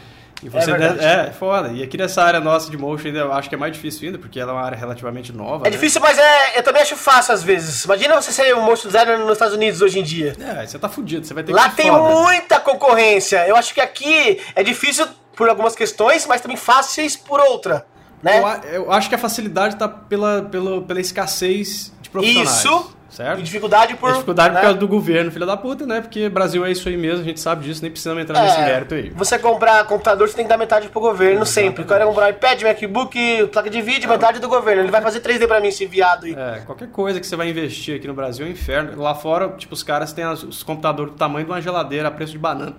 E 0.43 0.49
você 0.49 0.73
verdade. 0.73 1.05
é, 1.05 1.31
foda. 1.31 1.69
E 1.69 1.83
aqui 1.83 1.97
nessa 1.97 2.23
área 2.23 2.41
nossa 2.41 2.69
de 2.69 2.77
motion 2.77 3.09
ainda 3.09 3.21
eu 3.21 3.33
acho 3.33 3.49
que 3.49 3.55
é 3.55 3.59
mais 3.59 3.73
difícil 3.73 4.07
ainda, 4.07 4.19
porque 4.19 4.41
ela 4.41 4.51
é 4.51 4.55
uma 4.55 4.63
área 4.63 4.77
relativamente 4.77 5.33
nova. 5.33 5.67
É 5.67 5.71
né? 5.71 5.77
difícil, 5.77 6.01
mas 6.01 6.19
é, 6.19 6.59
eu 6.59 6.63
também 6.65 6.83
acho 6.83 6.97
fácil 6.97 7.33
às 7.33 7.45
vezes. 7.45 7.85
Imagina 7.85 8.21
você 8.21 8.33
ser 8.33 8.55
um 8.57 8.63
motion 8.63 8.89
designer 8.89 9.19
nos 9.19 9.33
Estados 9.33 9.55
Unidos 9.55 9.81
hoje 9.81 10.01
em 10.01 10.03
dia. 10.03 10.35
É, 10.41 10.67
você 10.67 10.79
tá 10.79 10.89
fudido, 10.89 11.25
você 11.25 11.33
vai 11.33 11.45
ter 11.45 11.53
Lá 11.53 11.69
que 11.69 11.77
ser 11.77 11.83
tem 11.83 11.91
foda. 11.93 12.15
muita 12.15 12.59
concorrência. 12.59 13.47
Eu 13.47 13.55
acho 13.55 13.73
que 13.73 13.81
aqui 13.81 14.41
é 14.57 14.65
difícil 14.65 15.07
por 15.37 15.49
algumas 15.49 15.77
questões, 15.77 16.27
mas 16.27 16.41
também 16.41 16.57
fáceis 16.57 17.17
por 17.17 17.41
outra, 17.41 17.87
né? 18.21 18.43
Eu, 18.65 18.85
eu 18.85 18.93
acho 18.93 19.09
que 19.09 19.15
a 19.15 19.19
facilidade 19.19 19.77
tá 19.77 19.89
pela, 19.89 20.43
pela, 20.43 20.83
pela 20.83 21.01
escassez 21.01 21.93
de 22.02 22.02
profissionais. 22.13 22.59
Isso, 22.59 22.97
certo? 23.11 23.41
E 23.41 23.43
dificuldade 23.43 23.95
por. 23.97 24.11
É 24.11 24.13
dificuldade 24.13 24.51
né? 24.55 24.61
por 24.61 24.65
causa 24.65 24.79
do 24.79 24.87
governo, 24.87 25.31
filho 25.33 25.47
da 25.47 25.57
puta, 25.57 25.87
né? 25.87 26.01
Porque 26.01 26.29
Brasil 26.29 26.65
é 26.65 26.71
isso 26.71 26.89
aí 26.89 26.97
mesmo, 26.97 27.23
a 27.23 27.25
gente 27.25 27.41
sabe 27.41 27.65
disso, 27.65 27.83
nem 27.83 27.91
precisamos 27.91 28.23
entrar 28.23 28.41
nesse 28.43 28.59
É, 28.59 28.65
mérito 28.65 28.95
aí. 28.95 29.11
Você 29.11 29.39
comprar 29.39 29.85
computador, 29.87 30.29
você 30.29 30.37
tem 30.37 30.45
que 30.45 30.49
dar 30.49 30.57
metade 30.59 30.89
pro 30.89 31.01
governo 31.01 31.45
sempre. 31.45 31.85
Quero 31.85 32.07
comprar 32.07 32.31
iPad, 32.31 32.63
MacBook, 32.63 33.47
placa 33.53 33.71
de 33.71 33.83
vídeo, 33.83 34.09
metade 34.09 34.39
do 34.39 34.49
governo. 34.49 34.83
Ele 34.83 34.91
vai 34.91 35.01
fazer 35.03 35.21
3D 35.21 35.47
pra 35.47 35.61
mim, 35.61 35.69
esse 35.69 35.87
viado 35.87 36.27
aí. 36.27 36.35
É, 36.35 36.61
qualquer 36.67 36.89
coisa 36.91 37.19
que 37.19 37.27
você 37.27 37.35
vai 37.35 37.49
investir 37.49 37.97
aqui 37.97 38.07
no 38.07 38.15
Brasil 38.15 38.47
é 38.47 38.49
um 38.49 38.53
inferno. 38.53 39.01
Lá 39.03 39.15
fora, 39.15 39.49
tipo, 39.59 39.75
os 39.75 39.83
caras 39.83 40.13
têm 40.13 40.27
os 40.27 40.63
computadores 40.63 41.13
do 41.13 41.19
tamanho 41.19 41.47
de 41.47 41.51
uma 41.51 41.61
geladeira 41.61 42.09
a 42.09 42.11
preço 42.11 42.33
de 42.33 42.39
banana. 42.39 42.77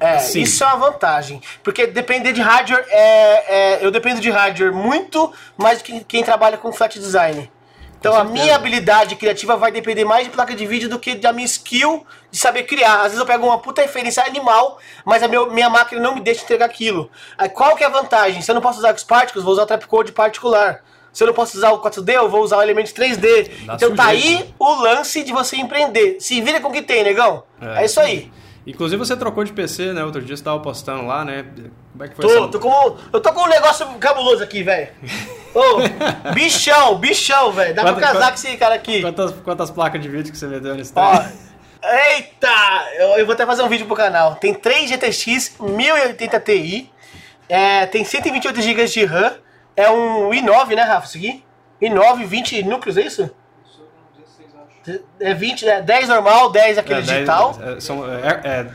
É, 0.00 0.18
Sim. 0.18 0.42
isso 0.42 0.62
é 0.62 0.66
uma 0.68 0.90
vantagem. 0.90 1.40
Porque 1.62 1.86
depender 1.86 2.32
de 2.32 2.40
hardware, 2.40 2.84
é, 2.88 3.78
é- 3.78 3.84
eu 3.84 3.90
dependo 3.90 4.20
de 4.20 4.30
hardware 4.30 4.72
muito 4.72 5.32
mais 5.56 5.78
do 5.78 5.84
que 5.84 6.04
quem 6.04 6.22
trabalha 6.22 6.56
com 6.56 6.72
flat 6.72 6.98
design. 6.98 7.50
Então 8.00 8.14
a 8.14 8.22
minha 8.22 8.54
habilidade 8.54 9.16
criativa 9.16 9.56
vai 9.56 9.72
depender 9.72 10.04
mais 10.04 10.24
de 10.24 10.30
placa 10.32 10.54
de 10.54 10.66
vídeo 10.66 10.88
do 10.88 10.98
que 10.98 11.14
da 11.16 11.32
minha 11.32 11.46
skill 11.46 12.06
de 12.30 12.38
saber 12.38 12.62
criar. 12.62 12.96
Às 12.98 13.02
vezes 13.04 13.18
eu 13.18 13.26
pego 13.26 13.46
uma 13.46 13.58
puta 13.58 13.82
referência 13.82 14.22
animal, 14.24 14.78
mas 15.04 15.22
a 15.22 15.28
meu- 15.28 15.50
minha 15.50 15.68
máquina 15.68 16.00
não 16.00 16.14
me 16.14 16.20
deixa 16.20 16.42
entregar 16.44 16.66
aquilo. 16.66 17.10
Aí 17.36 17.48
qual 17.48 17.74
que 17.74 17.82
é 17.82 17.86
a 17.86 17.90
vantagem? 17.90 18.40
Se 18.40 18.50
eu 18.50 18.54
não 18.54 18.62
posso 18.62 18.78
usar 18.78 18.94
os 18.94 19.02
particles, 19.04 19.44
vou 19.44 19.52
usar 19.52 19.62
o 19.64 19.66
trapcode 19.66 20.12
particular. 20.12 20.82
Se 21.12 21.24
eu 21.24 21.26
não 21.26 21.34
posso 21.34 21.56
usar 21.56 21.70
o 21.72 21.80
4D, 21.80 22.14
eu 22.14 22.28
vou 22.28 22.42
usar 22.42 22.58
o 22.58 22.62
Elements 22.62 22.92
3D. 22.92 23.50
Dá 23.66 23.74
então 23.74 23.96
tá 23.96 24.10
sujeito, 24.10 24.42
aí 24.44 24.54
o 24.58 24.74
lance 24.76 25.24
de 25.24 25.32
você 25.32 25.56
empreender. 25.56 26.18
Se 26.20 26.40
vira 26.40 26.60
com 26.60 26.68
o 26.68 26.72
que 26.72 26.82
tem, 26.82 27.02
negão. 27.02 27.42
É, 27.60 27.84
isso 27.84 27.98
aí. 27.98 28.30
Inclusive 28.68 28.98
você 28.98 29.16
trocou 29.16 29.42
de 29.44 29.52
PC, 29.52 29.92
né? 29.92 30.04
Outro 30.04 30.20
dia 30.22 30.36
você 30.36 30.44
tava 30.44 30.60
postando 30.60 31.06
lá, 31.06 31.24
né? 31.24 31.44
Como 31.92 32.04
é 32.04 32.08
que 32.08 32.14
foi 32.14 32.24
Tô, 32.26 32.30
essa- 32.38 32.48
tô 32.48 32.58
com, 32.60 32.96
eu 33.12 33.20
tô 33.20 33.32
com 33.32 33.40
um 33.42 33.48
negócio 33.48 33.86
cabuloso 33.98 34.42
aqui, 34.44 34.62
velho. 34.62 34.88
Ô, 35.54 35.80
bichão, 36.34 36.96
bichão, 36.98 37.50
velho. 37.52 37.74
Dá 37.74 37.82
pra 37.82 37.92
Quanta- 37.94 38.06
casar 38.06 38.18
quanta- 38.20 38.28
com 38.28 38.34
esse 38.46 38.56
cara 38.58 38.74
aqui. 38.74 39.00
Quantas, 39.00 39.32
quantas 39.42 39.70
placas 39.70 40.00
de 40.02 40.08
vídeo 40.08 40.30
que 40.30 40.38
você 40.38 40.46
meteu 40.46 40.74
nesse 40.74 40.92
trem? 40.92 41.06
eita! 41.82 42.48
Eu, 42.98 43.08
eu 43.18 43.26
vou 43.26 43.32
até 43.32 43.46
fazer 43.46 43.62
um 43.62 43.68
vídeo 43.68 43.86
pro 43.86 43.96
canal. 43.96 44.34
Tem 44.36 44.52
3 44.54 44.90
GTX 44.90 45.56
1080 45.60 46.40
Ti. 46.40 46.92
É, 47.48 47.86
tem 47.86 48.04
128 48.04 48.60
GB 48.60 48.84
de 48.86 49.04
RAM. 49.04 49.32
É 49.74 49.90
um 49.90 50.28
i9, 50.30 50.74
né, 50.74 50.82
Rafa? 50.82 51.06
Isso 51.06 51.16
aqui? 51.16 51.42
i9, 51.80 52.26
20 52.26 52.62
núcleos, 52.64 52.96
é 52.98 53.02
isso? 53.02 53.30
É 55.20 55.34
20, 55.34 55.68
é 55.68 55.82
10 55.82 56.08
normal, 56.08 56.50
10 56.50 56.78
aquele 56.78 57.00
É, 57.00 57.02
dez- 57.02 57.12
digital. 57.12 57.58
é, 57.62 57.80
são, 57.80 58.04
é, 58.10 58.40
é, 58.44 58.66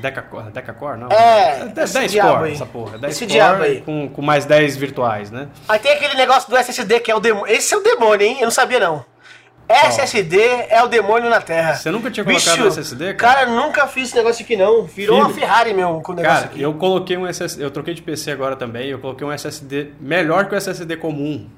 Decacore, 0.00 0.50
Decacore, 0.50 0.98
não? 0.98 1.08
É, 1.10 1.60
é 1.76 1.82
esse 1.82 1.92
10 1.94 2.10
diabo 2.12 2.38
core, 2.38 2.52
essa 2.52 2.66
porra. 2.66 2.98
10 2.98 3.12
Esse 3.14 3.26
diabo 3.26 3.62
aí. 3.62 3.80
Com, 3.82 4.08
com 4.08 4.22
mais 4.22 4.44
10 4.46 4.76
virtuais, 4.76 5.30
né? 5.30 5.48
Aí 5.68 5.78
tem 5.78 5.92
aquele 5.92 6.14
negócio 6.14 6.48
do 6.48 6.56
SSD 6.56 7.00
que 7.00 7.10
é 7.10 7.14
o 7.14 7.20
demônio. 7.20 7.52
Esse 7.54 7.74
é 7.74 7.76
o 7.76 7.82
demônio, 7.82 8.26
hein? 8.26 8.36
Eu 8.38 8.44
não 8.44 8.50
sabia 8.50 8.78
não. 8.80 9.04
SSD 9.68 10.38
é 10.70 10.80
o 10.82 10.86
demônio 10.88 11.28
na 11.28 11.40
Terra. 11.40 11.74
Você 11.74 11.90
nunca 11.90 12.10
tinha 12.10 12.24
colocado 12.24 12.58
no 12.58 12.68
SSD, 12.68 13.14
cara? 13.14 13.40
cara? 13.40 13.50
nunca 13.50 13.86
fiz 13.88 14.08
esse 14.08 14.16
negócio 14.16 14.44
aqui 14.44 14.56
não. 14.56 14.84
Virou 14.84 15.16
Filho. 15.16 15.16
uma 15.16 15.30
Ferrari, 15.34 15.74
meu, 15.74 16.00
com 16.02 16.12
o 16.12 16.14
negócio 16.14 16.36
Cara, 16.36 16.46
aqui. 16.46 16.62
eu 16.62 16.72
coloquei 16.74 17.16
um 17.16 17.26
SSD, 17.26 17.64
eu 17.64 17.70
troquei 17.70 17.92
de 17.92 18.00
PC 18.00 18.30
agora 18.30 18.54
também, 18.54 18.88
eu 18.88 19.00
coloquei 19.00 19.26
um 19.26 19.32
SSD 19.32 19.90
melhor 20.00 20.48
que 20.48 20.54
o 20.54 20.56
SSD 20.56 20.96
comum. 20.96 21.48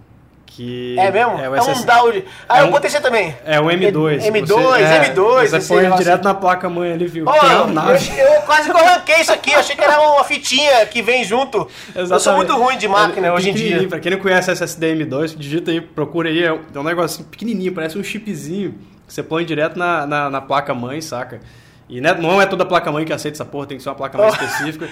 Que 0.51 0.99
É 0.99 1.11
mesmo? 1.11 1.39
É, 1.39 1.45
É, 1.45 1.49
o 1.49 1.53
um 1.53 1.57
SSD, 1.57 1.87
download. 1.87 2.25
Ah, 2.49 2.59
é 2.59 2.63
eu 2.63 2.67
um- 2.67 2.71
botei 2.71 2.91
também. 2.91 3.37
é 3.45 3.61
o 3.61 3.67
M2. 3.71 4.25
M2, 4.27 4.47
Você- 4.49 4.83
é, 4.83 5.15
M2. 5.15 5.51
Você 5.51 5.69
põe 5.75 5.83
negócio. 5.83 6.05
direto 6.05 6.25
na 6.25 6.35
placa 6.35 6.69
mãe 6.69 6.93
ali, 6.93 7.07
viu? 7.07 7.25
Uma 7.25 7.37
eu, 7.37 8.35
eu 8.35 8.43
quase 8.43 8.71
arranquei 8.71 9.21
isso 9.21 9.33
aqui. 9.33 9.53
Eu 9.53 9.61
achei 9.61 9.77
que 9.77 9.85
era 9.85 10.01
uma 10.01 10.25
fitinha 10.25 10.85
que 10.87 11.01
vem 11.01 11.23
junto. 11.25 11.59
Eu 11.95 12.07
sou 12.07 12.17
Exatamente. 12.17 12.37
muito 12.51 12.63
ruim 12.65 12.77
de 12.79 12.89
máquina 12.89 13.29
É 13.29 13.33
hoje 13.33 13.51
em 13.51 13.55
dia. 13.55 13.87
Pra 13.89 14.01
quem 14.01 14.11
não 14.11 14.19
conhece 14.19 14.51
SSD 14.51 14.95
M2, 14.97 15.37
digita 15.37 15.71
aí, 15.71 15.81
procura 15.81 16.29
aí. 16.29 16.43
É 16.43 16.53
um 16.53 16.61
é 16.75 16.79
um 16.79 16.83
negocinho 16.83 17.29
pequenininho, 17.29 17.73
parece 17.73 17.97
um 17.97 18.03
chipzinho. 18.03 18.75
Que 19.07 19.15
você 19.15 19.23
põe 19.23 19.45
direto 19.45 19.79
na, 19.79 20.07
na, 20.07 20.29
na 20.31 20.41
placa-mãe, 20.41 21.01
saca? 21.01 21.41
E 21.89 22.01
né, 22.01 22.15
não 22.15 22.43
é 22.43 22.47
toda 22.47 22.67
placa-mãe 22.67 23.05
que 23.05 23.13
aceita 23.13 23.37
essa 23.37 23.45
porra, 23.45 23.67
tem 23.67 23.77
que 23.79 23.83
ser 23.83 23.89
uma 23.89 23.95
placa-mãe 23.95 24.29
Oh. 24.29 24.33
específica. 24.45 24.89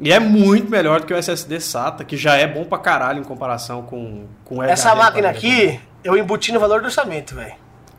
E 0.00 0.12
é 0.12 0.20
muito 0.20 0.70
melhor 0.70 1.00
do 1.00 1.06
que 1.06 1.12
o 1.12 1.16
SSD 1.16 1.60
SATA, 1.60 2.04
que 2.04 2.16
já 2.16 2.36
é 2.36 2.46
bom 2.46 2.64
pra 2.64 2.78
caralho 2.78 3.20
em 3.20 3.24
comparação 3.24 3.82
com, 3.82 4.26
com 4.44 4.62
Essa 4.62 4.92
HD 4.92 5.02
máquina 5.02 5.30
aqui, 5.30 5.80
eu 6.04 6.16
embuti 6.16 6.52
no 6.52 6.60
valor 6.60 6.80
do 6.80 6.86
orçamento, 6.86 7.34
velho. 7.34 7.54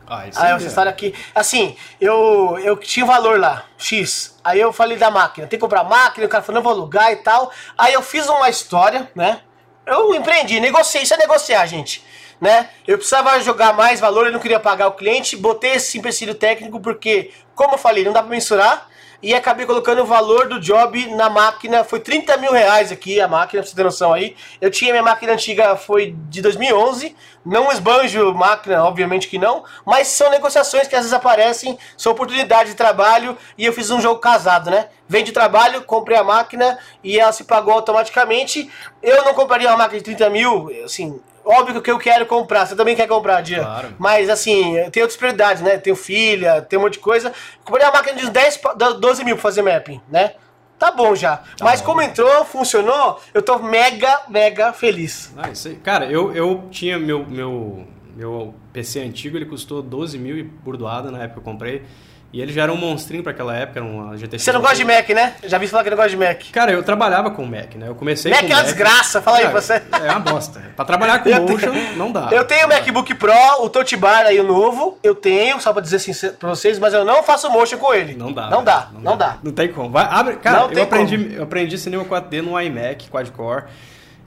Ah, 0.08 0.28
isso 0.28 0.39
Aí 0.39 0.52
aí 0.52 0.64
é. 0.64 0.66
história 0.66 0.89
aqui. 0.89 1.14
Assim, 1.36 1.76
eu, 2.02 2.58
eu 2.64 2.76
tinha 2.78 3.06
um 3.06 3.08
valor 3.08 3.39
lá, 3.39 3.66
X. 3.78 4.36
Aí 4.43 4.60
eu 4.60 4.74
falei 4.74 4.97
da 4.97 5.12
máquina, 5.12 5.45
tem 5.45 5.60
que 5.60 5.62
comprar 5.62 5.84
máquina, 5.84 6.26
o 6.26 6.30
cara 6.30 6.43
falou, 6.43 6.62
não 6.62 6.64
vou 6.64 6.74
alugar 6.74 7.12
e 7.12 7.18
tal. 7.18 7.52
Aí 7.78 7.93
eu 7.93 8.02
fiz 8.02 8.28
uma 8.28 8.50
história, 8.50 9.08
né? 9.14 9.41
Eu 9.86 10.16
empreendi, 10.16 10.60
negociei, 10.60 11.04
isso 11.04 11.14
é 11.14 11.18
negociar, 11.18 11.66
gente. 11.68 12.04
Né? 12.41 12.70
Eu 12.88 12.97
precisava 12.97 13.39
jogar 13.41 13.74
mais 13.74 14.00
valor, 14.00 14.26
eu 14.26 14.32
não 14.32 14.39
queria 14.39 14.60
pagar 14.60 14.88
o 14.88 14.93
cliente, 14.93 15.36
botei 15.36 15.74
esse 15.74 15.97
empecilho 15.97 16.34
técnico 16.34 16.80
porque, 16.80 17.32
como 17.54 17.74
eu 17.74 17.78
falei, 17.78 18.04
não 18.04 18.14
dá 18.14 18.22
pra 18.22 18.32
mensurar. 18.32 18.88
E 19.22 19.36
acabei 19.36 19.65
colocando 19.65 20.01
o 20.01 20.05
valor 20.05 20.47
do 20.47 20.61
job 20.61 21.05
na 21.15 21.30
máquina, 21.30 21.84
foi 21.84 21.99
30 21.99 22.38
mil 22.38 22.53
reais 22.53 22.89
aqui 22.89 23.20
a 23.20 23.28
máquina, 23.28 23.61
pra 23.61 23.70
você 23.70 23.76
ter 23.76 23.84
noção 23.84 24.13
aí. 24.13 24.34
Eu 24.61 24.72
tinha 24.72 24.91
minha 24.91 25.03
máquina 25.03 25.34
antiga, 25.34 25.76
foi 25.76 26.15
de 26.30 26.41
2011, 26.41 27.13
não 27.45 27.70
esbanjo 27.70 28.34
máquina, 28.34 28.84
obviamente 28.84 29.28
que 29.28 29.38
não, 29.38 29.65
mas 29.86 30.07
são 30.07 30.30
negociações 30.30 30.88
que 30.88 30.95
às 30.95 31.01
vezes 31.01 31.13
aparecem, 31.13 31.78
são 31.97 32.13
oportunidades 32.13 32.72
de 32.72 32.78
trabalho 32.78 33.38
e 33.57 33.65
eu 33.65 33.74
fiz 33.74 33.89
um 33.89 33.99
jogo 33.99 34.22
casado, 34.22 34.70
né? 34.70 34.88
Vende 35.07 35.34
trabalho, 35.34 35.84
comprei 35.84 36.17
a 36.17 36.24
máquina 36.24 36.78
e 37.03 37.20
ela 37.20 37.34
se 37.34 37.43
pagou 37.43 37.74
automaticamente. 37.74 38.72
Eu 39.01 39.26
não 39.26 39.34
compraria 39.34 39.67
uma 39.67 39.78
máquina 39.78 39.99
de 39.99 40.05
30 40.05 40.30
mil, 40.30 40.70
assim, 40.86 41.20
óbvio 41.50 41.82
que 41.82 41.89
eu 41.91 41.97
quero 41.97 42.26
comprar, 42.26 42.66
você 42.66 42.76
também 42.76 42.95
quer 42.95 43.08
comprar, 43.08 43.41
Dia. 43.41 43.60
Claro. 43.64 43.89
Mas 43.97 44.30
assim, 44.30 44.76
tem 44.91 45.02
outras 45.02 45.18
prioridades, 45.18 45.62
né? 45.62 45.78
Tenho 45.78 45.95
filha, 45.95 46.62
tem 46.62 46.78
um 46.78 46.84
monte 46.84 46.93
de 46.93 47.00
coisa. 47.00 47.34
Comprei 47.64 47.86
uma 47.86 47.93
máquina 47.93 48.18
de 48.18 48.26
uns 48.26 48.30
10, 48.30 48.58
pa- 48.58 48.74
12 48.74 49.24
mil 49.24 49.36
pra 49.36 49.41
fazer 49.43 49.62
mapping, 49.62 50.00
né? 50.10 50.34
Tá 50.78 50.91
bom 50.91 51.14
já. 51.14 51.41
Mas 51.60 51.82
bom. 51.82 51.88
como 51.88 52.02
entrou, 52.02 52.45
funcionou, 52.45 53.20
eu 53.34 53.41
tô 53.41 53.60
mega, 53.60 54.22
mega 54.30 54.72
feliz. 54.72 55.34
Ah, 55.36 55.50
isso 55.50 55.68
aí. 55.68 55.76
Cara, 55.76 56.06
eu, 56.06 56.34
eu 56.34 56.64
tinha 56.72 56.97
meu, 56.97 57.26
meu, 57.26 57.86
meu 58.16 58.56
PC 58.72 59.02
antigo, 59.02 59.36
ele 59.38 59.45
custou 59.45 59.82
12 59.82 60.18
mil 60.18 60.38
e 60.38 60.43
burdoada 60.43 61.12
na 61.12 61.18
época 61.18 61.34
que 61.41 61.47
eu 61.47 61.52
comprei. 61.52 61.84
E 62.32 62.39
ele 62.41 62.53
já 62.53 62.61
era 62.63 62.71
um 62.71 62.77
monstrinho 62.77 63.23
pra 63.23 63.32
aquela 63.32 63.55
época, 63.55 63.80
era 63.80 63.86
uma 63.88 64.15
GTX. 64.15 64.43
Você 64.43 64.51
não 64.51 64.61
gosta 64.61 64.75
de 64.75 64.86
Mac, 64.86 65.09
né? 65.09 65.34
Já 65.43 65.57
vi 65.57 65.67
falar 65.67 65.84
que 65.84 65.89
não 65.89 65.97
gosta 65.97 66.11
de 66.11 66.17
Mac. 66.17 66.43
Cara, 66.51 66.71
eu 66.71 66.84
trabalhava 66.84 67.32
com 67.32 67.43
Mac, 67.43 67.73
né? 67.75 67.88
Eu 67.88 67.95
comecei 67.95 68.32
Mac 68.32 68.41
com 68.45 68.51
é 68.51 68.55
uma 68.55 68.63
desgraça, 68.63 69.19
fala 69.19 69.38
aí 69.38 69.43
Cara, 69.45 69.53
pra 69.53 69.61
você. 69.61 69.82
É 70.05 70.11
uma 70.11 70.19
bosta. 70.19 70.61
Pra 70.75 70.86
trabalhar 70.86 71.23
com 71.23 71.30
Eu 71.30 71.41
Motion, 71.41 71.71
tenho- 71.71 71.97
não 71.97 72.11
dá. 72.11 72.30
Eu 72.32 72.45
tenho 72.45 72.67
o 72.67 72.69
MacBook 72.69 73.15
Pro, 73.15 73.34
o 73.61 73.69
Touch 73.69 73.97
Bar 73.97 74.27
aí, 74.27 74.39
o 74.39 74.43
novo. 74.43 74.99
Eu 75.01 75.15
tenho, 75.15 75.59
só 75.59 75.73
pra 75.73 75.82
dizer 75.82 75.97
sincero 75.97 76.34
pra 76.34 76.49
vocês, 76.49 76.77
mas 76.77 76.93
eu 76.93 77.03
não 77.03 77.23
faço 77.23 77.49
motion 77.49 77.77
com 77.80 77.91
ele. 77.93 78.13
Não 78.13 78.32
dá. 78.32 78.47
Não 78.49 78.63
dá, 78.63 78.89
não 79.01 79.17
dá. 79.17 79.38
Não 79.41 79.51
tem 79.51 79.69
como. 79.73 79.89
Vai, 79.89 80.05
abre, 80.07 80.36
cara, 80.36 80.67
Não 80.67 80.71
eu 80.71 80.84
aprendi, 80.84 81.34
eu 81.36 81.43
aprendi 81.43 81.77
cinema 81.80 82.05
4D 82.05 82.41
no 82.43 82.59
iMac 82.61 83.09
quad-core. 83.09 83.63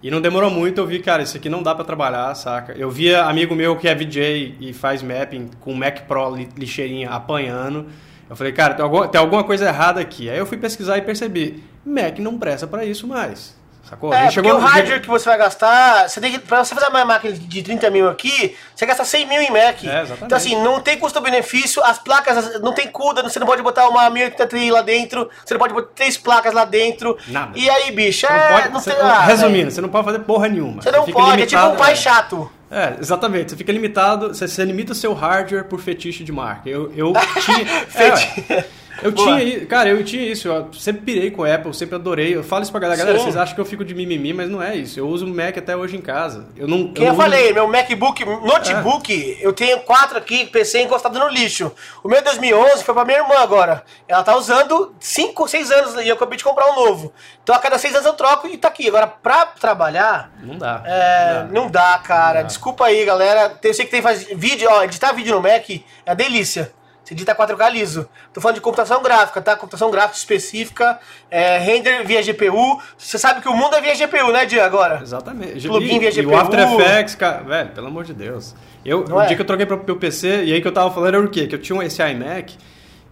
E 0.02 0.10
não 0.10 0.20
demorou 0.20 0.50
muito, 0.50 0.78
eu 0.78 0.86
vi, 0.86 0.98
cara, 0.98 1.22
isso 1.22 1.36
aqui 1.36 1.48
não 1.48 1.62
dá 1.62 1.74
pra 1.74 1.84
trabalhar, 1.84 2.34
saca? 2.34 2.72
Eu 2.76 2.90
via 2.90 3.22
amigo 3.24 3.54
meu 3.54 3.76
que 3.76 3.86
é 3.86 3.94
VJ 3.94 4.56
e 4.60 4.72
faz 4.72 5.02
mapping 5.02 5.48
com 5.60 5.72
Mac 5.74 6.00
Pro 6.08 6.34
li- 6.34 6.48
lixeirinha 6.58 7.10
apanhando. 7.10 7.86
Eu 8.28 8.34
falei, 8.34 8.52
cara, 8.52 8.74
tem 8.74 9.20
alguma, 9.20 9.44
coisa 9.44 9.66
errada 9.68 10.00
aqui. 10.00 10.28
Aí 10.28 10.38
eu 10.38 10.46
fui 10.46 10.56
pesquisar 10.58 10.98
e 10.98 11.02
percebi, 11.02 11.62
Mac 11.86 12.18
não 12.18 12.36
presta 12.38 12.66
pra 12.66 12.84
isso 12.84 13.06
mais. 13.06 13.56
Sacou? 13.92 14.14
É, 14.14 14.22
gente 14.22 14.34
porque 14.36 14.50
o 14.50 14.58
hardware 14.58 15.02
que 15.02 15.08
você 15.08 15.28
vai 15.28 15.36
gastar, 15.36 16.08
você 16.08 16.18
tem 16.18 16.32
que, 16.32 16.38
pra 16.38 16.64
você 16.64 16.74
fazer 16.74 16.88
uma 16.88 17.04
máquina 17.04 17.34
de 17.34 17.62
30 17.62 17.90
mil 17.90 18.08
aqui, 18.08 18.56
você 18.74 18.86
gasta 18.86 19.04
100 19.04 19.26
mil 19.28 19.42
em 19.42 19.50
Mac. 19.50 19.84
É, 19.84 20.00
exatamente. 20.00 20.24
então 20.24 20.38
assim, 20.38 20.62
não 20.62 20.80
tem 20.80 20.98
custo-benefício, 20.98 21.84
as 21.84 21.98
placas 21.98 22.58
não 22.60 22.72
tem 22.72 22.88
CUDA, 22.88 23.22
você 23.22 23.38
não 23.38 23.46
pode 23.46 23.60
botar 23.62 23.86
uma 23.90 24.08
1080 24.08 24.46
Ti 24.46 24.70
lá 24.70 24.80
dentro, 24.80 25.28
você 25.44 25.52
não 25.52 25.58
pode 25.58 25.74
botar 25.74 25.90
três 25.94 26.16
placas 26.16 26.54
lá 26.54 26.64
dentro. 26.64 27.18
Nada. 27.28 27.52
E 27.54 27.68
aí, 27.68 27.90
bicho, 27.92 28.26
Você 28.26 28.32
é, 28.32 28.38
não 28.38 28.54
pode, 28.56 28.68
não 28.72 28.80
você- 28.80 28.90
tem- 28.92 29.02
ah, 29.04 29.20
resumindo, 29.20 29.70
você 29.70 29.80
não 29.82 29.88
pode 29.90 30.04
fazer 30.06 30.18
porra 30.20 30.48
nenhuma. 30.48 30.80
Você 30.80 30.90
não 30.90 31.04
fica 31.04 31.18
pode, 31.18 31.42
é 31.42 31.46
tipo 31.46 31.60
um 31.60 31.64
limitado- 31.64 31.76
pai 31.76 31.94
chato. 31.94 32.50
É, 32.70 32.94
exatamente. 32.98 33.50
Você 33.50 33.56
fica 33.58 33.70
limitado, 33.70 34.28
você, 34.28 34.48
você 34.48 34.64
limita 34.64 34.92
o 34.92 34.94
seu 34.94 35.12
hardware 35.12 35.64
por 35.64 35.78
fetiche 35.80 36.24
de 36.24 36.32
marca. 36.32 36.66
Eu, 36.70 36.90
eu 36.96 37.12
tinha. 37.44 37.66
É. 37.94 38.64
eu 39.02 39.12
Boa. 39.12 39.26
tinha 39.38 39.42
isso, 39.44 39.66
cara, 39.66 39.88
eu 39.88 40.04
tinha 40.04 40.22
isso. 40.24 40.48
Eu 40.48 40.72
sempre 40.72 41.02
pirei 41.02 41.30
com 41.30 41.44
Apple, 41.44 41.68
eu 41.68 41.72
sempre 41.74 41.94
adorei. 41.96 42.34
Eu 42.34 42.42
falo 42.42 42.62
isso 42.62 42.70
pra 42.72 42.80
galera, 42.80 42.98
galera, 42.98 43.18
Sim. 43.18 43.24
vocês 43.24 43.36
acham 43.36 43.54
que 43.54 43.60
eu 43.60 43.64
fico 43.64 43.84
de 43.84 43.94
mimimi, 43.94 44.32
mas 44.32 44.48
não 44.48 44.62
é 44.62 44.74
isso. 44.76 44.98
Eu 44.98 45.08
uso 45.08 45.26
Mac 45.26 45.56
até 45.58 45.76
hoje 45.76 45.96
em 45.96 46.00
casa. 46.00 46.46
Eu 46.56 46.66
não. 46.68 46.92
Quem 46.92 47.04
eu, 47.04 47.12
não 47.12 47.18
uso- 47.18 47.22
falei, 47.22 47.52
meu 47.52 47.66
MacBook, 47.68 48.24
notebook, 48.24 49.38
eu 49.40 49.52
tenho 49.52 49.80
quatro 49.80 50.16
aqui, 50.18 50.46
PC 50.46 50.80
encostado 50.82 51.18
no 51.18 51.28
lixo. 51.28 51.72
O 52.02 52.08
meu 52.08 52.22
2011 52.22 52.84
foi 52.84 52.94
pra 52.94 53.04
minha 53.04 53.18
irmã 53.18 53.36
agora. 53.38 53.82
Ela 54.08 54.22
tá 54.22 54.36
usando 54.36 54.94
5, 55.00 55.46
6 55.48 55.70
anos 55.70 55.94
e 56.04 56.08
eu 56.08 56.14
acabei 56.14 56.36
de 56.38 56.44
comprar 56.44 56.66
um 56.72 56.74
novo. 56.84 57.12
Então 57.42 57.54
a 57.54 57.58
cada 57.58 57.78
6 57.78 57.94
anos 57.94 58.06
eu 58.06 58.12
troco 58.14 58.46
e 58.46 58.56
tá 58.56 58.68
aqui. 58.68 58.88
Agora, 58.88 59.06
pra 59.06 59.46
trabalhar, 59.46 60.30
Não 60.42 60.56
dá. 60.58 60.82
é, 60.86 61.46
não 61.50 61.68
dá, 61.70 61.98
cara. 62.04 62.42
Desculpa 62.42 62.86
aí, 62.86 63.04
galera. 63.04 63.52
Eu 63.62 63.74
sei 63.74 63.84
que 63.84 63.90
tem 63.90 64.02
fazer 64.02 64.34
vídeo, 64.36 64.68
ó, 64.70 64.82
editar 64.84 65.12
vídeo 65.12 65.34
no 65.34 65.40
Mac 65.42 65.68
é 66.06 66.14
delícia. 66.14 66.72
Você 67.04 67.14
digita 67.14 67.34
4K 67.34 67.70
liso. 67.70 68.08
Tô 68.32 68.40
falando 68.40 68.56
de 68.56 68.60
computação 68.60 69.02
gráfica, 69.02 69.42
tá? 69.42 69.56
Computação 69.56 69.90
gráfica 69.90 70.16
específica, 70.16 71.00
é, 71.30 71.58
render 71.58 72.04
via 72.04 72.22
GPU. 72.22 72.80
Você 72.96 73.18
sabe 73.18 73.40
que 73.40 73.48
o 73.48 73.54
mundo 73.54 73.74
é 73.74 73.80
via 73.80 73.94
GPU, 73.94 74.30
né, 74.30 74.46
Dia, 74.46 74.64
agora? 74.64 75.00
Exatamente. 75.02 75.66
Plugin 75.66 75.98
via 75.98 76.10
e, 76.10 76.12
GPU. 76.12 76.30
O 76.30 76.36
After 76.36 76.60
Effects, 76.60 77.14
cara, 77.16 77.42
velho, 77.42 77.70
pelo 77.70 77.88
amor 77.88 78.04
de 78.04 78.14
Deus. 78.14 78.54
Eu, 78.84 79.04
Não 79.04 79.16
o 79.16 79.20
é? 79.20 79.26
dia 79.26 79.36
que 79.36 79.42
eu 79.42 79.46
troquei 79.46 79.66
pro 79.66 79.82
meu 79.84 79.96
PC, 79.96 80.44
e 80.44 80.52
aí 80.52 80.60
que 80.62 80.68
eu 80.68 80.72
tava 80.72 80.90
falando 80.92 81.14
era 81.16 81.24
o 81.24 81.28
quê? 81.28 81.46
Que 81.46 81.54
eu 81.54 81.60
tinha 81.60 81.82
esse 81.84 82.00
iMac 82.02 82.56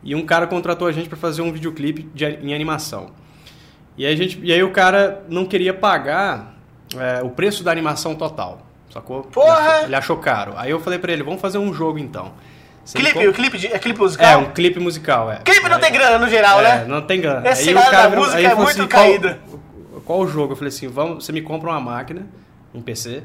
e 0.03 0.15
um 0.15 0.25
cara 0.25 0.47
contratou 0.47 0.87
a 0.87 0.93
gente 0.93 1.09
pra 1.09 1.19
fazer 1.19 1.43
um 1.43 1.53
videoclipe 1.53 2.03
de, 2.15 2.25
em 2.25 2.55
animação. 2.55 3.11
E 3.97 4.07
aí, 4.07 4.13
a 4.13 4.17
gente, 4.17 4.41
e 4.43 4.53
aí 4.53 4.63
o 4.63 4.71
cara 4.71 5.25
não 5.29 5.45
queria 5.45 5.75
pagar 5.75 6.55
é, 6.97 7.23
o 7.23 7.31
preço 7.31 7.63
da 7.63 7.71
animação 7.71 8.15
total, 8.15 8.63
sacou? 8.93 9.25
Porra! 9.25 9.59
Ele 9.59 9.69
achou, 9.69 9.85
ele 9.87 9.97
achou 9.97 10.17
caro. 10.19 10.55
Aí 10.57 10.71
eu 10.71 10.81
falei 10.81 10.99
pra 10.99 11.13
ele, 11.13 11.23
vamos 11.23 11.41
fazer 11.41 11.59
um 11.59 11.75
jogo 11.75 11.99
então. 11.99 12.33
Clipe, 12.95 13.13
com- 13.13 13.29
o 13.29 13.33
clipe, 13.33 13.59
de, 13.59 13.67
é 13.69 13.79
clipe 13.79 13.99
É, 14.01 14.03
musical? 14.03 14.41
um 14.41 14.51
clipe 14.53 14.81
musical, 14.81 15.31
é. 15.31 15.37
Clipe 15.45 15.69
não 15.69 15.77
Aí- 15.77 15.83
tem 15.83 15.93
grana 15.93 16.19
no 16.19 16.29
geral, 16.29 16.61
é, 16.61 16.63
né? 16.79 16.85
não 16.89 17.03
tem 17.03 17.21
grana. 17.21 17.49
Esse 17.49 17.69
Aí 17.69 17.75
o 17.75 17.79
cara 17.79 18.09
da 18.09 18.17
música 18.17 18.41
é 18.41 18.55
muito 18.55 18.69
assim, 18.71 18.79
qual- 18.89 18.89
caído. 18.89 19.37
Qual, 20.05 20.21
o 20.21 20.27
jogo? 20.27 20.53
Eu 20.53 20.57
falei 20.57 20.69
assim, 20.69 20.89
vamos, 20.89 21.25
você 21.25 21.31
me 21.33 21.41
compra 21.43 21.71
uma 21.71 21.81
máquina, 21.81 22.27
um 22.75 22.81
PC, 22.83 23.23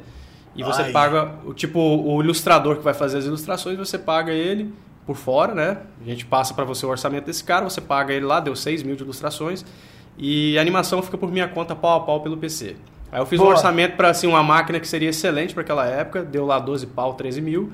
e 0.55 0.63
você 0.63 0.83
Ai. 0.83 0.91
paga, 0.91 1.31
o 1.45 1.53
tipo, 1.53 1.79
o 1.79 2.21
ilustrador 2.21 2.75
que 2.77 2.83
vai 2.83 2.93
fazer 2.93 3.17
as 3.17 3.25
ilustrações, 3.25 3.77
você 3.77 3.97
paga 3.97 4.31
ele 4.31 4.71
por 5.05 5.15
fora, 5.15 5.55
né? 5.55 5.77
A 6.05 6.09
gente 6.09 6.25
passa 6.25 6.53
pra 6.53 6.63
você 6.63 6.85
o 6.85 6.89
orçamento 6.89 7.25
desse 7.25 7.43
cara, 7.43 7.63
você 7.63 7.81
paga 7.81 8.13
ele 8.13 8.25
lá, 8.25 8.39
deu 8.39 8.55
6 8.55 8.83
mil 8.83 8.95
de 8.95 9.03
ilustrações, 9.03 9.65
e 10.17 10.57
a 10.57 10.61
animação 10.61 11.01
fica 11.01 11.17
por 11.17 11.31
minha 11.31 11.47
conta 11.47 11.75
pau 11.75 11.97
a 11.97 12.03
pau 12.05 12.21
pelo 12.21 12.37
PC. 12.37 12.75
Aí 13.11 13.19
eu 13.19 13.25
fiz 13.25 13.39
um 13.39 13.43
Boa. 13.43 13.55
orçamento 13.55 13.95
para 13.95 14.09
assim, 14.09 14.27
uma 14.27 14.43
máquina 14.43 14.79
que 14.79 14.87
seria 14.87 15.09
excelente 15.09 15.53
para 15.53 15.63
aquela 15.63 15.85
época, 15.87 16.23
deu 16.23 16.45
lá 16.45 16.59
12 16.59 16.85
pau, 16.87 17.13
13 17.13 17.41
mil. 17.41 17.71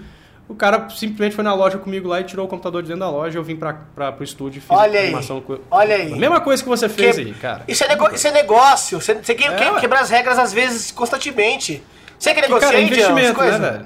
O 0.48 0.56
cara 0.56 0.90
simplesmente 0.90 1.34
foi 1.34 1.44
na 1.46 1.54
loja 1.54 1.78
comigo 1.78 2.10
lá 2.10 2.20
e 2.20 2.24
tirou 2.26 2.46
o 2.46 2.50
computador 2.50 2.82
de 2.82 2.90
dentro 2.90 3.00
da 3.02 3.10
loja. 3.10 3.40
Eu 3.40 3.44
vim 3.44 3.56
para 3.56 3.78
o 4.20 4.24
estúdio 4.24 4.58
e 4.58 4.62
fiz 4.62 4.70
Olha 4.70 5.00
aí, 5.00 5.06
animação. 5.08 5.40
com- 5.40 5.60
olha 5.72 5.96
aí. 5.96 6.12
A 6.12 6.16
mesma 6.18 6.42
coisa 6.42 6.62
que 6.62 6.68
você 6.68 6.90
fez 6.90 7.16
Que- 7.16 7.22
aí, 7.22 7.34
cara. 7.34 7.64
Isso 7.68 7.84
é, 7.84 7.88
nego- 7.88 8.10
isso 8.14 8.28
é 8.28 8.32
negócio. 8.32 9.00
Você, 9.00 9.14
você 9.16 9.34
quer, 9.34 9.54
É, 9.54 9.56
quer 9.56 9.72
ué. 9.72 9.80
quebrar 9.80 10.02
as 10.02 10.10
regras 10.10 10.38
às 10.38 10.52
vezes 10.52 10.92
constantemente. 10.92 11.82
Você 12.20 12.34
quer 12.34 12.42
Que, 12.42 12.48
negociar, 12.48 12.68
cara, 12.70 12.82
é 12.82 12.84
investimento, 12.86 13.28
né, 13.30 13.34
coisas? 13.34 13.60
velho? 13.60 13.86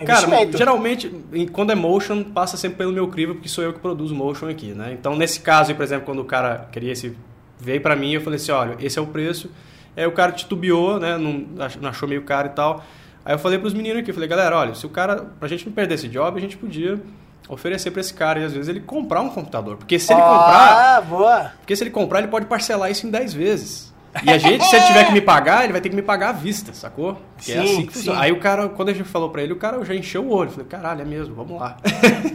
Investimento. 0.00 0.44
Cara, 0.46 0.58
geralmente, 0.58 1.08
quando 1.52 1.72
é 1.72 1.74
motion, 1.74 2.22
passa 2.22 2.56
sempre 2.56 2.78
pelo 2.78 2.92
meu 2.92 3.08
crivo, 3.08 3.34
porque 3.34 3.48
sou 3.48 3.64
eu 3.64 3.72
que 3.72 3.80
produzo 3.80 4.14
motion 4.14 4.48
aqui, 4.48 4.72
né? 4.72 4.90
Então, 4.92 5.16
nesse 5.16 5.40
caso 5.40 5.74
por 5.74 5.82
exemplo, 5.82 6.04
quando 6.04 6.20
o 6.20 6.24
cara 6.24 6.68
queria 6.70 6.92
esse... 6.92 7.16
Veio 7.58 7.80
pra 7.80 7.96
mim, 7.96 8.12
eu 8.12 8.20
falei 8.20 8.36
assim, 8.36 8.52
olha, 8.52 8.76
esse 8.78 8.96
é 8.98 9.02
o 9.02 9.06
preço. 9.06 9.50
Aí 9.96 10.06
o 10.06 10.12
cara 10.12 10.30
titubeou, 10.30 11.00
né? 11.00 11.18
Não 11.18 11.88
achou 11.88 12.08
meio 12.08 12.22
caro 12.22 12.46
e 12.46 12.50
tal. 12.50 12.84
Aí 13.28 13.34
eu 13.34 13.38
falei 13.38 13.58
pros 13.58 13.74
meninos 13.74 13.98
aqui, 13.98 14.10
eu 14.10 14.14
falei, 14.14 14.26
galera, 14.26 14.56
olha, 14.56 14.74
se 14.74 14.86
o 14.86 14.88
cara... 14.88 15.26
Pra 15.38 15.46
gente 15.46 15.66
não 15.66 15.72
perder 15.74 15.96
esse 15.96 16.08
job, 16.08 16.38
a 16.38 16.40
gente 16.40 16.56
podia 16.56 16.98
oferecer 17.46 17.90
pra 17.90 18.00
esse 18.00 18.14
cara 18.14 18.40
e 18.40 18.44
às 18.44 18.54
vezes 18.54 18.70
ele 18.70 18.80
comprar 18.80 19.20
um 19.20 19.28
computador. 19.28 19.76
Porque 19.76 19.98
se 19.98 20.10
ele 20.10 20.22
comprar... 20.22 20.96
Ah, 20.96 21.00
boa. 21.02 21.52
Porque 21.58 21.76
se 21.76 21.82
ele 21.82 21.90
comprar, 21.90 22.20
ele 22.20 22.28
pode 22.28 22.46
parcelar 22.46 22.90
isso 22.90 23.06
em 23.06 23.10
10 23.10 23.34
vezes. 23.34 23.92
E 24.24 24.30
a 24.30 24.38
gente, 24.38 24.64
se 24.64 24.74
ele 24.74 24.86
tiver 24.86 25.04
que 25.04 25.12
me 25.12 25.20
pagar, 25.20 25.64
ele 25.64 25.72
vai 25.72 25.80
ter 25.82 25.90
que 25.90 25.94
me 25.94 26.00
pagar 26.00 26.30
à 26.30 26.32
vista, 26.32 26.72
sacou? 26.72 27.18
É 27.40 27.42
Sim, 27.42 27.58
assim 27.58 27.86
que 27.86 27.92
funciona. 27.92 28.18
sim. 28.18 28.24
Aí 28.24 28.32
o 28.32 28.40
cara, 28.40 28.66
quando 28.70 28.88
a 28.88 28.94
gente 28.94 29.06
falou 29.08 29.28
pra 29.28 29.42
ele, 29.42 29.52
o 29.52 29.56
cara 29.56 29.84
já 29.84 29.94
encheu 29.94 30.24
o 30.24 30.32
olho. 30.32 30.48
Eu 30.48 30.52
Falei, 30.52 30.66
caralho, 30.66 31.02
é 31.02 31.04
mesmo, 31.04 31.34
vamos 31.34 31.60
lá. 31.60 31.76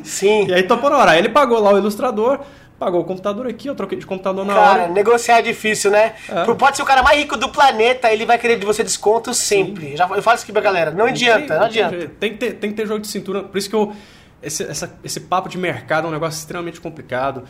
Sim. 0.03 0.45
e 0.47 0.53
aí 0.53 0.61
topou 0.61 0.91
na 0.91 0.97
hora. 0.97 1.11
Aí 1.11 1.17
ele 1.17 1.29
pagou 1.29 1.59
lá 1.59 1.73
o 1.73 1.77
ilustrador, 1.77 2.39
pagou 2.83 3.01
o 3.01 3.03
computador 3.05 3.47
aqui, 3.47 3.67
eu 3.67 3.75
troquei 3.75 3.97
de 3.97 4.05
computador 4.05 4.45
na 4.45 4.53
Cara, 4.53 4.83
hora. 4.83 4.87
negociar 4.91 5.39
é 5.39 5.41
difícil, 5.41 5.89
né? 5.89 6.13
É. 6.29 6.43
Pode 6.53 6.75
ser 6.75 6.83
o 6.83 6.85
cara 6.85 7.01
mais 7.01 7.17
rico 7.17 7.37
do 7.37 7.47
planeta, 7.49 8.11
ele 8.11 8.25
vai 8.25 8.37
querer 8.37 8.59
de 8.59 8.65
você 8.65 8.83
desconto 8.83 9.33
sempre. 9.33 9.95
Já, 9.95 10.07
eu 10.09 10.21
falo 10.21 10.35
isso 10.35 10.43
aqui 10.43 10.51
pra 10.51 10.61
galera. 10.61 10.91
Não 10.91 11.05
adianta, 11.05 11.47
tem, 11.47 11.57
não 11.57 11.65
adianta. 11.65 12.11
Tem 12.19 12.31
que, 12.31 12.37
ter, 12.37 12.53
tem 12.55 12.69
que 12.71 12.75
ter 12.75 12.85
jogo 12.85 12.99
de 12.99 13.07
cintura. 13.07 13.43
Por 13.43 13.57
isso 13.57 13.69
que 13.69 13.75
eu. 13.75 13.93
Esse, 14.41 14.63
essa- 14.63 14.93
esse 15.03 15.21
papo 15.21 15.47
de 15.47 15.57
mercado 15.57 16.05
é 16.05 16.09
um 16.09 16.11
negócio 16.13 16.37
extremamente 16.37 16.81
complicado. 16.81 17.43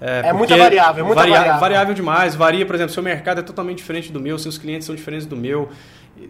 É 0.00 0.22
porque 0.22 0.32
muita 0.38 0.56
variável, 0.56 1.04
é 1.04 1.06
muita 1.06 1.20
variável. 1.22 1.60
Variável 1.60 1.94
demais. 1.94 2.34
Varia, 2.34 2.64
por 2.66 2.74
exemplo, 2.74 2.92
seu 2.92 3.02
mercado 3.02 3.38
é 3.40 3.42
totalmente 3.42 3.78
diferente 3.78 4.10
do 4.10 4.18
meu, 4.18 4.38
seus 4.38 4.56
clientes 4.58 4.86
são 4.86 4.94
diferentes 4.94 5.26
do 5.26 5.36
meu. 5.36 5.68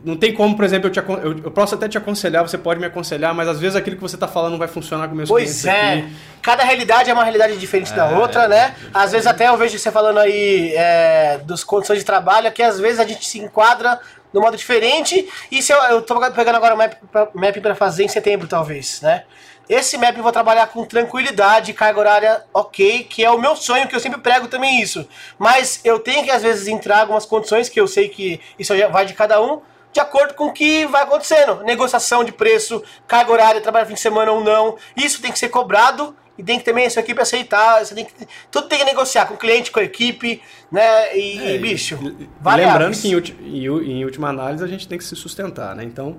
Não 0.04 0.16
tem 0.16 0.32
como, 0.32 0.54
por 0.56 0.64
exemplo, 0.64 0.88
eu, 0.88 0.92
te, 0.92 0.98
eu, 1.00 1.38
eu 1.44 1.50
posso 1.50 1.74
até 1.74 1.88
te 1.88 1.98
aconselhar, 1.98 2.46
você 2.46 2.56
pode 2.56 2.78
me 2.78 2.86
aconselhar, 2.86 3.34
mas 3.34 3.48
às 3.48 3.58
vezes 3.58 3.74
aquilo 3.76 3.96
que 3.96 4.02
você 4.02 4.16
está 4.16 4.28
falando 4.28 4.52
não 4.52 4.58
vai 4.58 4.68
funcionar 4.68 5.08
com 5.08 5.14
meus 5.14 5.28
Pois 5.28 5.62
clientes 5.62 5.64
é. 5.66 5.92
aqui. 5.98 6.12
Cada 6.42 6.62
realidade 6.62 7.10
é 7.10 7.12
uma 7.12 7.24
realidade 7.24 7.56
diferente 7.56 7.92
da 7.92 8.06
É, 8.10 8.16
outra, 8.16 8.46
né? 8.48 8.74
Às 8.94 9.12
vezes 9.12 9.26
até 9.26 9.48
eu 9.48 9.56
vejo 9.56 9.78
você 9.78 9.90
falando 9.90 10.18
aí 10.18 10.72
é, 10.76 11.38
dos 11.44 11.64
condições 11.64 11.98
de 11.98 12.04
trabalho, 12.04 12.50
que 12.52 12.62
às 12.62 12.78
vezes 12.78 13.00
a 13.00 13.04
gente 13.06 13.26
se 13.26 13.38
enquadra 13.40 13.98
num 14.32 14.40
modo 14.40 14.56
diferente. 14.56 15.28
E 15.50 15.60
se 15.60 15.72
eu, 15.72 15.78
eu 15.84 16.02
tô 16.02 16.18
pegando 16.30 16.54
agora 16.56 16.74
o 16.74 16.78
map, 16.78 16.94
pra- 17.10 17.28
map 17.34 17.56
pra 17.60 17.74
fazer 17.74 18.04
em 18.04 18.08
setembro, 18.08 18.46
talvez, 18.46 19.00
né? 19.00 19.24
Esse 19.68 19.96
map 19.98 20.16
eu 20.16 20.22
vou 20.22 20.32
trabalhar 20.32 20.66
com 20.68 20.84
tranquilidade, 20.84 21.72
carga 21.72 21.98
horária 22.00 22.42
ok, 22.54 23.04
que 23.04 23.24
é 23.24 23.30
o 23.30 23.38
meu 23.40 23.54
sonho, 23.54 23.86
que 23.86 23.94
eu 23.94 24.00
sempre 24.00 24.20
prego 24.20 24.48
também 24.48 24.80
isso. 24.80 25.06
Mas 25.38 25.80
eu 25.84 25.98
tenho 25.98 26.24
que 26.24 26.30
às 26.30 26.42
vezes 26.42 26.66
entrar 26.66 27.00
algumas 27.02 27.24
condições 27.26 27.68
que 27.68 27.80
eu 27.80 27.86
sei 27.86 28.08
que 28.08 28.40
isso 28.58 28.76
já 28.76 28.88
vai 28.88 29.06
de 29.06 29.14
cada 29.14 29.40
um, 29.40 29.60
de 29.92 30.00
acordo 30.00 30.34
com 30.34 30.46
o 30.46 30.52
que 30.52 30.86
vai 30.86 31.02
acontecendo. 31.02 31.62
Negociação 31.62 32.22
de 32.24 32.32
preço, 32.32 32.82
carga 33.06 33.32
horária, 33.32 33.60
trabalhar 33.60 33.86
fim 33.86 33.94
de 33.94 34.00
semana 34.00 34.30
ou 34.32 34.42
não. 34.42 34.76
Isso 34.96 35.20
tem 35.20 35.32
que 35.32 35.38
ser 35.38 35.48
cobrado 35.48 36.14
e 36.38 36.42
tem 36.42 36.58
que 36.58 36.64
também 36.64 36.86
a 36.86 36.90
sua 36.90 37.00
equipe 37.00 37.20
aceitar. 37.20 37.84
Você 37.84 37.94
tem 37.94 38.04
que, 38.04 38.12
tudo 38.50 38.68
tem 38.68 38.78
que 38.78 38.84
negociar 38.84 39.26
com 39.26 39.34
o 39.34 39.36
cliente, 39.36 39.70
com 39.70 39.80
a 39.80 39.82
equipe, 39.82 40.40
né? 40.70 41.16
E, 41.16 41.38
É, 41.38 41.54
e, 41.56 41.58
bicho, 41.58 41.96
variáveis. 42.40 42.72
Lembrando 42.78 43.00
que 43.02 43.08
em, 43.08 43.14
ulti- 43.14 43.36
em 43.42 43.66
em 44.00 44.04
última 44.04 44.28
análise 44.28 44.62
a 44.64 44.66
gente 44.68 44.86
tem 44.88 44.96
que 44.96 45.04
se 45.04 45.14
sustentar, 45.16 45.74
né? 45.74 45.84
Então, 45.84 46.18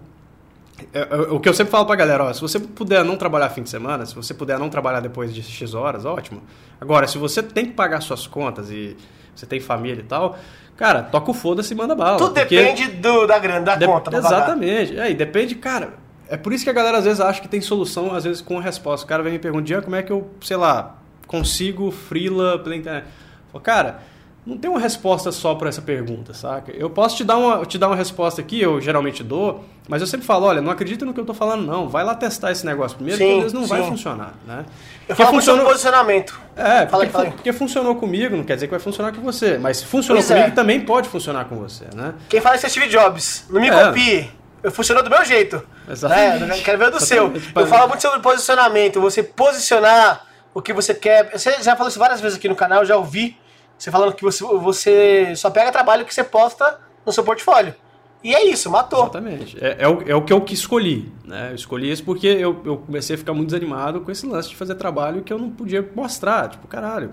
é- 0.94 1.00
é- 1.10 1.16
o 1.32 1.40
que 1.40 1.48
eu 1.48 1.54
sempre 1.54 1.72
falo 1.72 1.86
pra 1.86 1.96
galera, 1.96 2.24
ó, 2.26 2.34
se 2.34 2.42
você 2.42 2.60
puder 2.60 3.04
não 3.06 3.16
trabalhar 3.16 3.50
fim 3.50 3.64
de 3.64 3.70
semana, 3.70 4.06
se 4.06 4.14
você 4.16 4.34
puder 4.34 4.60
não 4.60 4.70
trabalhar 4.70 5.00
depois 5.00 5.34
de 5.34 5.42
X 5.42 5.74
horas, 5.74 6.06
ótimo. 6.06 6.44
Agora, 6.80 7.08
se 7.08 7.18
você 7.18 7.42
tem 7.42 7.66
que 7.68 7.74
pagar 7.74 8.02
suas 8.02 8.28
contas 8.28 8.70
e 8.70 8.98
você 9.36 9.46
tem 9.46 9.60
família 9.60 10.02
e 10.02 10.06
tal, 10.06 10.38
cara, 10.82 11.04
toca 11.04 11.30
o 11.32 11.34
foda-se 11.34 11.74
e 11.74 11.78
manda 11.78 11.94
bala. 11.96 12.18
Tudo 12.18 12.34
depende 12.34 12.88
do, 12.88 13.28
da 13.28 13.38
grana, 13.40 13.62
da 13.62 13.76
de- 13.76 13.86
conta. 13.86 14.16
Exatamente. 14.18 14.98
É, 15.00 15.12
e 15.12 15.14
depende, 15.14 15.56
cara. 15.56 15.94
É 16.28 16.36
por 16.38 16.52
isso 16.54 16.64
que 16.64 16.70
a 16.70 16.74
galera 16.74 16.98
às 16.98 17.06
vezes 17.06 17.20
acha 17.22 17.40
que 17.42 17.48
tem 17.48 17.62
solução, 17.62 18.14
às 18.16 18.24
vezes 18.24 18.42
com 18.42 18.58
a 18.58 18.62
resposta. 18.62 19.06
O 19.06 19.08
cara 19.10 19.22
vem 19.22 19.34
me 19.34 19.40
perguntar, 19.40 19.68
"Jean, 19.68 19.82
como 19.82 19.96
é 19.96 20.02
que 20.02 20.12
eu, 20.12 20.30
sei 20.42 20.58
lá, 20.58 20.96
consigo 21.28 21.92
freela 21.92 22.58
pela 22.60 22.76
internet? 22.76 23.06
Falo, 23.52 23.64
cara, 23.64 24.00
não 24.46 24.58
tem 24.58 24.70
uma 24.70 24.80
resposta 24.80 25.32
só 25.32 25.54
para 25.56 25.70
essa 25.70 25.82
pergunta, 25.82 26.34
saca? 26.34 26.72
Eu 26.72 26.90
posso 26.90 27.16
te 27.18 27.24
dar, 27.24 27.38
uma, 27.38 27.66
te 27.66 27.78
dar 27.78 27.88
uma 27.88 27.96
resposta 27.96 28.42
aqui, 28.42 28.60
eu 28.62 28.82
geralmente 28.82 29.24
dou, 29.24 29.64
mas 29.88 30.02
eu 30.02 30.08
sempre 30.08 30.26
falo, 30.26 30.46
olha, 30.48 30.62
não 30.62 30.72
acredita 30.72 31.06
no 31.06 31.14
que 31.14 31.20
eu 31.20 31.26
tô 31.26 31.34
falando, 31.34 31.66
não. 31.66 31.88
Vai 31.88 32.04
lá 32.04 32.16
testar 32.16 32.52
esse 32.52 32.66
negócio 32.66 32.96
primeiro, 32.98 33.18
Sim, 33.20 33.24
porque 33.26 33.38
às 33.38 33.44
vezes 33.52 33.60
não 33.60 33.68
vai 33.68 33.84
sim. 33.84 33.90
funcionar, 33.90 34.34
né? 34.48 34.66
Eu 35.08 35.16
Porque 35.16 35.24
falo 35.24 35.34
muito 35.34 35.46
sobre 35.46 35.62
funcionou- 35.62 35.66
posicionamento. 35.66 36.40
é, 36.56 36.64
Fala 36.88 36.88
porque, 36.90 37.08
fala 37.10 37.26
porque 37.32 37.54
funcionou 37.54 37.96
comigo, 37.96 38.36
não 38.36 38.44
quer 38.44 38.56
dizer 38.56 38.68
que 38.68 38.72
vai 38.72 38.80
funcionar 38.80 39.12
com 39.14 39.22
você. 39.22 39.58
Mas 39.58 39.78
se 39.78 39.86
funcionou 39.86 40.18
Pois 40.22 40.28
comigo, 40.28 40.48
é. 40.48 40.52
também 40.52 40.80
pode 40.82 41.10
funcionar 41.10 41.46
com 41.46 41.56
você, 41.58 41.86
né? 41.96 42.14
Quem 42.30 42.40
fala 42.42 42.56
isso 42.56 42.66
é 42.66 42.70
Steve 42.70 42.88
Jobs. 42.88 43.46
Não 43.50 43.60
me 43.62 43.70
É. 43.70 43.86
copie. 43.86 44.32
Eu 44.64 44.72
funciono 44.72 45.02
do 45.04 45.10
meu 45.10 45.26
jeito. 45.26 45.62
Exatamente. 45.90 46.46
Né? 46.46 46.60
Quero 46.64 46.78
ver 46.78 46.88
o 46.88 46.92
do 46.92 47.00
seu. 47.00 47.34
Eu 47.56 47.68
falo 47.68 47.88
muito 47.90 48.02
sobre 48.02 48.20
posicionamento. 48.22 49.02
Você 49.02 49.24
posicionar 49.24 50.26
o 50.54 50.62
que 50.62 50.72
você 50.72 50.94
quer. 50.94 51.32
Você 51.32 51.62
já 51.64 51.76
falou 51.76 51.90
isso 51.90 51.98
várias 52.00 52.22
vezes 52.22 52.38
aqui 52.38 52.48
no 52.48 52.56
canal, 52.56 52.86
já 52.86 52.96
ouvi. 52.96 53.36
Você 53.82 53.90
falando 53.90 54.14
que 54.14 54.22
você, 54.24 54.44
você 54.44 55.36
só 55.36 55.50
pega 55.50 55.72
trabalho 55.72 56.06
que 56.06 56.14
você 56.14 56.24
posta 56.24 56.80
no 57.04 57.12
seu 57.12 57.24
portfólio. 57.24 57.74
E 58.24 58.36
é 58.36 58.46
isso, 58.46 58.70
matou. 58.70 59.00
Exatamente. 59.06 59.58
É, 59.60 59.78
é 59.80 59.88
o, 59.90 60.04
é 60.08 60.14
o 60.16 60.22
que 60.22 60.32
eu 60.32 60.40
que 60.42 60.54
escolhi. 60.54 61.12
Né? 61.26 61.48
Eu 61.50 61.56
escolhi 61.56 61.92
isso 61.92 62.04
porque 62.04 62.28
eu, 62.28 62.62
eu 62.64 62.78
comecei 62.78 63.16
a 63.16 63.18
ficar 63.18 63.34
muito 63.34 63.48
desanimado 63.48 64.02
com 64.02 64.12
esse 64.12 64.28
lance 64.28 64.50
de 64.50 64.56
fazer 64.56 64.76
trabalho 64.76 65.24
que 65.24 65.34
eu 65.34 65.40
não 65.40 65.50
podia 65.50 65.82
mostrar. 65.96 66.48
Tipo, 66.50 66.68
caralho. 66.68 67.10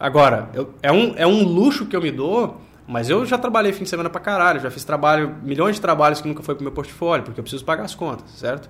Agora, 0.00 0.50
eu- 0.54 0.74
é, 0.82 0.90
um, 0.90 1.14
é 1.16 1.24
um 1.24 1.44
luxo 1.44 1.86
que 1.86 1.94
eu 1.94 2.02
me 2.02 2.10
dou, 2.10 2.60
mas 2.84 3.08
eu 3.08 3.24
já 3.24 3.38
trabalhei 3.38 3.72
fim 3.72 3.84
de 3.84 3.90
semana 3.90 4.10
pra 4.10 4.20
caralho. 4.20 4.58
Já 4.58 4.72
fiz 4.72 4.82
trabalho, 4.82 5.36
milhões 5.44 5.76
de 5.76 5.80
trabalhos 5.80 6.20
que 6.20 6.26
nunca 6.26 6.42
foi 6.42 6.56
pro 6.56 6.64
meu 6.64 6.72
portfólio, 6.72 7.24
porque 7.24 7.38
eu 7.38 7.44
preciso 7.44 7.64
pagar 7.64 7.84
as 7.84 7.94
contas, 7.94 8.28
certo? 8.32 8.68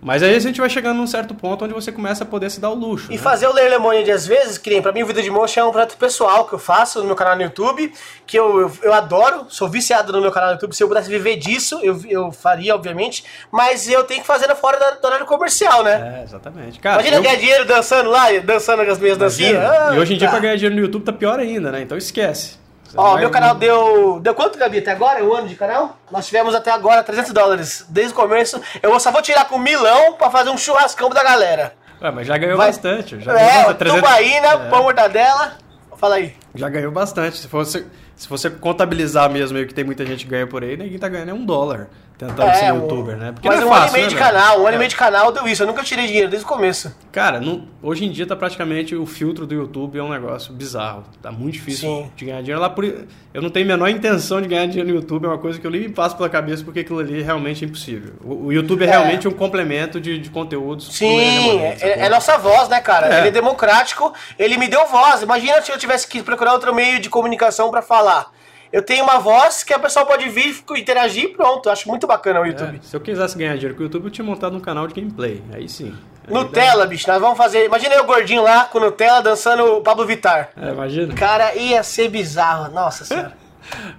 Mas 0.00 0.22
aí 0.22 0.34
a 0.34 0.38
gente 0.38 0.60
vai 0.60 0.70
chegando 0.70 0.96
num 0.96 1.06
certo 1.06 1.34
ponto 1.34 1.64
onde 1.64 1.74
você 1.74 1.90
começa 1.90 2.22
a 2.22 2.26
poder 2.26 2.50
se 2.50 2.60
dar 2.60 2.70
o 2.70 2.74
luxo. 2.74 3.10
E 3.10 3.16
né? 3.16 3.22
fazer 3.22 3.48
o 3.48 3.52
Ler 3.52 3.68
Lemonade 3.68 4.10
às 4.10 4.26
vezes, 4.26 4.56
que 4.56 4.80
pra 4.80 4.92
mim 4.92 5.02
o 5.02 5.06
vídeo 5.06 5.22
de 5.22 5.30
motion 5.30 5.60
é 5.60 5.64
um 5.64 5.72
projeto 5.72 5.96
pessoal 5.96 6.46
que 6.46 6.54
eu 6.54 6.58
faço 6.58 7.00
no 7.00 7.06
meu 7.06 7.16
canal 7.16 7.34
no 7.36 7.42
YouTube, 7.42 7.92
que 8.26 8.38
eu, 8.38 8.60
eu, 8.60 8.72
eu 8.82 8.94
adoro, 8.94 9.46
sou 9.48 9.68
viciado 9.68 10.12
no 10.12 10.20
meu 10.20 10.30
canal 10.30 10.50
no 10.50 10.54
YouTube. 10.54 10.74
Se 10.74 10.82
eu 10.82 10.88
pudesse 10.88 11.10
viver 11.10 11.36
disso, 11.36 11.80
eu, 11.82 12.00
eu 12.08 12.30
faria, 12.30 12.74
obviamente, 12.74 13.24
mas 13.50 13.88
eu 13.88 14.04
tenho 14.04 14.20
que 14.20 14.26
fazer 14.26 14.48
fora 14.54 14.78
da, 14.78 14.90
do 14.92 15.04
horário 15.04 15.26
comercial, 15.26 15.82
né? 15.82 16.20
É, 16.20 16.24
exatamente. 16.24 16.78
Cara, 16.78 16.96
Imagina 16.96 17.16
eu- 17.16 17.22
ganhar 17.22 17.36
dinheiro 17.36 17.64
dançando 17.64 18.08
lá, 18.08 18.26
dançando 18.44 18.82
as 18.82 18.98
minhas 18.98 19.18
dancinhas. 19.18 19.58
Ah, 19.58 19.92
e 19.94 19.98
hoje 19.98 20.14
em 20.14 20.16
dia 20.18 20.28
tá. 20.28 20.32
pra 20.32 20.40
ganhar 20.40 20.56
dinheiro 20.56 20.76
no 20.76 20.82
YouTube 20.82 21.04
tá 21.04 21.12
pior 21.12 21.40
ainda, 21.40 21.72
né? 21.72 21.82
Então 21.82 21.98
esquece. 21.98 22.56
Ó, 22.96 23.16
meu 23.18 23.30
canal 23.30 23.54
deu. 23.54 24.18
Deu 24.20 24.34
quanto, 24.34 24.58
Gabi? 24.58 24.78
Até 24.78 24.92
agora? 24.92 25.22
Um 25.24 25.34
ano 25.34 25.48
de 25.48 25.54
canal? 25.54 25.96
Nós 26.10 26.26
tivemos 26.26 26.54
até 26.54 26.70
agora 26.70 27.02
300 27.02 27.32
dólares. 27.32 27.84
Desde 27.88 28.12
o 28.12 28.16
começo. 28.16 28.60
Eu 28.82 28.98
só 28.98 29.10
vou 29.12 29.20
tirar 29.22 29.44
com 29.46 29.58
milão 29.58 30.14
pra 30.14 30.30
fazer 30.30 30.50
um 30.50 30.56
churrascão 30.58 31.10
da 31.10 31.22
galera. 31.22 31.74
Ué, 32.00 32.10
mas 32.10 32.26
já 32.26 32.38
ganhou 32.38 32.56
Vai- 32.56 32.68
bastante. 32.68 33.20
Já 33.20 33.32
é, 33.32 33.34
ganhou 33.36 33.54
bastante, 33.56 33.78
300 33.78 34.02
tubaína, 34.08 34.46
É. 34.48 34.70
pão 34.70 34.82
mortadela. 34.84 35.52
Fala 35.96 36.14
aí. 36.14 36.34
Já 36.54 36.68
ganhou 36.68 36.92
bastante. 36.92 37.38
Se 37.38 37.48
você, 37.48 37.84
se 38.16 38.28
você 38.28 38.48
contabilizar 38.48 39.28
mesmo 39.28 39.58
aí 39.58 39.64
o 39.64 39.66
que 39.66 39.74
tem 39.74 39.84
muita 39.84 40.06
gente 40.06 40.24
que 40.24 40.30
ganha 40.30 40.46
por 40.46 40.62
aí, 40.62 40.76
ninguém 40.76 40.98
tá 40.98 41.08
ganhando 41.08 41.30
é 41.30 41.34
um 41.34 41.44
dólar. 41.44 41.88
Tentando 42.18 42.42
É, 42.50 42.54
ser 42.54 42.72
um- 42.72 42.82
youtuber, 42.82 43.16
né? 43.16 43.30
Porque 43.32 43.48
Mas 43.48 43.60
não 43.60 43.68
um 43.68 43.70
é 43.72 43.76
ano 43.76 43.78
e 43.78 43.80
fácil, 43.82 43.92
meio 43.94 44.04
né, 44.04 44.08
de 44.10 44.14
velho? 44.16 44.26
canal, 44.32 44.60
um 44.60 44.66
ano 44.66 44.74
e 44.74 44.78
meio 44.78 44.90
de 44.90 44.96
canal 44.96 45.32
deu 45.32 45.46
isso. 45.48 45.62
Eu 45.62 45.66
nunca 45.68 45.82
tirei 45.84 46.06
dinheiro 46.06 46.28
desde 46.28 46.44
o 46.44 46.48
começo. 46.48 46.92
Cara, 47.12 47.40
não- 47.40 47.66
hoje 47.82 48.04
em 48.04 48.10
dia 48.10 48.26
tá 48.26 48.34
praticamente 48.34 48.94
o 48.96 49.06
filtro 49.06 49.46
do 49.46 49.54
YouTube 49.54 49.98
é 49.98 50.02
um 50.02 50.10
negócio 50.10 50.52
bizarro. 50.52 51.04
Tá 51.22 51.30
muito 51.30 51.54
difícil 51.54 51.88
Sim. 51.88 52.10
de 52.16 52.24
ganhar 52.26 52.40
dinheiro 52.40 52.60
lá. 52.60 52.68
Por, 52.68 52.84
eu 53.32 53.40
não 53.40 53.50
tenho 53.50 53.64
a 53.66 53.68
menor 53.68 53.88
intenção 53.88 54.42
de 54.42 54.48
ganhar 54.48 54.66
dinheiro 54.66 54.88
no 54.90 54.96
YouTube, 54.96 55.26
é 55.26 55.28
uma 55.28 55.38
coisa 55.38 55.60
que 55.60 55.66
eu 55.66 55.70
nem 55.70 55.80
me 55.82 55.88
passo 55.90 56.16
pela 56.16 56.28
cabeça 56.28 56.64
porque 56.64 56.80
aquilo 56.80 56.98
ali 56.98 57.20
é 57.20 57.22
realmente 57.24 57.64
impossível. 57.64 58.14
O, 58.24 58.46
o 58.46 58.52
YouTube 58.52 58.82
é, 58.84 58.86
É. 58.88 58.90
realmente 58.90 59.28
um 59.28 59.32
complemento 59.32 60.00
de, 60.00 60.18
de 60.18 60.28
conteúdos. 60.28 60.88
Sim, 60.92 61.16
Leandro 61.16 61.78
é, 61.80 62.00
é 62.06 62.08
nossa 62.08 62.36
voz, 62.36 62.68
né, 62.68 62.80
cara? 62.80 63.14
É. 63.14 63.18
Ele 63.20 63.28
é 63.28 63.30
democrático, 63.30 64.12
ele 64.38 64.56
me 64.56 64.66
deu 64.66 64.86
voz. 64.88 65.22
Imagina 65.22 65.62
se 65.62 65.70
eu 65.70 65.78
tivesse 65.78 66.06
que 66.08 66.22
procurar 66.22 66.52
outro 66.52 66.74
meio 66.74 66.98
de 67.00 67.08
comunicação 67.08 67.70
pra 67.70 67.80
falar. 67.80 68.36
Eu 68.72 68.82
tenho 68.82 69.02
uma 69.04 69.18
voz 69.18 69.62
que 69.64 69.72
a 69.72 69.78
pessoa 69.78 70.04
pode 70.04 70.28
vir, 70.28 70.62
interagir 70.76 71.24
e 71.24 71.28
pronto. 71.28 71.66
Eu 71.68 71.72
acho 71.72 71.88
muito 71.88 72.06
bacana 72.06 72.40
o 72.40 72.46
YouTube. 72.46 72.76
É, 72.76 72.86
se 72.86 72.94
eu 72.94 73.00
quisesse 73.00 73.36
ganhar 73.36 73.54
dinheiro 73.54 73.74
com 73.74 73.80
o 73.80 73.84
YouTube, 73.84 74.04
eu 74.04 74.10
tinha 74.10 74.24
montado 74.24 74.56
um 74.56 74.60
canal 74.60 74.86
de 74.86 74.94
gameplay. 74.94 75.42
Aí 75.52 75.68
sim. 75.68 75.94
Aí 76.26 76.34
Nutella, 76.34 76.86
bicho, 76.86 77.08
nós 77.08 77.20
vamos 77.20 77.38
fazer. 77.38 77.64
Imagina 77.64 77.94
eu 77.94 78.04
gordinho 78.04 78.42
lá 78.42 78.64
com 78.66 78.78
Nutella 78.78 79.22
dançando 79.22 79.64
o 79.76 79.80
Pablo 79.80 80.04
Vittar. 80.04 80.50
dá- 80.54 80.68
É, 80.68 80.72
imagina. 80.72 81.14
Cara, 81.14 81.54
ia 81.54 81.82
ser 81.82 82.08
bizarro. 82.08 82.70
Nossa 82.72 83.04
senhora. 83.06 83.32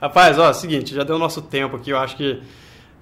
Rapaz, 0.01 0.38
ó, 0.38 0.51
seguinte, 0.53 0.93
já 0.93 1.03
deu 1.03 1.15
o 1.15 1.20
nosso 1.20 1.41
tempo 1.41 1.76
aqui, 1.76 1.89
eu 1.91 1.97
acho 1.97 2.15
que. 2.15 2.41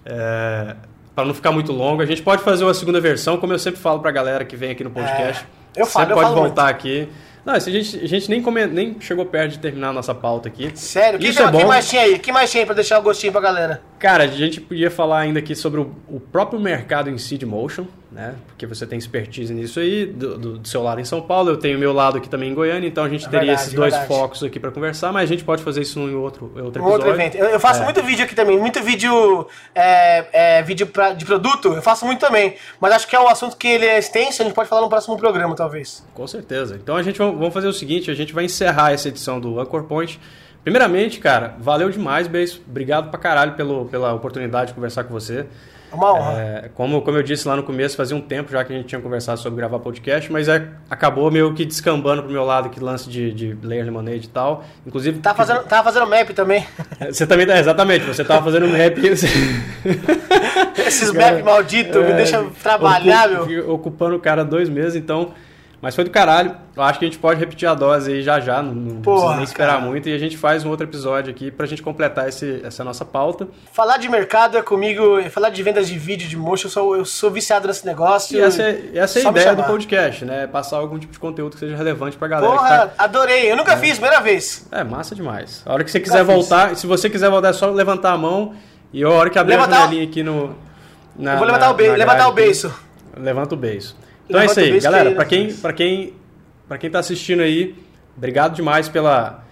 É, 0.05 0.75
para 1.13 1.25
não 1.25 1.33
ficar 1.33 1.51
muito 1.51 1.71
longo, 1.73 2.01
a 2.01 2.05
gente 2.05 2.21
pode 2.21 2.43
fazer 2.43 2.63
uma 2.63 2.73
segunda 2.73 3.01
versão, 3.01 3.37
como 3.37 3.51
eu 3.51 3.59
sempre 3.59 3.79
falo 3.79 3.99
pra 3.99 4.11
galera 4.11 4.45
que 4.45 4.55
vem 4.55 4.71
aqui 4.71 4.83
no 4.83 4.91
podcast. 4.91 5.45
É, 5.75 5.81
eu 5.81 5.85
falo, 5.85 6.05
Sempre 6.05 6.13
eu 6.13 6.15
pode 6.17 6.29
falo 6.29 6.41
voltar 6.41 6.67
aqui. 6.69 7.09
Não, 7.47 7.53
a 7.53 7.59
gente, 7.59 7.97
a 8.03 8.07
gente 8.07 8.29
nem, 8.29 8.41
come- 8.41 8.67
nem 8.67 8.97
chegou 8.99 9.25
perto 9.25 9.53
de 9.53 9.59
terminar 9.59 9.87
a 9.89 9.93
nossa 9.93 10.13
pauta 10.13 10.49
aqui. 10.49 10.69
Sério, 10.75 11.17
o 11.17 11.21
que, 11.21 11.29
Isso 11.29 11.41
é 11.41 11.45
que, 11.45 11.51
que 11.53 11.63
bom. 11.63 11.67
mais 11.69 11.89
tinha 11.89 12.01
aí? 12.01 12.15
O 12.15 12.19
que 12.19 12.29
mais 12.33 12.51
tinha 12.51 12.61
aí 12.63 12.65
pra 12.65 12.75
deixar 12.75 12.99
o 12.99 13.01
gostinho 13.01 13.31
pra 13.31 13.39
galera? 13.39 13.81
Cara, 13.97 14.25
a 14.25 14.27
gente 14.27 14.59
podia 14.59 14.91
falar 14.91 15.19
ainda 15.19 15.39
aqui 15.39 15.55
sobre 15.55 15.79
o, 15.79 15.95
o 16.09 16.19
próprio 16.19 16.59
mercado 16.59 17.09
em 17.09 17.17
si 17.17 17.37
de 17.37 17.45
motion, 17.45 17.85
né? 18.11 18.35
Porque 18.47 18.65
você 18.65 18.85
tem 18.87 18.97
expertise 18.97 19.53
nisso 19.53 19.79
aí, 19.79 20.05
do, 20.05 20.37
do- 20.37 20.57
do 20.59 20.67
seu 20.67 20.81
lado 20.81 21.01
em 21.01 21.05
São 21.05 21.21
Paulo, 21.21 21.49
eu 21.49 21.57
tenho 21.57 21.75
o 21.77 21.79
meu 21.79 21.91
lado 21.91 22.17
aqui 22.17 22.29
também 22.29 22.49
em 22.51 22.53
Goiânia, 22.53 22.87
então 22.87 23.03
a 23.03 23.09
gente 23.09 23.25
É 23.25 23.29
teria 23.29 23.39
verdade, 23.47 23.61
esses 23.61 23.73
dois 23.73 23.91
verdade. 23.93 24.07
focos 24.13 24.43
aqui 24.43 24.59
pra 24.59 24.71
conversar, 24.71 25.11
mas 25.11 25.23
a 25.23 25.33
gente 25.33 25.43
pode 25.43 25.61
fazer 25.61 25.81
isso 25.81 25.99
em 25.99 26.15
outro, 26.15 26.45
outro 26.45 26.61
Um 26.63 26.67
episódio. 26.67 26.91
outro 26.93 27.09
evento. 27.09 27.35
Eu, 27.35 27.45
eu 27.47 27.59
faço 27.59 27.81
É. 27.81 27.83
muito 27.83 28.01
vídeo 28.03 28.23
aqui 28.23 28.33
também, 28.33 28.57
muito 28.57 28.81
vídeo, 28.81 29.45
é, 29.75 30.57
é, 30.59 30.61
vídeo 30.63 30.87
pra- 30.87 31.11
de 31.13 31.25
produto, 31.25 31.73
eu 31.73 31.81
faço 31.81 32.05
muito 32.05 32.19
também. 32.19 32.55
Mas 32.79 32.93
acho 32.93 33.07
que 33.07 33.15
é 33.15 33.19
um 33.19 33.27
assunto 33.27 33.57
que 33.57 33.67
ele 33.67 33.85
é 33.85 33.99
extenso, 33.99 34.41
a 34.41 34.45
gente 34.45 34.55
pode 34.55 34.69
falar 34.69 34.81
no 34.81 34.89
próximo 34.89 35.17
programa, 35.17 35.53
talvez. 35.55 36.03
Com 36.13 36.25
certeza. 36.27 36.75
Então 36.81 36.95
a 36.95 37.03
gente 37.03 37.17
vai- 37.19 37.51
fazer 37.51 37.67
o 37.67 37.73
seguinte, 37.73 38.09
a 38.09 38.13
gente 38.13 38.33
vai 38.33 38.45
encerrar 38.45 38.91
essa 38.93 39.07
edição 39.09 39.39
do 39.39 39.59
Anchor 39.59 39.83
Point. 39.83 40.19
Primeiramente, 40.63 41.19
cara, 41.19 41.55
valeu 41.59 41.89
demais, 41.89 42.27
Beijo. 42.27 42.61
Obrigado 42.67 43.09
pra 43.09 43.19
caralho 43.19 43.53
pelo, 43.53 43.85
pela 43.85 44.13
oportunidade 44.13 44.69
de 44.69 44.73
conversar 44.73 45.03
com 45.05 45.13
você. 45.13 45.45
É 45.97 45.99
uma 45.99 46.13
honra. 46.13 46.39
É, 46.41 46.69
como, 46.73 47.01
como 47.01 47.17
eu 47.17 47.23
disse 47.23 47.47
lá 47.47 47.55
no 47.55 47.63
começo, 47.63 47.95
fazia 47.97 48.15
um 48.15 48.21
tempo 48.21 48.51
já 48.51 48.63
que 48.63 48.71
a 48.73 48.75
gente 48.77 48.87
tinha 48.87 49.01
conversado 49.01 49.39
sobre 49.39 49.57
gravar 49.57 49.79
podcast, 49.79 50.31
mas 50.31 50.47
é, 50.47 50.67
acabou 50.89 51.29
meio 51.31 51.53
que 51.53 51.65
descambando 51.65 52.23
pro 52.23 52.31
meu 52.31 52.43
lado 52.43 52.69
que 52.69 52.79
lance 52.79 53.09
de, 53.09 53.31
de 53.33 53.57
Layer 53.63 53.85
Lemonade 53.85 54.25
e 54.25 54.29
tal. 54.29 54.63
Inclusive. 54.85 55.19
Tá 55.19 55.33
fazendo, 55.33 55.63
tava 55.63 55.83
fazendo 55.83 56.07
map 56.07 56.29
também. 56.31 56.65
Você 57.11 57.25
também 57.27 57.45
tá, 57.47 57.57
exatamente, 57.59 58.05
você 58.05 58.23
tava 58.23 58.43
fazendo 58.43 58.67
rap. 58.67 58.99
Você... 59.09 59.27
Esses 60.85 61.11
map 61.11 61.41
malditos 61.43 62.01
me 62.03 62.11
É, 62.11 62.15
deixam 62.15 62.49
trabalhar, 62.49 63.29
ocu- 63.31 63.47
meu. 63.49 63.71
Ocupando 63.73 64.15
o 64.15 64.19
cara 64.19 64.43
dois 64.43 64.69
meses, 64.69 64.95
então. 64.95 65.31
Mas 65.79 65.93
foi 65.93 66.03
do 66.03 66.09
caralho. 66.09 66.55
Eu 66.75 66.81
acho 66.81 66.97
que 66.97 67.05
a 67.05 67.07
gente 67.07 67.19
pode 67.19 67.39
repetir 67.39 67.69
a 67.69 67.75
dose 67.75 68.11
aí 68.11 68.21
já 68.23 68.39
já. 68.39 68.63
Não, 68.63 68.73
não 68.73 69.01
Porra, 69.01 69.17
precisa 69.19 69.35
nem 69.35 69.43
esperar 69.43 69.73
cara. 69.75 69.85
muito. 69.85 70.09
E 70.09 70.13
a 70.13 70.17
gente 70.17 70.35
faz 70.35 70.65
um 70.65 70.69
outro 70.71 70.87
episódio 70.87 71.29
aqui 71.29 71.51
pra 71.51 71.67
gente 71.67 71.83
completar 71.83 72.27
esse, 72.27 72.61
essa 72.65 72.83
nossa 72.83 73.05
pauta. 73.05 73.47
Falar 73.71 73.97
de 73.97 74.09
mercado 74.09 74.57
é 74.57 74.61
comigo, 74.63 75.21
falar 75.29 75.49
de 75.51 75.61
vendas 75.61 75.87
de 75.87 75.95
vídeo, 75.99 76.27
de 76.27 76.35
motion, 76.35 76.65
eu 76.67 76.71
sou, 76.71 76.95
eu 76.97 77.05
sou 77.05 77.29
viciado 77.29 77.67
nesse 77.67 77.85
negócio. 77.85 78.35
E 78.35 78.41
essa 78.41 78.63
é, 78.63 78.89
essa 78.95 79.19
é 79.19 79.27
a 79.27 79.29
ideia 79.29 79.55
do 79.55 79.63
podcast, 79.65 80.25
né? 80.25 80.47
Passar 80.47 80.77
algum 80.77 80.97
tipo 80.97 81.13
de 81.13 81.19
conteúdo 81.19 81.53
que 81.53 81.59
seja 81.59 81.75
relevante 81.75 82.17
pra 82.17 82.27
galera. 82.27 82.51
Porra, 82.53 82.87
tá- 82.87 83.03
adorei. 83.03 83.51
Eu 83.51 83.55
nunca 83.55 83.77
fiz, 83.77 83.99
primeira 83.99 84.19
vez. 84.19 84.67
É, 84.71 84.83
massa 84.83 85.13
demais. 85.13 85.61
A 85.63 85.73
hora 85.73 85.83
que 85.83 85.91
você 85.91 85.99
quiser 85.99 86.25
fiz. 86.25 86.27
voltar, 86.27 86.75
se 86.75 86.87
você 86.87 87.07
quiser 87.07 87.29
voltar, 87.29 87.49
é 87.49 87.53
só 87.53 87.69
levantar 87.69 88.13
a 88.13 88.17
mão. 88.17 88.55
E 88.91 89.03
a 89.03 89.09
hora 89.09 89.29
que 89.29 89.37
abrir 89.37 89.53
Levantar 89.55 89.75
a 89.77 89.79
janelinha 89.81 90.05
aqui 90.05 90.23
no. 90.23 90.55
Na, 91.15 91.33
eu 91.33 91.37
vou 91.37 91.45
levantar 91.45 91.65
na- 91.67 91.71
o 91.71 91.75
beijo, 91.75 91.93
levantar 91.95 92.27
o 92.29 92.31
beijo. 92.31 92.73
Levanta 93.15 93.53
o 93.53 93.57
beijo. 93.57 93.93
Então 94.27 94.41
é 94.41 94.45
isso 94.45 94.59
aí, 94.59 94.79
galera. 94.79 95.11
Pra 95.11 95.25
quem, 95.25 95.53
pra 95.53 95.73
quem, 95.73 96.13
para 96.67 96.77
quem 96.77 96.89
tá 96.89 96.99
assistindo 96.99 97.41
aí, 97.41 97.75
obrigado 98.15 98.55
demais 98.55 98.89
pela, 98.89 99.43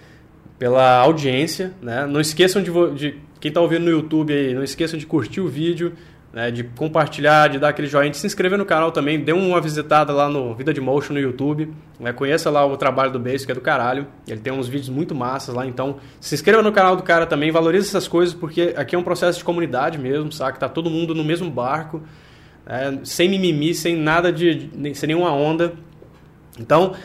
pela 0.60 1.00
audiência, 1.00 1.74
né? 1.82 2.06
Não 2.06 2.20
esqueçam 2.20 2.62
de, 2.62 2.72
de 2.96 3.18
quem 3.40 3.52
tá 3.52 3.62
ouvindo 3.62 3.86
no 3.86 3.92
YouTube 3.92 4.34
aí, 4.34 4.54
não 4.54 4.64
esqueçam 4.64 5.00
de 5.00 5.06
curtir 5.06 5.40
o 5.40 5.48
vídeo, 5.48 5.94
né? 6.34 6.52
De 6.52 6.66
compartilhar, 6.66 7.48
de 7.48 7.58
dar 7.58 7.70
aquele 7.70 7.88
joinha, 7.88 8.12
de 8.12 8.18
se 8.18 8.28
inscrever 8.28 8.58
no 8.58 8.66
canal 8.66 8.92
também, 8.92 9.18
dê 9.20 9.32
uma 9.32 9.62
visitada 9.62 10.12
lá 10.12 10.28
no 10.28 10.54
Vida 10.54 10.74
de 10.74 10.82
Motion 10.82 11.14
no 11.14 11.20
YouTube, 11.20 11.74
né? 11.98 12.12
Conheça 12.12 12.50
lá 12.50 12.66
o 12.66 12.76
trabalho 12.76 13.12
do 13.12 13.20
Beijo, 13.20 13.46
que 13.46 13.52
é 13.54 13.56
do 13.56 13.62
caralho. 13.62 14.06
Ele 14.28 14.42
tem 14.42 14.52
uns 14.52 14.68
vídeos 14.68 14.90
muito 14.90 15.16
massas 15.16 15.56
lá, 15.56 15.66
então 15.66 15.98
se 16.20 16.36
inscreva 16.36 16.62
no 16.62 16.74
canal 16.74 16.98
do 16.98 17.04
cara 17.04 17.26
também, 17.26 17.52
valorize 17.52 17.88
essas 17.88 18.10
coisas, 18.10 18.36
porque 18.36 18.74
aqui 18.76 18.96
é 18.96 19.00
um 19.00 19.04
processo 19.04 19.38
de 19.38 19.46
comunidade 19.46 19.98
mesmo, 19.98 20.30
sabe? 20.34 20.60
Tá 20.60 20.68
todo 20.68 20.90
mundo 20.90 21.16
no 21.16 21.24
mesmo 21.24 21.50
barco, 21.50 22.04
é, 22.66 22.94
sem 23.04 23.30
mimimi, 23.30 23.74
sem 23.74 23.96
nada 23.96 24.32
de, 24.32 24.70
sem 24.96 25.08
nenhuma 25.08 25.32
onda. 25.32 25.74
Então, 26.60 26.96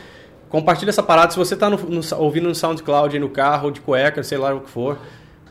compartilha 0.49 0.89
essa 0.89 1.03
parada. 1.03 1.31
Se 1.31 1.37
você 1.37 1.53
está 1.53 1.69
ouvindo 2.17 2.47
no 2.47 2.55
SoundCloud, 2.55 3.19
no 3.19 3.29
carro, 3.29 3.71
de 3.71 3.81
cueca, 3.81 4.23
sei 4.23 4.37
lá 4.37 4.53
o 4.53 4.61
que 4.61 4.69
for. 4.69 4.97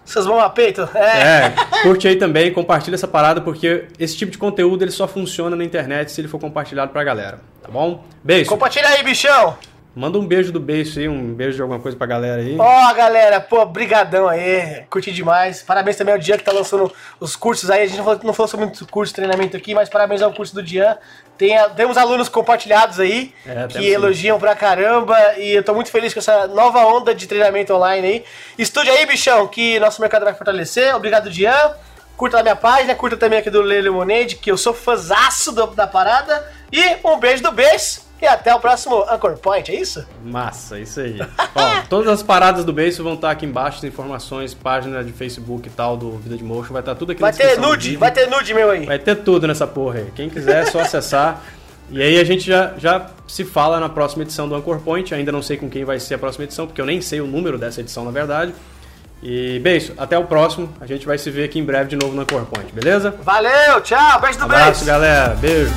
Vocês 0.04 0.24
vão 0.24 0.40
a 0.40 0.50
peito? 0.50 0.88
É. 0.94 1.46
É, 1.46 1.54
curte 1.82 2.08
aí 2.08 2.16
também, 2.16 2.52
compartilha 2.52 2.96
essa 2.96 3.06
parada, 3.06 3.40
porque 3.40 3.86
esse 3.96 4.16
tipo 4.16 4.32
de 4.32 4.38
conteúdo 4.38 4.82
ele 4.82 4.90
só 4.90 5.06
funciona 5.06 5.54
na 5.54 5.62
internet 5.62 6.10
se 6.10 6.20
ele 6.20 6.26
for 6.26 6.40
compartilhado 6.40 6.90
pra 6.90 7.04
galera. 7.04 7.40
Tá 7.62 7.68
bom? 7.70 8.04
Beijo. 8.24 8.50
Compartilha 8.50 8.88
aí, 8.88 9.04
bichão. 9.04 9.56
Manda 9.94 10.18
um 10.18 10.26
beijo 10.26 10.52
do 10.52 10.60
beijo 10.60 11.00
aí, 11.00 11.08
um 11.08 11.34
beijo 11.34 11.56
de 11.56 11.62
alguma 11.62 11.80
coisa 11.80 11.96
pra 11.96 12.06
galera 12.06 12.40
aí. 12.40 12.56
Ó, 12.56 12.94
galera, 12.94 13.40
pô, 13.40 13.64
brigadão 13.66 14.28
aí, 14.28 14.84
curti 14.88 15.10
demais. 15.10 15.62
Parabéns 15.62 15.96
também 15.96 16.14
ao 16.14 16.20
Dian 16.20 16.36
que 16.38 16.44
tá 16.44 16.52
lançando 16.52 16.92
os 17.18 17.34
cursos 17.34 17.68
aí. 17.70 17.82
A 17.82 17.86
gente 17.86 17.96
não 17.98 18.04
falou, 18.04 18.20
não 18.22 18.32
falou 18.32 18.48
sobre 18.48 18.66
muito 18.66 18.86
curso 18.86 19.10
de 19.12 19.16
treinamento 19.16 19.56
aqui, 19.56 19.74
mas 19.74 19.88
parabéns 19.88 20.22
ao 20.22 20.32
curso 20.32 20.54
do 20.54 20.62
Dian. 20.62 20.96
Tem, 21.36 21.56
temos 21.74 21.96
alunos 21.96 22.28
compartilhados 22.28 23.00
aí, 23.00 23.34
É, 23.44 23.66
que 23.66 23.72
temos 23.74 23.88
sim. 23.88 23.92
elogiam 23.92 24.38
pra 24.38 24.54
caramba. 24.54 25.16
E 25.38 25.52
eu 25.52 25.62
tô 25.64 25.74
muito 25.74 25.90
feliz 25.90 26.12
com 26.14 26.20
essa 26.20 26.46
nova 26.46 26.84
onda 26.86 27.12
de 27.12 27.26
treinamento 27.26 27.74
online 27.74 28.06
aí. 28.06 28.24
Estude 28.56 28.90
aí, 28.90 29.04
bichão, 29.06 29.48
que 29.48 29.80
nosso 29.80 30.00
mercado 30.00 30.24
vai 30.24 30.34
fortalecer. 30.34 30.94
Obrigado, 30.94 31.28
Dian. 31.30 31.74
Curta 32.16 32.38
a 32.38 32.42
minha 32.42 32.54
página, 32.56 32.94
curta 32.94 33.16
também 33.16 33.38
aqui 33.38 33.50
do 33.50 33.62
Lele 33.62 33.88
Lemonade, 33.88 34.36
que 34.36 34.50
eu 34.52 34.58
sou 34.58 34.72
fãzaço 34.74 35.50
da 35.52 35.86
parada. 35.86 36.46
E 36.70 36.96
um 37.02 37.18
beijo 37.18 37.42
do 37.42 37.50
beijo. 37.50 38.09
E 38.20 38.26
até 38.26 38.54
o 38.54 38.60
próximo 38.60 39.02
Anchor 39.10 39.36
Point, 39.38 39.70
é 39.70 39.80
isso? 39.80 40.04
Massa, 40.24 40.78
isso 40.78 41.00
aí. 41.00 41.18
Ó, 41.54 41.82
todas 41.88 42.08
as 42.12 42.22
paradas 42.22 42.64
do 42.64 42.72
beijo 42.72 43.02
vão 43.02 43.14
estar 43.14 43.30
aqui 43.30 43.46
embaixo, 43.46 43.78
as 43.78 43.84
informações, 43.84 44.52
página 44.52 45.02
de 45.02 45.10
Facebook 45.12 45.66
e 45.68 45.70
tal 45.70 45.96
do 45.96 46.12
Vida 46.18 46.36
de 46.36 46.44
Motion, 46.44 46.72
vai 46.72 46.82
estar 46.82 46.94
tudo 46.94 47.12
aqui 47.12 47.20
Vai 47.20 47.30
na 47.32 47.36
ter 47.36 47.44
descrição 47.44 47.68
do 47.70 47.70
nude, 47.74 47.84
vídeo. 47.88 48.00
vai 48.00 48.10
ter 48.12 48.26
nude 48.28 48.52
meu 48.54 48.70
aí. 48.70 48.84
Vai 48.86 48.98
ter 48.98 49.14
tudo 49.16 49.46
nessa 49.46 49.66
porra 49.66 50.00
aí. 50.00 50.12
Quem 50.14 50.28
quiser 50.28 50.64
é 50.64 50.66
só 50.66 50.80
acessar. 50.80 51.42
E 51.90 52.00
aí 52.00 52.20
a 52.20 52.24
gente 52.24 52.46
já, 52.46 52.74
já 52.78 53.06
se 53.26 53.44
fala 53.44 53.80
na 53.80 53.88
próxima 53.88 54.22
edição 54.22 54.48
do 54.48 54.54
Anchor 54.54 54.78
Point. 54.80 55.12
Ainda 55.14 55.32
não 55.32 55.42
sei 55.42 55.56
com 55.56 55.68
quem 55.68 55.84
vai 55.84 55.98
ser 55.98 56.14
a 56.14 56.18
próxima 56.18 56.44
edição, 56.44 56.66
porque 56.66 56.80
eu 56.80 56.86
nem 56.86 57.00
sei 57.00 57.20
o 57.20 57.26
número 57.26 57.58
dessa 57.58 57.80
edição, 57.80 58.04
na 58.04 58.10
verdade. 58.12 58.54
E, 59.22 59.58
beijo, 59.58 59.92
até 59.98 60.16
o 60.16 60.24
próximo. 60.24 60.72
A 60.80 60.86
gente 60.86 61.04
vai 61.06 61.18
se 61.18 61.30
ver 61.30 61.44
aqui 61.44 61.58
em 61.58 61.64
breve 61.64 61.88
de 61.90 61.96
novo 61.96 62.14
no 62.14 62.22
Anchor 62.22 62.44
Point, 62.44 62.72
beleza? 62.72 63.14
Valeu, 63.22 63.80
tchau, 63.80 64.20
beijo 64.20 64.38
do 64.38 64.44
Abraço, 64.44 64.70
beijo. 64.72 64.84
galera. 64.84 65.34
Beijo. 65.40 65.72